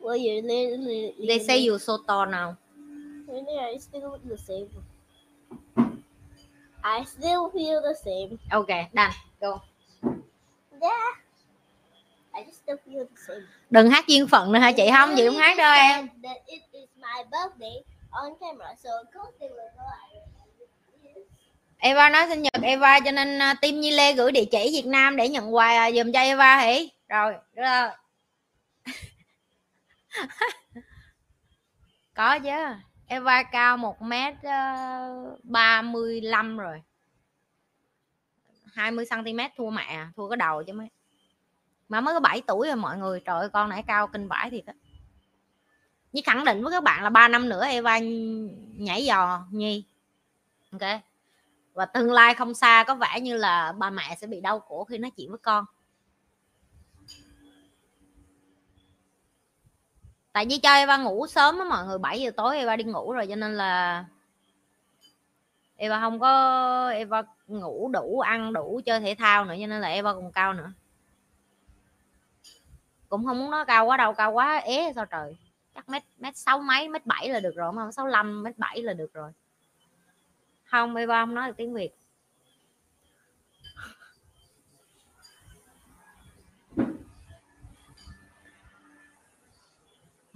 well, 0.00 0.16
you're 0.16 0.42
literally. 0.42 1.14
They 1.18 1.38
say 1.38 1.58
you 1.58 1.78
so 1.78 1.98
tall 1.98 2.26
now. 2.26 2.58
Really, 3.28 3.58
I 3.58 3.76
still 3.78 4.10
look 4.10 4.24
the 4.26 4.38
same. 4.38 4.70
I 6.86 7.04
still 7.04 7.50
feel 7.50 7.82
the 7.82 7.94
same. 8.04 8.38
Okay, 8.52 8.88
done. 8.94 9.10
Go. 9.40 9.60
Yeah. 10.80 11.10
I 12.32 12.44
just 12.46 12.62
still 12.62 12.78
feel 12.86 13.04
the 13.04 13.16
same. 13.26 13.46
Đừng 13.70 13.90
hát 13.90 14.06
duyên 14.06 14.28
phận 14.28 14.52
nữa 14.52 14.58
hả 14.58 14.72
chị 14.72 14.90
không? 14.96 15.14
Chị 15.16 15.26
không 15.26 15.36
hát 15.36 15.56
đâu 15.58 15.74
em. 15.74 16.08
That 16.22 16.36
it 16.46 16.62
is 16.72 16.88
my 16.96 17.24
birthday 17.30 17.82
on 18.10 18.32
camera, 18.40 18.74
so 18.84 18.90
Eva 21.78 22.08
nói 22.10 22.26
sinh 22.28 22.42
nhật 22.42 22.62
Eva 22.62 23.00
cho 23.00 23.10
nên 23.10 23.38
uh, 23.38 23.60
team 23.60 23.80
Nhi 23.80 23.90
Lê 23.90 24.12
gửi 24.12 24.32
địa 24.32 24.44
chỉ 24.44 24.70
Việt 24.72 24.86
Nam 24.86 25.16
để 25.16 25.28
nhận 25.28 25.54
quà 25.54 25.90
dùm 25.90 26.12
cho 26.12 26.20
Eva 26.20 26.58
hỉ. 26.58 26.90
Rồi, 27.08 27.32
được 27.32 27.62
rồi. 27.62 27.88
Có 32.14 32.38
chứ. 32.38 32.74
Eva 33.06 33.42
cao 33.42 33.76
1 33.76 34.02
m 34.02 34.12
35 35.42 36.58
rồi. 36.58 36.82
20 38.72 39.04
cm 39.10 39.38
thua 39.56 39.70
mẹ, 39.70 40.06
thua 40.16 40.28
cái 40.28 40.36
đầu 40.36 40.62
chứ 40.66 40.72
mấy. 40.72 40.88
Mà 41.88 42.00
mới 42.00 42.14
có 42.14 42.20
7 42.20 42.42
tuổi 42.46 42.66
rồi 42.66 42.76
mọi 42.76 42.98
người. 42.98 43.20
Trời 43.20 43.38
ơi 43.38 43.48
con 43.48 43.68
nãy 43.68 43.84
cao 43.86 44.06
kinh 44.06 44.28
vãi 44.28 44.50
thiệt 44.50 44.66
á. 44.66 44.74
như 46.12 46.20
khẳng 46.24 46.44
định 46.44 46.62
với 46.62 46.72
các 46.72 46.82
bạn 46.82 47.02
là 47.02 47.10
3 47.10 47.28
năm 47.28 47.48
nữa 47.48 47.64
Eva 47.64 47.98
nhảy 48.78 49.06
giò 49.06 49.46
Nhi. 49.50 49.84
Ok 50.72 50.82
và 51.76 51.86
tương 51.86 52.12
lai 52.12 52.34
không 52.34 52.54
xa 52.54 52.84
có 52.86 52.94
vẻ 52.94 53.20
như 53.20 53.36
là 53.36 53.72
ba 53.72 53.90
mẹ 53.90 54.16
sẽ 54.20 54.26
bị 54.26 54.40
đau 54.40 54.60
khổ 54.60 54.84
khi 54.84 54.98
nói 54.98 55.10
chuyện 55.16 55.30
với 55.30 55.38
con 55.38 55.64
tại 60.36 60.46
vì 60.50 60.58
cho 60.58 60.74
Eva 60.74 60.96
ngủ 60.96 61.26
sớm 61.26 61.58
á 61.58 61.64
mọi 61.64 61.86
người 61.86 61.98
7 61.98 62.20
giờ 62.20 62.30
tối 62.36 62.56
Eva 62.56 62.76
đi 62.76 62.84
ngủ 62.84 63.12
rồi, 63.12 63.26
cho 63.26 63.36
nên 63.36 63.56
là 63.56 64.04
Eva 65.76 66.00
không 66.00 66.20
có, 66.20 66.88
Eva 66.88 67.22
ngủ 67.46 67.90
đủ, 67.92 68.20
ăn 68.20 68.52
đủ, 68.52 68.80
chơi 68.86 69.00
thể 69.00 69.14
thao 69.18 69.44
nữa, 69.44 69.54
cho 69.60 69.66
nên 69.66 69.80
là 69.80 69.88
Eva 69.88 70.12
còn 70.12 70.32
cao 70.32 70.52
nữa. 70.52 70.72
Cũng 73.08 73.26
không 73.26 73.38
muốn 73.38 73.50
nó 73.50 73.64
cao 73.64 73.86
quá 73.86 73.96
đâu, 73.96 74.14
cao 74.14 74.32
quá 74.32 74.56
ế 74.56 74.92
sao 74.94 75.06
trời. 75.06 75.36
Chắc 75.74 75.88
mét 75.88 76.02
mét 76.18 76.36
sáu 76.36 76.58
mấy, 76.58 76.88
mét 76.88 77.06
bảy 77.06 77.28
là 77.28 77.40
được 77.40 77.56
rồi, 77.56 77.72
mà 77.72 77.92
sáu 77.92 78.06
lăm, 78.06 78.42
mét 78.42 78.58
bảy 78.58 78.82
là 78.82 78.92
được 78.92 79.12
rồi. 79.12 79.30
Không, 80.64 80.96
Eva 80.96 81.22
không 81.22 81.34
nói 81.34 81.48
được 81.48 81.56
tiếng 81.56 81.74
Việt. 81.74 81.90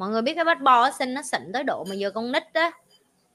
Mọi 0.00 0.10
người 0.10 0.22
biết 0.22 0.34
cái 0.34 0.44
bát 0.44 0.60
bo 0.60 0.90
xinh 0.90 1.14
nó 1.14 1.22
xịn 1.22 1.52
tới 1.52 1.64
độ 1.64 1.84
mà 1.88 1.94
giờ 1.94 2.10
con 2.10 2.32
nít 2.32 2.42
á, 2.52 2.70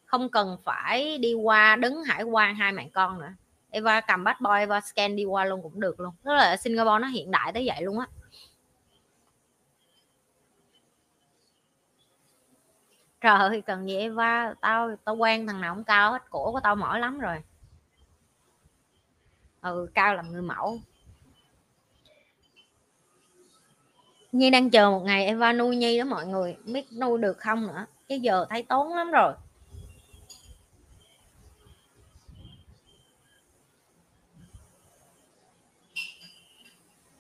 không 0.06 0.30
cần 0.30 0.58
phải 0.64 1.18
đi 1.18 1.34
qua 1.34 1.76
đứng 1.76 2.04
hải 2.04 2.24
quan 2.24 2.56
hai 2.56 2.72
mẹ 2.72 2.90
con 2.94 3.20
nữa. 3.20 3.34
Eva 3.70 4.02
cầm 4.02 4.24
bát 4.24 4.42
boy 4.42 4.60
Eva 4.60 4.82
scan 4.82 5.16
đi 5.16 5.26
qua 5.26 5.46
luôn 5.46 5.62
cũng 5.64 5.80
được 5.80 6.00
luôn. 6.00 6.14
Tức 6.24 6.34
là 6.34 6.58
Singapore 6.58 7.00
nó 7.02 7.08
hiện 7.08 7.32
đại 7.32 7.54
tới 7.54 7.64
vậy 7.68 7.82
luôn 7.82 8.00
á. 8.00 8.08
Trời 13.22 13.38
ơi, 13.38 13.64
cần 13.66 13.88
gì 13.88 13.98
Eva? 13.98 14.54
Tao 14.62 14.96
tao 15.06 15.16
quen 15.16 15.48
thằng 15.48 15.62
nào 15.62 15.76
cũng 15.76 15.84
cao 15.84 16.12
hết 16.12 16.30
cổ 16.30 16.52
của 16.52 16.60
tao 16.64 16.76
mỏi 16.76 17.00
lắm 17.00 17.20
rồi. 17.20 17.38
Ừ 19.62 19.88
cao 19.94 20.16
làm 20.16 20.32
người 20.32 20.42
mẫu. 20.42 20.80
Nhi 24.36 24.50
đang 24.50 24.70
chờ 24.70 24.92
một 24.92 25.02
ngày 25.06 25.26
Eva 25.26 25.54
nuôi 25.54 25.76
Nhi 25.76 25.98
đó 25.98 26.06
mọi 26.06 26.26
người. 26.26 26.56
Không 26.64 26.74
biết 26.74 26.86
nuôi 26.94 27.20
được 27.20 27.38
không 27.40 27.68
nữa? 27.68 27.86
Chứ 28.10 28.16
giờ 28.16 28.46
thấy 28.50 28.64
tốn 28.64 28.94
lắm 28.94 29.12
rồi. 29.12 29.34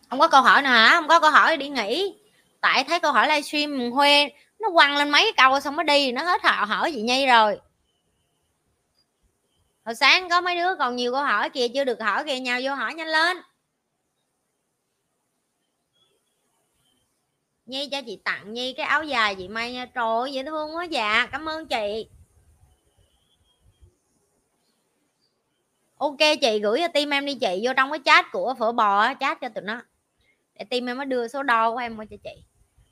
Không 0.09 0.19
có 0.19 0.27
câu 0.27 0.41
hỏi 0.41 0.61
nào 0.61 0.73
hả? 0.73 0.95
Không 0.95 1.07
có 1.07 1.19
câu 1.19 1.31
hỏi 1.31 1.57
đi 1.57 1.69
nghỉ. 1.69 2.15
Tại 2.61 2.83
thấy 2.83 2.99
câu 2.99 3.11
hỏi 3.11 3.27
livestream 3.27 3.91
huê 3.91 4.29
nó 4.59 4.69
quăng 4.73 4.97
lên 4.97 5.09
mấy 5.09 5.31
câu 5.37 5.59
xong 5.59 5.75
mới 5.75 5.83
đi. 5.83 6.11
Nó 6.11 6.23
hết 6.23 6.43
họ 6.43 6.65
hỏi 6.65 6.91
chị 6.91 7.01
nhi 7.01 7.25
rồi. 7.25 7.59
Hồi 9.85 9.95
sáng 9.95 10.29
có 10.29 10.41
mấy 10.41 10.55
đứa 10.55 10.75
còn 10.79 10.95
nhiều 10.95 11.11
câu 11.11 11.23
hỏi 11.23 11.49
kìa, 11.49 11.67
chưa 11.67 11.83
được 11.83 12.01
hỏi 12.01 12.23
kìa 12.25 12.39
nhau 12.39 12.59
vô 12.63 12.75
hỏi 12.75 12.93
nhanh 12.93 13.07
lên. 13.07 13.37
Nhi 17.65 17.89
cho 17.91 18.01
chị 18.01 18.19
tặng 18.23 18.53
nhi 18.53 18.73
cái 18.73 18.85
áo 18.85 19.03
dài 19.03 19.35
chị 19.35 19.47
may 19.47 19.73
nha. 19.73 19.85
Trời 19.85 20.05
ơi, 20.05 20.33
dễ 20.33 20.43
thương 20.43 20.75
quá 20.75 20.83
dạ. 20.83 21.27
Cảm 21.31 21.49
ơn 21.49 21.67
chị. 21.67 22.07
Ok, 25.97 26.17
chị 26.41 26.59
gửi 26.59 26.79
cho 26.79 26.87
team 26.87 27.09
em 27.09 27.25
đi 27.25 27.35
chị. 27.35 27.61
Vô 27.63 27.73
trong 27.77 27.91
cái 27.91 27.99
chat 28.05 28.25
của 28.31 28.53
phở 28.59 28.71
bò 28.71 29.13
chat 29.13 29.41
cho 29.41 29.49
tụi 29.49 29.63
nó. 29.63 29.81
Để 30.59 30.65
team 30.65 30.89
em 30.89 30.97
mới 30.97 31.05
đưa 31.05 31.27
số 31.27 31.43
đo 31.43 31.71
của 31.71 31.77
em 31.77 31.97
qua 31.97 32.05
cho 32.05 32.17
chị. 32.23 32.43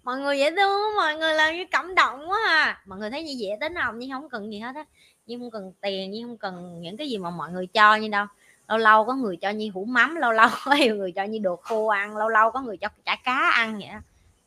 Mọi 0.03 0.19
người 0.19 0.39
dễ 0.39 0.51
thương 0.51 0.95
mọi 0.95 1.15
người 1.17 1.33
làm 1.33 1.55
như 1.55 1.65
cảm 1.71 1.95
động 1.95 2.29
quá 2.29 2.39
à. 2.47 2.81
Mọi 2.85 2.99
người 2.99 3.09
thấy 3.09 3.23
như 3.23 3.33
dễ 3.37 3.57
tính 3.61 3.73
không? 3.83 3.99
Nhưng 3.99 4.11
không 4.11 4.29
cần 4.29 4.51
gì 4.51 4.59
hết 4.59 4.75
á. 4.75 4.85
Nhưng 5.25 5.39
không 5.39 5.51
cần 5.51 5.73
tiền 5.81 6.11
nhưng 6.11 6.27
không 6.27 6.37
cần 6.37 6.81
những 6.81 6.97
cái 6.97 7.09
gì 7.09 7.17
mà 7.17 7.29
mọi 7.29 7.51
người 7.51 7.67
cho 7.67 7.95
như 7.95 8.07
đâu. 8.07 8.25
Lâu 8.67 8.77
lâu 8.77 9.05
có 9.05 9.13
người 9.13 9.37
cho 9.37 9.49
như 9.49 9.69
hũ 9.73 9.85
mắm, 9.85 10.15
lâu 10.15 10.31
lâu 10.31 10.49
có 10.65 10.75
người 10.95 11.11
cho 11.11 11.23
như 11.23 11.39
đồ 11.39 11.55
khô 11.55 11.87
ăn, 11.87 12.17
lâu 12.17 12.29
lâu 12.29 12.51
có 12.51 12.61
người 12.61 12.77
cho 12.77 12.87
chả 13.05 13.15
cá 13.15 13.51
ăn 13.53 13.79
vậy 13.79 13.89
đó 13.93 13.99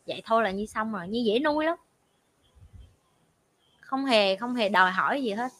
vậy 0.06 0.22
thôi 0.24 0.42
là 0.44 0.50
như 0.50 0.66
xong 0.66 0.92
rồi 0.92 1.08
như 1.08 1.22
dễ 1.26 1.38
nuôi 1.38 1.64
lắm. 1.64 1.76
Không 3.80 4.06
hề 4.06 4.36
không 4.36 4.54
hề 4.54 4.68
đòi 4.68 4.90
hỏi 4.90 5.22
gì 5.22 5.30
hết. 5.30 5.52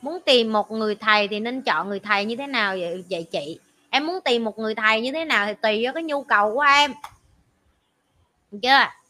Muốn 0.00 0.18
tìm 0.26 0.52
một 0.52 0.70
người 0.70 0.94
thầy 0.94 1.28
thì 1.28 1.40
nên 1.40 1.62
chọn 1.62 1.88
người 1.88 2.00
thầy 2.00 2.24
như 2.24 2.36
thế 2.36 2.46
nào 2.46 2.76
vậy, 2.80 3.04
vậy 3.10 3.26
chị? 3.32 3.58
Em 3.90 4.06
muốn 4.06 4.20
tìm 4.24 4.44
một 4.44 4.58
người 4.58 4.74
thầy 4.74 5.00
như 5.00 5.12
thế 5.12 5.24
nào 5.24 5.46
thì 5.46 5.54
tùy 5.62 5.84
vào 5.84 5.92
cái 5.92 6.02
nhu 6.02 6.22
cầu 6.22 6.54
của 6.54 6.60
em. 6.60 6.94
Được 8.50 8.58
chưa? 8.62 9.03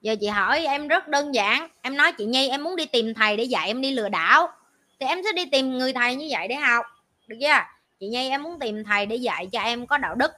Giờ 0.00 0.16
chị 0.20 0.26
hỏi 0.26 0.66
em 0.66 0.88
rất 0.88 1.08
đơn 1.08 1.34
giản. 1.34 1.68
Em 1.82 1.96
nói 1.96 2.12
chị 2.12 2.24
nhi 2.24 2.48
em 2.48 2.64
muốn 2.64 2.76
đi 2.76 2.86
tìm 2.86 3.14
thầy 3.14 3.36
để 3.36 3.44
dạy 3.44 3.66
em 3.66 3.80
đi 3.80 3.90
lừa 3.90 4.08
đảo. 4.08 4.48
Thì 5.00 5.06
em 5.06 5.20
sẽ 5.24 5.32
đi 5.32 5.46
tìm 5.46 5.78
người 5.78 5.92
thầy 5.92 6.16
như 6.16 6.28
vậy 6.30 6.48
để 6.48 6.54
học. 6.54 6.86
Được 7.26 7.36
chưa? 7.40 7.58
Chị 8.00 8.08
nhi 8.08 8.28
em 8.28 8.42
muốn 8.42 8.58
tìm 8.58 8.84
thầy 8.84 9.06
để 9.06 9.16
dạy 9.16 9.46
cho 9.52 9.60
em 9.60 9.86
có 9.86 9.98
đạo 9.98 10.14
đức 10.14 10.32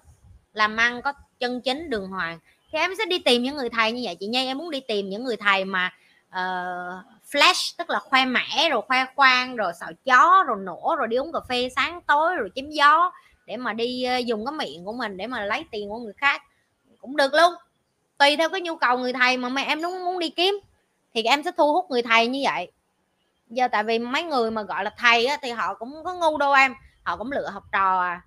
làm 0.52 0.76
ăn 0.76 1.02
có 1.02 1.12
chân 1.38 1.60
chính 1.60 1.90
đường 1.90 2.08
hoàng. 2.08 2.38
Thì 2.72 2.78
em 2.78 2.90
sẽ 2.98 3.04
đi 3.04 3.18
tìm 3.18 3.42
những 3.42 3.56
người 3.56 3.68
thầy 3.68 3.92
như 3.92 4.02
vậy. 4.04 4.16
Chị 4.20 4.26
nhi 4.26 4.46
em 4.46 4.58
muốn 4.58 4.70
đi 4.70 4.80
tìm 4.80 5.08
những 5.08 5.24
người 5.24 5.36
thầy 5.36 5.64
mà 5.64 5.92
uh, 6.28 7.04
flash 7.30 7.74
tức 7.78 7.90
là 7.90 7.98
khoe 7.98 8.24
mẽ 8.24 8.68
rồi 8.70 8.82
khoe 8.82 9.04
khoang 9.16 9.56
rồi 9.56 9.72
xạo 9.80 9.90
chó 10.04 10.44
rồi 10.46 10.56
nổ 10.60 10.96
rồi 10.98 11.08
đi 11.08 11.16
uống 11.16 11.32
cà 11.32 11.40
phê 11.48 11.68
sáng 11.76 12.00
tối 12.06 12.36
rồi 12.36 12.50
chém 12.54 12.70
gió 12.70 13.10
để 13.46 13.56
mà 13.56 13.72
đi 13.72 14.06
uh, 14.18 14.26
dùng 14.26 14.46
cái 14.46 14.52
miệng 14.52 14.84
của 14.84 14.92
mình 14.92 15.16
để 15.16 15.26
mà 15.26 15.44
lấy 15.44 15.64
tiền 15.70 15.88
của 15.88 15.98
người 15.98 16.12
khác. 16.16 16.42
Cũng 17.00 17.16
được 17.16 17.34
luôn 17.34 17.52
tùy 18.20 18.36
theo 18.36 18.48
cái 18.48 18.60
nhu 18.60 18.76
cầu 18.76 18.98
người 18.98 19.12
thầy 19.12 19.36
mà 19.36 19.48
mẹ 19.48 19.64
em 19.64 19.82
nó 19.82 19.90
muốn 19.90 20.18
đi 20.18 20.30
kiếm 20.30 20.60
thì 21.14 21.22
em 21.22 21.42
sẽ 21.42 21.50
thu 21.56 21.72
hút 21.72 21.90
người 21.90 22.02
thầy 22.02 22.26
như 22.26 22.40
vậy. 22.44 22.70
Giờ 23.48 23.68
tại 23.68 23.84
vì 23.84 23.98
mấy 23.98 24.22
người 24.22 24.50
mà 24.50 24.62
gọi 24.62 24.84
là 24.84 24.90
thầy 24.98 25.26
á, 25.26 25.38
thì 25.42 25.50
họ 25.50 25.74
cũng 25.74 26.04
có 26.04 26.14
ngu 26.14 26.38
đâu 26.38 26.52
em 26.52 26.74
họ 27.04 27.16
cũng 27.16 27.32
lựa 27.32 27.50
học 27.50 27.64
trò 27.72 28.00
à. 28.00 28.22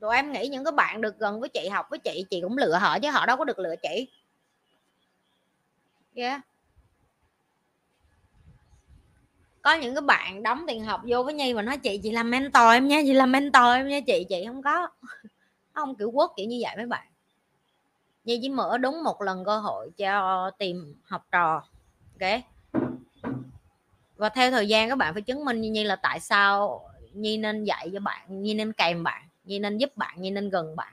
Rồi 0.00 0.16
em 0.16 0.32
nghĩ 0.32 0.48
những 0.48 0.64
cái 0.64 0.72
bạn 0.72 1.00
được 1.00 1.18
gần 1.18 1.40
với 1.40 1.48
chị 1.48 1.68
học 1.68 1.86
với 1.90 1.98
chị 1.98 2.24
chị 2.30 2.40
cũng 2.42 2.58
lựa 2.58 2.78
họ 2.80 2.98
chứ 2.98 3.10
họ 3.10 3.26
đâu 3.26 3.36
có 3.36 3.44
được 3.44 3.58
lựa 3.58 3.74
chị. 3.82 4.08
Yeah. 6.14 6.40
có 9.62 9.74
những 9.74 9.94
cái 9.94 10.02
bạn 10.02 10.42
đóng 10.42 10.64
tiền 10.68 10.84
học 10.84 11.00
vô 11.08 11.22
với 11.22 11.34
nhi 11.34 11.54
mà 11.54 11.62
nói 11.62 11.76
chị 11.78 12.00
chị 12.02 12.10
làm 12.10 12.30
mentor 12.30 12.72
em 12.72 12.88
nha 12.88 13.00
chị 13.06 13.12
làm 13.12 13.32
mentor 13.32 13.64
em 13.76 13.88
nha 13.88 14.00
chị 14.00 14.26
chị 14.28 14.44
không 14.46 14.62
có. 14.62 14.88
Không 15.72 15.96
kiểu 15.96 16.10
quốc 16.10 16.32
kiểu 16.36 16.46
như 16.46 16.58
vậy 16.62 16.76
mấy 16.76 16.86
bạn 16.86 17.06
nhi 18.28 18.38
chỉ 18.42 18.48
mở 18.48 18.78
đúng 18.78 19.02
một 19.02 19.22
lần 19.22 19.44
cơ 19.44 19.58
hội 19.58 19.90
cho 19.96 20.50
tìm 20.58 20.94
học 21.04 21.26
trò, 21.32 21.62
ok? 22.20 22.40
Và 24.16 24.28
theo 24.28 24.50
thời 24.50 24.68
gian 24.68 24.88
các 24.88 24.98
bạn 24.98 25.14
phải 25.14 25.22
chứng 25.22 25.44
minh 25.44 25.60
như 25.60 25.70
nhi, 25.70 25.84
là 25.84 25.96
tại 25.96 26.20
sao 26.20 26.82
nhi 27.12 27.36
nên 27.36 27.64
dạy 27.64 27.90
cho 27.92 28.00
bạn, 28.00 28.42
nhi 28.42 28.54
nên 28.54 28.72
kèm 28.72 29.04
bạn, 29.04 29.28
nhi 29.44 29.58
nên 29.58 29.78
giúp 29.78 29.96
bạn, 29.96 30.22
nhi 30.22 30.30
nên 30.30 30.50
gần 30.50 30.76
bạn. 30.76 30.92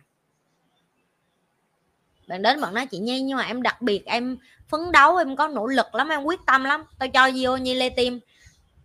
Bạn 2.28 2.42
đến 2.42 2.62
bạn 2.62 2.74
nói, 2.74 2.86
chị 2.86 2.98
nhi, 2.98 3.22
nhưng 3.22 3.38
mà 3.38 3.44
em 3.44 3.62
đặc 3.62 3.82
biệt, 3.82 4.06
em 4.06 4.38
phấn 4.68 4.92
đấu, 4.92 5.18
em 5.18 5.36
có 5.36 5.48
nỗ 5.48 5.68
lực 5.68 5.96
lắm, 5.96 6.10
em 6.10 6.24
quyết 6.24 6.40
tâm 6.46 6.64
lắm. 6.64 6.84
Tao 7.00 7.10
cho 7.10 7.30
vô 7.36 7.58
nhi, 7.58 7.74
lê 7.74 7.90
tim. 7.90 8.20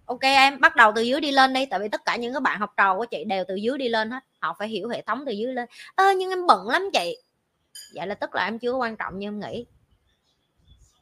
Ok, 0.07 0.23
em 0.23 0.61
bắt 0.61 0.77
đầu 0.77 0.93
từ 0.97 1.03
dưới 1.03 1.21
đi 1.21 1.33
lên 1.33 1.53
đi, 1.53 1.67
tại 1.67 1.81
vì 1.81 1.89
tất 1.89 2.05
cả 2.05 2.17
những 2.17 2.35
các 2.35 2.43
bạn 2.43 2.61
học 2.61 2.73
trò 2.77 2.97
của 2.97 3.05
chị 3.05 3.25
đều 3.25 3.45
từ 3.49 3.55
dưới 3.55 3.79
đi 3.79 3.89
lên 3.89 4.11
hết. 4.11 4.25
Họ 4.39 4.57
phải 4.59 4.69
hiểu 4.69 4.89
hệ 4.89 5.03
thống 5.03 5.23
từ 5.27 5.33
dưới 5.33 5.55
lên. 5.55 5.69
Ơ, 5.95 6.05
nhưng 6.17 6.31
em 6.31 6.47
bận 6.47 6.69
lắm 6.69 6.83
chị 6.93 7.17
vậy 7.95 8.07
là 8.07 8.15
tức 8.15 8.35
là 8.35 8.45
em 8.45 8.59
chưa 8.59 8.73
quan 8.73 8.97
trọng 8.97 9.19
như 9.19 9.27
em 9.27 9.41
nghĩ. 9.41 9.67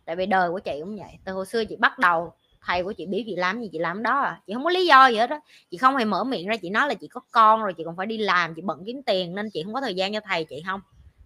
Tại 0.04 0.16
vì 0.16 0.26
đời 0.26 0.50
của 0.50 0.58
chị 0.58 0.76
cũng 0.80 0.96
vậy. 0.96 1.18
Từ 1.24 1.32
hồi 1.32 1.46
xưa 1.46 1.64
chị 1.64 1.76
bắt 1.76 1.98
đầu, 1.98 2.32
thầy 2.60 2.82
của 2.82 2.92
chị 2.92 3.06
biết 3.06 3.24
chị 3.26 3.36
làm 3.36 3.60
gì, 3.60 3.68
chị 3.72 3.78
làm 3.78 4.02
đó 4.02 4.20
à. 4.20 4.40
Chị 4.46 4.54
không 4.54 4.64
có 4.64 4.70
lý 4.70 4.86
do 4.86 5.06
gì 5.06 5.16
hết 5.16 5.30
đó 5.30 5.40
chị 5.70 5.76
không 5.76 5.96
hề 5.96 6.04
mở 6.04 6.24
miệng 6.24 6.48
ra, 6.48 6.56
chị 6.56 6.70
nói 6.70 6.88
là 6.88 6.94
chị 6.94 7.08
có 7.08 7.20
con 7.30 7.62
rồi, 7.62 7.74
chị 7.76 7.82
còn 7.84 7.96
phải 7.96 8.06
đi 8.06 8.18
làm, 8.18 8.54
chị 8.54 8.62
bận 8.62 8.82
kiếm 8.86 9.02
tiền 9.02 9.34
nên 9.34 9.50
chị 9.50 9.62
không 9.62 9.74
có 9.74 9.80
thời 9.80 9.94
gian 9.94 10.12
cho 10.12 10.20
thầy 10.24 10.44
chị 10.44 10.62
không. 10.66 10.80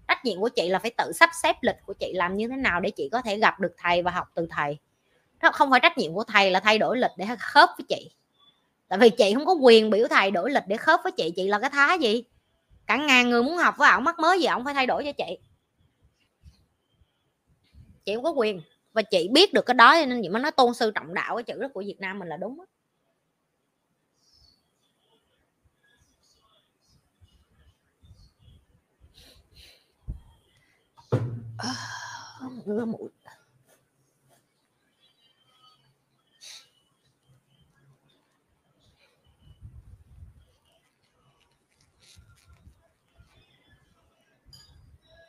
Trách 0.09 0.25
nhiệm 0.25 0.41
của 0.41 0.49
chị 0.49 0.69
là 0.69 0.79
phải 0.79 0.91
tự 0.91 1.13
sắp 1.13 1.31
xếp 1.43 1.57
lịch 1.61 1.77
của 1.87 1.93
chị 1.93 2.13
làm 2.15 2.37
như 2.37 2.49
thế 2.49 2.57
nào 2.57 2.81
để 2.81 2.91
chị 2.91 3.09
có 3.13 3.23
thể 3.23 3.39
gặp 3.39 3.61
được 3.61 3.75
thầy 3.79 4.03
và 4.03 4.11
học 4.11 4.29
từ 4.35 4.47
thầy. 4.51 4.79
Đó, 5.43 5.51
không 5.53 5.71
phải 5.71 5.81
trách 5.81 5.99
nhiệm 5.99 6.15
của 6.15 6.25
thầy 6.25 6.51
là 6.51 6.61
thay 6.61 6.79
đổi 6.79 6.99
lịch 6.99 7.11
để 7.17 7.27
khớp 7.39 7.69
với 7.79 7.85
chị. 7.89 8.11
Tại 8.89 8.99
vì 8.99 9.11
chị 9.11 9.35
không 9.35 9.47
có 9.47 9.53
quyền 9.53 9.91
biểu 9.91 10.07
thầy 10.11 10.31
đổi 10.31 10.51
lịch 10.51 10.65
để 10.67 10.77
khớp 10.77 11.01
với 11.03 11.13
chị 11.13 11.33
chị 11.37 11.49
là 11.49 11.59
cái 11.59 11.71
thá 11.71 11.95
gì? 11.95 12.25
Cả 12.87 12.97
ngàn 12.97 13.31
người 13.31 13.43
muốn 13.43 13.57
học 13.57 13.75
với 13.79 13.91
ổng 13.91 14.05
mắc 14.05 14.19
mới 14.19 14.41
gì 14.41 14.47
ổng 14.47 14.65
phải 14.65 14.75
thay 14.75 14.87
đổi 14.87 15.05
cho 15.05 15.13
chị 15.13 15.39
chị 18.05 18.15
không 18.15 18.25
có 18.25 18.31
quyền 18.31 18.61
và 18.93 19.03
chị 19.03 19.29
biết 19.33 19.53
được 19.53 19.67
cái 19.67 19.75
đó 19.75 19.97
nên 20.09 20.23
chị 20.23 20.29
mới 20.29 20.43
nói 20.43 20.53
tôn 20.53 20.75
sư 20.75 20.91
trọng 20.95 21.15
đạo 21.15 21.37
cái 21.37 21.43
chữ 21.43 21.63
đó 21.63 21.69
của 21.75 21.83
Việt 21.87 22.01
Nam 22.01 22.19
mình 22.19 22.29
là 22.29 22.37
đúng 22.37 22.59
đó. 22.59 22.67
À, 31.59 31.73
ngứa 32.65 32.85
mũi 32.85 33.11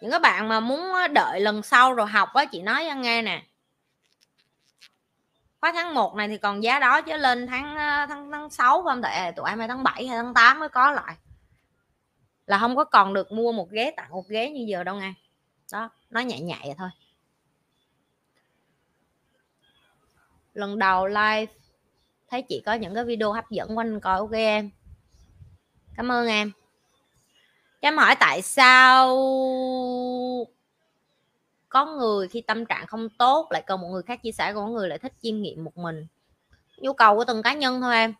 những 0.03 0.11
các 0.11 0.21
bạn 0.21 0.47
mà 0.47 0.59
muốn 0.59 1.13
đợi 1.13 1.39
lần 1.39 1.63
sau 1.63 1.93
rồi 1.93 2.07
học 2.07 2.29
á, 2.33 2.45
chị 2.45 2.61
nói 2.61 2.85
cho 2.89 2.95
nghe 2.95 3.21
nè. 3.21 3.43
Khóa 5.61 5.71
tháng 5.73 5.93
1 5.93 6.15
này 6.15 6.27
thì 6.27 6.37
còn 6.37 6.63
giá 6.63 6.79
đó 6.79 7.01
chứ 7.01 7.17
lên 7.17 7.47
tháng 7.47 7.75
tháng 8.09 8.31
tháng 8.31 8.49
6 8.49 8.83
không 8.83 9.01
thể 9.01 9.09
à, 9.09 9.31
tụi 9.31 9.49
em 9.49 9.59
hay 9.59 9.67
tháng 9.67 9.83
7 9.83 10.07
hay 10.07 10.17
tháng 10.17 10.33
8 10.33 10.59
mới 10.59 10.69
có 10.69 10.91
lại. 10.91 11.15
Là 12.45 12.59
không 12.59 12.75
có 12.75 12.83
còn 12.83 13.13
được 13.13 13.31
mua 13.31 13.51
một 13.51 13.69
ghế 13.71 13.91
tặng 13.97 14.11
một 14.11 14.27
ghế 14.27 14.49
như 14.49 14.65
giờ 14.67 14.83
đâu 14.83 14.95
nghe. 14.95 15.13
Đó, 15.71 15.89
nói 16.09 16.25
nhẹ 16.25 16.39
nhẹ 16.39 16.57
vậy 16.63 16.75
thôi. 16.77 16.89
Lần 20.53 20.79
đầu 20.79 21.07
live, 21.07 21.45
thấy 22.27 22.41
chị 22.41 22.61
có 22.65 22.73
những 22.73 22.95
cái 22.95 23.05
video 23.05 23.31
hấp 23.31 23.49
dẫn 23.49 23.77
quanh 23.77 23.99
coi, 23.99 24.17
ok 24.17 24.31
em? 24.31 24.69
Cảm 25.95 26.11
ơn 26.11 26.27
em 26.27 26.51
em 27.87 27.97
hỏi 27.97 28.15
tại 28.19 28.41
sao 28.41 29.07
có 31.69 31.85
người 31.85 32.27
khi 32.27 32.41
tâm 32.41 32.65
trạng 32.65 32.87
không 32.87 33.09
tốt 33.09 33.47
lại 33.51 33.63
cần 33.67 33.81
một 33.81 33.87
người 33.87 34.03
khác 34.03 34.23
chia 34.23 34.31
sẻ, 34.31 34.53
còn 34.53 34.65
có 34.65 34.71
người 34.71 34.87
lại 34.87 34.99
thích 34.99 35.13
chiêm 35.21 35.41
nghiệm 35.41 35.63
một 35.63 35.77
mình? 35.77 36.07
Nhu 36.77 36.93
cầu 36.93 37.15
của 37.15 37.25
từng 37.25 37.43
cá 37.43 37.53
nhân 37.53 37.81
thôi 37.81 37.95
em. 37.95 38.13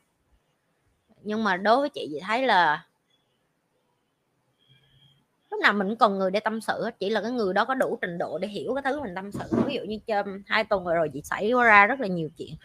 Nhưng 1.22 1.44
mà 1.44 1.58
đối 1.58 1.78
với 1.78 1.90
chị 1.90 2.08
chị 2.14 2.20
thấy 2.28 2.48
là 2.48 2.86
lúc 5.52 5.62
nào 5.62 5.74
mình 5.74 5.88
cũng 5.88 5.98
cần 5.98 6.18
người 6.18 6.32
để 6.32 6.40
tâm 6.40 6.62
sự 6.62 6.90
chỉ 7.00 7.10
là 7.10 7.22
cái 7.22 7.32
người 7.32 7.54
đó 7.54 7.66
có 7.66 7.74
đủ 7.74 7.98
trình 8.02 8.18
độ 8.18 8.38
để 8.38 8.48
hiểu 8.48 8.76
cái 8.76 8.82
thứ 8.86 9.02
mình 9.02 9.16
tâm 9.16 9.32
sự. 9.32 9.46
Ví 9.66 9.76
dụ 9.76 9.82
như 9.82 10.00
hai 10.46 10.64
tuần 10.64 10.84
rồi 10.84 11.10
chị 11.14 11.22
xảy 11.24 11.52
ra 11.52 11.86
rất 11.86 12.00
là 12.00 12.08
nhiều 12.08 12.30
chuyện. 12.38 12.56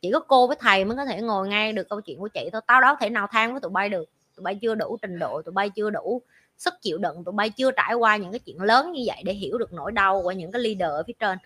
Chỉ 0.00 0.10
có 0.12 0.20
cô 0.20 0.46
với 0.46 0.56
thầy 0.60 0.84
mới 0.84 0.96
có 0.96 1.04
thể 1.04 1.22
ngồi 1.22 1.48
ngay 1.48 1.72
được 1.72 1.88
câu 1.88 2.00
chuyện 2.00 2.18
của 2.18 2.28
chị 2.28 2.48
thôi, 2.52 2.60
tao 2.66 2.80
đó 2.80 2.96
thể 3.00 3.10
nào 3.10 3.26
than 3.26 3.52
với 3.52 3.60
tụi 3.60 3.70
bay 3.70 3.88
được 3.88 4.08
tụi 4.42 4.44
bay 4.44 4.58
chưa 4.62 4.74
đủ 4.74 4.98
trình 5.02 5.18
độ, 5.18 5.42
tụi 5.42 5.52
bay 5.52 5.70
chưa 5.70 5.90
đủ 5.90 6.22
sức 6.58 6.74
chịu 6.82 6.98
đựng, 6.98 7.24
tụi 7.24 7.32
bay 7.32 7.50
chưa 7.50 7.70
trải 7.70 7.94
qua 7.94 8.16
những 8.16 8.32
cái 8.32 8.38
chuyện 8.38 8.60
lớn 8.60 8.92
như 8.92 9.02
vậy 9.06 9.22
để 9.24 9.32
hiểu 9.32 9.58
được 9.58 9.72
nỗi 9.72 9.92
đau 9.92 10.22
của 10.22 10.32
những 10.32 10.52
cái 10.52 10.62
leader 10.62 10.90
ở 10.90 11.02
phía 11.06 11.12
trên 11.18 11.38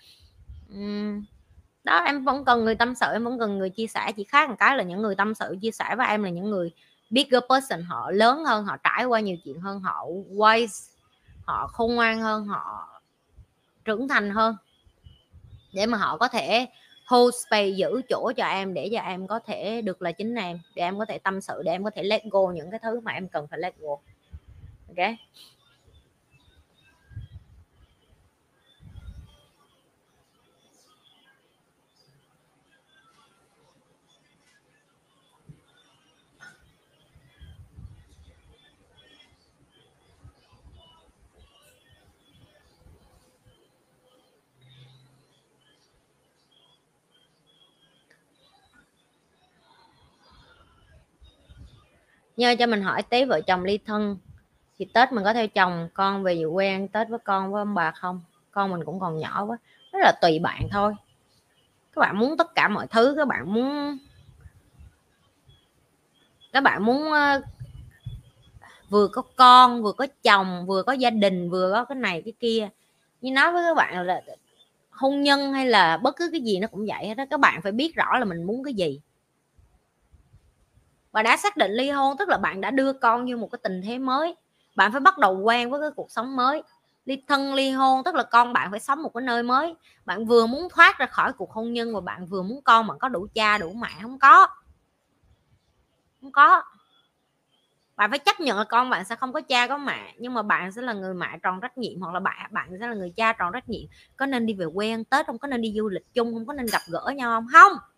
uhm. 0.72 1.24
đó, 1.84 1.98
em 1.98 2.24
vẫn 2.24 2.44
cần 2.44 2.64
người 2.64 2.74
tâm 2.74 2.94
sự, 2.94 3.06
em 3.12 3.24
vẫn 3.24 3.38
cần 3.38 3.58
người 3.58 3.70
chia 3.70 3.86
sẻ, 3.86 4.12
chỉ 4.16 4.24
khác 4.24 4.48
một 4.48 4.56
cái 4.58 4.76
là 4.76 4.82
những 4.82 5.02
người 5.02 5.14
tâm 5.14 5.34
sự 5.34 5.56
chia 5.62 5.70
sẻ 5.70 5.94
với 5.96 6.06
em 6.06 6.22
là 6.22 6.30
những 6.30 6.50
người 6.50 6.72
bigger 7.10 7.42
person, 7.48 7.82
họ 7.82 8.10
lớn 8.10 8.44
hơn, 8.44 8.64
họ 8.64 8.76
trải 8.76 9.04
qua 9.04 9.20
nhiều 9.20 9.36
chuyện 9.44 9.60
hơn, 9.60 9.80
họ 9.80 10.06
wise, 10.30 10.90
họ 11.44 11.66
khôn 11.66 11.94
ngoan 11.94 12.20
hơn, 12.20 12.44
họ 12.44 12.88
trưởng 13.84 14.08
thành 14.08 14.30
hơn 14.30 14.56
để 15.72 15.86
mà 15.86 15.98
họ 15.98 16.16
có 16.16 16.28
thể 16.28 16.66
hold 17.06 17.34
space 17.46 17.68
giữ 17.68 18.02
chỗ 18.08 18.32
cho 18.36 18.44
em 18.46 18.74
để 18.74 18.88
cho 18.92 19.00
em 19.00 19.26
có 19.26 19.38
thể 19.38 19.82
được 19.82 20.02
là 20.02 20.12
chính 20.12 20.34
em, 20.34 20.60
để 20.74 20.82
em 20.82 20.98
có 20.98 21.04
thể 21.04 21.18
tâm 21.18 21.40
sự, 21.40 21.62
để 21.64 21.72
em 21.72 21.84
có 21.84 21.90
thể 21.90 22.02
let 22.02 22.22
go 22.30 22.52
những 22.54 22.70
cái 22.70 22.80
thứ 22.82 23.00
mà 23.00 23.12
em 23.12 23.28
cần 23.28 23.46
phải 23.50 23.58
let 23.60 23.74
go. 23.78 23.96
Ok? 24.88 25.08
Nhớ 52.36 52.54
cho 52.58 52.66
mình 52.66 52.82
hỏi 52.82 53.02
tí, 53.02 53.24
vợ 53.24 53.40
chồng 53.40 53.64
ly 53.64 53.78
thân 53.78 54.18
thì 54.78 54.86
tết 54.94 55.12
mình 55.12 55.24
có 55.24 55.32
theo 55.32 55.48
chồng 55.48 55.88
con 55.94 56.22
về 56.22 56.34
dự 56.34 56.50
quê 56.52 56.68
ăn 56.68 56.88
tết 56.88 57.08
với 57.08 57.18
con, 57.18 57.52
với 57.52 57.60
ông 57.60 57.74
bà 57.74 57.90
không? 57.90 58.20
Con 58.50 58.70
mình 58.70 58.84
cũng 58.84 59.00
còn 59.00 59.18
nhỏ 59.18 59.44
quá, 59.44 59.56
rất 59.92 59.98
là 60.02 60.12
tùy 60.22 60.38
bạn 60.38 60.68
thôi. 60.70 60.94
Các 61.92 62.00
bạn 62.00 62.18
muốn 62.18 62.36
tất 62.36 62.54
cả 62.54 62.68
mọi 62.68 62.86
thứ, 62.86 63.14
các 63.16 63.28
bạn 63.28 63.54
muốn, 63.54 63.98
các 66.52 66.60
bạn 66.60 66.84
muốn 66.84 67.12
ờ, 67.12 67.40
vừa 68.88 69.08
có 69.08 69.22
con, 69.36 69.82
vừa 69.82 69.92
có 69.92 70.06
chồng, 70.22 70.66
vừa 70.66 70.82
có 70.82 70.92
gia 70.92 71.10
đình, 71.10 71.50
vừa 71.50 71.72
có 71.72 71.84
cái 71.84 71.96
này, 71.96 72.22
cái 72.24 72.32
kia. 72.40 72.68
Như 73.20 73.32
nói 73.32 73.52
với 73.52 73.62
các 73.62 73.74
bạn 73.74 74.06
là 74.06 74.22
hôn 74.90 75.22
nhân 75.22 75.52
hay 75.52 75.66
là 75.66 75.96
bất 75.96 76.16
cứ 76.16 76.28
cái 76.32 76.40
gì 76.40 76.58
nó 76.58 76.66
cũng 76.66 76.86
vậy 76.86 77.08
hết 77.08 77.14
đó 77.14 77.24
các 77.30 77.40
bạn 77.40 77.62
phải 77.62 77.72
biết 77.72 77.94
rõ 77.94 78.18
là 78.18 78.24
mình 78.24 78.44
muốn 78.44 78.64
cái 78.64 78.74
gì 78.74 79.00
và 81.16 81.22
đã 81.22 81.36
xác 81.36 81.56
định 81.56 81.72
ly 81.72 81.90
hôn, 81.90 82.16
tức 82.18 82.28
là 82.28 82.38
bạn 82.38 82.60
đã 82.60 82.70
đưa 82.70 82.92
con 82.92 83.26
vô 83.30 83.36
một 83.36 83.48
cái 83.52 83.58
tình 83.62 83.82
thế 83.82 83.98
mới. 83.98 84.36
Bạn 84.74 84.92
phải 84.92 85.00
bắt 85.00 85.18
đầu 85.18 85.38
quen 85.38 85.70
với 85.70 85.80
cái 85.80 85.90
cuộc 85.96 86.10
sống 86.10 86.36
mới. 86.36 86.62
Ly 87.04 87.22
thân, 87.28 87.54
ly 87.54 87.70
hôn, 87.70 88.04
tức 88.04 88.14
là 88.14 88.22
con 88.22 88.52
bạn 88.52 88.70
phải 88.70 88.80
sống 88.80 89.02
một 89.02 89.10
cái 89.14 89.22
nơi 89.22 89.42
mới. 89.42 89.74
Bạn 90.04 90.26
vừa 90.26 90.46
muốn 90.46 90.68
thoát 90.74 90.98
ra 90.98 91.06
khỏi 91.06 91.32
cuộc 91.32 91.50
hôn 91.50 91.72
nhân 91.72 91.94
và 91.94 92.00
bạn 92.00 92.26
vừa 92.26 92.42
muốn 92.42 92.60
con 92.64 92.86
bạn 92.86 92.98
có 92.98 93.08
đủ 93.08 93.26
cha, 93.34 93.58
đủ 93.58 93.72
mẹ, 93.72 93.88
không 94.02 94.18
có. 94.18 94.46
Không 96.20 96.32
có. 96.32 96.62
Bạn 97.96 98.10
phải 98.10 98.18
chấp 98.18 98.40
nhận 98.40 98.58
là 98.58 98.64
con 98.64 98.90
bạn 98.90 99.04
sẽ 99.04 99.16
không 99.16 99.32
có 99.32 99.40
cha, 99.40 99.66
có 99.66 99.78
mẹ, 99.78 100.14
nhưng 100.18 100.34
mà 100.34 100.42
bạn 100.42 100.72
sẽ 100.72 100.82
là 100.82 100.92
người 100.92 101.14
mẹ 101.14 101.38
tròn 101.42 101.60
trách 101.60 101.78
nhiệm, 101.78 102.00
hoặc 102.00 102.14
là 102.14 102.20
bạn 102.20 102.50
bạn 102.50 102.68
sẽ 102.80 102.86
là 102.86 102.94
người 102.94 103.12
cha 103.16 103.32
tròn 103.32 103.52
trách 103.52 103.68
nhiệm. 103.68 103.84
Có 104.16 104.26
nên 104.26 104.46
đi 104.46 104.54
về 104.54 104.66
quê 104.74 104.90
ăn 104.90 105.04
tết 105.04 105.26
không? 105.26 105.38
Có 105.38 105.48
nên 105.48 105.60
đi 105.60 105.74
du 105.76 105.88
lịch 105.88 106.14
chung 106.14 106.34
không? 106.34 106.46
Có 106.46 106.52
nên 106.52 106.66
gặp 106.66 106.82
gỡ 106.88 107.12
nhau 107.16 107.30
không? 107.30 107.46
Không 107.52 107.95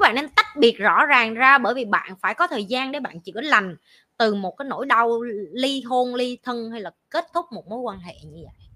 các 0.00 0.06
bạn 0.06 0.14
nên 0.14 0.28
tách 0.28 0.56
biệt 0.56 0.78
rõ 0.78 1.06
ràng 1.06 1.34
ra 1.34 1.58
bởi 1.58 1.74
vì 1.74 1.84
bạn 1.84 2.16
phải 2.20 2.34
có 2.34 2.46
thời 2.46 2.64
gian 2.64 2.92
để 2.92 3.00
bạn 3.00 3.20
chữa 3.20 3.40
lành 3.40 3.76
từ 4.16 4.34
một 4.34 4.56
cái 4.58 4.68
nỗi 4.68 4.86
đau 4.86 5.22
ly 5.52 5.82
hôn, 5.82 6.14
ly 6.14 6.38
thân 6.42 6.70
hay 6.70 6.80
là 6.80 6.90
kết 7.10 7.24
thúc 7.34 7.46
một 7.52 7.68
mối 7.68 7.78
quan 7.78 7.98
hệ 7.98 8.14
như 8.24 8.44
vậy. 8.44 8.68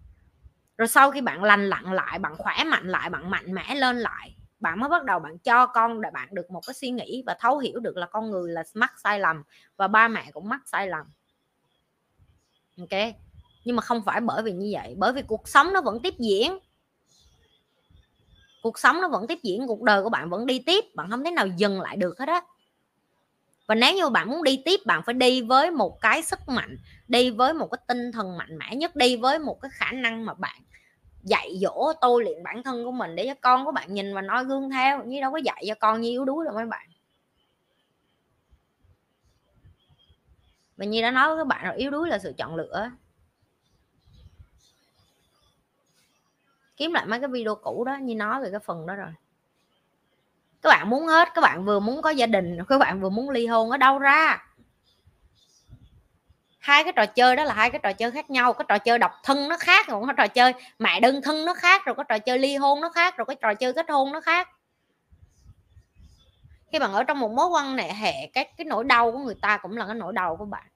Rồi 0.78 0.88
sau 0.88 1.10
khi 1.10 1.20
bạn 1.20 1.44
lành 1.44 1.68
lặn 1.68 1.92
lại, 1.92 2.18
bạn 2.18 2.34
khỏe 2.38 2.64
mạnh 2.64 2.88
lại, 2.88 3.10
bạn 3.10 3.30
mạnh 3.30 3.54
mẽ 3.54 3.74
lên 3.74 3.98
lại, 3.98 4.36
bạn 4.60 4.80
mới 4.80 4.88
bắt 4.88 5.04
đầu 5.04 5.18
bạn 5.18 5.38
cho 5.38 5.66
con 5.66 6.00
để 6.00 6.10
bạn 6.10 6.28
được 6.32 6.50
một 6.50 6.60
cái 6.66 6.74
suy 6.74 6.90
nghĩ 6.90 7.22
và 7.26 7.36
thấu 7.40 7.58
hiểu 7.58 7.80
được 7.80 7.96
là 7.96 8.06
con 8.06 8.30
người 8.30 8.52
là 8.52 8.62
mắc 8.74 8.92
sai 9.02 9.20
lầm 9.20 9.42
và 9.76 9.88
ba 9.88 10.08
mẹ 10.08 10.30
cũng 10.32 10.48
mắc 10.48 10.60
sai 10.66 10.88
lầm. 10.88 11.06
Ok? 12.78 13.14
Nhưng 13.64 13.76
mà 13.76 13.82
không 13.82 14.02
phải 14.06 14.20
bởi 14.20 14.42
vì 14.42 14.52
như 14.52 14.70
vậy, 14.72 14.94
bởi 14.98 15.12
vì 15.12 15.22
cuộc 15.22 15.48
sống 15.48 15.72
nó 15.72 15.80
vẫn 15.80 16.00
tiếp 16.02 16.14
diễn 16.18 16.58
cuộc 18.64 18.78
sống 18.78 19.00
nó 19.00 19.08
vẫn 19.08 19.26
tiếp 19.26 19.38
diễn, 19.42 19.66
cuộc 19.66 19.82
đời 19.82 20.02
của 20.02 20.08
bạn 20.08 20.30
vẫn 20.30 20.46
đi 20.46 20.58
tiếp, 20.58 20.84
bạn 20.94 21.10
không 21.10 21.24
thể 21.24 21.30
nào 21.30 21.46
dừng 21.46 21.80
lại 21.80 21.96
được 21.96 22.18
hết 22.18 22.28
á. 22.28 22.40
Và 23.66 23.74
nếu 23.74 23.94
như 23.94 24.08
bạn 24.08 24.30
muốn 24.30 24.44
đi 24.44 24.62
tiếp, 24.64 24.80
bạn 24.86 25.02
phải 25.06 25.14
đi 25.14 25.42
với 25.42 25.70
một 25.70 26.00
cái 26.00 26.22
sức 26.22 26.38
mạnh, 26.46 26.76
đi 27.08 27.30
với 27.30 27.54
một 27.54 27.68
cái 27.70 27.78
tinh 27.88 28.12
thần 28.12 28.38
mạnh 28.38 28.58
mẽ 28.58 28.76
nhất, 28.76 28.96
đi 28.96 29.16
với 29.16 29.38
một 29.38 29.60
cái 29.60 29.70
khả 29.74 29.92
năng 29.92 30.24
mà 30.24 30.34
bạn 30.34 30.62
dạy 31.22 31.58
dỗ, 31.60 31.92
tôi 32.00 32.24
luyện 32.24 32.42
bản 32.42 32.62
thân 32.62 32.84
của 32.84 32.92
mình 32.92 33.16
để 33.16 33.26
cho 33.26 33.34
con 33.40 33.64
của 33.64 33.72
bạn 33.72 33.94
nhìn 33.94 34.14
và 34.14 34.22
nói 34.22 34.44
gương 34.44 34.70
theo 34.70 35.04
như 35.04 35.20
đâu 35.20 35.32
có 35.32 35.38
dạy 35.38 35.64
cho 35.68 35.74
con 35.80 36.00
như 36.00 36.10
yếu 36.10 36.24
đuối 36.24 36.44
đâu 36.44 36.54
mấy 36.54 36.66
bạn. 36.66 36.88
Và 40.76 40.84
như 40.84 41.02
đã 41.02 41.10
nói 41.10 41.28
với 41.28 41.38
các 41.38 41.46
bạn 41.46 41.64
rồi, 41.64 41.76
yếu 41.76 41.90
đuối 41.90 42.08
là 42.08 42.18
sự 42.18 42.32
chọn 42.38 42.56
lựa 42.56 42.90
kiếm 46.76 46.92
lại 46.92 47.06
mấy 47.06 47.20
cái 47.20 47.28
video 47.28 47.54
cũ 47.54 47.84
đó, 47.84 47.96
như 47.96 48.14
nói 48.14 48.42
về 48.42 48.50
cái 48.50 48.60
phần 48.60 48.86
đó 48.86 48.94
rồi. 48.94 49.10
Các 50.62 50.68
bạn 50.68 50.90
muốn 50.90 51.06
hết, 51.06 51.28
các 51.34 51.40
bạn 51.40 51.64
vừa 51.64 51.80
muốn 51.80 52.02
có 52.02 52.10
gia 52.10 52.26
đình, 52.26 52.58
các 52.68 52.78
bạn 52.78 53.00
vừa 53.00 53.08
muốn 53.08 53.30
ly 53.30 53.46
hôn 53.46 53.70
ở 53.70 53.76
đâu 53.76 53.98
ra? 53.98 54.46
Hai 56.58 56.84
cái 56.84 56.92
trò 56.96 57.06
chơi 57.06 57.36
đó 57.36 57.44
là 57.44 57.54
hai 57.54 57.70
cái 57.70 57.80
trò 57.82 57.92
chơi 57.92 58.10
khác 58.10 58.30
nhau, 58.30 58.52
cái 58.52 58.64
trò 58.68 58.78
chơi 58.78 58.98
độc 58.98 59.12
thân 59.22 59.48
nó 59.48 59.56
khác 59.58 59.88
rồi 59.88 60.02
cái 60.06 60.14
trò 60.16 60.34
chơi 60.34 60.52
mẹ 60.78 61.00
đơn 61.00 61.20
thân 61.22 61.44
nó 61.44 61.54
khác, 61.54 61.84
rồi 61.84 61.94
cái 61.94 62.04
trò 62.08 62.18
chơi 62.18 62.38
ly 62.38 62.56
hôn 62.56 62.80
nó 62.80 62.88
khác, 62.88 63.16
rồi 63.16 63.24
cái 63.24 63.36
trò 63.42 63.54
chơi 63.54 63.72
kết 63.72 63.90
hôn 63.90 64.12
nó 64.12 64.20
khác. 64.20 64.48
Khi 66.72 66.78
bạn 66.78 66.92
ở 66.92 67.04
trong 67.04 67.20
một 67.20 67.30
mối 67.30 67.46
quan 67.46 67.76
hệ 67.78 67.92
hệ 67.92 68.26
cái 68.32 68.52
cái 68.56 68.64
nỗi 68.64 68.84
đau 68.84 69.12
của 69.12 69.18
người 69.18 69.34
ta 69.42 69.56
cũng 69.56 69.76
là 69.76 69.86
cái 69.86 69.94
nỗi 69.94 70.12
đau 70.12 70.36
của 70.36 70.44
bạn. 70.44 70.66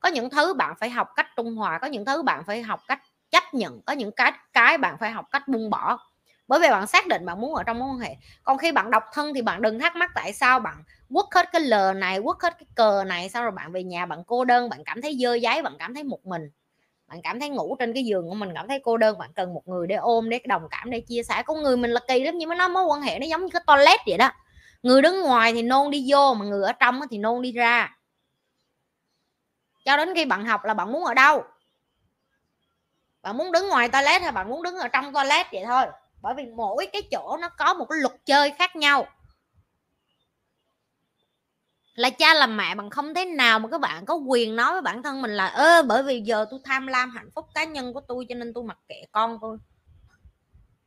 Có 0.00 0.08
những 0.08 0.30
thứ 0.30 0.54
bạn 0.54 0.74
phải 0.80 0.90
học 0.90 1.08
cách 1.16 1.26
trung 1.36 1.56
hòa, 1.56 1.78
có 1.78 1.86
những 1.86 2.04
thứ 2.04 2.22
bạn 2.22 2.44
phải 2.44 2.62
học 2.62 2.80
cách 2.88 3.02
chấp 3.30 3.54
nhận 3.54 3.80
có 3.86 3.92
những 3.92 4.12
cái 4.12 4.32
cái 4.52 4.78
bạn 4.78 4.96
phải 5.00 5.10
học 5.10 5.26
cách 5.30 5.48
buông 5.48 5.70
bỏ. 5.70 5.98
Bởi 6.48 6.60
vì 6.60 6.68
bạn 6.68 6.86
xác 6.86 7.06
định 7.06 7.26
bạn 7.26 7.40
muốn 7.40 7.54
ở 7.54 7.62
trong 7.62 7.78
mối 7.78 7.88
quan 7.88 7.98
hệ. 7.98 8.16
Còn 8.44 8.58
khi 8.58 8.72
bạn 8.72 8.90
độc 8.90 9.04
thân 9.12 9.34
thì 9.34 9.42
bạn 9.42 9.62
đừng 9.62 9.78
thắc 9.78 9.96
mắc 9.96 10.10
tại 10.14 10.32
sao 10.32 10.60
bạn 10.60 10.82
quất 11.14 11.26
hết 11.34 11.48
cái 11.52 11.60
lờ 11.62 11.92
này, 11.96 12.20
quất 12.24 12.36
hết 12.42 12.54
cái 12.58 12.66
cờ 12.74 13.04
này 13.06 13.28
sau 13.28 13.42
rồi 13.42 13.52
bạn 13.52 13.72
về 13.72 13.82
nhà 13.84 14.06
bạn 14.06 14.22
cô 14.26 14.44
đơn, 14.44 14.68
bạn 14.70 14.84
cảm 14.84 15.02
thấy 15.02 15.16
dơ 15.22 15.34
giấy, 15.34 15.62
bạn 15.62 15.72
cảm 15.78 15.94
thấy 15.94 16.04
một 16.04 16.26
mình. 16.26 16.42
Bạn 17.08 17.22
cảm 17.22 17.40
thấy 17.40 17.48
ngủ 17.48 17.76
trên 17.78 17.94
cái 17.94 18.04
giường 18.04 18.28
của 18.28 18.34
mình, 18.34 18.50
cảm 18.54 18.68
thấy 18.68 18.80
cô 18.84 18.96
đơn, 18.96 19.18
bạn 19.18 19.30
cần 19.34 19.54
một 19.54 19.62
người 19.68 19.86
để 19.86 19.94
ôm, 19.96 20.28
để 20.30 20.40
đồng 20.48 20.62
cảm, 20.70 20.90
để 20.90 21.00
chia 21.00 21.22
sẻ. 21.22 21.42
Con 21.46 21.62
người 21.62 21.76
mình 21.76 21.90
là 21.90 22.00
kỳ 22.08 22.24
lắm, 22.24 22.38
nhưng 22.38 22.48
mà 22.48 22.54
nó 22.54 22.68
mối 22.68 22.84
quan 22.84 23.00
hệ 23.02 23.18
nó 23.18 23.26
giống 23.26 23.42
như 23.42 23.48
cái 23.52 23.62
toilet 23.66 24.00
vậy 24.06 24.18
đó. 24.18 24.30
Người 24.82 25.02
đứng 25.02 25.22
ngoài 25.22 25.52
thì 25.52 25.62
nôn 25.62 25.90
đi 25.90 26.04
vô, 26.08 26.34
mà 26.34 26.44
người 26.44 26.62
ở 26.64 26.72
trong 26.72 27.00
thì 27.10 27.18
nôn 27.18 27.42
đi 27.42 27.52
ra. 27.52 27.96
Cho 29.84 29.96
đến 29.96 30.08
khi 30.14 30.24
bạn 30.24 30.44
học 30.44 30.64
là 30.64 30.74
bạn 30.74 30.92
muốn 30.92 31.04
ở 31.04 31.14
đâu? 31.14 31.44
Bạn 33.22 33.36
muốn 33.36 33.52
đứng 33.52 33.68
ngoài 33.68 33.88
toilet 33.88 34.22
hay 34.22 34.32
bạn 34.32 34.48
muốn 34.48 34.62
đứng 34.62 34.76
ở 34.76 34.88
trong 34.88 35.12
toilet 35.12 35.46
vậy 35.52 35.62
thôi. 35.66 35.86
Bởi 36.22 36.34
vì 36.34 36.46
mỗi 36.46 36.88
cái 36.92 37.02
chỗ 37.10 37.36
nó 37.40 37.48
có 37.48 37.74
một 37.74 37.84
cái 37.90 37.98
luật 37.98 38.14
chơi 38.26 38.50
khác 38.50 38.76
nhau. 38.76 39.06
Là 41.94 42.10
cha 42.10 42.34
làm 42.34 42.56
mẹ, 42.56 42.74
bằng 42.74 42.90
không 42.90 43.14
thế 43.14 43.24
nào 43.24 43.58
mà 43.58 43.68
các 43.68 43.80
bạn 43.80 44.04
có 44.06 44.14
quyền 44.14 44.56
nói 44.56 44.72
với 44.72 44.82
bản 44.82 45.02
thân 45.02 45.22
mình 45.22 45.30
là, 45.30 45.46
ơ, 45.46 45.82
bởi 45.82 46.02
vì 46.02 46.20
giờ 46.20 46.46
tôi 46.50 46.60
tham 46.64 46.86
lam 46.86 47.10
hạnh 47.10 47.30
phúc 47.34 47.46
cá 47.54 47.64
nhân 47.64 47.94
của 47.94 48.00
tôi 48.00 48.26
cho 48.28 48.34
nên 48.34 48.54
tôi 48.54 48.64
mặc 48.64 48.78
kệ 48.88 49.04
con 49.12 49.38
tôi. 49.40 49.58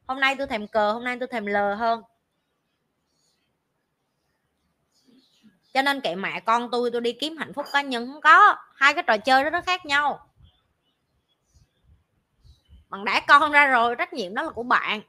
Hôm 0.08 0.20
nay 0.20 0.36
tôi 0.36 0.48
thèm 0.48 0.68
cờ, 0.68 0.92
hôm 0.92 1.04
nay 1.04 1.18
tôi 1.20 1.28
thèm 1.28 1.46
lờ 1.46 1.76
hơn. 1.76 2.02
Cho 5.74 5.82
nên 5.82 6.02
kệ 6.02 6.16
mẹ 6.16 6.40
con 6.40 6.72
tôi 6.72 6.92
tôi 6.92 7.02
đi 7.02 7.14
kiếm 7.14 7.38
hạnh 7.38 7.54
phúc 7.54 7.66
cá 7.74 7.82
nhân 7.82 8.08
không 8.12 8.22
có. 8.22 8.56
Hai 8.76 8.94
cái 8.94 9.04
trò 9.08 9.18
chơi 9.18 9.44
đó 9.44 9.50
nó 9.50 9.62
khác 9.62 9.86
nhau 9.86 10.31
bạn 12.92 13.06
đã 13.06 13.22
con 13.28 13.52
ra 13.52 13.68
rồi 13.68 13.96
trách 13.96 14.14
nhiệm 14.14 14.34
đó 14.34 14.44
là 14.44 14.50
của 14.52 14.64
bạn. 14.64 15.02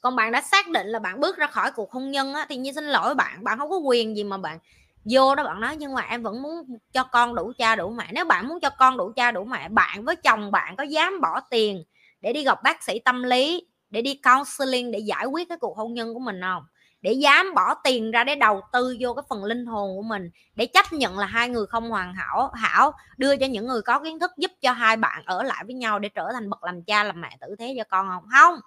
Còn 0.00 0.16
bạn 0.16 0.32
đã 0.32 0.40
xác 0.42 0.68
định 0.68 0.86
là 0.86 0.98
bạn 0.98 1.20
bước 1.20 1.36
ra 1.36 1.46
khỏi 1.46 1.72
cuộc 1.72 1.92
hôn 1.92 2.10
nhân 2.10 2.34
á, 2.34 2.46
thì 2.48 2.56
như 2.56 2.72
xin 2.72 2.84
lỗi 2.84 3.14
bạn 3.14 3.44
bạn 3.44 3.58
không 3.58 3.70
có 3.70 3.76
quyền 3.78 4.16
gì 4.16 4.24
mà 4.24 4.36
bạn 4.38 4.58
vô 5.04 5.34
đó 5.34 5.44
bạn 5.44 5.60
nói 5.60 5.76
nhưng 5.76 5.94
mà 5.94 6.02
em 6.02 6.22
vẫn 6.22 6.42
muốn 6.42 6.78
cho 6.92 7.04
con 7.04 7.34
đủ 7.34 7.52
cha 7.58 7.76
đủ 7.76 7.90
mẹ. 7.90 8.08
Nếu 8.12 8.24
bạn 8.24 8.48
muốn 8.48 8.60
cho 8.60 8.70
con 8.70 8.96
đủ 8.96 9.12
cha 9.16 9.30
đủ 9.30 9.44
mẹ 9.44 9.68
bạn 9.68 10.04
với 10.04 10.16
chồng 10.16 10.50
bạn 10.52 10.76
có 10.76 10.84
dám 10.84 11.20
bỏ 11.20 11.40
tiền 11.50 11.84
để 12.20 12.32
đi 12.32 12.44
gặp 12.44 12.62
bác 12.62 12.82
sĩ 12.82 12.98
tâm 13.04 13.22
lý 13.22 13.66
để 13.90 14.02
đi 14.02 14.20
counseling 14.24 14.90
để 14.92 14.98
giải 14.98 15.26
quyết 15.26 15.48
cái 15.48 15.58
cuộc 15.60 15.76
hôn 15.76 15.94
nhân 15.94 16.14
của 16.14 16.20
mình 16.20 16.40
không? 16.42 16.62
Để 17.06 17.12
dám 17.12 17.54
bỏ 17.54 17.74
tiền 17.74 18.10
ra 18.10 18.24
để 18.24 18.34
đầu 18.34 18.60
tư 18.72 18.96
vô 19.00 19.14
cái 19.14 19.22
phần 19.28 19.44
linh 19.44 19.66
hồn 19.66 19.96
của 19.96 20.02
mình, 20.02 20.30
để 20.56 20.66
chấp 20.66 20.92
nhận 20.92 21.18
là 21.18 21.26
hai 21.26 21.48
người 21.48 21.66
không 21.66 21.90
hoàn 21.90 22.14
hảo 22.14 22.50
hảo, 22.54 22.92
đưa 23.16 23.36
cho 23.36 23.46
những 23.46 23.66
người 23.66 23.82
có 23.82 24.00
kiến 24.00 24.18
thức 24.18 24.30
giúp 24.36 24.50
cho 24.60 24.72
hai 24.72 24.96
bạn 24.96 25.22
ở 25.26 25.42
lại 25.42 25.64
với 25.66 25.74
nhau 25.74 25.98
để 25.98 26.08
trở 26.08 26.30
thành 26.32 26.50
bậc 26.50 26.64
làm 26.64 26.82
cha, 26.82 27.04
làm 27.04 27.20
mẹ 27.20 27.36
tử 27.40 27.56
thế 27.58 27.74
cho 27.78 27.84
con 27.90 28.08
không? 28.08 28.24
Không. 28.30 28.60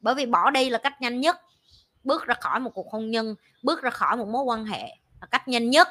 Bởi 0.00 0.14
vì 0.14 0.26
bỏ 0.26 0.50
đi 0.50 0.70
là 0.70 0.78
cách 0.78 1.00
nhanh 1.00 1.20
nhất, 1.20 1.36
bước 2.04 2.26
ra 2.26 2.34
khỏi 2.40 2.60
một 2.60 2.70
cuộc 2.74 2.92
hôn 2.92 3.10
nhân, 3.10 3.34
bước 3.62 3.82
ra 3.82 3.90
khỏi 3.90 4.16
một 4.16 4.28
mối 4.28 4.42
quan 4.42 4.64
hệ 4.64 4.82
là 5.20 5.26
cách 5.30 5.48
nhanh 5.48 5.70
nhất. 5.70 5.88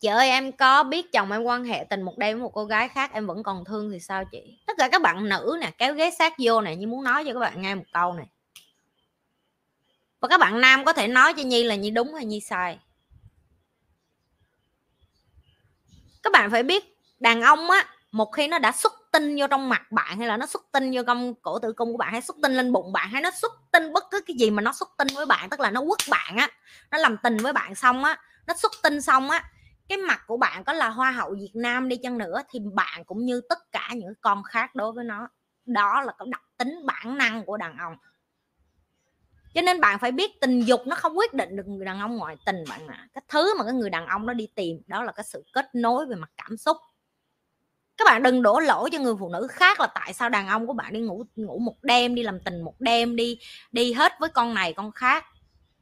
Chị 0.00 0.08
ơi, 0.08 0.28
em 0.28 0.52
có 0.52 0.82
biết 0.82 1.12
chồng 1.12 1.32
em 1.32 1.42
quan 1.42 1.64
hệ 1.64 1.84
tình 1.90 2.02
một 2.02 2.18
đêm 2.18 2.36
với 2.36 2.42
một 2.42 2.52
cô 2.54 2.64
gái 2.64 2.88
khác, 2.88 3.12
em 3.12 3.26
vẫn 3.26 3.42
còn 3.42 3.64
thương 3.64 3.90
thì 3.92 4.00
sao 4.00 4.24
chị? 4.24 4.58
Tất 4.66 4.72
cả 4.78 4.88
các 4.88 5.02
bạn 5.02 5.28
nữ 5.28 5.58
nè, 5.60 5.70
kéo 5.78 5.94
ghế 5.94 6.10
sát 6.18 6.34
vô 6.38 6.60
này 6.60 6.76
như 6.76 6.86
muốn 6.86 7.04
nói 7.04 7.24
cho 7.24 7.32
các 7.32 7.40
bạn 7.40 7.62
nghe 7.62 7.74
một 7.74 7.84
câu 7.92 8.12
này 8.12 8.26
và 10.20 10.28
các 10.28 10.40
bạn 10.40 10.60
nam 10.60 10.84
có 10.84 10.92
thể 10.92 11.08
nói 11.08 11.34
cho 11.36 11.42
nhi 11.42 11.62
là 11.62 11.74
nhi 11.74 11.90
đúng 11.90 12.14
hay 12.14 12.24
nhi 12.24 12.40
sai? 12.40 12.78
Các 16.22 16.32
bạn 16.32 16.50
phải 16.50 16.62
biết, 16.62 16.96
đàn 17.20 17.42
ông 17.42 17.70
á, 17.70 17.86
một 18.12 18.32
khi 18.32 18.48
nó 18.48 18.58
đã 18.58 18.72
xuất 18.72 18.92
tinh 19.12 19.36
vô 19.38 19.46
trong 19.46 19.68
mặt 19.68 19.92
bạn 19.92 20.18
hay 20.18 20.28
là 20.28 20.36
nó 20.36 20.46
xuất 20.46 20.62
tinh 20.72 20.90
vô 20.94 21.02
trong 21.06 21.34
cổ 21.34 21.58
tử 21.58 21.72
cung 21.72 21.92
của 21.92 21.98
bạn 21.98 22.12
hay 22.12 22.20
xuất 22.20 22.36
tinh 22.42 22.52
lên 22.52 22.72
bụng 22.72 22.92
bạn 22.92 23.08
hay 23.10 23.22
nó 23.22 23.30
xuất 23.30 23.52
tinh 23.72 23.92
bất 23.92 24.04
cứ 24.10 24.20
cái 24.26 24.36
gì 24.36 24.50
mà 24.50 24.62
nó 24.62 24.72
xuất 24.72 24.88
tinh 24.98 25.08
với 25.14 25.26
bạn, 25.26 25.50
tức 25.50 25.60
là 25.60 25.70
nó 25.70 25.80
quất 25.80 25.98
bạn 26.10 26.36
á, 26.36 26.48
nó 26.90 26.98
làm 26.98 27.16
tình 27.22 27.36
với 27.36 27.52
bạn 27.52 27.74
xong 27.74 28.04
á, 28.04 28.16
nó 28.46 28.54
xuất 28.54 28.72
tinh 28.82 29.00
xong 29.00 29.30
á 29.30 29.50
cái 29.90 29.98
mặt 29.98 30.20
của 30.26 30.36
bạn 30.36 30.64
có 30.64 30.72
là 30.72 30.88
hoa 30.88 31.10
hậu 31.10 31.34
Việt 31.34 31.52
Nam 31.54 31.88
đi 31.88 31.96
chăng 31.96 32.18
nữa 32.18 32.42
thì 32.50 32.60
bạn 32.74 33.04
cũng 33.04 33.24
như 33.24 33.40
tất 33.48 33.58
cả 33.72 33.90
những 33.96 34.12
con 34.20 34.42
khác 34.42 34.74
đối 34.74 34.92
với 34.92 35.04
nó. 35.04 35.28
Đó 35.66 36.02
là 36.02 36.12
cái 36.18 36.28
đặc 36.30 36.42
tính 36.56 36.74
bản 36.86 37.18
năng 37.18 37.44
của 37.44 37.56
đàn 37.56 37.76
ông. 37.76 37.96
Cho 39.54 39.62
nên 39.62 39.80
bạn 39.80 39.98
phải 39.98 40.12
biết 40.12 40.40
tình 40.40 40.60
dục 40.60 40.80
nó 40.86 40.96
không 40.96 41.18
quyết 41.18 41.34
định 41.34 41.56
được 41.56 41.66
người 41.66 41.84
đàn 41.84 42.00
ông 42.00 42.16
ngoại 42.16 42.36
tình 42.46 42.56
bạn 42.68 42.86
ạ. 42.86 43.08
Cái 43.14 43.22
thứ 43.28 43.54
mà 43.58 43.64
cái 43.64 43.72
người 43.72 43.90
đàn 43.90 44.06
ông 44.06 44.26
nó 44.26 44.32
đi 44.32 44.48
tìm, 44.54 44.80
đó 44.86 45.02
là 45.02 45.12
cái 45.12 45.24
sự 45.24 45.44
kết 45.52 45.74
nối 45.74 46.06
về 46.06 46.16
mặt 46.16 46.30
cảm 46.36 46.56
xúc. 46.56 46.76
Các 47.96 48.04
bạn 48.04 48.22
đừng 48.22 48.42
đổ 48.42 48.60
lỗi 48.60 48.90
cho 48.92 48.98
người 48.98 49.14
phụ 49.20 49.28
nữ 49.28 49.46
khác 49.50 49.80
là 49.80 49.86
tại 49.94 50.12
sao 50.12 50.28
đàn 50.28 50.48
ông 50.48 50.66
của 50.66 50.72
bạn 50.72 50.92
đi 50.92 51.00
ngủ 51.00 51.24
ngủ 51.36 51.58
một 51.58 51.76
đêm, 51.82 52.14
đi 52.14 52.22
làm 52.22 52.40
tình 52.40 52.62
một 52.62 52.74
đêm, 52.78 53.16
đi 53.16 53.38
đi 53.72 53.92
hết 53.92 54.12
với 54.20 54.28
con 54.28 54.54
này, 54.54 54.72
con 54.72 54.92
khác 54.92 55.24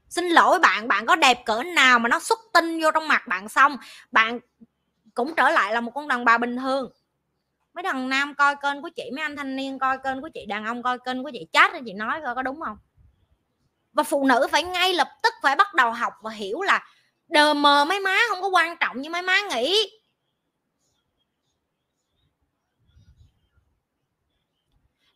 xin 0.09 0.29
lỗi 0.29 0.59
bạn 0.59 0.89
bạn 0.89 1.07
có 1.07 1.17
đẹp 1.17 1.45
cỡ 1.45 1.63
nào 1.63 1.99
mà 1.99 2.09
nó 2.09 2.21
xuất 2.21 2.39
tinh 2.55 2.81
vô 2.83 2.91
trong 2.91 3.09
mặt 3.09 3.27
bạn 3.27 3.49
xong, 3.49 3.77
bạn 4.11 4.41
cũng 5.15 5.35
trở 5.37 5.51
lại 5.51 5.75
là 5.75 5.81
một 5.81 5.93
con 5.95 6.09
đàn 6.09 6.25
bà 6.25 6.39
bình 6.39 6.57
thường. 6.57 6.93
Mấy 7.75 7.85
thằng 7.85 8.09
nam 8.09 8.35
coi 8.35 8.57
kênh 8.57 8.83
của 8.83 8.91
chị, 8.97 9.11
mấy 9.15 9.23
anh 9.23 9.37
thanh 9.37 9.57
niên 9.57 9.79
coi 9.79 9.99
kênh 9.99 10.21
của 10.21 10.29
chị, 10.35 10.47
đàn 10.47 10.65
ông 10.65 10.83
coi 10.83 10.99
kênh 10.99 11.23
của 11.25 11.31
chị, 11.33 11.47
chat 11.53 11.73
chị 11.87 11.93
nói 11.93 12.21
coi 12.25 12.35
có 12.35 12.43
đúng 12.43 12.61
không? 12.61 12.77
Và 13.93 14.03
phụ 14.03 14.27
nữ 14.27 14.47
phải 14.51 14.63
ngay 14.63 14.95
lập 14.95 15.09
tức 15.23 15.35
phải 15.43 15.57
bắt 15.57 15.75
đầu 15.75 15.93
học 15.93 16.13
và 16.23 16.31
hiểu 16.31 16.63
là 16.63 16.87
đờ 17.29 17.55
mờ 17.55 17.85
mấy 17.85 18.01
má 18.01 18.19
không 18.29 18.43
có 18.43 18.49
quan 18.49 18.77
trọng 18.81 19.03
như 19.03 19.11
mấy 19.11 19.23
má 19.23 19.41
nghĩ. 19.51 19.98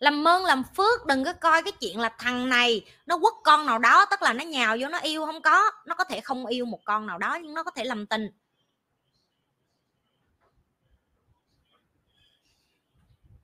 Làm 0.03 0.29
ơn 0.29 0.45
làm 0.45 0.63
phước, 0.77 1.07
đừng 1.07 1.25
có 1.25 1.33
coi 1.33 1.63
cái 1.63 1.73
chuyện 1.73 2.01
là 2.01 2.09
thằng 2.19 2.49
này 2.49 2.85
nó 3.07 3.19
quất 3.19 3.35
con 3.45 3.67
nào 3.67 3.79
đó, 3.79 4.05
tức 4.05 4.23
là 4.23 4.33
nó 4.33 4.45
nhào 4.45 4.77
vô 4.81 4.89
nó 4.89 4.99
yêu, 4.99 5.27
không 5.27 5.43
có. 5.43 5.71
Nó 5.87 5.95
có 5.95 6.05
thể 6.05 6.21
không 6.21 6.47
yêu 6.47 6.65
một 6.65 6.81
con 6.85 7.07
nào 7.07 7.19
đó, 7.19 7.39
nhưng 7.43 7.55
nó 7.55 7.63
có 7.63 7.71
thể 7.71 7.85
làm 7.85 8.07
tình. 8.07 8.31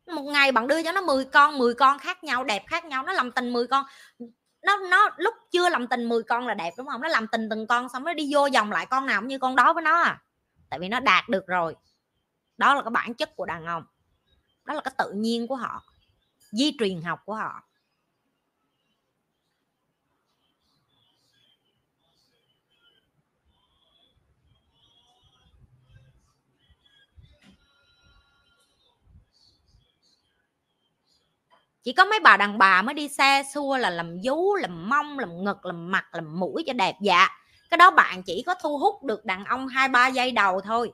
Một 0.06 0.22
ngày 0.22 0.52
bạn 0.52 0.66
đưa 0.66 0.82
cho 0.82 0.92
nó 0.92 1.00
10 1.00 1.24
con 1.24 1.58
10 1.58 1.74
con 1.74 1.98
khác 1.98 2.24
nhau, 2.24 2.44
đẹp 2.44 2.64
khác 2.66 2.84
nhau, 2.84 3.02
nó 3.02 3.12
làm 3.12 3.32
tình 3.32 3.52
10 3.52 3.66
con. 3.66 3.84
Nó 4.62 4.76
nó 4.76 5.10
lúc 5.16 5.34
chưa 5.50 5.68
làm 5.68 5.86
tình 5.86 6.08
10 6.08 6.22
con 6.22 6.46
là 6.46 6.54
đẹp, 6.54 6.74
đúng 6.76 6.86
không? 6.86 7.00
Nó 7.00 7.08
làm 7.08 7.26
tình 7.26 7.48
từng 7.50 7.66
con 7.66 7.88
xong 7.88 8.04
nó 8.04 8.14
đi 8.14 8.30
vô 8.34 8.48
vòng 8.54 8.72
lại 8.72 8.86
con 8.86 9.06
nào 9.06 9.20
cũng 9.20 9.28
như 9.28 9.38
con 9.38 9.56
đó 9.56 9.72
với 9.72 9.82
nó 9.82 10.00
à. 10.00 10.22
Tại 10.70 10.80
vì 10.80 10.88
nó 10.88 11.00
đạt 11.00 11.28
được 11.28 11.46
rồi. 11.46 11.76
Đó 12.56 12.74
là 12.74 12.82
cái 12.82 12.90
bản 12.90 13.14
chất 13.14 13.36
của 13.36 13.46
đàn 13.46 13.66
ông. 13.66 13.84
Đó 14.64 14.74
là 14.74 14.80
cái 14.80 14.94
tự 14.98 15.12
nhiên 15.12 15.46
của 15.46 15.56
họ 15.56 15.84
di 16.52 16.76
truyền 16.78 17.02
học 17.02 17.20
của 17.24 17.34
họ. 17.34 17.62
Chỉ 31.88 31.92
có 31.92 32.04
mấy 32.04 32.20
bà 32.20 32.36
đàn 32.36 32.58
bà 32.58 32.82
mới 32.82 32.94
đi 32.94 33.08
xe 33.08 33.42
xua 33.54 33.76
là 33.76 33.90
làm 33.90 34.16
vú, 34.24 34.54
làm 34.54 34.88
mông, 34.88 35.18
làm 35.18 35.44
ngực, 35.44 35.66
làm 35.66 35.90
mặt, 35.90 36.04
làm 36.12 36.40
mũi 36.40 36.64
cho 36.66 36.72
đẹp 36.72 36.94
dạ. 37.00 37.28
Cái 37.70 37.78
đó 37.78 37.90
bạn 37.90 38.22
chỉ 38.22 38.42
có 38.46 38.54
thu 38.62 38.78
hút 38.78 39.04
được 39.04 39.24
đàn 39.24 39.44
ông 39.44 39.68
hai, 39.68 39.88
ba 39.88 40.08
giây 40.08 40.32
đầu 40.32 40.60
thôi 40.60 40.92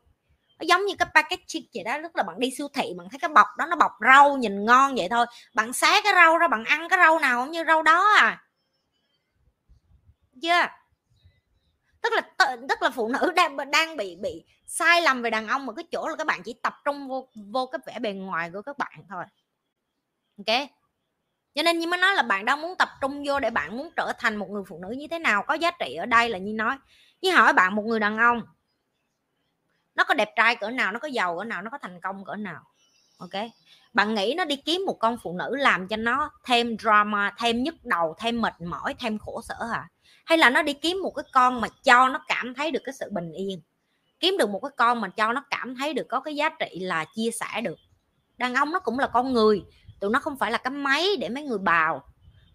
nó 0.65 0.69
giống 0.69 0.87
như 0.87 0.95
cái 0.99 1.09
packaging 1.15 1.67
vậy 1.75 1.85
đó, 1.85 1.99
lúc 1.99 2.17
là 2.17 2.23
bạn 2.23 2.41
đi 2.41 2.51
siêu 2.51 2.69
thị 2.75 2.95
bạn 2.99 3.09
thấy 3.11 3.19
cái 3.19 3.29
bọc 3.29 3.47
đó 3.59 3.67
nó 3.67 3.77
bọc 3.77 3.93
rau 4.01 4.37
nhìn 4.37 4.65
ngon 4.65 4.95
vậy 4.97 5.09
thôi, 5.11 5.27
bạn 5.55 5.73
xé 5.73 6.01
cái 6.05 6.13
rau 6.15 6.39
ra 6.39 6.49
bạn 6.49 6.65
ăn 6.65 6.89
cái 6.89 6.99
rau 6.99 7.19
nào 7.19 7.43
cũng 7.45 7.53
như 7.53 7.65
rau 7.67 7.83
đó 7.83 8.15
à. 8.19 8.45
Chưa? 10.43 10.49
Yeah. 10.49 10.71
tức 12.03 12.13
là 12.13 12.57
tức 12.69 12.83
là 12.83 12.91
phụ 12.91 13.09
nữ 13.09 13.33
đang 13.37 13.71
đang 13.71 13.97
bị 13.97 14.17
bị 14.17 14.45
sai 14.67 15.03
lầm 15.03 15.23
về 15.23 15.31
đàn 15.31 15.49
ông 15.49 15.67
mà 15.67 15.73
cái 15.73 15.85
chỗ 15.93 16.09
là 16.09 16.17
các 16.17 16.27
bạn 16.27 16.43
chỉ 16.43 16.55
tập 16.63 16.75
trung 16.85 17.09
vô 17.09 17.29
vô 17.35 17.67
cái 17.67 17.79
vẻ 17.87 17.99
bề 17.99 18.13
ngoài 18.13 18.51
của 18.51 18.63
các 18.63 18.79
bạn 18.79 19.05
thôi. 19.09 19.25
Ok? 20.39 20.69
Cho 21.55 21.63
nên 21.63 21.79
như 21.79 21.87
mới 21.87 22.01
nói 22.01 22.15
là 22.15 22.23
bạn 22.23 22.45
đang 22.45 22.61
muốn 22.61 22.75
tập 22.79 22.89
trung 23.01 23.23
vô 23.27 23.41
để 23.41 23.51
bạn 23.51 23.77
muốn 23.77 23.91
trở 23.97 24.13
thành 24.19 24.37
một 24.37 24.51
người 24.51 24.63
phụ 24.69 24.79
nữ 24.79 24.95
như 24.99 25.07
thế 25.11 25.19
nào, 25.19 25.43
có 25.43 25.55
giá 25.55 25.71
trị 25.71 25.95
ở 25.95 26.07
đây 26.07 26.29
là 26.29 26.39
như 26.39 26.53
nói. 26.53 26.77
Như 27.23 27.33
hỏi 27.33 27.53
bạn 27.53 27.77
một 27.77 27.83
người 27.83 28.01
đàn 28.01 28.19
ông 28.19 28.43
nó 29.95 30.05
có 30.05 30.15
đẹp 30.15 30.31
trai 30.37 30.57
cỡ 30.57 30.71
nào, 30.71 30.93
nó 30.93 30.99
có 30.99 31.09
giàu 31.09 31.39
cỡ 31.39 31.45
nào, 31.45 31.63
nó 31.63 31.71
có 31.71 31.79
thành 31.83 32.01
công 32.01 32.25
cỡ 32.25 32.35
nào, 32.35 32.63
ok? 33.19 33.45
Bạn 33.93 34.15
nghĩ 34.15 34.35
nó 34.37 34.45
đi 34.45 34.57
kiếm 34.57 34.83
một 34.87 34.97
con 35.01 35.19
phụ 35.23 35.33
nữ 35.39 35.57
làm 35.57 35.89
cho 35.89 35.97
nó 35.97 36.31
thêm 36.45 36.79
drama, 36.79 37.35
thêm 37.39 37.63
nhức 37.63 37.85
đầu, 37.85 38.15
thêm 38.19 38.41
mệt 38.41 38.61
mỏi, 38.61 38.95
thêm 38.99 39.19
khổ 39.19 39.43
sở 39.49 39.65
hả? 39.73 39.89
Hay 40.25 40.39
là 40.39 40.51
nó 40.51 40.63
đi 40.63 40.73
kiếm 40.73 41.03
một 41.03 41.11
cái 41.11 41.25
con 41.33 41.61
mà 41.61 41.69
cho 41.85 42.09
nó 42.09 42.25
cảm 42.29 42.55
thấy 42.55 42.71
được 42.71 42.81
cái 42.85 42.93
sự 42.93 43.07
bình 43.13 43.33
yên? 43.33 43.63
Kiếm 44.21 44.37
được 44.39 44.51
một 44.51 44.61
cái 44.63 44.71
con 44.77 45.01
mà 45.01 45.09
cho 45.09 45.33
nó 45.33 45.45
cảm 45.51 45.75
thấy 45.77 45.95
được 45.95 46.07
có 46.09 46.21
cái 46.21 46.37
giá 46.37 46.49
trị 46.49 46.79
là 46.81 47.05
chia 47.15 47.31
sẻ 47.31 47.61
được. 47.61 47.79
Đàn 48.37 48.55
ông 48.55 48.73
nó 48.73 48.79
cũng 48.79 48.99
là 48.99 49.07
con 49.07 49.33
người, 49.33 49.65
tụi 50.01 50.11
nó 50.11 50.19
không 50.19 50.37
phải 50.37 50.51
là 50.51 50.59
cái 50.59 50.71
máy 50.71 51.07
để 51.21 51.29
mấy 51.29 51.43
người 51.43 51.59
bào. 51.59 52.03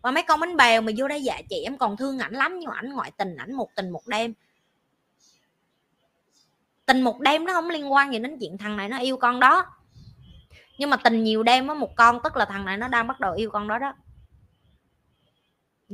Và 0.02 0.12
mấy 0.12 0.24
con 0.24 0.40
bánh 0.40 0.58
bèo 0.58 0.82
mà 0.82 0.92
vô 0.98 1.08
đây 1.08 1.24
dạ 1.24 1.42
chị 1.50 1.64
em 1.64 1.78
còn 1.78 1.98
thương 1.98 2.20
ảnh 2.20 2.34
lắm 2.34 2.60
nhưng 2.60 2.72
ảnh 2.72 2.94
ngoại 2.94 3.12
tình, 3.18 3.36
ảnh 3.36 3.54
một 3.54 3.70
tình 3.76 3.90
một 3.90 4.08
đêm 4.08 4.34
tình 6.90 7.02
một 7.02 7.20
đêm 7.20 7.46
nó 7.46 7.54
không 7.54 7.70
liên 7.70 7.94
quan 7.94 8.14
gì 8.14 8.20
đến 8.20 8.38
chuyện 8.40 8.58
thằng 8.58 8.78
này 8.78 8.90
nó 8.90 9.00
yêu 9.00 9.18
con 9.18 9.40
đó. 9.40 9.66
Nhưng 10.78 10.90
mà 10.90 10.98
tình 10.98 11.24
nhiều 11.24 11.44
đêm 11.44 11.68
với 11.68 11.76
một 11.76 11.96
con, 11.96 12.20
tức 12.24 12.38
là 12.38 12.46
thằng 12.46 12.66
này 12.66 12.78
nó 12.78 12.88
đang 12.88 13.08
bắt 13.08 13.20
đầu 13.20 13.34
yêu 13.34 13.50
con 13.52 13.68
đó 13.68 13.78
đó. 13.78 13.94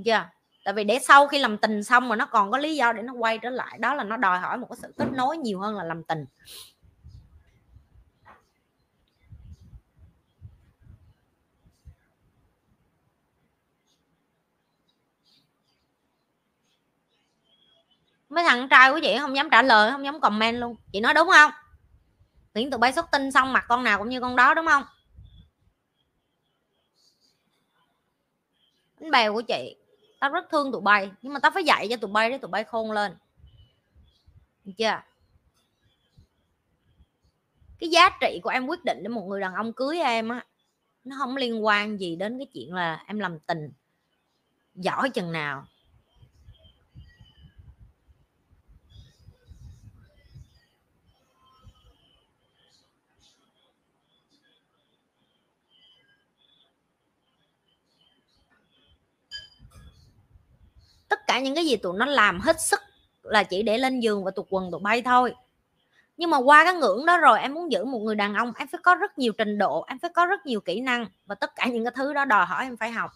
Chưa? 0.05 0.11
Yeah. 0.11 0.27
tại 0.65 0.73
vì 0.73 0.83
để 0.83 0.99
sau 0.99 1.27
khi 1.27 1.39
làm 1.39 1.57
tình 1.57 1.83
xong 1.83 2.09
mà 2.09 2.15
nó 2.15 2.25
còn 2.25 2.51
có 2.51 2.57
lý 2.57 2.75
do 2.75 2.93
để 2.93 3.01
nó 3.01 3.13
quay 3.13 3.37
trở 3.37 3.49
lại, 3.49 3.77
đó 3.77 3.93
là 3.93 4.03
nó 4.03 4.17
đòi 4.17 4.39
hỏi 4.39 4.57
một 4.57 4.67
cái 4.69 4.77
sự 4.81 4.93
kết 4.97 5.07
nối 5.11 5.37
nhiều 5.37 5.59
hơn 5.59 5.75
là 5.75 5.83
làm 5.83 6.03
tình. 6.03 6.25
Mấy 18.35 18.43
thằng 18.43 18.69
trai 18.69 18.91
của 18.91 18.99
chị 19.03 19.17
không 19.19 19.35
dám 19.35 19.49
trả 19.49 19.61
lời, 19.61 19.91
không 19.91 20.05
dám 20.05 20.19
comment 20.19 20.59
luôn. 20.59 20.75
Chị 20.91 20.99
nói 20.99 21.13
đúng 21.13 21.29
không? 21.31 21.51
Tuyển 22.53 22.71
tụi 22.71 22.77
bay 22.77 22.93
xuất 22.93 23.11
tinh 23.11 23.31
xong 23.31 23.53
mặt 23.53 23.65
con 23.67 23.83
nào 23.83 23.99
cũng 23.99 24.09
như 24.09 24.21
con 24.21 24.35
đó, 24.35 24.53
đúng 24.53 24.65
không? 24.65 24.83
Bánh 28.99 29.11
bèo 29.11 29.33
của 29.33 29.41
chị, 29.41 29.75
tao 30.19 30.29
rất 30.29 30.45
thương 30.51 30.71
tụi 30.71 30.81
bay, 30.81 31.11
nhưng 31.21 31.33
mà 31.33 31.39
tao 31.39 31.51
phải 31.51 31.63
dạy 31.63 31.87
cho 31.89 31.97
tụi 31.97 32.11
bay 32.11 32.29
để 32.29 32.37
tụi 32.37 32.51
bay 32.51 32.63
khôn 32.63 32.91
lên. 32.91 33.15
Được 34.63 34.73
chưa? 34.77 35.01
Cái 37.79 37.89
giá 37.89 38.09
trị 38.21 38.39
của 38.43 38.49
em 38.49 38.67
quyết 38.67 38.85
định 38.85 39.03
để 39.03 39.07
một 39.07 39.25
người 39.27 39.41
đàn 39.41 39.53
ông 39.53 39.73
cưới 39.73 39.99
em 39.99 40.29
á, 40.29 40.45
nó 41.03 41.15
không 41.19 41.35
liên 41.35 41.65
quan 41.65 41.97
gì 41.97 42.15
đến 42.15 42.37
cái 42.37 42.47
chuyện 42.53 42.73
là 42.73 43.03
em 43.07 43.19
làm 43.19 43.39
tình, 43.39 43.71
giỏi 44.75 45.09
chừng 45.09 45.31
nào. 45.31 45.65
Tất 61.15 61.27
cả 61.27 61.39
những 61.39 61.55
cái 61.55 61.65
gì 61.65 61.75
tụi 61.77 61.97
nó 61.97 62.05
làm 62.05 62.39
hết 62.39 62.61
sức 62.61 62.81
là 63.23 63.43
chỉ 63.43 63.63
để 63.63 63.77
lên 63.77 63.99
giường 63.99 64.23
và 64.23 64.31
tụt 64.31 64.45
quần 64.49 64.71
tụt 64.71 64.81
bay 64.81 65.01
thôi. 65.01 65.35
Nhưng 66.17 66.29
mà 66.29 66.37
qua 66.37 66.63
cái 66.63 66.73
ngưỡng 66.73 67.05
đó 67.05 67.17
rồi, 67.17 67.39
em 67.39 67.53
muốn 67.53 67.71
giữ 67.71 67.85
một 67.85 67.99
người 67.99 68.15
đàn 68.15 68.33
ông, 68.33 68.51
em 68.57 68.67
phải 68.67 68.79
có 68.83 68.95
rất 68.95 69.17
nhiều 69.17 69.31
trình 69.37 69.57
độ, 69.57 69.85
em 69.87 69.99
phải 69.99 70.09
có 70.15 70.25
rất 70.25 70.45
nhiều 70.45 70.61
kỹ 70.61 70.81
năng 70.81 71.05
và 71.25 71.35
tất 71.35 71.55
cả 71.55 71.65
những 71.65 71.83
cái 71.83 71.93
thứ 71.95 72.13
đó 72.13 72.25
đòi 72.25 72.45
hỏi 72.45 72.63
em 72.63 72.77
phải 72.77 72.91
học. 72.91 73.11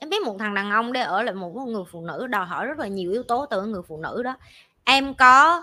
Em 0.00 0.10
biết 0.10 0.22
một 0.22 0.36
thằng 0.38 0.54
đàn 0.54 0.70
ông 0.70 0.92
để 0.92 1.00
ở 1.00 1.22
lại 1.22 1.34
một 1.34 1.52
người 1.54 1.84
phụ 1.92 2.00
nữ 2.00 2.26
đòi 2.26 2.46
hỏi 2.46 2.66
rất 2.66 2.78
là 2.78 2.86
nhiều 2.86 3.10
yếu 3.10 3.22
tố 3.22 3.46
từ 3.46 3.66
người 3.66 3.82
phụ 3.88 4.00
nữ 4.00 4.22
đó. 4.22 4.36
Em 4.84 5.14
có 5.14 5.62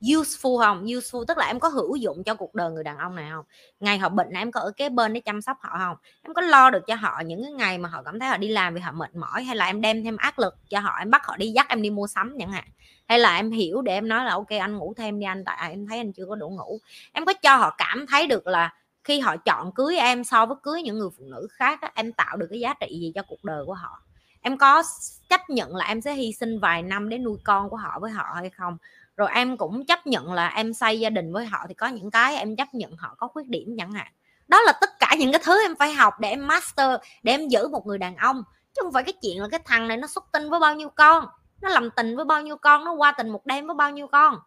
useful 0.00 0.58
không? 0.58 0.84
Useful 0.84 1.24
tức 1.24 1.38
là 1.38 1.46
em 1.46 1.60
có 1.60 1.68
hữu 1.68 1.96
dụng 1.96 2.24
cho 2.24 2.34
cuộc 2.34 2.54
đời 2.54 2.70
người 2.70 2.84
đàn 2.84 2.98
ông 2.98 3.14
này 3.14 3.30
không? 3.32 3.44
Ngày 3.80 3.98
họ 3.98 4.08
bệnh 4.08 4.30
em 4.30 4.52
có 4.52 4.60
ở 4.60 4.72
kế 4.76 4.88
bên 4.88 5.12
để 5.12 5.20
chăm 5.20 5.42
sóc 5.42 5.56
họ 5.60 5.78
không? 5.78 5.96
Em 6.22 6.34
có 6.34 6.42
lo 6.42 6.70
được 6.70 6.86
cho 6.86 6.94
họ 6.94 7.20
những 7.26 7.42
cái 7.42 7.52
ngày 7.52 7.78
mà 7.78 7.88
họ 7.88 8.02
cảm 8.02 8.20
thấy 8.20 8.28
họ 8.28 8.36
đi 8.36 8.48
làm 8.48 8.74
vì 8.74 8.80
họ 8.80 8.92
mệt 8.92 9.16
mỏi 9.16 9.44
hay 9.44 9.56
là 9.56 9.66
em 9.66 9.80
đem 9.80 10.04
thêm 10.04 10.16
áp 10.16 10.38
lực 10.38 10.54
cho 10.68 10.80
họ, 10.80 10.96
em 10.98 11.10
bắt 11.10 11.26
họ 11.26 11.36
đi 11.36 11.48
dắt 11.48 11.66
em 11.68 11.82
đi 11.82 11.90
mua 11.90 12.06
sắm 12.06 12.36
chẳng 12.38 12.52
hạn? 12.52 12.64
Hay 13.08 13.18
là 13.18 13.36
em 13.36 13.50
hiểu 13.50 13.82
để 13.82 13.94
em 13.94 14.08
nói 14.08 14.24
là, 14.24 14.32
ok, 14.32 14.48
anh 14.48 14.76
ngủ 14.76 14.94
thêm 14.96 15.20
đi 15.20 15.26
anh, 15.26 15.44
tại 15.44 15.70
em 15.70 15.86
thấy 15.86 15.98
anh 15.98 16.12
chưa 16.12 16.26
có 16.28 16.34
đủ 16.34 16.48
ngủ. 16.50 16.78
Em 17.12 17.24
có 17.24 17.32
cho 17.32 17.56
họ 17.56 17.74
cảm 17.78 18.06
thấy 18.06 18.26
được 18.26 18.46
là 18.46 18.74
khi 19.04 19.20
họ 19.20 19.36
chọn 19.36 19.72
cưới 19.72 19.96
em 19.96 20.24
so 20.24 20.46
với 20.46 20.56
cưới 20.62 20.82
những 20.82 20.98
người 20.98 21.08
phụ 21.18 21.24
nữ 21.26 21.48
khác 21.50 21.80
em 21.94 22.12
tạo 22.12 22.36
được 22.36 22.46
cái 22.50 22.60
giá 22.60 22.74
trị 22.80 22.86
gì 23.00 23.12
cho 23.14 23.22
cuộc 23.28 23.44
đời 23.44 23.64
của 23.66 23.74
họ? 23.74 24.02
Em 24.40 24.58
có 24.58 24.82
chấp 25.28 25.50
nhận 25.50 25.76
là 25.76 25.84
em 25.84 26.00
sẽ 26.00 26.14
hy 26.14 26.32
sinh 26.32 26.58
vài 26.60 26.82
năm 26.82 27.08
để 27.08 27.18
nuôi 27.18 27.38
con 27.44 27.70
của 27.70 27.76
họ 27.76 27.98
với 28.00 28.10
họ 28.10 28.24
hay 28.34 28.50
không? 28.50 28.76
Rồi 29.18 29.28
em 29.34 29.56
cũng 29.56 29.86
chấp 29.86 30.06
nhận 30.06 30.32
là 30.32 30.48
em 30.48 30.74
xây 30.74 31.00
gia 31.00 31.10
đình 31.10 31.32
với 31.32 31.46
họ 31.46 31.58
thì 31.68 31.74
có 31.74 31.86
những 31.86 32.10
cái 32.10 32.36
em 32.36 32.56
chấp 32.56 32.74
nhận 32.74 32.96
họ 32.96 33.14
có 33.18 33.28
khuyết 33.28 33.46
điểm 33.46 33.76
chẳng 33.78 33.92
hạn. 33.92 34.12
Đó 34.48 34.60
là 34.62 34.72
tất 34.80 34.90
cả 34.98 35.14
những 35.18 35.32
cái 35.32 35.40
thứ 35.44 35.62
em 35.62 35.76
phải 35.76 35.92
học 35.92 36.14
để 36.20 36.28
em 36.28 36.46
master, 36.46 36.90
để 37.22 37.32
em 37.32 37.48
giữ 37.48 37.68
một 37.68 37.86
người 37.86 37.98
đàn 37.98 38.16
ông. 38.16 38.42
Chứ 38.74 38.82
không 38.82 38.92
phải 38.92 39.02
cái 39.02 39.12
chuyện 39.22 39.42
là 39.42 39.48
cái 39.50 39.60
thằng 39.64 39.88
này 39.88 39.96
nó 39.96 40.06
xuất 40.06 40.24
tinh 40.32 40.50
với 40.50 40.60
bao 40.60 40.74
nhiêu 40.74 40.88
con, 40.88 41.26
nó 41.60 41.68
làm 41.68 41.90
tình 41.90 42.16
với 42.16 42.24
bao 42.24 42.42
nhiêu 42.42 42.56
con, 42.56 42.84
nó 42.84 42.92
qua 42.92 43.12
tình 43.12 43.28
một 43.28 43.46
đêm 43.46 43.66
với 43.66 43.74
bao 43.74 43.90
nhiêu 43.90 44.06
con. 44.06 44.38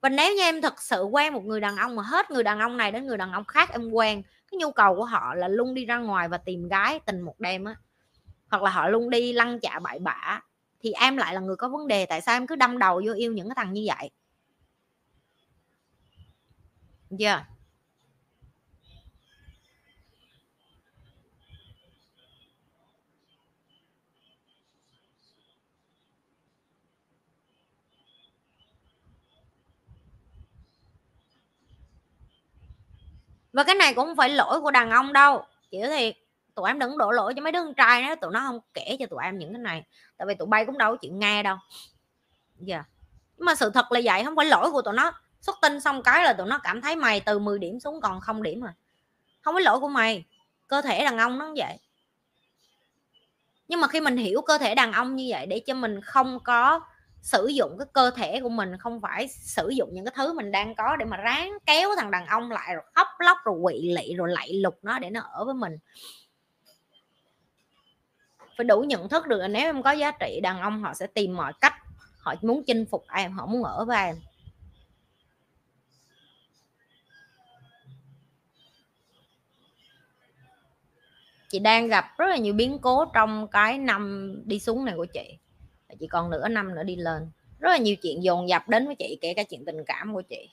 Và 0.00 0.08
nếu 0.08 0.34
như 0.34 0.42
em 0.42 0.60
thật 0.60 0.82
sự 0.82 1.02
quen 1.02 1.32
một 1.32 1.44
người 1.44 1.60
đàn 1.60 1.76
ông 1.76 1.96
mà 1.96 2.02
hết 2.02 2.30
người 2.30 2.42
đàn 2.42 2.60
ông 2.60 2.76
này 2.76 2.92
đến 2.92 3.06
người 3.06 3.16
đàn 3.16 3.32
ông 3.32 3.44
khác, 3.44 3.70
em 3.72 3.90
quen, 3.90 4.22
cái 4.50 4.58
nhu 4.58 4.70
cầu 4.70 4.94
của 4.96 5.04
họ 5.04 5.34
là 5.34 5.48
luôn 5.48 5.74
đi 5.74 5.86
ra 5.86 5.98
ngoài 5.98 6.28
và 6.28 6.38
tìm 6.38 6.68
gái 6.68 7.00
tình 7.00 7.20
một 7.20 7.34
đêm 7.38 7.64
á. 7.64 7.76
Hoặc 8.50 8.62
là 8.62 8.70
họ 8.70 8.88
luôn 8.88 9.10
đi 9.10 9.32
lăn 9.32 9.60
chạ 9.60 9.78
bại 9.78 9.98
bạ 9.98 10.40
thì 10.80 10.92
em 10.92 11.16
lại 11.16 11.34
là 11.34 11.40
người 11.40 11.56
có 11.56 11.68
vấn 11.68 11.88
đề, 11.88 12.06
tại 12.06 12.20
sao 12.20 12.36
em 12.36 12.46
cứ 12.46 12.56
đâm 12.56 12.78
đầu 12.78 13.02
vô 13.06 13.12
yêu 13.12 13.32
những 13.32 13.48
cái 13.48 13.54
thằng 13.54 13.72
như 13.72 13.84
vậy 13.86 14.10
chưa 17.18 17.26
yeah. 17.26 17.46
và 33.52 33.64
cái 33.64 33.74
này 33.74 33.94
cũng 33.94 34.06
không 34.06 34.16
phải 34.16 34.28
lỗi 34.28 34.60
của 34.60 34.70
đàn 34.70 34.90
ông 34.90 35.12
đâu 35.12 35.44
chịu 35.70 35.86
thiệt 35.86 36.16
tụi 36.56 36.70
em 36.70 36.78
đừng 36.78 36.98
đổ 36.98 37.10
lỗi 37.10 37.34
cho 37.36 37.42
mấy 37.42 37.52
đứa 37.52 37.62
con 37.62 37.74
trai 37.74 38.02
nữa 38.02 38.14
tụi 38.20 38.30
nó 38.32 38.40
không 38.40 38.60
kể 38.74 38.96
cho 38.98 39.06
tụi 39.06 39.18
em 39.24 39.38
những 39.38 39.52
cái 39.52 39.62
này, 39.62 39.82
tại 40.16 40.26
vì 40.26 40.34
tụi 40.34 40.46
bay 40.46 40.66
cũng 40.66 40.78
đâu 40.78 40.92
có 40.92 40.96
chịu 40.96 41.12
nghe 41.14 41.42
đâu. 41.42 41.56
Dạ. 42.58 42.76
Yeah. 42.76 42.86
nhưng 43.36 43.46
mà 43.46 43.54
sự 43.54 43.70
thật 43.70 43.92
là 43.92 44.00
vậy, 44.04 44.24
không 44.24 44.36
phải 44.36 44.46
lỗi 44.46 44.72
của 44.72 44.82
tụi 44.82 44.94
nó. 44.94 45.12
Xuất 45.40 45.56
tinh 45.62 45.80
xong 45.80 46.02
cái 46.02 46.24
là 46.24 46.32
tụi 46.32 46.46
nó 46.46 46.58
cảm 46.58 46.80
thấy 46.80 46.96
mày 46.96 47.20
từ 47.20 47.38
10 47.38 47.58
điểm 47.58 47.80
xuống 47.80 48.00
còn 48.00 48.20
không 48.20 48.42
điểm 48.42 48.60
rồi. 48.60 48.72
Không 49.42 49.54
phải 49.54 49.62
lỗi 49.62 49.80
của 49.80 49.88
mày, 49.88 50.24
cơ 50.68 50.82
thể 50.82 51.04
đàn 51.04 51.18
ông 51.18 51.38
nó 51.38 51.52
vậy. 51.56 51.78
Nhưng 53.68 53.80
mà 53.80 53.88
khi 53.88 54.00
mình 54.00 54.16
hiểu 54.16 54.42
cơ 54.42 54.58
thể 54.58 54.74
đàn 54.74 54.92
ông 54.92 55.16
như 55.16 55.26
vậy 55.28 55.46
để 55.46 55.60
cho 55.66 55.74
mình 55.74 56.00
không 56.00 56.38
có 56.44 56.80
sử 57.22 57.46
dụng 57.46 57.78
cái 57.78 57.86
cơ 57.92 58.10
thể 58.10 58.40
của 58.40 58.48
mình, 58.48 58.78
không 58.78 59.00
phải 59.00 59.28
sử 59.28 59.68
dụng 59.68 59.88
những 59.92 60.04
cái 60.04 60.12
thứ 60.16 60.32
mình 60.32 60.52
đang 60.52 60.74
có 60.74 60.96
để 60.96 61.04
mà 61.04 61.16
ráng 61.16 61.58
kéo 61.66 61.90
thằng 61.96 62.10
đàn 62.10 62.26
ông 62.26 62.50
lại 62.50 62.74
rồi 62.74 62.84
khóc 62.94 63.08
lóc 63.18 63.38
rồi 63.44 63.58
quỵ 63.62 63.92
lị 63.92 64.14
rồi 64.14 64.28
lạy 64.32 64.52
lục 64.52 64.78
nó 64.82 64.98
để 64.98 65.10
nó 65.10 65.20
ở 65.20 65.44
với 65.44 65.54
mình 65.54 65.78
phải 68.56 68.64
đủ 68.64 68.80
nhận 68.80 69.08
thức 69.08 69.26
được 69.26 69.38
là 69.38 69.48
nếu 69.48 69.62
em 69.62 69.82
có 69.82 69.90
giá 69.90 70.10
trị, 70.10 70.40
đàn 70.42 70.60
ông 70.60 70.82
họ 70.82 70.94
sẽ 70.94 71.06
tìm 71.06 71.36
mọi 71.36 71.52
cách, 71.60 71.74
họ 72.18 72.34
muốn 72.42 72.62
chinh 72.66 72.86
phục 72.90 73.04
em 73.14 73.32
họ 73.32 73.46
muốn 73.46 73.64
ở 73.64 73.84
với 73.84 73.96
em 73.96 74.16
chị 81.48 81.58
đang 81.58 81.88
gặp 81.88 82.18
rất 82.18 82.26
là 82.26 82.36
nhiều 82.36 82.54
biến 82.54 82.78
cố 82.78 83.04
trong 83.04 83.48
cái 83.48 83.78
năm 83.78 84.34
đi 84.44 84.60
xuống 84.60 84.84
này 84.84 84.94
của 84.96 85.06
chị. 85.06 85.38
Chị 86.00 86.06
còn 86.06 86.30
nửa 86.30 86.48
năm 86.48 86.74
nữa 86.74 86.82
đi 86.82 86.96
lên. 86.96 87.30
Rất 87.58 87.70
là 87.70 87.76
nhiều 87.76 87.96
chuyện 87.96 88.22
dồn 88.22 88.48
dập 88.48 88.68
đến 88.68 88.86
với 88.86 88.94
chị, 88.94 89.18
kể 89.20 89.34
cả 89.34 89.42
chuyện 89.42 89.64
tình 89.64 89.84
cảm 89.86 90.14
của 90.14 90.22
chị. 90.22 90.50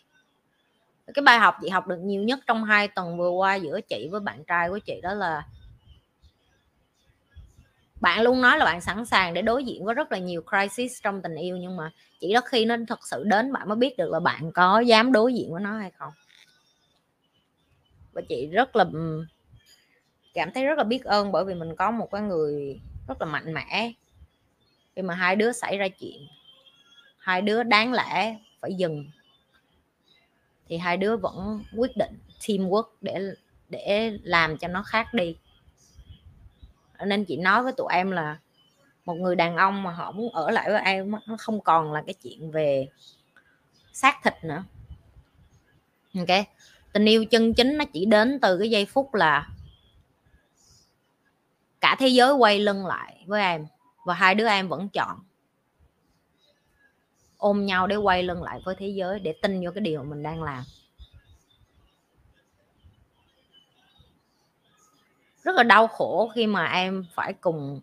Cái 1.14 1.24
bài 1.24 1.40
học 1.40 1.56
chị 1.62 1.70
học 1.70 1.88
được 1.88 2.00
nhiều 2.00 2.24
nhất 2.24 2.40
trong 2.48 2.64
hai 2.64 2.88
tuần 2.88 3.18
vừa 3.18 3.30
qua 3.30 3.56
giữa 3.56 3.82
chị 3.82 4.08
với 4.12 4.20
bạn 4.20 4.44
trai 4.44 4.70
của 4.70 4.80
chị 4.80 5.02
đó 5.02 5.14
là 5.14 5.48
bạn 8.04 8.22
luôn 8.22 8.42
nói 8.42 8.58
là 8.58 8.66
bạn 8.66 8.82
sẵn 8.82 9.06
sàng 9.06 9.34
để 9.34 9.42
đối 9.42 9.64
diện 9.64 9.86
với 9.86 9.96
rất 9.96 10.12
là 10.12 10.18
nhiều 10.18 10.42
crisis 10.42 11.04
trong 11.04 11.22
tình 11.22 11.36
yêu, 11.36 11.58
nhưng 11.58 11.76
mà 11.76 11.92
chỉ 12.20 12.34
đó 12.34 12.42
khi 12.46 12.66
nó 12.66 12.76
thật 12.88 13.00
sự 13.08 13.24
đến 13.24 13.54
bạn 13.54 13.68
mới 13.70 13.76
biết 13.76 13.98
được 13.98 14.12
là 14.12 14.20
bạn 14.20 14.52
có 14.52 14.80
dám 14.80 15.12
đối 15.12 15.34
diện 15.34 15.52
với 15.52 15.62
nó 15.62 15.78
hay 15.78 15.92
không. 15.92 16.14
Và 18.14 18.22
chị 18.30 18.48
rất 18.48 18.76
là 18.76 18.86
cảm 20.34 20.52
thấy 20.54 20.66
rất 20.66 20.78
là 20.78 20.84
biết 20.84 21.04
ơn 21.04 21.32
bởi 21.32 21.46
vì 21.46 21.54
mình 21.54 21.76
có 21.76 21.92
một 21.92 22.12
cái 22.12 22.22
người 22.22 22.80
rất 23.08 23.22
là 23.22 23.26
mạnh 23.26 23.54
mẽ. 23.54 23.92
Khi 24.96 25.02
mà 25.02 25.14
hai 25.14 25.36
đứa 25.36 25.52
xảy 25.52 25.78
ra 25.78 25.88
chuyện, 25.88 26.28
hai 27.18 27.42
đứa 27.42 27.64
đáng 27.64 27.94
lẽ 27.94 28.38
phải 28.62 28.74
dừng, 28.74 29.06
thì 30.68 30.78
hai 30.78 30.98
đứa 30.98 31.18
vẫn 31.18 31.64
quyết 31.78 31.98
định 31.98 32.20
teamwork 32.40 32.88
để 33.02 33.20
để 33.70 34.18
làm 34.24 34.58
cho 34.58 34.68
nó 34.68 34.84
khác 34.84 35.14
đi 35.14 35.36
nên 37.06 37.26
chị 37.26 37.38
nói 37.38 37.64
với 37.64 37.74
tụi 37.74 37.88
em 37.92 38.12
là 38.12 38.38
một 39.06 39.14
người 39.14 39.36
đàn 39.36 39.58
ông 39.58 39.84
mà 39.84 39.92
họ 39.92 40.12
muốn 40.12 40.34
ở 40.34 40.52
lại 40.52 40.70
với 40.70 40.82
em 40.82 41.12
nó 41.12 41.38
không 41.40 41.62
còn 41.62 41.94
là 41.94 42.04
cái 42.06 42.14
chuyện 42.14 42.52
về 42.52 42.88
xác 43.94 44.16
thịt 44.24 44.34
nữa. 44.44 44.64
Ok, 46.20 46.46
tình 46.94 47.06
yêu 47.06 47.26
chân 47.26 47.54
chính 47.54 47.78
nó 47.78 47.86
chỉ 47.94 48.06
đến 48.06 48.40
từ 48.42 48.58
cái 48.60 48.70
giây 48.70 48.86
phút 48.86 49.14
là 49.14 49.48
cả 51.82 51.96
thế 52.00 52.08
giới 52.08 52.34
quay 52.34 52.60
lưng 52.60 52.86
lại 52.86 53.24
với 53.28 53.42
em 53.42 53.68
và 54.06 54.14
hai 54.14 54.36
đứa 54.36 54.48
em 54.48 54.68
vẫn 54.68 54.90
chọn 54.90 55.20
ôm 57.38 57.66
nhau 57.66 57.88
để 57.88 57.96
quay 57.96 58.24
lưng 58.24 58.44
lại 58.44 58.62
với 58.66 58.76
thế 58.76 58.88
giới 58.88 59.20
để 59.20 59.36
tin 59.42 59.66
vô 59.66 59.72
cái 59.76 59.82
điều 59.82 60.04
mình 60.04 60.24
đang 60.24 60.44
làm. 60.44 60.64
Rất 65.44 65.56
là 65.56 65.64
đau 65.64 65.88
khổ 65.88 66.32
khi 66.36 66.48
mà 66.48 66.66
em 66.66 67.06
phải 67.14 67.34
cùng 67.34 67.82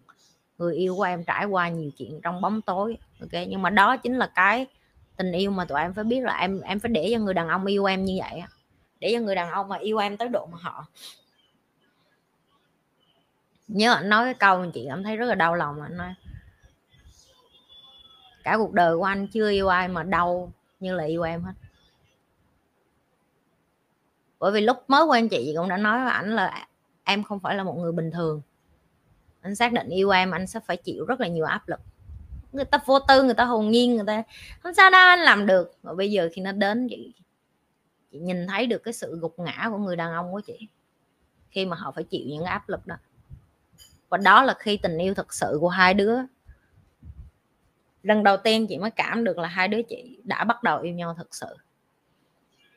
người 0.59 0.75
yêu 0.75 0.97
của 0.97 1.03
em 1.03 1.25
trải 1.25 1.45
qua 1.45 1.69
nhiều 1.69 1.91
chuyện 1.97 2.21
trong 2.23 2.41
bóng 2.41 2.63
tối. 2.63 2.99
Ok, 3.21 3.33
nhưng 3.49 3.63
mà 3.63 3.71
đó 3.71 3.97
chính 3.97 4.19
là 4.19 4.27
cái 4.35 4.67
tình 5.17 5.33
yêu 5.33 5.51
mà 5.51 5.65
tụi 5.65 5.81
em 5.81 5.95
phải 5.95 6.05
biết 6.05 6.21
là 6.21 6.37
em 6.37 6.61
em 6.61 6.81
phải 6.81 6.91
để 6.91 7.11
cho 7.13 7.19
người 7.19 7.35
đàn 7.35 7.49
ông 7.49 7.67
yêu 7.67 7.85
em 7.85 8.05
như 8.05 8.19
vậy 8.21 8.43
để 9.01 9.11
cho 9.13 9.21
người 9.21 9.35
đàn 9.35 9.51
ông 9.51 9.69
mà 9.69 9.77
yêu 9.77 9.99
em 9.99 10.17
tới 10.17 10.29
độ 10.29 10.47
mà 10.47 10.59
họ 10.61 10.87
nhớ 13.69 13.93
anh 13.93 14.09
nói 14.09 14.25
cái 14.25 14.35
câu 14.35 14.71
chị 14.71 14.87
cảm 14.89 15.03
thấy 15.03 15.17
rất 15.17 15.27
là 15.27 15.35
đau 15.35 15.55
lòng, 15.55 15.83
anh 15.83 15.97
nói, 15.97 16.15
cả 18.45 18.57
cuộc 18.57 18.73
đời 18.73 18.97
của 18.97 19.05
anh 19.05 19.27
chưa 19.27 19.51
yêu 19.51 19.69
ai 19.69 19.89
mà 19.89 20.03
đau 20.03 20.53
như 20.81 20.95
là 20.95 21.05
yêu 21.05 21.23
em 21.23 21.43
hết. 21.43 21.53
Bởi 24.39 24.53
vì 24.53 24.61
lúc 24.61 24.85
mới 24.89 25.05
quen 25.05 25.29
chị 25.29 25.55
cũng 25.57 25.69
đã 25.69 25.77
nói 25.77 26.05
với 26.05 26.13
ảnh 26.13 26.37
là 26.37 26.67
em 27.11 27.23
không 27.23 27.41
phải 27.41 27.57
là 27.57 27.65
một 27.65 27.77
người 27.77 27.93
bình 27.93 28.11
thường. 28.11 28.43
Anh 29.41 29.55
xác 29.55 29.73
định 29.73 29.89
yêu 29.89 30.11
em, 30.11 30.31
anh 30.31 30.47
sẽ 30.47 30.61
phải 30.61 30.77
chịu 30.77 31.05
rất 31.05 31.21
là 31.21 31.29
nhiều 31.29 31.45
áp 31.45 31.69
lực. 31.69 31.81
Người 32.53 32.65
ta 32.65 32.79
vô 32.87 32.99
tư, 32.99 33.23
người 33.23 33.35
ta 33.35 33.45
hồn 33.45 33.71
nhiên, 33.71 33.95
người 33.95 34.05
ta 34.07 34.23
không 34.61 34.75
sao 34.75 34.91
đâu, 34.91 35.09
anh 35.09 35.19
làm 35.19 35.47
được. 35.47 35.77
Và 35.83 35.95
bây 35.95 36.11
giờ 36.11 36.29
khi 36.33 36.43
nó 36.43 36.53
đến, 36.53 36.87
chị 36.91 37.13
chị 38.13 38.19
nhìn 38.19 38.47
thấy 38.47 38.67
được 38.67 38.79
cái 38.79 38.95
sự 38.95 39.19
gục 39.21 39.39
ngã 39.39 39.69
của 39.71 39.79
người 39.79 39.97
đàn 39.97 40.13
ông 40.13 40.33
của 40.33 40.41
chị, 40.41 40.69
khi 41.51 41.67
mà 41.67 41.77
họ 41.77 41.93
phải 41.93 42.05
chịu 42.05 42.27
những 42.27 42.45
áp 42.45 42.69
lực 42.69 42.87
đó. 42.87 42.97
Và 44.09 44.19
đó 44.19 44.43
là 44.43 44.55
khi 44.59 44.77
tình 44.77 44.99
yêu 44.99 45.15
thật 45.15 45.35
sự 45.35 45.59
của 45.61 45.69
hai 45.69 45.95
đứa, 45.95 46.19
lần 48.03 48.23
đầu 48.23 48.37
tiên 48.37 48.67
chị 48.67 48.79
mới 48.79 48.91
cảm 48.91 49.25
được 49.25 49.39
là 49.39 49.49
hai 49.49 49.69
đứa 49.69 49.83
chị 49.83 50.21
đã 50.25 50.45
bắt 50.45 50.63
đầu 50.63 50.81
yêu 50.81 50.95
nhau 50.95 51.15
thật 51.17 51.35
sự 51.35 51.57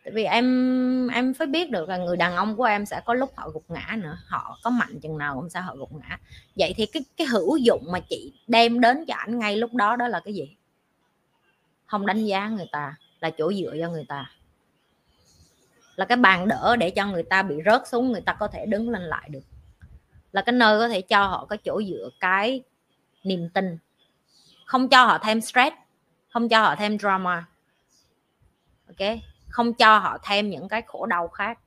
tại 0.04 0.12
vì 0.14 0.24
em 0.24 1.08
em 1.08 1.34
phải 1.34 1.48
biết 1.48 1.72
được 1.72 1.90
là 1.90 1.98
người 1.98 2.18
đàn 2.18 2.36
ông 2.36 2.56
của 2.56 2.64
em 2.64 2.86
sẽ 2.86 3.02
có 3.06 3.14
lúc 3.14 3.32
họ 3.36 3.50
gục 3.50 3.64
ngã 3.68 3.98
nữa. 3.98 4.18
Họ 4.28 4.60
có 4.64 4.70
mạnh 4.70 5.00
chừng 5.00 5.18
nào 5.18 5.36
cũng 5.36 5.50
sẽ 5.50 5.60
họ 5.60 5.76
gục 5.76 5.94
ngã. 5.94 6.18
Vậy 6.56 6.74
thì 6.78 6.86
cái 6.86 7.04
cái 7.18 7.28
hữu 7.28 7.58
dụng 7.58 7.84
mà 7.92 8.00
chị 8.10 8.34
đem 8.48 8.82
đến 8.82 9.06
cho 9.06 9.14
ảnh 9.16 9.40
ngay 9.40 9.58
lúc 9.58 9.74
đó 9.74 9.96
đó 9.96 10.08
là 10.08 10.20
cái 10.20 10.34
gì? 10.34 10.56
Không 11.86 12.06
đánh 12.06 12.26
giá 12.26 12.48
người 12.48 12.68
ta, 12.72 12.96
là 13.20 13.30
chỗ 13.38 13.54
dựa 13.54 13.76
cho 13.82 13.90
người 13.90 14.06
ta. 14.08 14.32
Là 15.96 16.06
cái 16.06 16.18
bàn 16.18 16.48
đỡ 16.48 16.76
để 16.80 16.90
cho 16.90 17.06
người 17.06 17.24
ta 17.24 17.44
bị 17.44 17.56
rớt 17.66 17.88
xuống, 17.88 18.12
người 18.12 18.22
ta 18.22 18.34
có 18.34 18.48
thể 18.48 18.66
đứng 18.66 18.90
lên 18.90 19.02
lại 19.02 19.30
được. 19.30 19.44
Là 20.32 20.42
cái 20.42 20.54
nơi 20.54 20.80
có 20.80 20.88
thể 20.88 21.02
cho 21.02 21.28
họ 21.28 21.46
có 21.46 21.56
chỗ 21.64 21.82
dựa, 21.84 22.10
cái 22.20 22.64
niềm 23.24 23.50
tin. 23.54 23.78
Không 24.66 24.90
cho 24.90 25.06
họ 25.06 25.18
thêm 25.18 25.42
stress, 25.42 25.76
không 26.30 26.50
cho 26.50 26.62
họ 26.62 26.76
thêm 26.76 27.00
drama. 27.00 27.46
Ok? 28.88 29.18
Không 29.54 29.74
cho 29.74 29.98
họ 29.98 30.18
thêm 30.24 30.50
những 30.50 30.68
cái 30.68 30.82
khổ 30.82 31.06
đau 31.06 31.28
khác. 31.28 31.60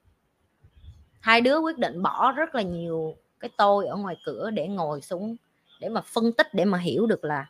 Hai 1.20 1.40
đứa 1.40 1.58
quyết 1.58 1.78
định 1.78 2.02
bỏ 2.02 2.32
rất 2.32 2.54
là 2.54 2.62
nhiều 2.62 3.16
cái 3.40 3.50
tôi 3.56 3.86
ở 3.86 3.96
ngoài 3.96 4.16
cửa 4.24 4.50
để 4.50 4.68
ngồi 4.68 5.00
xuống, 5.00 5.36
để 5.80 5.88
mà 5.88 6.00
phân 6.00 6.32
tích, 6.32 6.54
để 6.54 6.64
mà 6.64 6.78
hiểu 6.78 7.06
được 7.06 7.24
là 7.24 7.46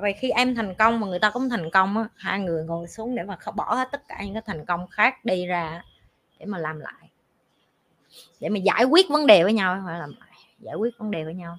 vậy 0.00 0.12
khi 0.12 0.30
em 0.30 0.54
thành 0.54 0.74
công 0.74 1.00
mà 1.00 1.06
người 1.06 1.18
ta 1.18 1.30
cũng 1.30 1.48
thành 1.48 1.70
công 1.70 1.98
á, 1.98 2.08
hai 2.16 2.40
người 2.40 2.64
ngồi 2.64 2.88
xuống 2.88 3.14
để 3.14 3.22
mà 3.22 3.38
bỏ 3.56 3.74
hết 3.74 3.88
tất 3.92 4.08
cả 4.08 4.22
những 4.24 4.34
cái 4.34 4.42
thành 4.46 4.64
công 4.64 4.86
khác 4.88 5.24
đi 5.24 5.46
ra 5.46 5.82
để 6.38 6.46
mà 6.46 6.58
làm 6.58 6.80
lại. 6.80 7.10
Để 8.40 8.48
mà 8.48 8.58
giải 8.58 8.84
quyết 8.84 9.06
vấn 9.08 9.26
đề 9.26 9.42
với 9.42 9.52
nhau 9.52 9.82
phải 9.86 9.98
làm 9.98 10.14
lại, 10.20 10.38
giải 10.58 10.74
quyết 10.74 10.98
vấn 10.98 11.10
đề 11.10 11.24
với 11.24 11.34
nhau. 11.34 11.58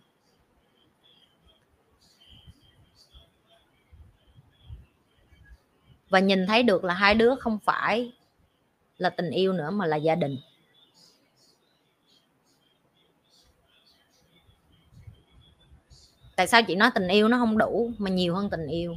Và 6.09 6.19
nhìn 6.19 6.47
thấy 6.47 6.63
được 6.63 6.83
là 6.83 6.93
hai 6.93 7.15
đứa 7.15 7.35
không 7.35 7.59
phải 7.59 8.11
là 8.97 9.09
tình 9.09 9.29
yêu 9.29 9.53
nữa 9.53 9.69
mà 9.69 9.85
là 9.85 9.97
gia 9.97 10.15
đình. 10.15 10.37
Tại 16.35 16.47
sao 16.47 16.63
chị 16.63 16.75
nói 16.75 16.89
tình 16.95 17.07
yêu 17.07 17.27
nó 17.27 17.37
không 17.37 17.57
đủ 17.57 17.91
mà 17.97 18.09
nhiều 18.09 18.35
hơn 18.35 18.49
tình 18.49 18.67
yêu? 18.67 18.95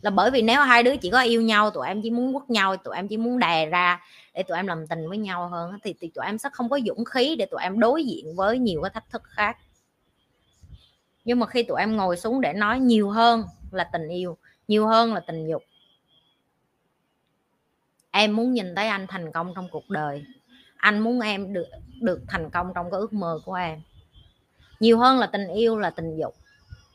Là 0.00 0.10
bởi 0.10 0.30
vì 0.30 0.42
nếu 0.42 0.62
hai 0.62 0.82
đứa 0.82 0.96
chỉ 0.96 1.10
có 1.10 1.20
yêu 1.20 1.42
nhau 1.42 1.70
tụi 1.70 1.86
em 1.86 2.02
chỉ 2.02 2.10
muốn 2.10 2.32
quất 2.32 2.50
nhau 2.50 2.76
tụi 2.76 2.96
em 2.96 3.08
chỉ 3.08 3.16
muốn 3.16 3.38
đè 3.38 3.66
ra 3.66 4.00
để 4.34 4.42
tụi 4.42 4.56
em 4.56 4.66
làm 4.66 4.86
tình 4.86 5.08
với 5.08 5.18
nhau 5.18 5.48
hơn 5.48 5.78
thì, 5.82 5.94
thì 6.00 6.10
tụi 6.14 6.24
em 6.26 6.38
sẽ 6.38 6.48
không 6.52 6.68
có 6.68 6.80
dũng 6.86 7.04
khí 7.04 7.36
để 7.36 7.46
tụi 7.46 7.62
em 7.62 7.80
đối 7.80 8.04
diện 8.04 8.36
với 8.36 8.58
nhiều 8.58 8.82
cái 8.82 8.90
thách 8.94 9.10
thức 9.10 9.22
khác. 9.24 9.56
Nhưng 11.24 11.38
mà 11.38 11.46
khi 11.46 11.62
tụi 11.62 11.80
em 11.80 11.96
ngồi 11.96 12.16
xuống 12.16 12.40
để 12.40 12.52
nói 12.52 12.80
nhiều 12.80 13.10
hơn 13.10 13.44
là 13.70 13.90
tình 13.92 14.08
yêu 14.08 14.36
nhiều 14.68 14.86
hơn 14.86 15.14
là 15.14 15.20
tình 15.20 15.48
dục 15.48 15.62
em 18.18 18.36
muốn 18.36 18.52
nhìn 18.52 18.74
thấy 18.74 18.88
anh 18.88 19.06
thành 19.06 19.32
công 19.32 19.52
trong 19.54 19.68
cuộc 19.68 19.90
đời. 19.90 20.24
Anh 20.76 20.98
muốn 20.98 21.20
em 21.20 21.52
được 21.52 21.66
được 22.00 22.20
thành 22.28 22.50
công 22.50 22.72
trong 22.74 22.90
cái 22.90 23.00
ước 23.00 23.12
mơ 23.12 23.40
của 23.44 23.54
em. 23.54 23.80
Nhiều 24.80 24.98
hơn 24.98 25.18
là 25.18 25.26
tình 25.26 25.48
yêu, 25.48 25.78
là 25.78 25.90
tình 25.90 26.16
dục. 26.16 26.34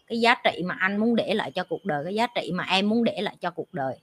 Cái 0.08 0.20
giá 0.20 0.36
trị 0.44 0.64
mà 0.66 0.76
anh 0.80 0.98
muốn 0.98 1.16
để 1.16 1.34
lại 1.34 1.52
cho 1.52 1.64
cuộc 1.64 1.86
đời, 1.86 2.04
cái 2.04 2.16
giá 2.16 2.28
trị 2.36 2.52
mà 2.54 2.64
em 2.64 2.90
muốn 2.90 3.04
để 3.04 3.22
lại 3.22 3.36
cho 3.42 3.52
cuộc 3.52 3.74
đời. 3.74 3.98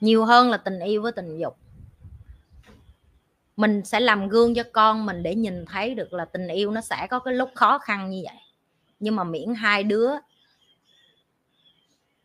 Nhiều 0.00 0.24
hơn 0.24 0.50
là 0.50 0.56
tình 0.56 0.78
yêu 0.80 1.02
với 1.02 1.12
tình 1.12 1.38
dục. 1.38 1.56
Mình 3.56 3.84
sẽ 3.84 4.00
làm 4.00 4.28
gương 4.28 4.54
cho 4.54 4.62
con 4.72 5.06
mình 5.06 5.22
để 5.22 5.34
nhìn 5.34 5.64
thấy 5.66 5.94
được 5.94 6.12
là 6.12 6.24
tình 6.24 6.48
yêu 6.48 6.70
nó 6.70 6.80
sẽ 6.80 7.06
có 7.10 7.18
cái 7.18 7.34
lúc 7.34 7.50
khó 7.54 7.78
khăn 7.78 8.10
như 8.10 8.22
vậy. 8.24 8.38
Nhưng 9.00 9.16
mà 9.16 9.24
miễn 9.24 9.54
hai 9.54 9.82
đứa 9.82 10.10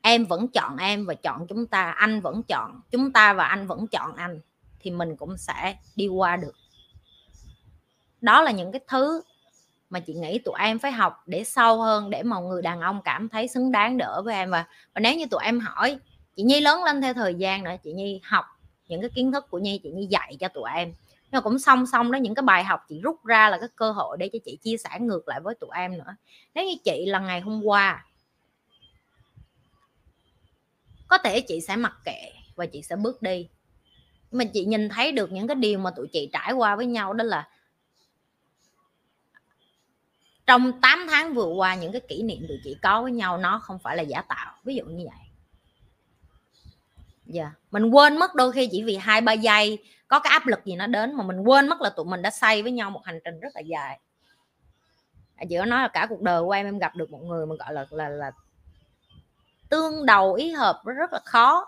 em 0.01 0.25
vẫn 0.25 0.47
chọn 0.47 0.77
em 0.77 1.05
và 1.05 1.13
chọn 1.13 1.47
chúng 1.47 1.67
ta, 1.67 1.91
anh 1.91 2.21
vẫn 2.21 2.43
chọn, 2.43 2.81
chúng 2.91 3.13
ta 3.13 3.33
và 3.33 3.45
anh 3.45 3.67
vẫn 3.67 3.87
chọn 3.87 4.15
anh, 4.15 4.39
thì 4.79 4.91
mình 4.91 5.15
cũng 5.15 5.37
sẽ 5.37 5.75
đi 5.95 6.07
qua 6.07 6.37
được. 6.37 6.55
Đó 8.21 8.41
là 8.41 8.51
những 8.51 8.71
cái 8.71 8.81
thứ 8.87 9.21
mà 9.89 9.99
chị 9.99 10.13
nghĩ 10.13 10.39
tụi 10.39 10.55
em 10.59 10.79
phải 10.79 10.91
học 10.91 11.23
để 11.25 11.43
sâu 11.43 11.81
hơn, 11.81 12.09
để 12.09 12.23
mà 12.23 12.39
người 12.39 12.61
đàn 12.61 12.81
ông 12.81 13.01
cảm 13.01 13.29
thấy 13.29 13.47
xứng 13.47 13.71
đáng 13.71 13.97
đỡ 13.97 14.21
với 14.25 14.35
em. 14.35 14.51
Và 14.51 14.65
và 14.93 14.99
nếu 14.99 15.15
như 15.15 15.25
tụi 15.25 15.43
em 15.43 15.59
hỏi, 15.59 15.97
chị 16.35 16.43
nhi 16.43 16.61
lớn 16.61 16.83
lên 16.83 17.01
theo 17.01 17.13
thời 17.13 17.35
gian 17.35 17.63
nữa, 17.63 17.71
chị 17.83 17.93
nhi 17.93 18.21
học 18.23 18.45
những 18.87 19.01
cái 19.01 19.09
kiến 19.09 19.31
thức 19.31 19.45
của 19.49 19.59
nhi, 19.59 19.79
chị 19.83 19.91
nhi 19.91 20.05
dạy 20.05 20.37
cho 20.39 20.47
tụi 20.47 20.69
em. 20.75 20.93
Nhưng 21.09 21.31
mà 21.31 21.41
cũng 21.41 21.59
song 21.59 21.85
song 21.85 22.11
đó, 22.11 22.17
những 22.17 22.35
cái 22.35 22.43
bài 22.43 22.63
học 22.63 22.85
chị 22.89 22.99
rút 23.03 23.25
ra 23.25 23.49
là 23.49 23.57
cái 23.57 23.69
cơ 23.75 23.91
hội 23.91 24.17
để 24.17 24.29
cho 24.33 24.39
chị 24.45 24.57
chia 24.61 24.77
sẻ 24.77 24.89
ngược 24.99 25.27
lại 25.27 25.39
với 25.39 25.55
tụi 25.55 25.69
em 25.75 25.97
nữa. 25.97 26.15
Nếu 26.53 26.65
như 26.65 26.73
chị 26.83 27.05
là 27.05 27.19
ngày 27.19 27.41
hôm 27.41 27.61
qua 27.63 28.05
có 31.11 31.17
thể 31.17 31.41
chị 31.41 31.61
sẽ 31.61 31.75
mặc 31.75 31.93
kệ 32.05 32.31
và 32.55 32.65
chị 32.65 32.81
sẽ 32.81 32.95
bước 32.95 33.21
đi. 33.21 33.49
Mà 34.31 34.43
chị 34.53 34.65
nhìn 34.65 34.89
thấy 34.89 35.11
được 35.11 35.31
những 35.31 35.47
cái 35.47 35.55
điều 35.55 35.79
mà 35.79 35.91
tụi 35.91 36.07
chị 36.07 36.29
trải 36.33 36.51
qua 36.51 36.75
với 36.75 36.85
nhau 36.85 37.13
đó 37.13 37.23
là 37.23 37.49
trong 40.47 40.81
8 40.81 41.07
tháng 41.09 41.33
vừa 41.33 41.45
qua 41.45 41.75
những 41.75 41.91
cái 41.91 42.01
kỷ 42.07 42.23
niệm 42.23 42.45
tụi 42.47 42.57
chị 42.63 42.75
có 42.81 43.01
với 43.01 43.11
nhau, 43.11 43.37
nó 43.37 43.59
không 43.59 43.79
phải 43.79 43.97
là 43.97 44.03
giả 44.03 44.21
tạo. 44.21 44.55
Ví 44.63 44.75
dụ 44.75 44.85
như 44.85 45.05
vậy. 45.05 45.19
Dạ. 47.25 47.43
Yeah. 47.43 47.53
mình 47.71 47.89
quên 47.89 48.17
mất 48.17 48.35
đôi 48.35 48.51
khi 48.51 48.67
chỉ 48.71 48.83
vì 48.83 48.95
hai, 48.95 49.21
ba 49.21 49.33
giây, 49.33 49.77
có 50.07 50.19
cái 50.19 50.31
áp 50.31 50.47
lực 50.47 50.65
gì 50.65 50.75
nó 50.75 50.87
đến 50.87 51.15
mà 51.15 51.23
mình 51.23 51.39
quên 51.39 51.67
mất 51.67 51.81
là 51.81 51.89
tụi 51.89 52.05
mình 52.05 52.21
đã 52.21 52.29
xây 52.29 52.63
với 52.63 52.71
nhau 52.71 52.89
một 52.91 53.01
hành 53.05 53.19
trình 53.25 53.39
rất 53.39 53.49
là 53.55 53.61
dài. 53.61 53.99
Chị 55.49 55.57
có 55.57 55.65
nói 55.65 55.81
là 55.81 55.87
cả 55.87 56.05
cuộc 56.09 56.21
đời 56.21 56.41
của 56.41 56.51
em 56.51 56.65
em 56.65 56.79
gặp 56.79 56.95
được 56.95 57.11
một 57.11 57.21
người 57.23 57.45
mà 57.45 57.55
gọi 57.55 57.73
là 57.73 57.85
là 57.89 58.09
là 58.09 58.31
tương 59.71 60.05
đầu 60.05 60.33
ý 60.33 60.51
hợp 60.51 60.81
rất 60.85 61.13
là 61.13 61.19
khó 61.25 61.65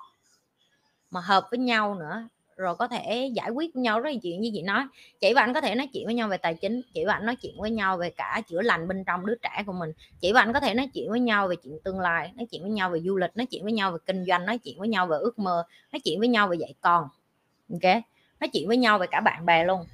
mà 1.11 1.21
hợp 1.21 1.47
với 1.51 1.57
nhau 1.57 1.95
nữa, 1.95 2.27
rồi 2.55 2.75
có 2.75 2.88
thể 2.88 3.31
giải 3.35 3.49
quyết 3.49 3.73
với 3.73 3.84
nhau. 3.84 3.99
Rất 3.99 4.09
là 4.09 4.19
chuyện 4.23 4.41
như 4.41 4.51
chị 4.53 4.61
nói, 4.61 4.84
chị 5.21 5.34
và 5.34 5.41
anh 5.41 5.53
có 5.53 5.61
thể 5.61 5.75
nói 5.75 5.89
chuyện 5.93 6.05
với 6.05 6.15
nhau 6.15 6.27
về 6.27 6.38
tài 6.38 6.53
chính, 6.55 6.81
chị 6.93 7.05
và 7.05 7.13
anh 7.13 7.25
nói 7.25 7.35
chuyện 7.35 7.55
với 7.57 7.71
nhau 7.71 7.97
về 7.97 8.09
cả 8.09 8.41
chữa 8.49 8.61
lành 8.61 8.88
bên 8.88 9.03
trong 9.03 9.25
đứa 9.25 9.35
trẻ 9.35 9.63
của 9.65 9.73
mình, 9.73 9.91
chị 10.19 10.34
và 10.34 10.41
anh 10.41 10.53
có 10.53 10.59
thể 10.59 10.73
nói 10.73 10.89
chuyện 10.93 11.09
với 11.09 11.19
nhau 11.19 11.47
về 11.47 11.55
chuyện 11.55 11.80
tương 11.84 11.99
lai, 11.99 12.31
nói 12.35 12.47
chuyện 12.51 12.61
với 12.61 12.71
nhau 12.71 12.89
về 12.89 12.99
du 12.99 13.17
lịch, 13.17 13.38
nói 13.38 13.45
chuyện 13.45 13.63
với 13.63 13.71
nhau 13.71 13.91
về 13.91 13.97
kinh 14.05 14.25
doanh, 14.25 14.45
nói 14.45 14.57
chuyện 14.57 14.80
với 14.80 14.88
nhau 14.88 15.07
về 15.07 15.17
ước 15.17 15.39
mơ, 15.39 15.63
nói 15.91 15.99
chuyện 15.99 16.19
với 16.19 16.27
nhau 16.27 16.47
về 16.47 16.57
dạy 16.57 16.73
con. 16.81 17.07
Ok, 17.73 17.93
nói 18.39 18.47
chuyện 18.53 18.67
với 18.67 18.77
nhau 18.77 18.99
về 18.99 19.07
cả 19.07 19.21
bạn 19.21 19.45
bè 19.45 19.65
luôn. 19.65 19.85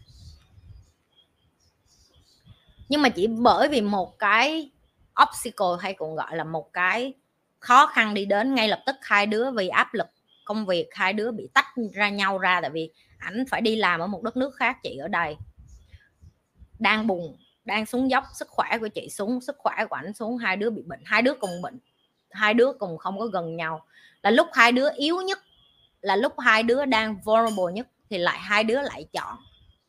Nhưng 2.89 3.01
mà 3.01 3.09
chỉ 3.09 3.27
bởi 3.27 3.67
vì 3.67 3.81
một 3.81 4.19
cái 4.19 4.69
obstacle 5.23 5.77
hay 5.79 5.93
còn 5.93 6.15
gọi 6.15 6.35
là 6.35 6.43
một 6.43 6.73
cái 6.73 7.13
khó 7.59 7.87
khăn 7.87 8.13
đi 8.13 8.25
đến 8.25 8.55
ngay 8.55 8.67
lập 8.67 8.83
tức 8.85 8.95
hai 9.01 9.25
đứa 9.25 9.51
vì 9.51 9.67
áp 9.67 9.93
lực 9.93 10.07
công 10.45 10.65
việc, 10.65 10.87
hai 10.91 11.13
đứa 11.13 11.31
bị 11.31 11.49
tách 11.53 11.67
ra 11.93 12.09
nhau 12.09 12.37
ra 12.37 12.61
tại 12.61 12.69
vì 12.69 12.91
ảnh 13.17 13.45
phải 13.49 13.61
đi 13.61 13.75
làm 13.75 13.99
ở 13.99 14.07
một 14.07 14.23
đất 14.23 14.37
nước 14.37 14.55
khác, 14.55 14.77
chị 14.83 14.97
ở 14.97 15.07
đây. 15.07 15.35
Đang 16.79 17.07
bùng 17.07 17.37
đang 17.65 17.85
xuống 17.85 18.09
dốc, 18.09 18.23
sức 18.33 18.47
khỏe 18.47 18.77
của 18.79 18.87
chị 18.87 19.09
xuống, 19.09 19.41
sức 19.41 19.55
khỏe 19.59 19.85
của 19.89 19.95
ảnh 19.95 20.13
xuống, 20.13 20.37
hai 20.37 20.57
đứa 20.57 20.69
bị 20.69 20.81
bệnh, 20.85 21.01
hai 21.05 21.21
đứa 21.21 21.33
cùng 21.33 21.61
bệnh, 21.61 21.79
hai 22.31 22.53
đứa 22.53 22.71
cùng 22.79 22.97
không 22.97 23.19
có 23.19 23.25
gần 23.25 23.55
nhau. 23.55 23.85
Là 24.21 24.31
lúc 24.31 24.47
hai 24.53 24.71
đứa 24.71 24.89
yếu 24.95 25.21
nhất, 25.21 25.39
là 26.01 26.15
lúc 26.15 26.39
hai 26.39 26.63
đứa 26.63 26.85
đang 26.85 27.21
vulnerable 27.21 27.73
nhất 27.73 27.87
thì 28.09 28.17
lại 28.17 28.39
hai 28.39 28.63
đứa 28.63 28.81
lại 28.81 29.05
chọn 29.13 29.37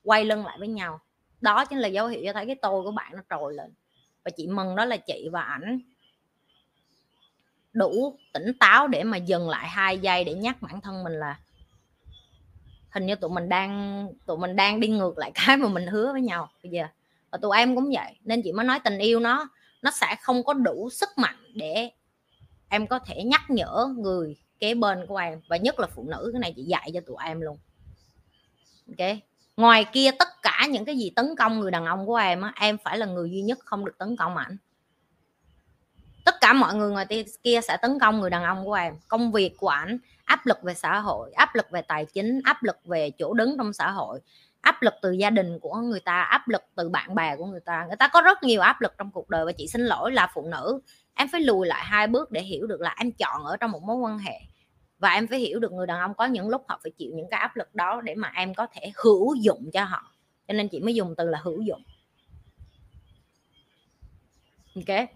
quay 0.05 0.25
lưng 0.25 0.47
lại 0.47 0.57
với 0.59 0.69
nhau. 0.69 1.01
Đó 1.41 1.65
chính 1.65 1.79
là 1.79 1.89
dấu 1.89 2.07
hiệu 2.07 2.23
cho 2.25 2.33
thấy 2.33 2.47
cái 2.47 2.57
tôi 2.63 2.83
của 2.83 2.91
bạn 2.91 3.13
nó 3.15 3.23
trồi 3.31 3.55
lên. 3.55 3.73
Và 4.25 4.31
chị 4.37 4.47
mừng 4.47 4.77
đó 4.77 4.85
là 4.85 4.97
chị 4.97 5.29
và 5.33 5.41
ảnh 5.41 5.81
đủ 7.81 8.19
tỉnh 8.33 8.53
táo 8.61 8.89
để 8.89 9.05
mà 9.05 9.17
dừng 9.17 9.49
lại 9.49 9.69
hai 9.69 9.99
giây 9.99 10.25
để 10.25 10.35
nhắc 10.35 10.63
bản 10.63 10.81
thân 10.81 11.05
mình 11.05 11.13
là 11.13 11.39
hình 12.91 13.07
như 13.07 13.15
tụi 13.15 13.31
mình 13.31 13.49
đang, 13.49 14.07
tụi 14.27 14.39
mình 14.39 14.57
đang 14.57 14.81
đi 14.81 14.89
ngược 14.89 15.19
lại 15.19 15.33
cái 15.47 15.57
mà 15.57 15.69
mình 15.69 15.87
hứa 15.87 16.13
với 16.13 16.23
nhau 16.23 16.51
bây 16.63 16.73
giờ. 16.73 16.85
Và 17.31 17.39
tụi 17.43 17.57
em 17.57 17.77
cũng 17.77 17.91
vậy, 17.95 18.19
nên 18.25 18.43
chị 18.43 18.53
mới 18.53 18.67
nói 18.67 18.81
tình 18.85 18.99
yêu 18.99 19.21
nó 19.21 19.49
nó 19.83 19.91
sẽ 19.91 20.17
không 20.23 20.45
có 20.45 20.55
đủ 20.55 20.91
sức 20.91 21.09
mạnh 21.17 21.53
để 21.55 21.91
em 22.69 22.87
có 22.87 22.99
thể 22.99 23.23
nhắc 23.23 23.51
nhở 23.51 23.95
người 23.99 24.37
kế 24.59 24.75
bên 24.75 25.07
của 25.07 25.17
em, 25.17 25.41
và 25.49 25.57
nhất 25.57 25.81
là 25.81 25.87
phụ 25.87 26.05
nữ. 26.09 26.31
Cái 26.33 26.41
này 26.41 26.53
chị 26.57 26.63
dạy 26.63 26.91
cho 26.95 27.01
tụi 27.01 27.17
em 27.25 27.41
luôn. 27.41 27.59
Ok? 28.89 29.09
Ngoài 29.57 29.85
kia 29.93 30.11
tất 30.19 30.29
cả 30.43 30.67
những 30.71 30.85
cái 30.85 30.97
gì 30.99 31.11
tấn 31.17 31.27
công 31.39 31.61
người 31.61 31.71
đàn 31.71 31.85
ông 31.85 32.07
của 32.07 32.17
em 32.17 32.43
á, 32.43 32.53
em 32.61 32.79
phải 32.79 32.99
là 32.99 33.07
người 33.07 33.31
duy 33.31 33.43
nhất 33.43 33.59
không 33.65 33.85
được 33.85 33.99
tấn 33.99 34.17
công 34.17 34.37
ảnh 34.37 34.57
tất 36.31 36.41
cả 36.41 36.53
mọi 36.53 36.75
người 36.75 36.91
ngoài 36.91 37.07
kia 37.43 37.61
sẽ 37.61 37.77
tấn 37.77 37.99
công 37.99 38.21
người 38.21 38.31
đàn 38.31 38.45
ông 38.45 38.65
của 38.65 38.75
em. 38.75 38.95
Công 39.09 39.33
việc 39.33 39.55
của 39.59 39.69
ảnh, 39.69 39.99
áp 40.25 40.47
lực 40.47 40.63
về 40.63 40.75
xã 40.75 41.01
hội, 41.01 41.33
áp 41.33 41.55
lực 41.55 41.71
về 41.71 41.83
tài 41.83 42.05
chính, 42.05 42.41
áp 42.45 42.63
lực 42.63 42.77
về 42.85 43.11
chỗ 43.19 43.35
đứng 43.35 43.57
trong 43.59 43.73
xã 43.73 43.91
hội, 43.91 44.21
áp 44.61 44.83
lực 44.83 44.95
từ 45.03 45.13
gia 45.13 45.31
đình 45.31 45.59
của 45.59 45.75
người 45.75 46.01
ta, 46.01 46.23
áp 46.23 46.49
lực 46.49 46.63
từ 46.75 46.89
bạn 46.89 47.15
bè 47.15 47.37
của 47.37 47.47
người 47.47 47.61
ta. 47.61 47.85
Người 47.87 47.97
ta 47.97 48.09
có 48.09 48.21
rất 48.21 48.43
nhiều 48.43 48.61
áp 48.61 48.81
lực 48.81 48.95
trong 48.99 49.11
cuộc 49.11 49.29
đời 49.31 49.45
và 49.45 49.53
chị 49.53 49.69
xin 49.69 49.81
lỗi 49.81 50.13
là 50.13 50.31
phụ 50.35 50.47
nữ. 50.47 50.81
Em 51.15 51.29
phải 51.33 51.41
lùi 51.41 51.67
lại 51.67 51.85
hai 51.85 52.07
bước 52.07 52.31
để 52.31 52.43
hiểu 52.43 52.67
được 52.67 52.81
là 52.81 52.95
em 52.99 53.13
chọn 53.13 53.45
ở 53.45 53.57
trong 53.57 53.71
một 53.71 53.83
mối 53.83 53.97
quan 53.97 54.19
hệ. 54.19 54.41
Và 54.99 55.11
em 55.11 55.27
phải 55.27 55.39
hiểu 55.39 55.59
được 55.61 55.73
người 55.73 55.87
đàn 55.87 56.01
ông 56.01 56.15
có 56.15 56.25
những 56.27 56.49
lúc 56.49 56.65
họ 56.69 56.81
phải 56.83 56.93
chịu 56.99 57.13
những 57.15 57.31
cái 57.31 57.41
áp 57.41 57.57
lực 57.57 57.75
đó 57.75 58.01
để 58.01 58.15
mà 58.15 58.33
em 58.35 58.55
có 58.55 58.67
thể 58.73 58.93
hữu 58.95 59.35
dụng 59.35 59.71
cho 59.73 59.85
họ. 59.85 60.13
Cho 60.49 60.55
nên 60.55 60.69
chị 60.69 60.81
mới 60.81 60.95
dùng 60.95 61.15
từ 61.17 61.29
là 61.29 61.41
hữu 61.43 61.63
dụng. 61.63 61.83
Ok? 64.75 65.09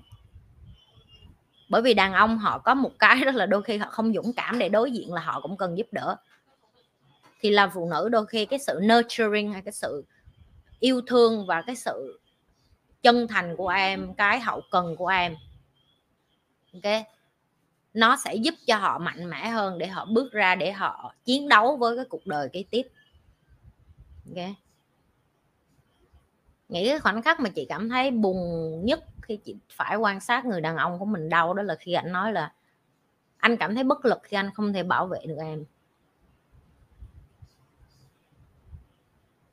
Bởi 1.75 1.83
vì 1.83 1.95
đàn 1.95 2.13
ông 2.13 2.39
họ 2.39 2.59
có 2.59 2.75
một 2.75 2.91
cái 2.99 3.25
đó 3.25 3.33
là 3.33 3.47
đôi 3.47 3.63
khi 3.63 3.77
họ 3.77 3.87
không 3.91 4.13
dũng 4.13 4.33
cảm 4.33 4.59
để 4.59 4.69
đối 4.69 4.93
diện 4.93 5.13
là 5.13 5.21
họ 5.21 5.41
cũng 5.41 5.57
cần 5.57 5.79
giúp 5.79 5.87
đỡ. 5.93 6.17
Thì 7.41 7.51
là 7.51 7.69
phụ 7.75 7.89
nữ 7.91 8.09
đôi 8.09 8.27
khi 8.27 8.47
cái 8.47 8.59
sự 8.59 8.81
nurturing 8.83 9.53
hay 9.53 9.63
cái 9.63 9.73
sự 9.73 10.05
yêu 10.81 11.01
thương 11.07 11.47
và 11.47 11.63
cái 11.63 11.77
sự 11.77 12.21
chân 13.03 13.29
thành 13.29 13.57
của 13.57 13.69
em, 13.69 14.15
cái 14.15 14.41
hậu 14.41 14.61
cần 14.71 14.97
của 14.97 15.09
em, 15.09 15.37
ok? 16.73 17.07
Nó 17.95 18.17
sẽ 18.17 18.35
giúp 18.35 18.55
cho 18.67 18.77
họ 18.77 18.99
mạnh 18.99 19.31
mẽ 19.31 19.49
hơn 19.49 19.79
để 19.79 19.87
họ 19.87 20.05
bước 20.05 20.33
ra 20.33 20.55
để 20.55 20.73
họ 20.73 21.15
chiến 21.25 21.49
đấu 21.49 21.77
với 21.77 21.97
cái 21.97 22.05
cuộc 22.09 22.27
đời 22.27 22.49
kế 22.53 22.65
tiếp, 22.71 22.83
ok? 24.27 24.47
Nghĩ 26.69 26.89
cái 26.89 26.99
khoảnh 27.01 27.23
khắc 27.23 27.41
mà 27.41 27.49
chị 27.49 27.67
cảm 27.69 27.89
thấy 27.89 28.11
buồn 28.11 28.81
nhất 28.85 29.05
khi 29.25 29.37
chị 29.37 29.57
phải 29.77 29.97
quan 29.97 30.21
sát 30.21 30.45
người 30.45 30.61
đàn 30.61 30.77
ông 30.77 30.99
của 30.99 31.05
mình 31.05 31.29
đau 31.29 31.55
đó 31.55 31.63
là 31.63 31.75
khi 31.75 31.93
anh 31.93 32.13
nói 32.13 32.33
là, 32.33 32.53
anh 33.37 33.57
cảm 33.57 33.75
thấy 33.75 33.85
bất 33.85 34.05
lực 34.05 34.19
khi 34.23 34.37
anh 34.37 34.51
không 34.55 34.73
thể 34.73 34.83
bảo 34.83 35.07
vệ 35.07 35.19
được 35.27 35.37
em. 35.39 35.65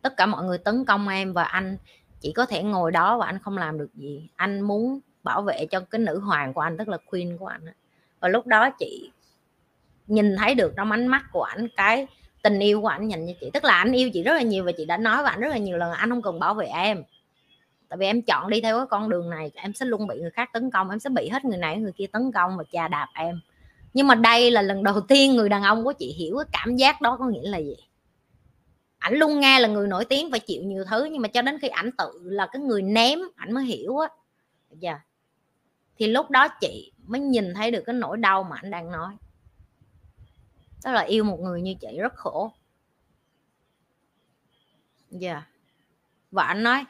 Tất 0.01 0.17
cả 0.17 0.25
mọi 0.25 0.45
người 0.45 0.57
tấn 0.57 0.85
công 0.85 1.07
em 1.07 1.33
và 1.33 1.43
anh 1.43 1.77
chỉ 2.19 2.31
có 2.31 2.45
thể 2.45 2.63
ngồi 2.63 2.91
đó 2.91 3.17
và 3.17 3.25
anh 3.25 3.39
không 3.39 3.57
làm 3.57 3.77
được 3.77 3.89
gì. 3.93 4.29
Anh 4.35 4.61
muốn 4.61 4.99
bảo 5.23 5.41
vệ 5.41 5.65
cho 5.71 5.79
cái 5.79 5.99
nữ 5.99 6.19
hoàng 6.19 6.53
của 6.53 6.61
anh, 6.61 6.77
tức 6.77 6.87
là 6.87 6.97
queen 7.05 7.37
của 7.37 7.47
anh 7.47 7.65
và 8.19 8.27
lúc 8.27 8.47
đó 8.47 8.69
chị 8.69 9.11
nhìn 10.07 10.35
thấy 10.37 10.55
được 10.55 10.73
trong 10.77 10.91
ánh 10.91 11.07
mắt 11.07 11.23
của 11.31 11.43
anh 11.43 11.67
cái 11.75 12.07
tình 12.41 12.59
yêu 12.59 12.81
của 12.81 12.87
anh 12.87 13.07
dành 13.07 13.27
cho 13.27 13.33
chị. 13.41 13.49
Tức 13.53 13.63
là 13.63 13.77
anh 13.77 13.91
yêu 13.91 14.09
chị 14.13 14.23
rất 14.23 14.33
là 14.33 14.41
nhiều 14.41 14.63
và 14.63 14.71
chị 14.77 14.85
đã 14.85 14.97
nói 14.97 15.23
với 15.23 15.31
anh 15.31 15.39
rất 15.39 15.49
là 15.49 15.57
nhiều 15.57 15.77
lần 15.77 15.91
anh 15.91 16.09
không 16.09 16.21
cần 16.21 16.39
bảo 16.39 16.53
vệ 16.53 16.65
em 16.65 17.03
tại 17.91 17.97
vì 17.97 18.05
em 18.05 18.21
chọn 18.21 18.49
đi 18.49 18.61
theo 18.61 18.77
cái 18.77 18.85
con 18.89 19.09
đường 19.09 19.29
này, 19.29 19.51
em 19.55 19.73
sẽ 19.73 19.85
luôn 19.85 20.07
bị 20.07 20.19
người 20.19 20.31
khác 20.31 20.49
tấn 20.53 20.71
công, 20.71 20.89
em 20.89 20.99
sẽ 20.99 21.09
bị 21.09 21.29
hết 21.29 21.45
người 21.45 21.57
này 21.57 21.77
người 21.77 21.91
kia 21.91 22.07
tấn 22.07 22.31
công 22.31 22.57
và 22.57 22.63
chà 22.71 22.87
đạp 22.87 23.07
em. 23.13 23.39
Nhưng 23.93 24.07
mà 24.07 24.15
đây 24.15 24.51
là 24.51 24.61
lần 24.61 24.83
đầu 24.83 25.01
tiên 25.07 25.35
người 25.35 25.49
đàn 25.49 25.63
ông 25.63 25.83
của 25.83 25.93
chị 25.93 26.13
hiểu 26.13 26.37
cái 26.37 26.45
cảm 26.51 26.75
giác 26.75 27.01
đó 27.01 27.17
có 27.17 27.25
nghĩa 27.25 27.49
là 27.49 27.57
gì. 27.57 27.75
Ảnh 28.97 29.13
luôn 29.13 29.39
nghe 29.39 29.59
là 29.59 29.67
người 29.67 29.87
nổi 29.87 30.05
tiếng 30.05 30.31
phải 30.31 30.39
chịu 30.39 30.63
nhiều 30.63 30.83
thứ, 30.89 31.05
nhưng 31.11 31.21
mà 31.21 31.27
cho 31.27 31.41
đến 31.41 31.59
khi 31.59 31.67
ảnh 31.67 31.89
tự 31.97 32.19
là 32.23 32.47
cái 32.51 32.61
người 32.61 32.81
ném, 32.81 33.19
ảnh 33.35 33.53
mới 33.53 33.65
hiểu 33.65 33.97
á. 33.97 34.09
Yeah. 34.81 34.99
thì 35.97 36.07
lúc 36.07 36.29
đó 36.29 36.47
chị 36.47 36.91
mới 36.97 37.21
nhìn 37.21 37.53
thấy 37.53 37.71
được 37.71 37.83
cái 37.85 37.95
nỗi 37.95 38.17
đau 38.17 38.43
mà 38.43 38.55
ảnh 38.61 38.71
đang 38.71 38.91
nói. 38.91 39.13
Đó 40.83 40.91
là 40.91 41.01
yêu 41.01 41.23
một 41.23 41.39
người 41.39 41.61
như 41.61 41.75
chị 41.81 41.97
rất 41.99 42.13
khổ. 42.15 42.51
Dạ. 45.09 45.31
Yeah. 45.31 45.43
và 46.31 46.43
anh 46.43 46.63
nói 46.63 46.85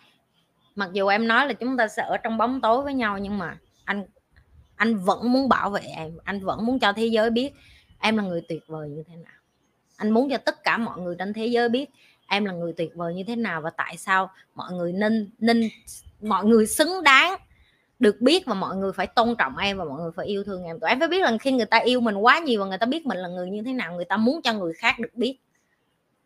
mặc 0.76 0.90
dù 0.94 1.08
em 1.08 1.28
nói 1.28 1.48
là 1.48 1.54
chúng 1.54 1.78
ta 1.78 1.88
sẽ 1.88 2.04
ở 2.04 2.18
trong 2.18 2.38
bóng 2.38 2.62
tối 2.62 2.84
với 2.84 2.94
nhau, 2.94 3.18
nhưng 3.18 3.38
mà 3.38 3.58
anh 3.86 4.06
anh 4.76 4.98
vẫn 4.98 5.34
muốn 5.34 5.50
bảo 5.50 5.70
vệ 5.70 5.82
em, 5.82 6.18
anh 6.24 6.40
vẫn 6.40 6.66
muốn 6.66 6.80
cho 6.80 6.94
thế 6.94 7.06
giới 7.06 7.30
biết 7.30 7.54
em 8.00 8.18
là 8.18 8.24
người 8.24 8.42
tuyệt 8.50 8.64
vời 8.68 8.90
như 8.90 9.04
thế 9.08 9.16
nào. 9.16 9.34
Anh 9.98 10.12
muốn 10.12 10.30
cho 10.30 10.38
tất 10.38 10.64
cả 10.64 10.78
mọi 10.78 11.00
người 11.00 11.16
trên 11.20 11.34
thế 11.34 11.46
giới 11.46 11.70
biết 11.70 11.90
em 12.28 12.46
là 12.46 12.54
người 12.54 12.74
tuyệt 12.78 12.96
vời 12.96 13.14
như 13.14 13.24
thế 13.28 13.36
nào 13.36 13.62
và 13.62 13.70
tại 13.70 13.98
sao 13.98 14.30
mọi 14.56 14.72
người 14.74 14.94
nên 14.94 15.30
nên, 15.40 15.70
mọi 16.22 16.46
người 16.46 16.68
xứng 16.68 17.04
đáng 17.04 17.40
được 18.00 18.22
biết 18.22 18.46
và 18.46 18.54
mọi 18.54 18.76
người 18.76 18.94
phải 18.94 19.08
tôn 19.08 19.36
trọng 19.38 19.58
em 19.58 19.78
và 19.78 19.86
mọi 19.86 20.02
người 20.02 20.12
phải 20.16 20.26
yêu 20.26 20.44
thương 20.44 20.64
em. 20.64 20.80
Tụi 20.80 20.90
em 20.90 21.00
phải 21.00 21.08
biết 21.08 21.22
là 21.22 21.38
khi 21.38 21.52
người 21.52 21.66
ta 21.66 21.78
yêu 21.78 22.02
mình 22.02 22.16
quá 22.16 22.40
nhiều 22.40 22.60
và 22.62 22.66
người 22.66 22.78
ta 22.78 22.86
biết 22.86 23.06
mình 23.06 23.18
là 23.18 23.28
người 23.28 23.50
như 23.50 23.62
thế 23.66 23.74
nào, 23.74 23.96
người 23.96 24.06
ta 24.06 24.18
muốn 24.18 24.42
cho 24.42 24.54
người 24.54 24.74
khác 24.74 25.00
được 25.00 25.16
biết. 25.16 25.38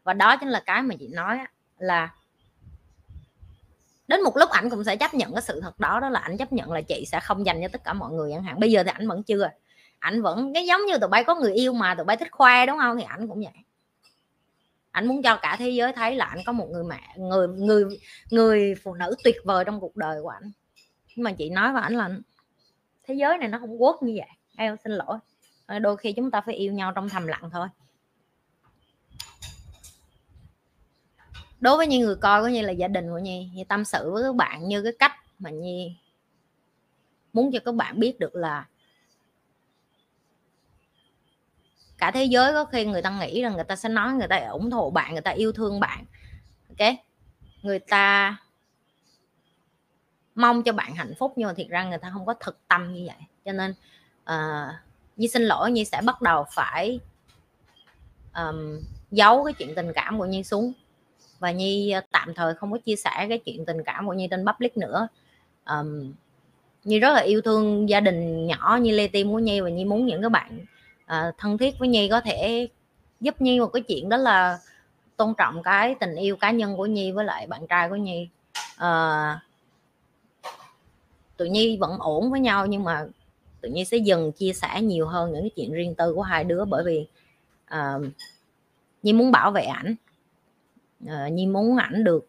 Và 0.03 0.13
đó 0.13 0.37
chính 0.37 0.49
là 0.49 0.63
cái 0.65 0.81
mà 0.81 0.95
chị 0.99 1.07
nói 1.07 1.39
là 1.77 2.09
đến 4.07 4.21
một 4.21 4.37
lúc 4.37 4.49
ảnh 4.49 4.69
cũng 4.69 4.83
sẽ 4.83 4.95
chấp 4.95 5.13
nhận 5.13 5.33
cái 5.33 5.41
sự 5.41 5.61
thật 5.61 5.79
đó 5.79 5.99
đó 5.99 6.09
là 6.09 6.19
ảnh 6.19 6.37
chấp 6.37 6.53
nhận 6.53 6.71
là 6.71 6.81
chị 6.81 7.05
sẽ 7.11 7.19
không 7.19 7.45
dành 7.45 7.61
cho 7.61 7.67
tất 7.67 7.83
cả 7.83 7.93
mọi 7.93 8.11
người 8.11 8.31
chẳng 8.31 8.43
hạn. 8.43 8.59
Bây 8.59 8.71
giờ 8.71 8.83
thì 8.83 8.91
ảnh 8.93 9.07
vẫn 9.07 9.23
chưa. 9.23 9.49
Ảnh 9.99 10.21
vẫn, 10.21 10.53
cái 10.53 10.65
giống 10.65 10.85
như 10.85 10.97
tụi 10.97 11.09
bay 11.09 11.23
có 11.23 11.35
người 11.35 11.53
yêu 11.53 11.73
mà 11.73 11.95
tụi 11.95 12.05
bay 12.05 12.17
thích 12.17 12.31
khoe, 12.31 12.65
đúng 12.65 12.77
không? 12.77 12.97
Thì 12.97 13.03
ảnh 13.03 13.27
cũng 13.27 13.39
vậy. 13.39 13.53
Ảnh 14.91 15.07
muốn 15.07 15.21
cho 15.21 15.37
cả 15.41 15.55
thế 15.59 15.69
giới 15.69 15.93
thấy 15.93 16.15
là 16.15 16.25
ảnh 16.25 16.39
có 16.45 16.51
một 16.51 16.67
người 16.71 16.83
mẹ, 16.83 17.01
người 17.17 17.47
người 17.47 17.83
người 18.31 18.75
phụ 18.83 18.93
nữ 18.93 19.15
tuyệt 19.23 19.35
vời 19.43 19.65
trong 19.65 19.79
cuộc 19.79 19.95
đời 19.95 20.21
của 20.21 20.29
ảnh. 20.29 20.51
Nhưng 21.15 21.23
mà 21.23 21.31
chị 21.31 21.49
nói 21.49 21.73
với 21.73 21.81
ảnh 21.81 21.95
là 21.95 22.09
thế 23.03 23.13
giới 23.13 23.37
này 23.37 23.47
nó 23.47 23.59
không 23.59 23.81
quốc 23.81 24.03
như 24.03 24.13
vậy. 24.17 24.29
Em 24.57 24.75
xin 24.83 24.93
lỗi. 24.93 25.17
Đôi 25.81 25.97
khi 25.97 26.13
chúng 26.13 26.31
ta 26.31 26.41
phải 26.41 26.55
yêu 26.55 26.73
nhau 26.73 26.91
trong 26.95 27.09
thầm 27.09 27.27
lặng 27.27 27.49
thôi. 27.53 27.67
Đối 31.59 31.77
với 31.77 31.87
những 31.87 32.01
người 32.01 32.15
coi 32.15 32.41
có 32.41 32.47
như 32.47 32.61
là 32.61 32.71
gia 32.71 32.87
đình 32.87 33.09
của 33.09 33.19
nhi. 33.19 33.49
Nhi 33.53 33.63
tâm 33.63 33.85
sự 33.85 34.11
với 34.11 34.23
các 34.23 34.35
bạn 34.35 34.67
như 34.67 34.83
cái 34.83 34.93
cách 34.99 35.13
mà 35.39 35.49
nhi 35.49 35.95
muốn 37.35 37.51
cho 37.51 37.59
các 37.65 37.75
bạn 37.75 37.99
biết 37.99 38.19
được 38.19 38.35
là 38.35 38.65
cả 41.97 42.11
thế 42.11 42.25
giới 42.25 42.53
có 42.53 42.65
khi 42.65 42.85
người 42.85 43.01
ta 43.01 43.19
nghĩ 43.19 43.41
rằng 43.41 43.53
người 43.53 43.63
ta 43.63 43.75
sẽ 43.75 43.89
nói 43.89 44.13
người 44.13 44.27
ta 44.27 44.37
ủng 44.37 44.71
hộ 44.71 44.89
bạn 44.89 45.11
người 45.11 45.21
ta 45.21 45.31
yêu 45.31 45.51
thương 45.51 45.79
bạn. 45.79 46.05
Ok? 46.69 46.89
Người 47.61 47.79
ta 47.79 48.37
mong 50.35 50.63
cho 50.63 50.73
bạn 50.73 50.95
hạnh 50.95 51.13
phúc 51.19 51.33
nhưng 51.35 51.47
mà 51.47 51.53
thiệt 51.53 51.67
ra 51.67 51.83
người 51.83 51.97
ta 51.97 52.09
không 52.13 52.25
có 52.25 52.33
thực 52.33 52.67
tâm 52.67 52.93
như 52.93 53.03
vậy. 53.07 53.27
Cho 53.45 53.51
nên 53.51 53.73
uh, 54.23 54.75
Nhi 55.17 55.27
xin 55.27 55.41
lỗi 55.41 55.71
Nhi 55.71 55.85
sẽ 55.85 56.01
bắt 56.05 56.21
đầu 56.21 56.45
phải 56.51 56.99
um, 58.35 58.79
giấu 59.11 59.43
cái 59.43 59.53
chuyện 59.53 59.75
tình 59.75 59.93
cảm 59.95 60.19
của 60.19 60.25
Nhi 60.25 60.43
xuống 60.43 60.73
và 61.39 61.51
Nhi 61.51 61.91
ờ, 61.91 62.01
tạm 62.11 62.33
thời 62.33 62.53
không 62.53 62.71
có 62.71 62.77
chia 62.77 62.95
sẻ 62.95 63.25
cái 63.29 63.37
chuyện 63.45 63.65
tình 63.65 63.83
cảm 63.83 64.07
của 64.07 64.13
Nhi 64.13 64.27
trên 64.31 64.45
public 64.45 64.77
nữa. 64.77 65.07
Um, 65.69 66.13
Nhi 66.83 66.99
rất 66.99 67.13
là 67.13 67.21
yêu 67.21 67.41
thương 67.41 67.89
gia 67.89 67.99
đình 67.99 68.47
nhỏ 68.47 68.79
như 68.81 68.91
Lê 68.91 69.07
Tim 69.07 69.31
của 69.31 69.39
Nhi 69.39 69.61
và 69.61 69.69
Nhi 69.69 69.85
muốn 69.85 70.05
những 70.05 70.21
cái 70.21 70.29
bạn 70.29 70.59
uh, 71.03 71.37
thân 71.37 71.57
thiết 71.57 71.79
với 71.79 71.87
Nhi 71.87 72.09
có 72.09 72.21
thể 72.21 72.67
giúp 73.19 73.41
Nhi 73.41 73.59
một 73.59 73.67
cái 73.67 73.81
chuyện 73.81 74.09
đó 74.09 74.17
là 74.17 74.59
tôn 75.17 75.33
trọng 75.37 75.63
cái 75.63 75.95
tình 75.99 76.15
yêu 76.15 76.35
cá 76.35 76.51
nhân 76.51 76.77
của 76.77 76.85
Nhi 76.85 77.11
với 77.11 77.25
lại 77.25 77.47
bạn 77.47 77.67
trai 77.67 77.89
của 77.89 77.95
Nhi. 77.95 78.29
Uh, 78.75 79.37
tụi 81.37 81.49
Nhi 81.49 81.77
vẫn 81.77 81.97
ổn 81.99 82.31
với 82.31 82.39
nhau 82.39 82.65
nhưng 82.65 82.83
mà 82.83 83.05
tự 83.65 83.71
nhi 83.71 83.85
sẽ 83.85 83.97
dần 83.97 84.31
chia 84.31 84.53
sẻ 84.53 84.81
nhiều 84.81 85.07
hơn 85.07 85.33
những 85.33 85.41
cái 85.41 85.49
chuyện 85.55 85.73
riêng 85.73 85.95
tư 85.95 86.13
của 86.13 86.21
hai 86.21 86.43
đứa 86.43 86.65
bởi 86.65 86.83
vì 86.83 87.07
uh, 87.73 88.05
nhi 89.03 89.13
muốn 89.13 89.31
bảo 89.31 89.51
vệ 89.51 89.61
ảnh 89.61 89.95
uh, 91.03 91.31
nhi 91.31 91.45
muốn 91.45 91.77
ảnh 91.77 92.03
được 92.03 92.27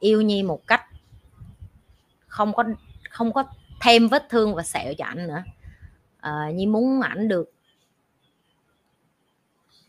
yêu 0.00 0.22
nhi 0.22 0.42
một 0.42 0.66
cách 0.66 0.84
không 2.26 2.52
có 2.52 2.64
không 3.10 3.32
có 3.32 3.44
thêm 3.80 4.08
vết 4.08 4.28
thương 4.28 4.54
và 4.54 4.62
sẹo 4.62 4.94
cho 4.98 5.04
ảnh 5.04 5.26
nữa. 5.26 5.42
Uh, 6.28 6.54
nhi 6.54 6.66
muốn 6.66 7.00
ảnh 7.00 7.28
được 7.28 7.52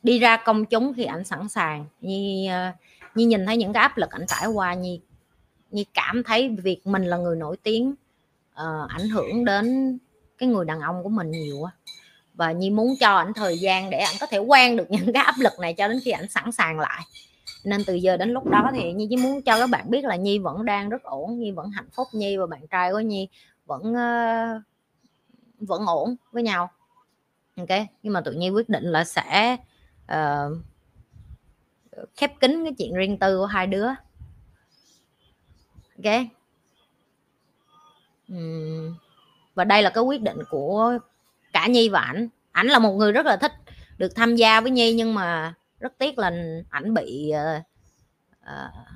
đi 0.04 0.20
ra 0.20 0.38
công 0.38 0.66
chúng 0.66 0.94
khi 0.94 1.04
ảnh 1.04 1.24
sẵn 1.24 1.50
sàng. 1.50 1.86
Nhi 2.02 2.50
uh, 2.50 2.76
nhi 3.16 3.26
nhìn 3.26 3.46
thấy 3.46 3.58
những 3.58 3.74
cái 3.74 3.82
áp 3.82 3.98
lực 3.98 4.12
ảnh 4.12 4.26
trải 4.28 4.48
qua 4.48 4.74
nhi 4.74 5.02
nhi 5.72 5.86
cảm 5.94 6.24
thấy 6.24 6.50
việc 6.50 6.88
mình 6.88 7.04
là 7.04 7.18
người 7.18 7.36
nổi 7.36 7.58
tiếng 7.64 7.96
uh, 8.52 8.90
ảnh 8.90 9.10
hưởng 9.10 9.46
đến 9.46 9.98
cái 10.38 10.50
người 10.50 10.66
đàn 10.66 10.82
ông 10.82 11.04
của 11.04 11.10
mình 11.10 11.32
nhiều 11.32 11.58
quá 11.60 11.72
và 12.34 12.51
nhi 12.51 12.69
muốn 12.69 12.95
cho 12.99 13.15
ảnh 13.15 13.34
thời 13.34 13.60
gian 13.60 13.89
để 13.89 13.97
ảnh 13.97 14.15
có 14.19 14.26
thể 14.26 14.38
quen 14.38 14.77
được 14.77 14.91
những 14.91 15.14
cái 15.14 15.23
áp 15.23 15.35
lực 15.39 15.53
này 15.60 15.73
cho 15.73 15.88
đến 15.88 15.99
khi 16.03 16.11
ảnh 16.11 16.30
sẵn 16.30 16.51
sàng 16.51 16.80
lại. 16.80 17.03
Nên 17.64 17.84
từ 17.88 17.93
giờ 17.93 18.18
đến 18.18 18.30
lúc 18.30 18.45
đó 18.45 18.69
thì 18.73 18.93
nhi 18.93 19.07
chỉ 19.10 19.18
muốn 19.18 19.41
cho 19.41 19.60
các 19.60 19.69
bạn 19.69 19.89
biết 19.89 20.05
là 20.05 20.15
nhi 20.15 20.39
vẫn 20.39 20.65
đang 20.65 20.89
rất 20.89 21.03
ổn 21.03 21.39
nhi 21.39 21.51
vẫn 21.51 21.69
hạnh 21.69 21.89
phúc. 21.93 22.07
Nhi 22.11 22.38
và 22.38 22.47
bạn 22.47 22.68
trai 22.68 22.91
của 22.91 22.99
nhi 22.99 23.30
vẫn 23.65 23.81
uh, 23.81 24.61
vẫn 25.60 25.85
ổn 25.85 26.15
với 26.31 26.43
nhau. 26.43 26.72
Ok 27.57 27.69
nhưng 28.03 28.14
mà 28.14 28.22
tự 28.22 28.31
nhiên 28.31 28.55
quyết 28.55 28.69
định 28.69 28.84
là 28.84 29.03
sẽ 29.03 29.57
uh, 30.11 30.57
khép 32.15 32.39
kín 32.39 32.64
cái 32.64 32.73
chuyện 32.77 32.93
riêng 32.93 33.19
tư 33.19 33.38
của 33.38 33.45
hai 33.45 33.68
đứa. 33.68 33.88
Ok. 36.03 36.14
Và 39.55 39.64
đây 39.64 39.84
là 39.84 39.89
cái 39.89 40.03
quyết 40.03 40.22
định 40.22 40.38
của 40.49 40.97
cả 41.54 41.68
nhi 41.68 41.90
và 41.90 42.00
ảnh. 42.00 42.28
Ảnh 42.52 42.68
là 42.68 42.80
một 42.80 42.94
người 42.94 43.12
rất 43.12 43.26
là 43.26 43.38
thích 43.38 43.52
được 43.98 44.16
tham 44.16 44.36
gia 44.36 44.62
với 44.62 44.72
nhi 44.72 44.94
nhưng 44.94 45.14
mà 45.14 45.54
rất 45.80 45.94
tiếc 45.98 46.18
là 46.18 46.32
ảnh 46.70 46.94
bị 46.94 47.32
uh, 47.34 47.64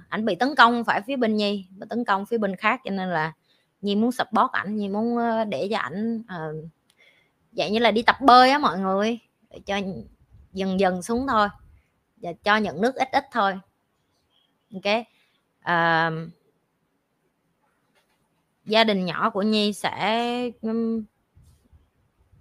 ảnh 0.09 0.25
bị 0.25 0.35
tấn 0.35 0.55
công 0.55 0.83
phải 0.83 1.01
phía 1.01 1.15
bên 1.15 1.35
nhi 1.35 1.65
và 1.77 1.85
tấn 1.89 2.05
công 2.05 2.25
phía 2.25 2.37
bên 2.37 2.55
khác 2.55 2.81
cho 2.83 2.91
nên 2.91 3.09
là 3.09 3.33
nhi 3.81 3.95
muốn 3.95 4.11
support 4.11 4.51
ảnh 4.51 4.75
nhi 4.75 4.89
muốn 4.89 5.17
ờ, 5.17 5.43
để 5.43 5.67
cho 5.71 5.77
ảnh 5.77 6.17
uh, 6.19 6.69
dạng 7.51 7.73
như 7.73 7.79
là 7.79 7.91
đi 7.91 8.01
tập 8.01 8.15
bơi 8.21 8.49
á 8.49 8.59
mọi 8.59 8.79
người 8.79 9.19
để 9.49 9.59
cho 9.65 9.77
dần 10.53 10.79
dần 10.79 11.01
xuống 11.01 11.27
thôi 11.27 11.47
và 12.17 12.33
cho 12.43 12.57
nhận 12.57 12.81
nước 12.81 12.95
ít 12.95 13.07
ít 13.11 13.23
thôi. 13.31 13.59
Ok. 14.73 14.93
Uh, 15.59 16.29
gia 18.65 18.83
đình 18.83 19.05
nhỏ 19.05 19.29
của 19.29 19.41
nhi 19.41 19.73
sẽ 19.73 20.51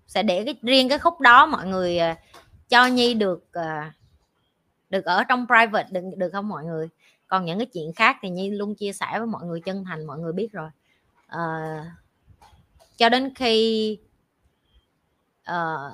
sẽ 0.07 0.23
để 0.23 0.45
cái 0.45 0.55
riêng 0.63 0.89
cái 0.89 0.99
khúc 0.99 1.21
đó 1.21 1.47
mọi 1.47 1.67
người 1.67 1.99
à, 1.99 2.17
cho 2.69 2.87
nhi 2.87 3.15
được 3.15 3.53
à, 3.53 3.93
được 4.91 5.05
ở 5.05 5.25
trong 5.25 5.47
private 5.47 5.89
được 5.91 6.01
được 6.17 6.31
không 6.33 6.49
mọi 6.49 6.65
người 6.65 6.89
còn 7.27 7.45
những 7.45 7.59
cái 7.59 7.67
chuyện 7.67 7.93
khác 7.93 8.17
thì 8.23 8.31
nhi 8.31 8.51
luôn 8.51 8.75
chia 8.75 8.93
sẻ 8.93 9.07
với 9.19 9.27
mọi 9.27 9.45
người 9.45 9.61
chân 9.61 9.85
thành 9.85 10.07
mọi 10.07 10.19
người 10.19 10.33
biết 10.33 10.53
rồi 10.53 10.71
uh, 11.37 11.87
cho 12.97 13.09
đến 13.09 13.35
khi 13.35 13.99
uh, 15.51 15.93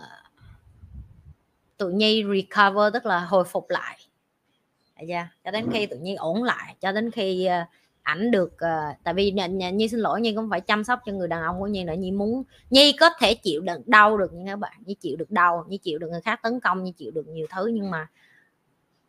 tụi 1.76 1.92
nhi 1.92 2.24
recover 2.24 2.94
tức 2.94 3.06
là 3.06 3.20
hồi 3.20 3.44
phục 3.44 3.70
lại 3.70 3.98
yeah. 5.08 5.26
cho 5.44 5.50
đến 5.50 5.68
khi 5.72 5.86
tụi 5.86 5.98
nhi 5.98 6.14
ổn 6.14 6.42
lại 6.42 6.76
cho 6.80 6.92
đến 6.92 7.10
khi 7.10 7.48
uh, 7.62 7.68
ảnh 8.02 8.30
được 8.30 8.52
uh, 8.52 8.96
tại 9.04 9.14
vì 9.14 9.30
nhà, 9.30 9.46
nhà 9.46 9.70
nhi 9.70 9.88
xin 9.88 10.00
lỗi 10.00 10.20
nhi 10.20 10.34
cũng 10.34 10.50
phải 10.50 10.60
chăm 10.60 10.84
sóc 10.84 11.00
cho 11.06 11.12
người 11.12 11.28
đàn 11.28 11.42
ông 11.42 11.60
của 11.60 11.66
nhi 11.66 11.84
nữa. 11.84 11.94
Nhi 11.98 12.10
muốn 12.10 12.42
nhi 12.70 12.96
có 13.00 13.10
thể 13.20 13.34
chịu 13.34 13.60
đựng 13.60 13.82
đau 13.86 14.18
được 14.18 14.30
nhưng 14.32 14.46
các 14.46 14.56
bạn 14.56 14.72
nhi 14.86 14.94
chịu 14.94 15.16
được 15.16 15.30
đau 15.30 15.64
nhi 15.68 15.78
chịu 15.78 15.98
được 15.98 16.08
người 16.10 16.20
khác 16.20 16.40
tấn 16.42 16.60
công 16.60 16.84
nhi 16.84 16.92
chịu 16.92 17.10
được 17.10 17.28
nhiều 17.28 17.46
thứ. 17.50 17.66
Nhưng 17.66 17.90
mà 17.90 18.08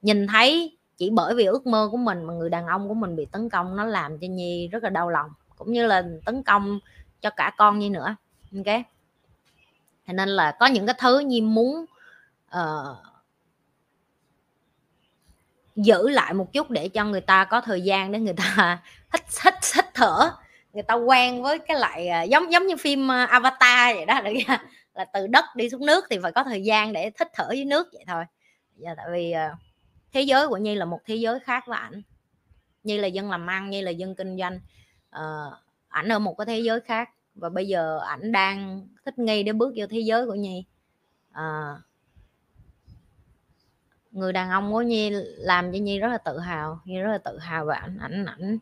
nhìn 0.01 0.27
thấy 0.27 0.77
chỉ 0.97 1.09
bởi 1.09 1.35
vì 1.35 1.45
ước 1.45 1.67
mơ 1.67 1.89
của 1.91 1.97
mình 1.97 2.23
mà 2.23 2.33
người 2.33 2.49
đàn 2.49 2.67
ông 2.67 2.87
của 2.87 2.93
mình 2.93 3.15
bị 3.15 3.25
tấn 3.25 3.49
công 3.49 3.75
nó 3.75 3.85
làm 3.85 4.17
cho 4.19 4.27
nhi 4.27 4.67
rất 4.67 4.83
là 4.83 4.89
đau 4.89 5.09
lòng 5.09 5.29
cũng 5.57 5.73
như 5.73 5.87
là 5.87 6.03
tấn 6.25 6.43
công 6.43 6.79
cho 7.21 7.29
cả 7.29 7.53
con 7.57 7.79
nhi 7.79 7.89
nữa. 7.89 8.15
Ok? 8.55 8.65
Thế 10.05 10.13
nên 10.13 10.29
là 10.29 10.57
có 10.59 10.65
những 10.65 10.85
cái 10.85 10.95
thứ 10.99 11.19
nhi 11.19 11.41
muốn 11.41 11.85
uh, 12.55 12.97
giữ 15.75 16.09
lại 16.09 16.33
một 16.33 16.53
chút 16.53 16.69
để 16.69 16.89
cho 16.89 17.05
người 17.05 17.21
ta 17.21 17.45
có 17.45 17.61
thời 17.61 17.81
gian 17.81 18.11
để 18.11 18.19
người 18.19 18.33
ta 18.33 18.81
hít 19.13 19.21
hít 19.43 19.53
hít 19.75 19.85
thở. 19.93 20.31
Người 20.73 20.83
ta 20.83 20.93
quen 20.93 21.43
với 21.43 21.59
cái 21.59 21.79
lại 21.79 22.07
à, 22.07 22.23
giống 22.23 22.51
giống 22.51 22.67
như 22.67 22.77
phim 22.77 23.11
à, 23.11 23.25
avatar 23.25 23.95
vậy 23.95 24.05
đó 24.05 24.21
được 24.21 24.31
là 24.93 25.05
từ 25.13 25.27
đất 25.27 25.45
đi 25.55 25.69
xuống 25.69 25.85
nước 25.85 26.05
thì 26.09 26.17
phải 26.23 26.31
có 26.31 26.43
thời 26.43 26.63
gian 26.63 26.93
để 26.93 27.09
thích 27.09 27.27
thở 27.33 27.49
dưới 27.51 27.65
nước 27.65 27.87
vậy 27.93 28.03
thôi. 28.07 28.23
Giờ 28.75 28.93
tại 28.97 29.05
vì 29.11 29.31
à, 29.31 29.55
thế 30.13 30.21
giới 30.21 30.47
của 30.47 30.57
nhi 30.57 30.75
là 30.75 30.85
một 30.85 30.99
thế 31.05 31.15
giới 31.15 31.39
khác 31.39 31.63
với 31.67 31.79
ảnh. 31.79 32.01
Nhi 32.83 32.97
là 32.97 33.07
dân 33.07 33.29
làm 33.29 33.47
ăn 33.47 33.69
nhi 33.69 33.81
là 33.81 33.91
dân 33.91 34.15
kinh 34.15 34.37
doanh. 34.37 34.59
Ờ, 35.09 35.51
ảnh 35.87 36.09
ở 36.09 36.19
một 36.19 36.33
cái 36.37 36.45
thế 36.45 36.59
giới 36.59 36.79
khác. 36.79 37.09
Và 37.35 37.49
bây 37.49 37.67
giờ 37.67 37.99
ảnh 38.07 38.31
đang 38.31 38.87
thích 39.05 39.19
nghi 39.19 39.43
để 39.43 39.53
bước 39.53 39.73
vô 39.77 39.85
thế 39.89 39.99
giới 39.99 40.25
của 40.25 40.35
nhi. 40.35 40.65
À, 41.31 41.75
người 44.13 44.33
đàn 44.33 44.49
ông 44.49 44.73
của 44.73 44.81
nhi 44.81 45.09
làm 45.37 45.71
cho 45.71 45.77
nhi 45.77 45.99
rất 45.99 46.07
là 46.07 46.17
tự 46.17 46.39
hào, 46.39 46.79
nhi 46.85 46.99
rất 46.99 47.11
là 47.11 47.17
tự 47.17 47.37
hào 47.37 47.65
và 47.65 47.75
ảnh 47.75 47.97
ảnh 47.97 48.25
ảnh 48.25 48.57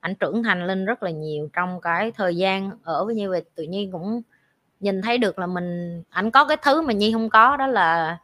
ảnh 0.00 0.14
trưởng 0.14 0.42
thành 0.42 0.66
lên 0.66 0.84
rất 0.84 1.02
là 1.02 1.10
nhiều 1.10 1.48
trong 1.52 1.80
cái 1.80 2.12
thời 2.12 2.36
gian 2.36 2.70
ở 2.82 3.04
với 3.04 3.14
nhi. 3.14 3.26
Về 3.26 3.42
tự 3.54 3.62
nhiên 3.62 3.92
cũng 3.92 4.22
nhìn 4.80 5.02
thấy 5.02 5.18
được 5.18 5.38
là 5.38 5.46
mình, 5.46 6.02
ảnh 6.10 6.30
có 6.30 6.44
cái 6.44 6.56
thứ 6.62 6.82
mà 6.82 6.92
nhi 6.92 7.12
không 7.12 7.30
có, 7.30 7.56
đó 7.56 7.66
là 7.66 8.18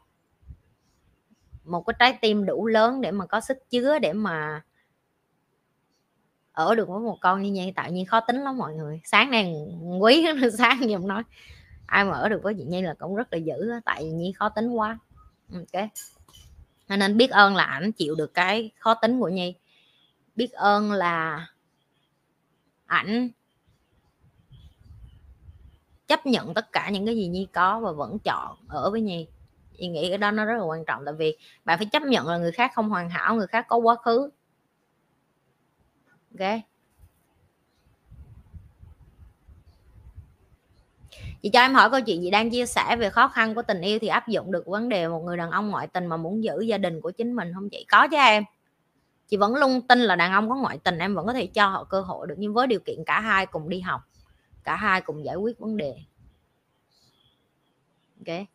một 1.65 1.83
cái 1.87 1.95
trái 1.99 2.19
tim 2.23 2.47
đủ 2.47 2.67
lớn 2.67 3.01
để 3.01 3.11
mà 3.11 3.27
có 3.27 3.41
sức 3.41 3.59
chứa 3.71 3.99
để 3.99 4.13
mà 4.13 4.63
ở 6.53 6.75
được 6.75 6.89
với 6.89 7.01
một 7.01 7.19
con 7.21 7.43
như 7.43 7.53
vậy 7.57 7.73
tạo 7.77 7.91
nhiên 7.91 8.07
khó 8.07 8.21
tính 8.21 8.37
lắm 8.37 8.59
mọi 8.59 8.75
người. 8.75 9.01
Sáng 9.05 9.31
nay 9.31 9.55
quý 10.01 10.27
sáng 10.59 10.81
như 10.81 10.99
nói, 10.99 11.23
ai 11.87 12.05
mà 12.05 12.13
ở 12.13 12.29
được 12.29 12.43
với 12.43 12.55
chị 12.59 12.65
nhi 12.65 12.83
là 12.83 12.95
cũng 12.99 13.15
rất 13.17 13.33
là 13.33 13.39
dữ 13.39 13.71
tại 13.85 14.03
vì 14.05 14.11
nhi 14.11 14.33
khó 14.33 14.49
tính 14.49 14.69
quá. 14.69 14.99
Ok 15.53 15.85
nên 16.89 17.17
biết 17.17 17.31
ơn 17.31 17.57
là 17.57 17.65
ảnh 17.65 17.93
chịu 17.93 18.15
được 18.15 18.35
cái 18.35 18.71
khó 18.79 18.95
tính 18.95 19.21
của 19.21 19.29
nhi. 19.29 19.55
Biết 20.37 20.53
ơn 20.53 20.93
là 20.93 21.47
ảnh 22.87 23.31
chấp 26.07 26.27
nhận 26.27 26.55
tất 26.55 26.73
cả 26.73 26.91
những 26.91 27.07
cái 27.07 27.17
gì 27.17 27.27
nhi 27.27 27.47
có 27.53 27.81
và 27.81 27.93
vẫn 27.93 28.19
chọn 28.19 28.57
ở 28.69 28.91
với 28.91 29.01
nhi. 29.01 29.27
Nhi 29.73 29.89
nghĩ 29.89 30.09
cái 30.09 30.19
đó 30.19 30.31
nó 30.31 30.45
rất 30.45 30.59
là 30.59 30.65
quan 30.65 30.85
trọng, 30.85 31.05
tại 31.05 31.15
vì 31.15 31.37
bạn 31.65 31.79
phải 31.79 31.87
chấp 31.87 32.03
nhận 32.03 32.29
là 32.29 32.39
người 32.39 32.53
khác 32.53 32.71
không 32.75 32.89
hoàn 32.89 33.11
hảo, 33.11 33.35
người 33.35 33.47
khác 33.47 33.67
có 33.69 33.77
quá 33.77 33.97
khứ. 34.05 34.31
Ok? 36.39 36.61
Chị 41.45 41.51
cho 41.51 41.61
em 41.61 41.75
hỏi 41.75 41.91
câu 41.91 42.01
chuyện 42.01 42.21
chị 42.23 42.31
đang 42.31 42.51
chia 42.51 42.67
sẻ 42.67 42.97
về 42.97 43.11
khó 43.11 43.29
khăn 43.29 43.55
của 43.55 43.63
tình 43.63 43.81
yêu 43.81 43.99
thì 43.99 44.09
áp 44.09 44.29
dụng 44.29 44.53
được 44.53 44.67
vấn 44.67 44.89
đề 44.89 45.09
một 45.09 45.23
người 45.25 45.37
đàn 45.37 45.51
ông 45.51 45.71
ngoại 45.71 45.87
tình 45.87 46.07
mà 46.07 46.17
muốn 46.17 46.45
giữ 46.45 46.61
gia 46.61 46.79
đình 46.79 47.01
của 47.01 47.11
chính 47.11 47.37
mình 47.37 47.53
không 47.55 47.71
chị? 47.71 47.87
Có 47.89 48.09
chứ 48.09 48.17
em. 48.17 48.45
Chị 49.29 49.37
vẫn 49.37 49.55
lung 49.55 49.81
tin 49.89 49.99
là 49.99 50.17
đàn 50.17 50.33
ông 50.33 50.49
có 50.49 50.57
ngoại 50.57 50.79
tình, 50.79 50.99
em 50.99 51.15
vẫn 51.15 51.27
có 51.27 51.33
thể 51.33 51.47
cho 51.47 51.69
họ 51.69 51.85
cơ 51.85 52.01
hội 52.01 52.27
được, 52.27 52.35
nhưng 52.39 52.55
với 52.55 52.67
điều 52.67 52.81
kiện 52.81 53.05
cả 53.07 53.21
hai 53.21 53.47
cùng 53.47 53.69
đi 53.69 53.81
học, 53.81 54.01
cả 54.65 54.77
hai 54.77 55.01
cùng 55.01 55.25
giải 55.25 55.37
quyết 55.37 55.59
vấn 55.59 55.77
đề. 55.77 55.95
Ok. 58.27 58.47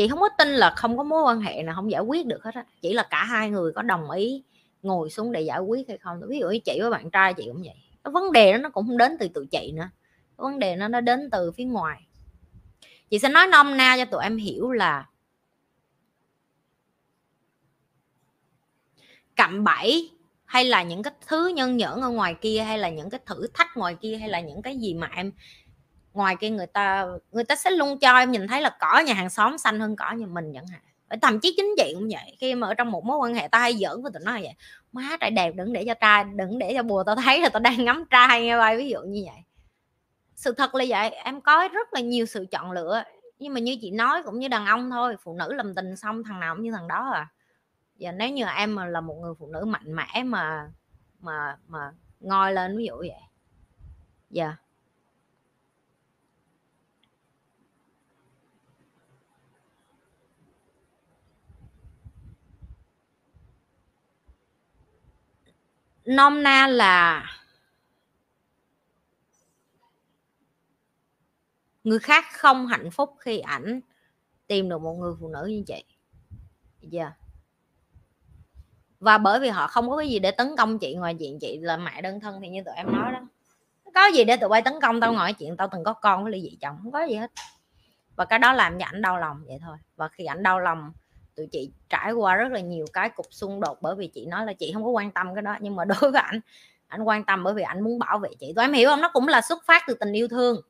Chị 0.00 0.08
không 0.08 0.20
có 0.20 0.28
tin 0.38 0.48
là 0.48 0.70
không 0.76 0.96
có 0.96 1.02
mối 1.02 1.22
quan 1.22 1.40
hệ 1.40 1.62
nào 1.62 1.74
không 1.74 1.90
giải 1.90 2.00
quyết 2.00 2.26
được 2.26 2.44
hết 2.44 2.54
á. 2.54 2.64
Chỉ 2.80 2.92
là 2.92 3.02
cả 3.10 3.24
hai 3.24 3.50
người 3.50 3.72
có 3.72 3.82
đồng 3.82 4.10
ý 4.10 4.42
ngồi 4.82 5.10
xuống 5.10 5.32
để 5.32 5.40
giải 5.40 5.60
quyết 5.60 5.88
hay 5.88 5.98
không. 5.98 6.20
Ví 6.28 6.38
dụ 6.38 6.48
như 6.48 6.58
chị 6.58 6.78
với 6.80 6.90
bạn 6.90 7.10
trai 7.10 7.34
chị 7.34 7.44
cũng 7.46 7.62
vậy. 7.62 7.74
Cái 8.04 8.12
vấn 8.12 8.32
đề 8.32 8.52
đó 8.52 8.58
nó 8.58 8.68
cũng 8.68 8.86
không 8.86 8.98
đến 8.98 9.16
từ 9.20 9.28
tụi 9.28 9.46
chị 9.46 9.72
nữa. 9.74 9.90
Vấn 10.36 10.58
đề 10.58 10.76
nó 10.76 10.88
nó 10.88 11.00
đến 11.00 11.30
từ 11.30 11.52
phía 11.52 11.64
ngoài. 11.64 12.02
Chị 13.10 13.18
sẽ 13.18 13.28
nói 13.28 13.46
nôm 13.46 13.76
na 13.76 13.96
cho 13.98 14.04
tụi 14.04 14.22
em 14.22 14.36
hiểu 14.36 14.70
là 14.70 15.06
cạm 19.36 19.64
bẫy 19.64 20.10
hay 20.44 20.64
là 20.64 20.82
những 20.82 21.02
cái 21.02 21.14
thứ 21.26 21.46
nhân 21.48 21.76
nhẫn 21.76 22.00
ở 22.00 22.08
ngoài 22.08 22.34
kia, 22.40 22.60
hay 22.60 22.78
là 22.78 22.88
những 22.88 23.10
cái 23.10 23.20
thử 23.26 23.46
thách 23.54 23.76
ngoài 23.76 23.96
kia, 24.00 24.16
hay 24.16 24.28
là 24.28 24.40
những 24.40 24.62
cái 24.62 24.76
gì 24.76 24.94
mà 24.94 25.10
em 25.16 25.32
ngoài 26.14 26.36
kia 26.40 26.50
người 26.50 26.66
ta 26.66 27.06
người 27.32 27.44
ta 27.44 27.56
sẽ 27.56 27.70
luôn 27.70 27.98
cho 27.98 28.18
em 28.18 28.30
nhìn 28.30 28.48
thấy 28.48 28.62
là 28.62 28.76
cỏ 28.80 29.02
nhà 29.06 29.14
hàng 29.14 29.30
xóm 29.30 29.58
xanh 29.58 29.80
hơn 29.80 29.96
cỏ 29.96 30.12
nhà 30.12 30.26
mình 30.26 30.52
chẳng 30.54 30.66
hạn. 30.66 30.80
Thậm 31.22 31.40
chí 31.40 31.54
chính 31.56 31.74
chị 31.76 31.92
cũng 31.94 32.08
vậy, 32.08 32.36
khi 32.40 32.54
mà 32.54 32.66
ở 32.66 32.74
trong 32.74 32.90
một 32.90 33.04
mối 33.04 33.18
quan 33.18 33.34
hệ 33.34 33.48
ta 33.48 33.58
hay 33.58 33.76
giỡn 33.76 34.02
với 34.02 34.12
tụi 34.12 34.22
nó 34.24 34.32
vậy, 34.32 34.54
má 34.92 35.16
trai 35.20 35.30
đẹp, 35.30 35.54
đừng 35.54 35.72
để 35.72 35.84
cho 35.86 35.94
trai, 35.94 36.24
đừng 36.24 36.58
để 36.58 36.74
cho 36.74 36.82
bùa 36.82 37.04
tao 37.04 37.16
thấy 37.16 37.40
là 37.40 37.48
tao 37.48 37.60
đang 37.60 37.84
ngắm 37.84 38.04
trai 38.10 38.42
nghe 38.42 38.58
bay 38.58 38.76
ví 38.76 38.88
dụ 38.88 39.00
như 39.00 39.22
vậy. 39.26 39.42
Sự 40.34 40.52
thật 40.52 40.74
là 40.74 40.84
vậy, 40.88 41.10
em 41.10 41.40
có 41.40 41.68
rất 41.72 41.94
là 41.94 42.00
nhiều 42.00 42.26
sự 42.26 42.46
chọn 42.50 42.72
lựa, 42.72 43.02
nhưng 43.38 43.54
mà 43.54 43.60
như 43.60 43.76
chị 43.80 43.90
nói 43.90 44.22
cũng 44.22 44.38
như 44.38 44.48
đàn 44.48 44.66
ông 44.66 44.90
thôi, 44.90 45.16
phụ 45.22 45.34
nữ 45.34 45.52
làm 45.52 45.74
tình 45.74 45.96
xong 45.96 46.24
thằng 46.24 46.40
nào 46.40 46.54
cũng 46.54 46.64
như 46.64 46.72
thằng 46.72 46.88
đó 46.88 47.10
à. 47.14 47.28
Và 48.00 48.12
nếu 48.12 48.30
như 48.30 48.44
em 48.56 48.74
mà 48.74 48.86
là 48.86 49.00
một 49.00 49.14
người 49.22 49.34
phụ 49.38 49.46
nữ 49.46 49.64
mạnh 49.64 49.96
mẽ 49.96 50.22
mà 50.24 50.70
mà 51.20 51.56
mà 51.68 51.92
ngoi 52.20 52.52
lên 52.52 52.76
ví 52.76 52.84
dụ 52.86 52.96
vậy. 52.96 53.10
Dạ. 54.30 54.44
yeah. 54.44 54.56
Nôm 66.10 66.42
na 66.42 66.66
là 66.66 67.24
người 71.84 71.98
khác 71.98 72.24
không 72.32 72.66
hạnh 72.66 72.90
phúc 72.90 73.16
khi 73.20 73.38
ảnh 73.38 73.80
tìm 74.46 74.68
được 74.68 74.82
một 74.82 74.94
người 74.94 75.14
phụ 75.20 75.28
nữ 75.28 75.46
như 75.46 75.62
chị 75.66 75.84
dạ 76.80 77.02
yeah. 77.02 77.16
và 79.00 79.18
bởi 79.18 79.40
vì 79.40 79.48
họ 79.48 79.66
không 79.66 79.90
có 79.90 79.96
cái 79.96 80.08
gì 80.08 80.18
để 80.18 80.30
tấn 80.30 80.56
công 80.58 80.78
chị, 80.78 80.94
ngoài 80.94 81.16
chuyện 81.18 81.38
chị 81.40 81.58
là 81.58 81.76
mẹ 81.76 82.02
đơn 82.02 82.20
thân 82.20 82.40
thì 82.42 82.48
như 82.48 82.62
tụi 82.64 82.74
em 82.74 82.92
nói 82.92 83.12
đó. 83.12 83.20
Có 83.94 84.06
gì 84.14 84.24
để 84.24 84.36
tụi 84.36 84.48
bay 84.48 84.62
tấn 84.62 84.74
công 84.82 85.00
tao 85.00 85.12
ngồi 85.12 85.32
chuyện, 85.32 85.56
tao 85.56 85.68
từng 85.72 85.84
có 85.84 85.92
con 85.92 86.22
với 86.22 86.32
ly 86.32 86.42
dị 86.42 86.58
chồng, 86.60 86.76
không 86.82 86.92
có 86.92 87.02
gì 87.02 87.14
hết. 87.14 87.30
Và 88.16 88.24
cái 88.24 88.38
đó 88.38 88.52
làm 88.52 88.78
cho 88.78 88.86
ảnh 88.86 89.02
đau 89.02 89.18
lòng 89.18 89.44
vậy 89.46 89.58
thôi. 89.60 89.76
Và 89.96 90.08
khi 90.08 90.24
ảnh 90.24 90.42
đau 90.42 90.60
lòng 90.60 90.92
tụi 91.36 91.46
chị 91.52 91.70
trải 91.88 92.12
qua 92.12 92.34
rất 92.34 92.52
là 92.52 92.60
nhiều 92.60 92.86
cái 92.92 93.10
cục 93.10 93.26
xung 93.30 93.60
đột 93.60 93.82
bởi 93.82 93.94
vì 93.94 94.06
chị 94.06 94.26
nói 94.26 94.46
là 94.46 94.52
chị 94.52 94.70
không 94.74 94.84
có 94.84 94.90
quan 94.90 95.10
tâm 95.10 95.34
cái 95.34 95.42
đó. 95.42 95.56
Nhưng 95.60 95.76
mà 95.76 95.84
đối 96.00 96.10
với 96.10 96.20
ảnh 96.20 96.40
anh 96.88 97.02
quan 97.02 97.24
tâm 97.24 97.44
bởi 97.44 97.54
vì 97.54 97.62
anh 97.62 97.80
muốn 97.80 97.98
bảo 97.98 98.18
vệ 98.18 98.28
chị. 98.40 98.52
Tụi 98.56 98.64
em 98.64 98.72
hiểu 98.72 98.88
không? 98.88 99.00
Nó 99.00 99.10
cũng 99.12 99.28
là 99.28 99.40
xuất 99.40 99.64
phát 99.66 99.82
từ 99.86 99.94
tình 99.94 100.12
yêu 100.12 100.28
thương. 100.28 100.60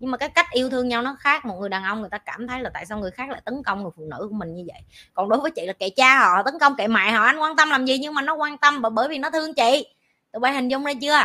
Nhưng 0.00 0.10
mà 0.10 0.16
cái 0.16 0.28
cách 0.28 0.46
yêu 0.50 0.70
thương 0.70 0.88
nhau 0.88 1.02
nó 1.02 1.16
khác. 1.20 1.44
Một 1.44 1.56
người 1.60 1.68
đàn 1.68 1.84
ông 1.84 2.00
người 2.00 2.10
ta 2.10 2.18
cảm 2.18 2.48
thấy 2.48 2.60
là 2.60 2.70
tại 2.74 2.86
sao 2.86 2.98
người 2.98 3.10
khác 3.10 3.30
lại 3.30 3.40
tấn 3.44 3.62
công 3.62 3.82
người 3.82 3.90
phụ 3.96 4.04
nữ 4.04 4.26
của 4.30 4.34
mình 4.34 4.54
như 4.54 4.64
vậy? 4.72 4.82
Còn 5.14 5.28
đối 5.28 5.40
với 5.40 5.50
chị 5.50 5.66
là 5.66 5.72
kệ 5.72 5.90
cha 5.90 6.18
họ, 6.18 6.42
tấn 6.42 6.54
công 6.60 6.76
kệ 6.76 6.88
mẹ 6.88 7.10
họ, 7.10 7.24
anh 7.24 7.38
quan 7.38 7.56
tâm 7.56 7.70
làm 7.70 7.84
gì? 7.84 7.98
Nhưng 7.98 8.14
mà 8.14 8.22
nó 8.22 8.34
quan 8.34 8.58
tâm 8.58 8.82
bởi 8.94 9.08
vì 9.08 9.18
nó 9.18 9.30
thương 9.30 9.54
chị. 9.54 9.86
Tụi 10.32 10.40
bay 10.40 10.54
hình 10.54 10.68
dung 10.68 10.84
ra 10.84 10.92
chưa? 11.00 11.20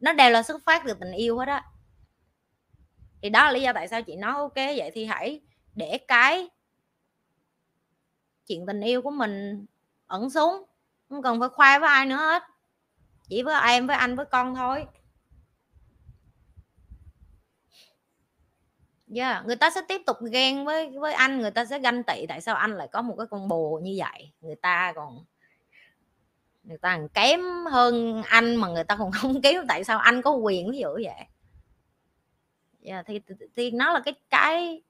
Nó 0.00 0.12
đều 0.12 0.30
là 0.30 0.42
xuất 0.42 0.62
phát 0.64 0.82
từ 0.86 0.94
tình 0.94 1.12
yêu 1.12 1.38
hết 1.38 1.48
á. 1.48 1.64
Thì 3.22 3.30
đó 3.30 3.44
là 3.44 3.52
lý 3.52 3.60
do 3.62 3.72
tại 3.72 3.88
sao 3.88 4.02
chị 4.02 4.16
nói, 4.16 4.32
ok, 4.32 4.54
vậy 4.54 4.90
thì 4.94 5.04
hãy 5.04 5.40
để 5.74 5.98
cái 6.08 6.48
chuyện 8.50 8.66
tình 8.66 8.80
yêu 8.80 9.02
của 9.02 9.10
mình 9.10 9.66
ẩn 10.06 10.30
xuống 10.30 10.64
không 11.08 11.22
cần 11.22 11.40
phải 11.40 11.48
khoe 11.48 11.78
với 11.78 11.88
ai 11.88 12.06
nữa 12.06 12.16
hết 12.16 12.42
chỉ 13.28 13.42
với 13.42 13.72
em 13.72 13.86
với 13.86 13.96
anh 13.96 14.16
với 14.16 14.26
con 14.26 14.54
thôi 14.54 14.86
yeah. 19.14 19.46
người 19.46 19.56
ta 19.56 19.70
sẽ 19.70 19.80
tiếp 19.88 20.00
tục 20.06 20.16
ghen 20.32 20.64
với 20.64 20.98
với 20.98 21.12
anh 21.12 21.40
người 21.40 21.50
ta 21.50 21.64
sẽ 21.64 21.78
ganh 21.78 22.02
tị 22.02 22.26
tại 22.28 22.40
sao 22.40 22.54
anh 22.54 22.76
lại 22.76 22.88
có 22.92 23.02
một 23.02 23.14
cái 23.18 23.26
con 23.30 23.48
bồ 23.48 23.80
như 23.82 23.96
vậy 23.98 24.32
người 24.40 24.56
ta 24.56 24.92
còn 24.96 25.24
người 26.62 26.78
ta 26.78 26.96
còn 26.96 27.08
kém 27.08 27.40
hơn 27.70 28.22
anh 28.22 28.56
mà 28.56 28.68
người 28.68 28.84
ta 28.84 28.96
còn 28.96 29.12
không 29.12 29.42
kém 29.42 29.66
tại 29.68 29.84
sao 29.84 29.98
anh 29.98 30.22
có 30.22 30.30
quyền 30.30 30.70
ví 30.70 30.78
dụ 30.78 30.94
vậy 30.94 31.26
yeah, 32.82 33.06
thì, 33.06 33.20
thì, 33.26 33.34
thì 33.56 33.70
nó 33.70 33.92
là 33.92 34.00
cái 34.04 34.14
cái 34.30 34.82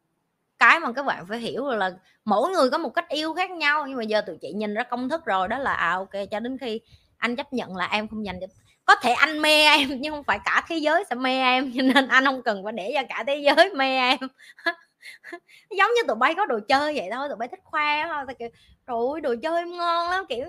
cái 0.60 0.80
mà 0.80 0.92
các 0.92 1.06
bạn 1.06 1.26
phải 1.26 1.38
hiểu 1.38 1.66
là 1.70 1.90
mỗi 2.24 2.50
người 2.50 2.70
có 2.70 2.78
một 2.78 2.90
cách 2.90 3.08
yêu 3.08 3.34
khác 3.34 3.50
nhau. 3.50 3.86
Nhưng 3.88 3.96
mà 3.98 4.04
giờ 4.04 4.20
tụi 4.20 4.36
chị 4.40 4.52
nhìn 4.52 4.74
ra 4.74 4.82
công 4.82 5.08
thức 5.08 5.24
rồi, 5.24 5.48
đó 5.48 5.58
là 5.58 5.74
à 5.74 5.92
ok, 5.94 6.10
cho 6.30 6.40
đến 6.40 6.58
khi 6.58 6.80
anh 7.16 7.36
chấp 7.36 7.52
nhận 7.52 7.76
là 7.76 7.86
em 7.86 8.08
không 8.08 8.26
dành 8.26 8.38
cho, 8.40 8.46
có 8.84 8.94
thể 9.02 9.12
anh 9.12 9.42
mê 9.42 9.62
em 9.62 9.88
nhưng 10.00 10.14
không 10.14 10.24
phải 10.24 10.38
cả 10.44 10.64
thế 10.68 10.76
giới 10.76 11.04
sẽ 11.10 11.14
mê 11.14 11.40
em, 11.40 11.72
cho 11.76 11.82
nên 11.82 12.08
anh 12.08 12.24
không 12.24 12.42
cần 12.42 12.64
phải 12.64 12.72
để 12.72 12.92
cho 12.94 13.02
cả 13.08 13.24
thế 13.26 13.36
giới 13.36 13.70
mê 13.74 13.96
em. 13.96 14.18
Giống 15.78 15.90
như 15.94 16.02
tụi 16.08 16.16
bay 16.16 16.34
có 16.34 16.46
đồ 16.46 16.60
chơi 16.68 16.94
vậy 16.96 17.08
thôi, 17.12 17.28
tụi 17.28 17.36
bay 17.36 17.48
thích 17.48 17.60
khoe 17.64 18.06
thôi 18.08 18.24
kiểu, 18.38 18.48
trời 18.86 19.20
đồ 19.22 19.34
chơi 19.42 19.66
ngon 19.66 20.10
lắm 20.10 20.24
kiểu, 20.28 20.46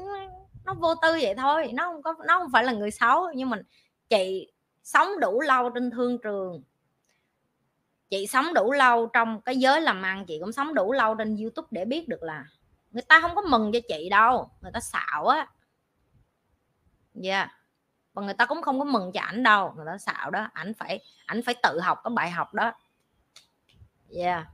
nó 0.65 0.73
vô 0.73 0.95
tư 1.01 1.17
vậy 1.21 1.35
thôi, 1.37 1.69
nó 1.73 1.83
không 1.91 2.03
có, 2.03 2.15
nó 2.27 2.39
không 2.39 2.51
phải 2.53 2.63
là 2.63 2.71
người 2.73 2.91
xấu. 2.91 3.27
Nhưng 3.35 3.49
mình 3.49 3.61
chị 4.09 4.51
sống 4.83 5.07
đủ 5.19 5.41
lâu 5.41 5.69
trên 5.69 5.91
thương 5.91 6.17
trường 6.23 6.63
chị 8.11 8.27
sống 8.27 8.53
đủ 8.53 8.71
lâu 8.71 9.07
trong 9.07 9.41
cái 9.41 9.57
giới 9.57 9.81
làm 9.81 10.01
ăn, 10.01 10.25
chị 10.25 10.39
cũng 10.39 10.51
sống 10.51 10.73
đủ 10.73 10.91
lâu 10.91 11.15
trên 11.15 11.37
youtube 11.37 11.67
để 11.71 11.85
biết 11.85 12.07
được 12.07 12.23
là 12.23 12.45
người 12.91 13.03
ta 13.07 13.21
không 13.21 13.35
có 13.35 13.41
mừng 13.41 13.71
cho 13.71 13.79
chị 13.87 14.09
đâu, 14.09 14.49
người 14.61 14.71
ta 14.71 14.79
xạo 14.79 15.27
á. 15.27 15.47
Dạ 17.13 17.37
yeah. 17.37 17.51
và 18.13 18.21
người 18.21 18.33
ta 18.33 18.45
cũng 18.45 18.61
không 18.61 18.79
có 18.79 18.85
mừng 18.85 19.11
cho 19.11 19.21
ảnh 19.21 19.43
đâu, 19.43 19.73
người 19.77 19.85
ta 19.85 19.97
xạo 19.97 20.31
đó, 20.31 20.47
ảnh 20.53 20.73
phải 20.73 20.99
ảnh 21.25 21.41
phải 21.45 21.55
tự 21.63 21.79
học 21.79 21.99
cái 22.03 22.11
bài 22.15 22.31
học 22.31 22.53
đó. 22.53 22.71
Dạ 24.07 24.35
yeah. 24.35 24.47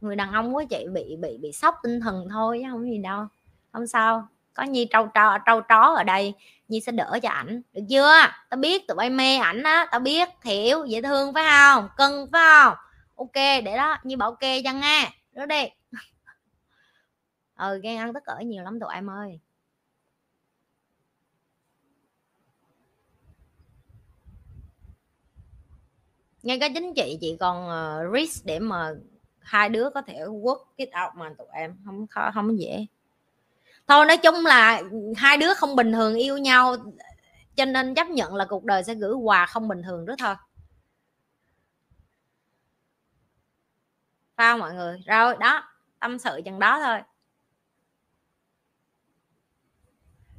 người 0.00 0.16
đàn 0.16 0.32
ông 0.32 0.54
của 0.54 0.64
chị 0.70 0.86
bị 0.94 1.16
bị 1.16 1.38
bị 1.42 1.52
sốc 1.52 1.74
tinh 1.82 2.00
thần 2.00 2.28
thôi 2.30 2.60
chứ 2.62 2.68
không 2.70 2.90
gì 2.90 2.98
đâu. 2.98 3.26
Không 3.72 3.86
sao. 3.86 4.28
Có 4.54 4.62
nhi 4.62 4.88
trâu 4.90 5.06
trâu 5.14 5.38
trâu 5.46 5.60
chó 5.60 5.94
ở 5.96 6.04
đây 6.04 6.34
nhi 6.68 6.80
sẽ 6.80 6.92
đỡ 6.92 7.18
cho 7.22 7.28
ảnh. 7.28 7.62
Được 7.72 7.82
chưa? 7.90 8.12
Tao 8.50 8.58
biết 8.58 8.88
tụi 8.88 8.94
bay 8.94 9.10
mê 9.10 9.36
ảnh 9.36 9.62
á 9.62 9.86
tao 9.90 10.00
biết 10.00 10.28
hiểu 10.44 10.84
dễ 10.84 11.02
thương 11.02 11.34
phải 11.34 11.44
không? 11.50 11.88
Cưng 11.96 12.28
phải 12.32 12.64
không? 12.64 12.74
Ok 13.14 13.34
để 13.34 13.76
đó. 13.76 13.98
Nhi 14.04 14.16
bảo 14.16 14.30
ok 14.30 14.40
cho 14.64 14.72
nghe. 14.72 15.10
Đó 15.32 15.46
đi. 15.46 15.62
Ừ 17.56 17.80
ghen 17.82 17.98
ăn 17.98 18.14
tất 18.14 18.24
cỡ 18.24 18.36
nhiều 18.38 18.64
lắm 18.64 18.80
tụi 18.80 18.94
em 18.94 19.10
ơi. 19.10 19.40
Ngay 26.42 26.58
cái 26.60 26.70
chính 26.74 26.94
chị 26.94 27.18
chị 27.20 27.36
còn 27.40 27.66
uh, 27.66 28.14
risk 28.14 28.46
để 28.46 28.58
mà 28.58 28.92
hai 29.38 29.68
đứa 29.68 29.90
có 29.90 30.02
thể 30.02 30.14
work 30.14 30.64
it 30.76 30.88
out 31.04 31.14
mà 31.16 31.34
tụi 31.38 31.46
em. 31.52 31.76
Không 31.84 32.06
khó 32.06 32.30
không 32.34 32.60
dễ 32.60 32.86
thôi 33.86 34.06
nói 34.06 34.16
chung 34.16 34.46
là 34.46 34.82
hai 35.16 35.36
đứa 35.36 35.54
không 35.54 35.76
bình 35.76 35.92
thường 35.92 36.14
yêu 36.14 36.38
nhau, 36.38 36.76
cho 37.56 37.64
nên 37.64 37.94
chấp 37.94 38.08
nhận 38.08 38.34
là 38.34 38.44
cuộc 38.44 38.64
đời 38.64 38.84
sẽ 38.84 38.94
gửi 38.94 39.12
quà 39.14 39.46
không 39.46 39.68
bình 39.68 39.82
thường 39.82 40.06
đó 40.06 40.14
thôi. 40.18 40.34
Sao 44.36 44.58
mọi 44.58 44.74
người? 44.74 45.02
Rồi, 45.06 45.36
đó, 45.40 45.68
tâm 46.00 46.18
sự 46.18 46.40
chừng 46.44 46.58
đó 46.58 46.80
thôi. 46.82 47.00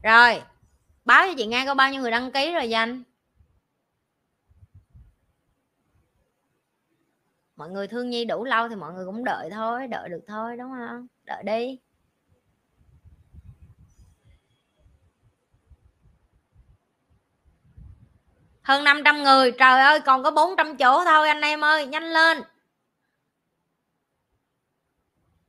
Rồi, 0.04 0.44
báo 1.06 1.28
cho 1.28 1.34
chị 1.38 1.46
nghe 1.46 1.66
có 1.66 1.76
bao 1.76 1.92
nhiêu 1.92 2.02
người 2.02 2.12
đăng 2.12 2.32
ký 2.32 2.54
rồi 2.54 2.70
danh? 2.70 3.04
Mọi 7.56 7.70
người 7.70 7.88
thương 7.88 8.10
nhi 8.10 8.26
đủ 8.26 8.44
lâu 8.44 8.70
thì 8.70 8.76
mọi 8.76 8.94
người 8.94 9.06
cũng 9.06 9.24
đợi 9.24 9.50
thôi, 9.52 9.88
đợi 9.88 10.10
được 10.10 10.22
thôi, 10.28 10.58
đúng 10.58 10.72
không? 10.72 11.08
Đợi 11.24 11.44
đi. 11.44 11.80
Hơn 18.66 18.84
500 18.84 19.24
người. 19.24 19.52
Trời 19.52 19.82
ơi, 19.82 20.00
còn 20.00 20.24
có 20.24 20.32
400 20.32 20.78
chỗ 20.78 21.06
thôi 21.06 21.28
anh 21.28 21.42
em 21.42 21.64
ơi. 21.64 21.86
Nhanh 21.86 22.04
lên. 22.04 22.44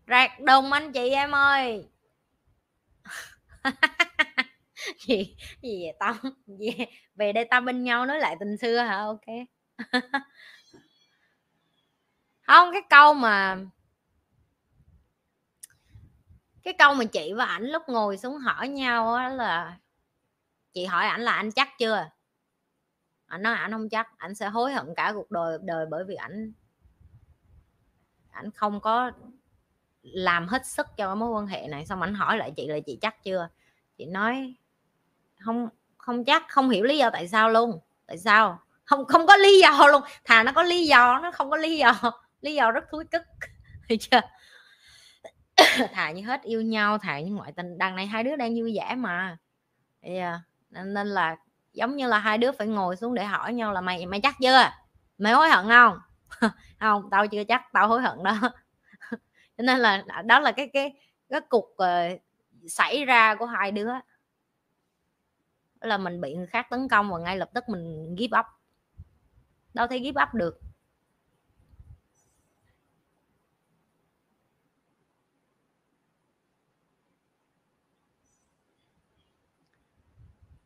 Rạc 0.06 0.40
đùng 0.40 0.72
anh 0.72 0.92
chị 0.92 1.10
em 1.10 1.34
ơi. 1.34 1.88
Gì 5.06 5.36
gì 5.62 5.82
vậy 5.84 5.92
tao 5.98 6.14
gì 6.46 6.70
về 7.14 7.32
đây 7.32 7.44
ta 7.50 7.60
bên 7.60 7.84
nhau 7.84 8.06
nói 8.06 8.20
lại 8.20 8.36
tình 8.40 8.56
xưa 8.58 8.78
hả? 8.78 8.96
Ok. 8.96 9.26
Không, 12.42 12.72
cái 12.72 12.82
câu 12.90 13.14
mà, 13.14 13.56
cái 16.62 16.74
câu 16.78 16.94
mà 16.94 17.04
chị 17.04 17.32
và 17.36 17.44
ảnh 17.44 17.64
lúc 17.64 17.82
ngồi 17.88 18.18
xuống 18.18 18.38
hỏi 18.38 18.68
nhau 18.68 19.18
đó 19.18 19.28
là, 19.28 19.76
chị 20.72 20.84
hỏi 20.84 21.06
ảnh 21.06 21.20
là 21.20 21.32
anh 21.32 21.52
chắc 21.52 21.68
chưa? 21.78 22.10
Ảnh 23.26 23.42
nói 23.42 23.54
ảnh 23.54 23.72
không 23.72 23.88
chắc 23.88 24.18
ảnh 24.18 24.34
sẽ 24.34 24.48
hối 24.48 24.72
hận 24.72 24.94
cả 24.96 25.12
cuộc 25.14 25.30
đời 25.30 25.58
đời 25.62 25.86
bởi 25.90 26.04
vì 26.04 26.14
ảnh 26.14 26.52
ảnh 28.30 28.50
không 28.50 28.80
có 28.80 29.12
làm 30.02 30.48
hết 30.48 30.66
sức 30.66 30.86
cho 30.96 31.14
mối 31.14 31.30
quan 31.30 31.46
hệ 31.46 31.66
này. 31.68 31.86
Xong 31.86 32.02
ảnh 32.02 32.14
hỏi 32.14 32.38
lại 32.38 32.52
chị 32.56 32.66
là 32.66 32.78
chị 32.86 32.98
chắc 33.00 33.22
chưa? 33.22 33.48
Chị 33.98 34.04
nói 34.04 34.54
không 35.40 35.68
không 35.98 36.24
chắc 36.24 36.48
không 36.48 36.70
hiểu 36.70 36.84
lý 36.84 36.98
do 36.98 37.10
tại 37.10 37.28
sao 37.28 37.50
luôn. 37.50 37.80
Tại 38.06 38.18
sao? 38.18 38.58
Không 38.84 39.04
không 39.04 39.26
có 39.26 39.36
lý 39.36 39.60
do 39.60 39.86
luôn. 39.86 40.02
Thà 40.24 40.42
nó 40.42 40.52
có 40.52 40.62
lý 40.62 40.86
do 40.86 41.18
nó 41.22 41.30
không 41.30 41.50
có 41.50 41.56
lý 41.56 41.78
do 41.78 41.92
lý 42.40 42.54
do 42.54 42.70
rất 42.70 42.84
thúi 42.90 43.04
cức. 43.04 43.22
Hiểu 43.88 43.98
chưa? 44.00 44.20
Thà 45.92 46.10
như 46.10 46.22
hết 46.22 46.42
yêu 46.42 46.62
nhau 46.62 46.98
thà 46.98 47.20
như 47.20 47.32
ngoại 47.32 47.52
tình 47.52 47.78
đằng 47.78 47.96
này 47.96 48.06
hai 48.06 48.24
đứa 48.24 48.36
đang 48.36 48.54
vui 48.60 48.76
vẻ 48.76 48.94
mà. 48.94 49.36
Yeah. 50.00 50.40
nên, 50.70 50.94
nên 50.94 51.06
là 51.06 51.36
giống 51.76 51.96
như 51.96 52.08
là 52.08 52.18
hai 52.18 52.38
đứa 52.38 52.52
phải 52.52 52.66
ngồi 52.66 52.96
xuống 52.96 53.14
để 53.14 53.24
hỏi 53.24 53.52
nhau 53.52 53.72
là 53.72 53.80
mày 53.80 54.06
mày 54.06 54.20
chắc 54.20 54.34
chưa? 54.42 54.70
Mày 55.18 55.32
hối 55.32 55.48
hận 55.48 55.68
không? 55.68 55.98
Không 56.80 57.10
tao 57.10 57.26
chưa 57.26 57.44
chắc 57.44 57.62
tao 57.72 57.88
hối 57.88 58.02
hận 58.02 58.22
đó. 58.22 58.34
Cho 59.58 59.62
nên 59.62 59.78
là 59.78 60.04
à, 60.08 60.22
đó 60.22 60.40
là 60.40 60.52
cái 60.52 60.70
cái 60.72 60.92
cái 61.28 61.40
cục 61.40 61.64
uh, 61.64 61.76
ờ, 61.78 62.08
xảy 62.68 63.04
ra 63.04 63.34
của 63.34 63.46
hai 63.46 63.70
đứa 63.72 63.90
là 65.80 65.98
mình 65.98 66.20
bị 66.20 66.34
người 66.34 66.46
khác 66.46 66.66
tấn 66.70 66.88
công 66.88 67.10
và 67.10 67.18
ngay 67.18 67.36
lập 67.36 67.50
tức 67.54 67.68
mình 67.68 68.16
give 68.18 68.38
up. 68.38 68.46
Đâu 69.74 69.86
thấy 69.86 70.00
give 70.00 70.22
up 70.22 70.34
được. 70.34 70.60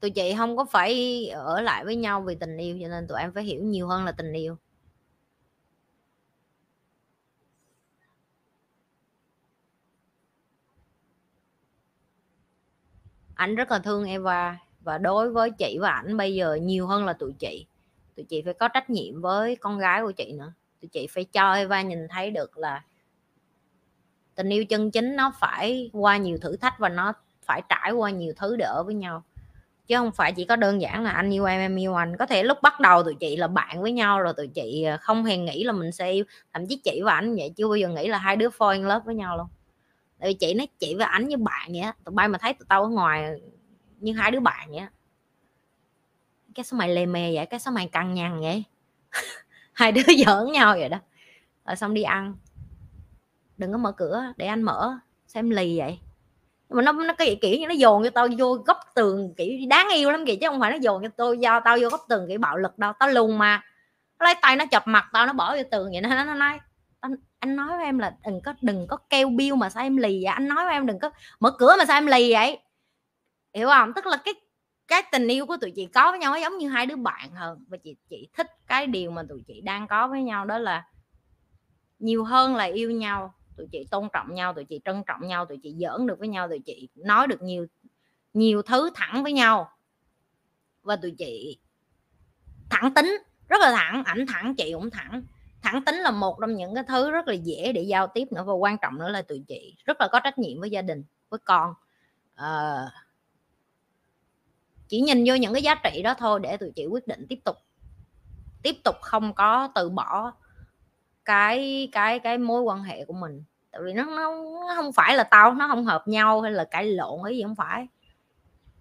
Tụi 0.01 0.11
chị 0.11 0.35
không 0.39 0.57
có 0.57 0.65
phải 0.65 1.29
ở 1.29 1.61
lại 1.61 1.85
với 1.85 1.97
nhau 1.97 2.21
vì 2.21 2.35
tình 2.35 2.57
yêu, 2.57 2.79
cho 2.83 2.89
nên 2.89 3.09
tụi 3.09 3.21
em 3.21 3.33
phải 3.33 3.45
hiểu 3.45 3.63
nhiều 3.63 3.87
hơn 3.89 4.05
là 4.05 4.13
tình 4.13 4.33
yêu. 4.33 4.57
Anh 13.35 13.55
rất 13.55 13.71
là 13.71 13.79
thương 13.79 14.05
Eva 14.05 14.59
và 14.81 14.99
đối 14.99 15.31
với 15.31 15.51
chị 15.51 15.79
và 15.81 15.91
ảnh 15.91 16.17
bây 16.17 16.35
giờ 16.35 16.55
nhiều 16.55 16.87
hơn 16.87 17.05
là 17.05 17.13
tụi 17.13 17.33
chị. 17.39 17.67
Tụi 18.17 18.25
chị 18.25 18.43
phải 18.43 18.55
có 18.55 18.69
trách 18.69 18.91
nhiệm 18.91 19.21
với 19.21 19.57
con 19.57 19.79
gái 19.79 20.03
của 20.03 20.13
chị 20.13 20.33
nữa. 20.33 20.53
Tụi 20.81 20.89
chị 20.89 21.07
phải 21.11 21.25
cho 21.25 21.53
Eva 21.53 21.83
nhìn 21.83 22.09
thấy 22.09 22.31
được 22.31 22.59
là 22.59 22.85
tình 24.35 24.49
yêu 24.49 24.65
chân 24.65 24.91
chính 24.91 25.17
nó 25.17 25.33
phải 25.41 25.91
qua 25.93 26.17
nhiều 26.17 26.39
thử 26.43 26.57
thách 26.57 26.79
và 26.79 26.89
nó 26.89 27.13
phải 27.43 27.63
trải 27.69 27.93
qua 27.93 28.11
nhiều 28.11 28.33
thứ 28.37 28.57
để 28.57 28.65
ở 28.65 28.83
với 28.87 28.95
nhau 28.95 29.23
chứ 29.91 29.97
không 29.97 30.13
phải 30.13 30.33
chỉ 30.33 30.45
có 30.45 30.57
đơn 30.57 30.81
giản 30.81 31.03
là 31.03 31.11
anh 31.11 31.35
yêu 31.35 31.45
em 31.45 31.61
em 31.61 31.77
yêu 31.77 31.95
anh. 31.95 32.17
Có 32.17 32.27
thể 32.27 32.43
lúc 32.43 32.59
bắt 32.63 32.81
đầu 32.81 33.03
tụi 33.03 33.15
chị 33.15 33.37
là 33.37 33.49
bạn 33.49 33.83
với 33.83 33.93
nhau 33.93 34.21
rồi 34.21 34.33
tụi 34.37 34.49
chị 34.49 34.83
à, 34.83 34.97
không 34.97 35.25
hề 35.25 35.37
nghĩ 35.37 35.65
là 35.65 35.73
mình 35.73 35.93
sẽ 35.93 36.11
yêu. 36.11 36.25
Thậm 36.53 36.67
chí 36.67 36.77
chị 36.77 37.01
và 37.05 37.15
anh 37.15 37.37
vậy, 37.37 37.53
chưa 37.57 37.69
bao 37.69 37.77
giờ 37.77 37.89
nghĩ 37.89 38.09
là 38.09 38.19
hai 38.19 38.37
đứa 38.37 38.49
fall 38.49 38.73
in 38.73 38.83
love 38.83 39.01
với 39.05 39.15
nhau 39.15 39.37
luôn. 39.37 39.47
Tại 40.19 40.29
vì 40.29 40.35
chị 40.35 40.55
nói 40.55 40.69
chị 40.79 40.95
và 40.95 41.07
anh 41.07 41.29
như 41.29 41.37
bạn 41.37 41.69
vậy 41.73 41.83
tụi 42.05 42.15
bay 42.15 42.29
mà 42.29 42.39
thấy 42.39 42.55
tụi 42.55 42.67
tao 42.69 42.83
ở 42.83 42.89
ngoài 42.89 43.31
như 44.01 44.13
hai 44.13 44.31
đứa 44.31 44.41
bạn 44.41 44.69
vậy 44.71 44.87
cái 46.55 46.65
số 46.65 46.77
mày 46.77 46.89
lề 46.89 47.07
mề 47.07 47.35
vậy, 47.35 47.47
cái 47.47 47.61
số 47.61 47.71
mày 47.71 47.89
căng 47.89 48.15
nhằn 48.15 48.41
vậy. 48.41 48.65
Hai 49.73 49.93
đứa 49.93 50.03
giỡn 50.27 50.53
nhau 50.53 50.75
vậy 50.79 50.89
đó. 50.89 50.99
Rồi 51.67 51.77
xong 51.77 51.95
đi 51.95 52.03
ăn. 52.03 52.37
Đừng 53.59 53.73
có 53.73 53.79
mở 53.79 53.93
cửa, 53.93 54.33
để 54.37 54.47
anh 54.47 54.63
mở, 54.63 54.99
xem 55.27 55.51
lì 55.51 55.79
vậy 55.79 55.99
mà 56.71 56.83
nó 56.83 56.93
nó 56.93 57.15
cái 57.15 57.39
kiểu 57.43 57.59
như 57.59 57.67
nó 57.67 57.73
dồn 57.75 58.05
cho 58.05 58.11
tao 58.11 58.29
vô 58.39 58.55
góc 58.55 58.79
tường, 58.95 59.35
kiểu 59.37 59.49
đáng 59.69 59.89
yêu 59.95 60.11
lắm 60.11 60.27
kìa, 60.27 60.37
chứ 60.41 60.49
không 60.49 60.61
phải 60.61 60.71
nó 60.71 60.77
dồn 60.77 61.03
cho 61.03 61.09
tôi 61.17 61.39
do 61.39 61.61
tao 61.61 61.79
vô 61.81 61.89
góc 61.89 62.01
tường, 62.09 62.27
kiểu 62.29 62.39
bạo 62.39 62.57
lực 62.57 62.79
đâu, 62.79 62.93
tao 62.99 63.09
lùn 63.09 63.39
mà. 63.39 63.63
Nó 64.19 64.25
lấy 64.25 64.35
tay 64.43 64.57
nó 64.57 64.67
chập 64.67 64.83
mặt, 64.87 65.07
tao 65.13 65.27
nó 65.27 65.33
bỏ 65.33 65.57
vô 65.57 65.63
tường 65.71 65.91
vậy 65.93 66.01
nó 66.01 66.25
nó 66.25 66.35
nói, 66.35 66.59
anh 67.39 67.57
nói 67.57 67.69
với 67.69 67.85
em 67.85 67.99
là 67.99 68.15
đừng 68.27 68.41
có 68.41 68.55
đừng 68.63 68.87
có 68.87 68.97
keo 68.97 69.29
biêu 69.29 69.57
mà 69.57 69.71
sao 69.71 69.83
em 69.83 69.97
lì 69.97 70.25
vậy? 70.25 70.33
Anh 70.33 70.49
nói 70.49 70.65
với 70.65 70.75
em 70.75 70.87
đừng 70.87 70.99
có 70.99 71.11
mở 71.41 71.51
cửa 71.51 71.75
mà 71.79 71.85
sao 71.85 71.97
em 71.97 72.07
lì 72.07 72.33
vậy? 72.33 72.59
Hiểu 73.55 73.69
không? 73.69 73.93
Tức 73.95 74.07
là 74.07 74.17
cái 74.25 74.35
cái 74.89 75.03
tình 75.13 75.29
yêu 75.29 75.47
của 75.47 75.57
tụi 75.57 75.71
chị 75.71 75.87
có 75.87 76.11
với 76.11 76.19
nhau 76.19 76.39
giống 76.39 76.59
như 76.59 76.69
hai 76.69 76.87
đứa 76.87 76.97
bạn 76.97 77.31
hơn, 77.35 77.65
và 77.69 77.77
chị 77.77 77.97
chị 78.11 78.29
thích 78.37 78.47
cái 78.67 78.87
điều 78.87 79.11
mà 79.11 79.23
tụi 79.29 79.43
chị 79.47 79.61
đang 79.61 79.89
có 79.89 80.09
với 80.09 80.23
nhau, 80.23 80.45
đó 80.45 80.59
là 80.59 80.85
nhiều 81.99 82.25
hơn 82.25 82.57
là 82.57 82.65
yêu 82.65 82.91
nhau 82.91 83.35
tụi 83.61 83.69
chị 83.73 83.87
tôn 83.91 84.09
trọng 84.13 84.35
nhau 84.35 84.55
tụi 84.55 84.65
chị 84.65 84.81
trân 84.85 85.03
trọng 85.07 85.27
nhau 85.27 85.47
tụi 85.47 85.59
chị 85.63 85.75
giỡn 85.81 86.07
được 86.07 86.19
với 86.19 86.29
nhau 86.29 86.49
tụi 86.49 86.59
chị 86.67 86.89
nói 86.95 87.27
được 87.27 87.43
nhiều 87.43 87.67
nhiều 88.35 88.63
thứ 88.63 88.91
thẳng 88.95 89.23
với 89.23 89.33
nhau. 89.33 89.71
Và 90.83 90.97
tụi 90.97 91.15
chị 91.19 91.59
thẳng 92.71 92.95
tính 92.95 93.19
rất 93.49 93.61
là 93.61 93.73
thẳng 93.77 94.03
ảnh 94.05 94.27
thẳng 94.27 94.55
chị 94.55 94.73
cũng 94.73 94.91
thẳng. 94.91 95.23
Thẳng 95.63 95.85
tính 95.85 95.97
là 95.97 96.11
một 96.11 96.39
trong 96.41 96.55
những 96.55 96.75
cái 96.75 96.85
thứ 96.89 97.11
rất 97.11 97.29
là 97.29 97.35
dễ 97.35 97.73
để 97.73 97.83
giao 97.83 98.07
tiếp 98.07 98.33
nữa 98.33 98.45
và 98.47 98.53
quan 98.53 98.77
trọng 98.83 98.99
nữa 98.99 99.09
là 99.09 99.23
tụi 99.23 99.45
chị 99.49 99.77
rất 99.85 100.01
là 100.01 100.09
có 100.13 100.21
trách 100.21 100.39
nhiệm 100.39 100.61
với 100.61 100.71
gia 100.71 100.83
đình 100.83 101.05
với 101.29 101.41
con. 101.45 101.75
À, 102.35 102.87
chỉ 104.89 105.01
nhìn 105.01 105.25
vô 105.27 105.35
những 105.35 105.53
cái 105.53 105.63
giá 105.63 105.75
trị 105.75 106.03
đó 106.03 106.15
thôi 106.19 106.41
để 106.43 106.57
tụi 106.57 106.73
chị 106.77 106.87
quyết 106.87 107.07
định 107.07 107.27
tiếp 107.29 107.39
tục 107.45 107.57
tiếp 108.63 108.77
tục 108.85 108.97
không 109.01 109.35
có 109.35 109.69
từ 109.75 109.91
bỏ 109.91 110.33
cái 111.25 111.89
cái 111.93 112.19
cái 112.19 112.39
mối 112.39 112.63
quan 112.63 112.83
hệ 112.83 113.05
của 113.05 113.13
mình 113.13 113.45
tại 113.73 113.83
vì 113.85 113.93
nó, 113.93 114.05
nó 114.05 114.35
nó 114.69 114.75
không 114.77 114.93
phải 114.93 115.17
là 115.17 115.25
tao 115.25 115.55
nó 115.55 115.69
không 115.69 115.85
hợp 115.85 116.09
nhau 116.09 116.41
hay 116.41 116.53
là 116.53 116.65
cãi 116.65 116.87
lộn 116.87 117.21
cái 117.25 117.37
gì 117.37 117.43
không 117.43 117.57
phải. 117.57 117.87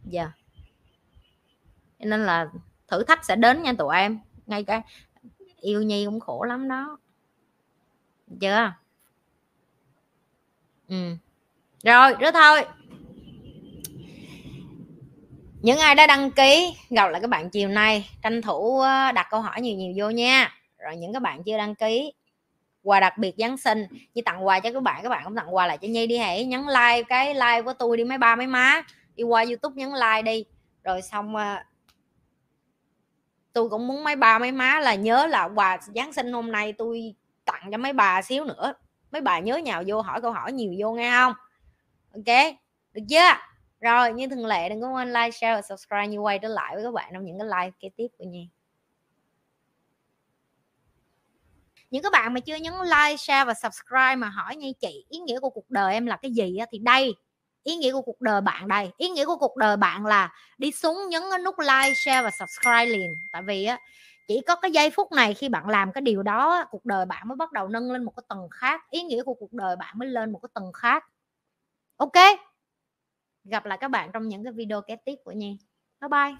Dạ. 0.03 0.22
Yeah. 0.22 0.34
nên 1.99 2.26
là 2.26 2.49
thử 2.88 3.03
thách 3.03 3.26
sẽ 3.26 3.36
đến 3.36 3.61
nha 3.61 3.74
tụi 3.78 3.95
em. 3.95 4.20
Ngay 4.45 4.64
cả 4.64 4.82
yêu 5.61 5.82
nhi 5.82 6.06
cũng 6.06 6.20
khổ 6.20 6.44
lắm 6.44 6.68
đó. 6.68 6.98
Chưa 8.40 8.74
ừ. 10.88 11.16
Rồi 11.84 12.14
đó 12.20 12.32
thôi. 12.32 12.66
Những 15.61 15.80
ai 15.80 15.95
đã 15.95 16.07
đăng 16.07 16.32
ký 16.32 16.76
gặp 16.90 17.07
lại 17.07 17.22
các 17.22 17.30
bạn 17.30 17.49
chiều 17.49 17.70
nay. 17.70 18.10
Tranh 18.22 18.41
thủ 18.41 18.80
ờ, 18.80 19.11
đặt 19.11 19.28
câu 19.30 19.41
hỏi 19.41 19.61
nhiều 19.61 19.78
nhiều 19.78 19.94
vô 19.98 20.10
nha. 20.10 20.52
Rồi 20.78 20.95
những 20.95 21.14
các 21.14 21.22
bạn 21.22 21.44
chưa 21.44 21.57
đăng 21.57 21.76
ký 21.76 22.14
quà 22.84 22.99
đặc 22.99 23.18
biệt 23.18 23.35
Giáng 23.38 23.57
sinh. 23.57 23.85
Như 24.14 24.22
tặng 24.26 24.45
quà 24.45 24.60
cho 24.60 24.72
các 24.72 24.84
bạn 24.84 25.03
các 25.03 25.10
bạn 25.10 25.22
cũng 25.26 25.35
tặng 25.35 25.56
quà 25.56 25.68
lại 25.68 25.77
cho 25.77 25.88
Nhi 25.88 26.07
đi 26.07 26.18
hãy 26.18 26.45
nhấn 26.45 26.61
like, 26.61 27.03
cái 27.03 27.34
like 27.34 27.61
của 27.61 27.73
tôi 27.73 27.97
đi 27.97 28.03
mấy 28.03 28.18
ba 28.18 28.35
mấy 28.35 28.47
má. 28.47 28.81
Đi 29.15 29.23
qua 29.23 29.43
YouTube 29.43 29.76
nhấn 29.76 29.89
like 29.89 30.22
đi. 30.22 30.45
Rồi 30.84 31.01
xong 31.01 31.35
à, 31.35 31.65
tôi 33.53 33.69
cũng 33.69 33.88
muốn 33.88 34.03
mấy 34.03 34.15
ba 34.15 34.39
mấy 34.39 34.51
má 34.51 34.80
là 34.80 34.95
nhớ 34.95 35.27
là 35.27 35.49
quà 35.56 35.77
Giáng 35.95 36.14
sinh 36.14 36.34
hôm 36.34 36.51
nay 36.51 36.73
tôi 36.73 37.15
tặng 37.45 37.69
cho 37.72 37.77
mấy 37.77 37.93
bà 37.93 38.22
xíu 38.22 38.43
nữa. 38.45 38.73
Mấy 39.11 39.22
bà 39.22 39.39
nhớ 39.39 39.57
nhào 39.57 39.84
vô 39.88 40.01
hỏi 40.01 40.22
câu 40.22 40.31
hỏi 40.31 40.51
nhiều 40.51 40.73
vô 40.80 40.91
nghe 40.91 41.11
không? 41.11 41.34
Ok, 42.14 42.56
được 42.93 43.01
chưa? 43.10 43.31
Rồi, 43.81 44.14
như 44.14 44.27
thường 44.27 44.45
lệ 44.45 44.69
đừng 44.69 44.81
có 44.81 44.88
quên 44.88 45.14
like, 45.14 45.31
share 45.31 45.56
và 45.56 45.61
subscribe 45.61 46.07
như 46.07 46.19
quay 46.19 46.39
trở 46.39 46.47
lại 46.47 46.76
với 46.76 46.84
các 46.84 46.93
bạn 46.93 47.10
trong 47.14 47.26
những 47.26 47.39
cái 47.39 47.47
like 47.47 47.77
kế 47.80 47.89
tiếp 47.97 48.07
của 48.18 48.26
nhi. 48.26 48.49
Những 51.90 52.03
các 52.03 52.11
bạn 52.11 52.34
mà 52.34 52.40
chưa 52.40 52.56
nhấn 52.56 52.74
like, 52.84 53.18
share 53.18 53.45
và 53.45 53.53
subscribe 53.53 54.16
mà 54.16 54.30
hỏi 54.30 54.56
như 54.56 54.74
chị, 54.82 55.06
ý 55.10 55.20
nghĩa 55.20 55.40
của 55.40 55.49
cuộc 55.49 55.70
đời 55.70 55.94
em 55.94 56.06
là 56.06 56.18
cái 56.18 56.32
gì 56.32 56.57
thì 56.72 56.80
đây, 56.80 57.14
ý 57.64 57.76
nghĩa 57.76 57.91
của 57.94 58.02
cuộc 58.02 58.22
đời 58.22 58.41
bạn 58.41 58.68
đây. 58.68 58.91
Ý 58.98 59.10
nghĩa 59.10 59.26
của 59.26 59.36
cuộc 59.36 59.57
đời 59.57 59.78
bạn 59.78 60.06
là 60.06 60.34
đi 60.57 60.72
xuống 60.72 60.98
nhấn 61.10 61.24
cái 61.32 61.40
nút 61.40 61.60
like, 61.60 61.94
share 61.94 62.22
và 62.22 62.32
subscribe 62.32 62.86
liền. 62.86 63.10
Tại 63.32 63.41
vì 63.41 63.66
á, 63.66 63.80
chỉ 64.28 64.41
có 64.48 64.56
cái 64.56 64.72
giây 64.72 64.90
phút 64.90 65.11
này 65.11 65.34
khi 65.34 65.49
bạn 65.49 65.70
làm 65.70 65.91
cái 65.91 66.02
điều 66.02 66.24
đó 66.24 66.66
cuộc 66.72 66.86
đời 66.86 67.06
bạn 67.06 67.28
mới 67.28 67.36
bắt 67.36 67.52
đầu 67.52 67.68
nâng 67.68 67.91
lên 67.91 68.03
một 68.03 68.14
cái 68.16 68.24
tầng 68.30 68.48
khác, 68.52 68.82
ý 68.90 69.02
nghĩa 69.02 69.24
của 69.24 69.34
cuộc 69.34 69.53
đời 69.53 69.76
bạn 69.76 69.94
mới 69.98 70.10
lên 70.10 70.32
một 70.32 70.40
cái 70.41 70.49
tầng 70.53 70.72
khác. 70.74 71.06
Ok? 71.98 72.40
Gặp 73.44 73.66
lại 73.66 73.78
các 73.82 73.88
bạn 73.88 74.10
trong 74.14 74.28
những 74.28 74.44
cái 74.44 74.53
video 74.53 74.82
kế 74.82 74.95
tiếp 74.95 75.16
của 75.24 75.32
nhi. 75.32 75.57
Bye 76.02 76.10
bye. 76.10 76.36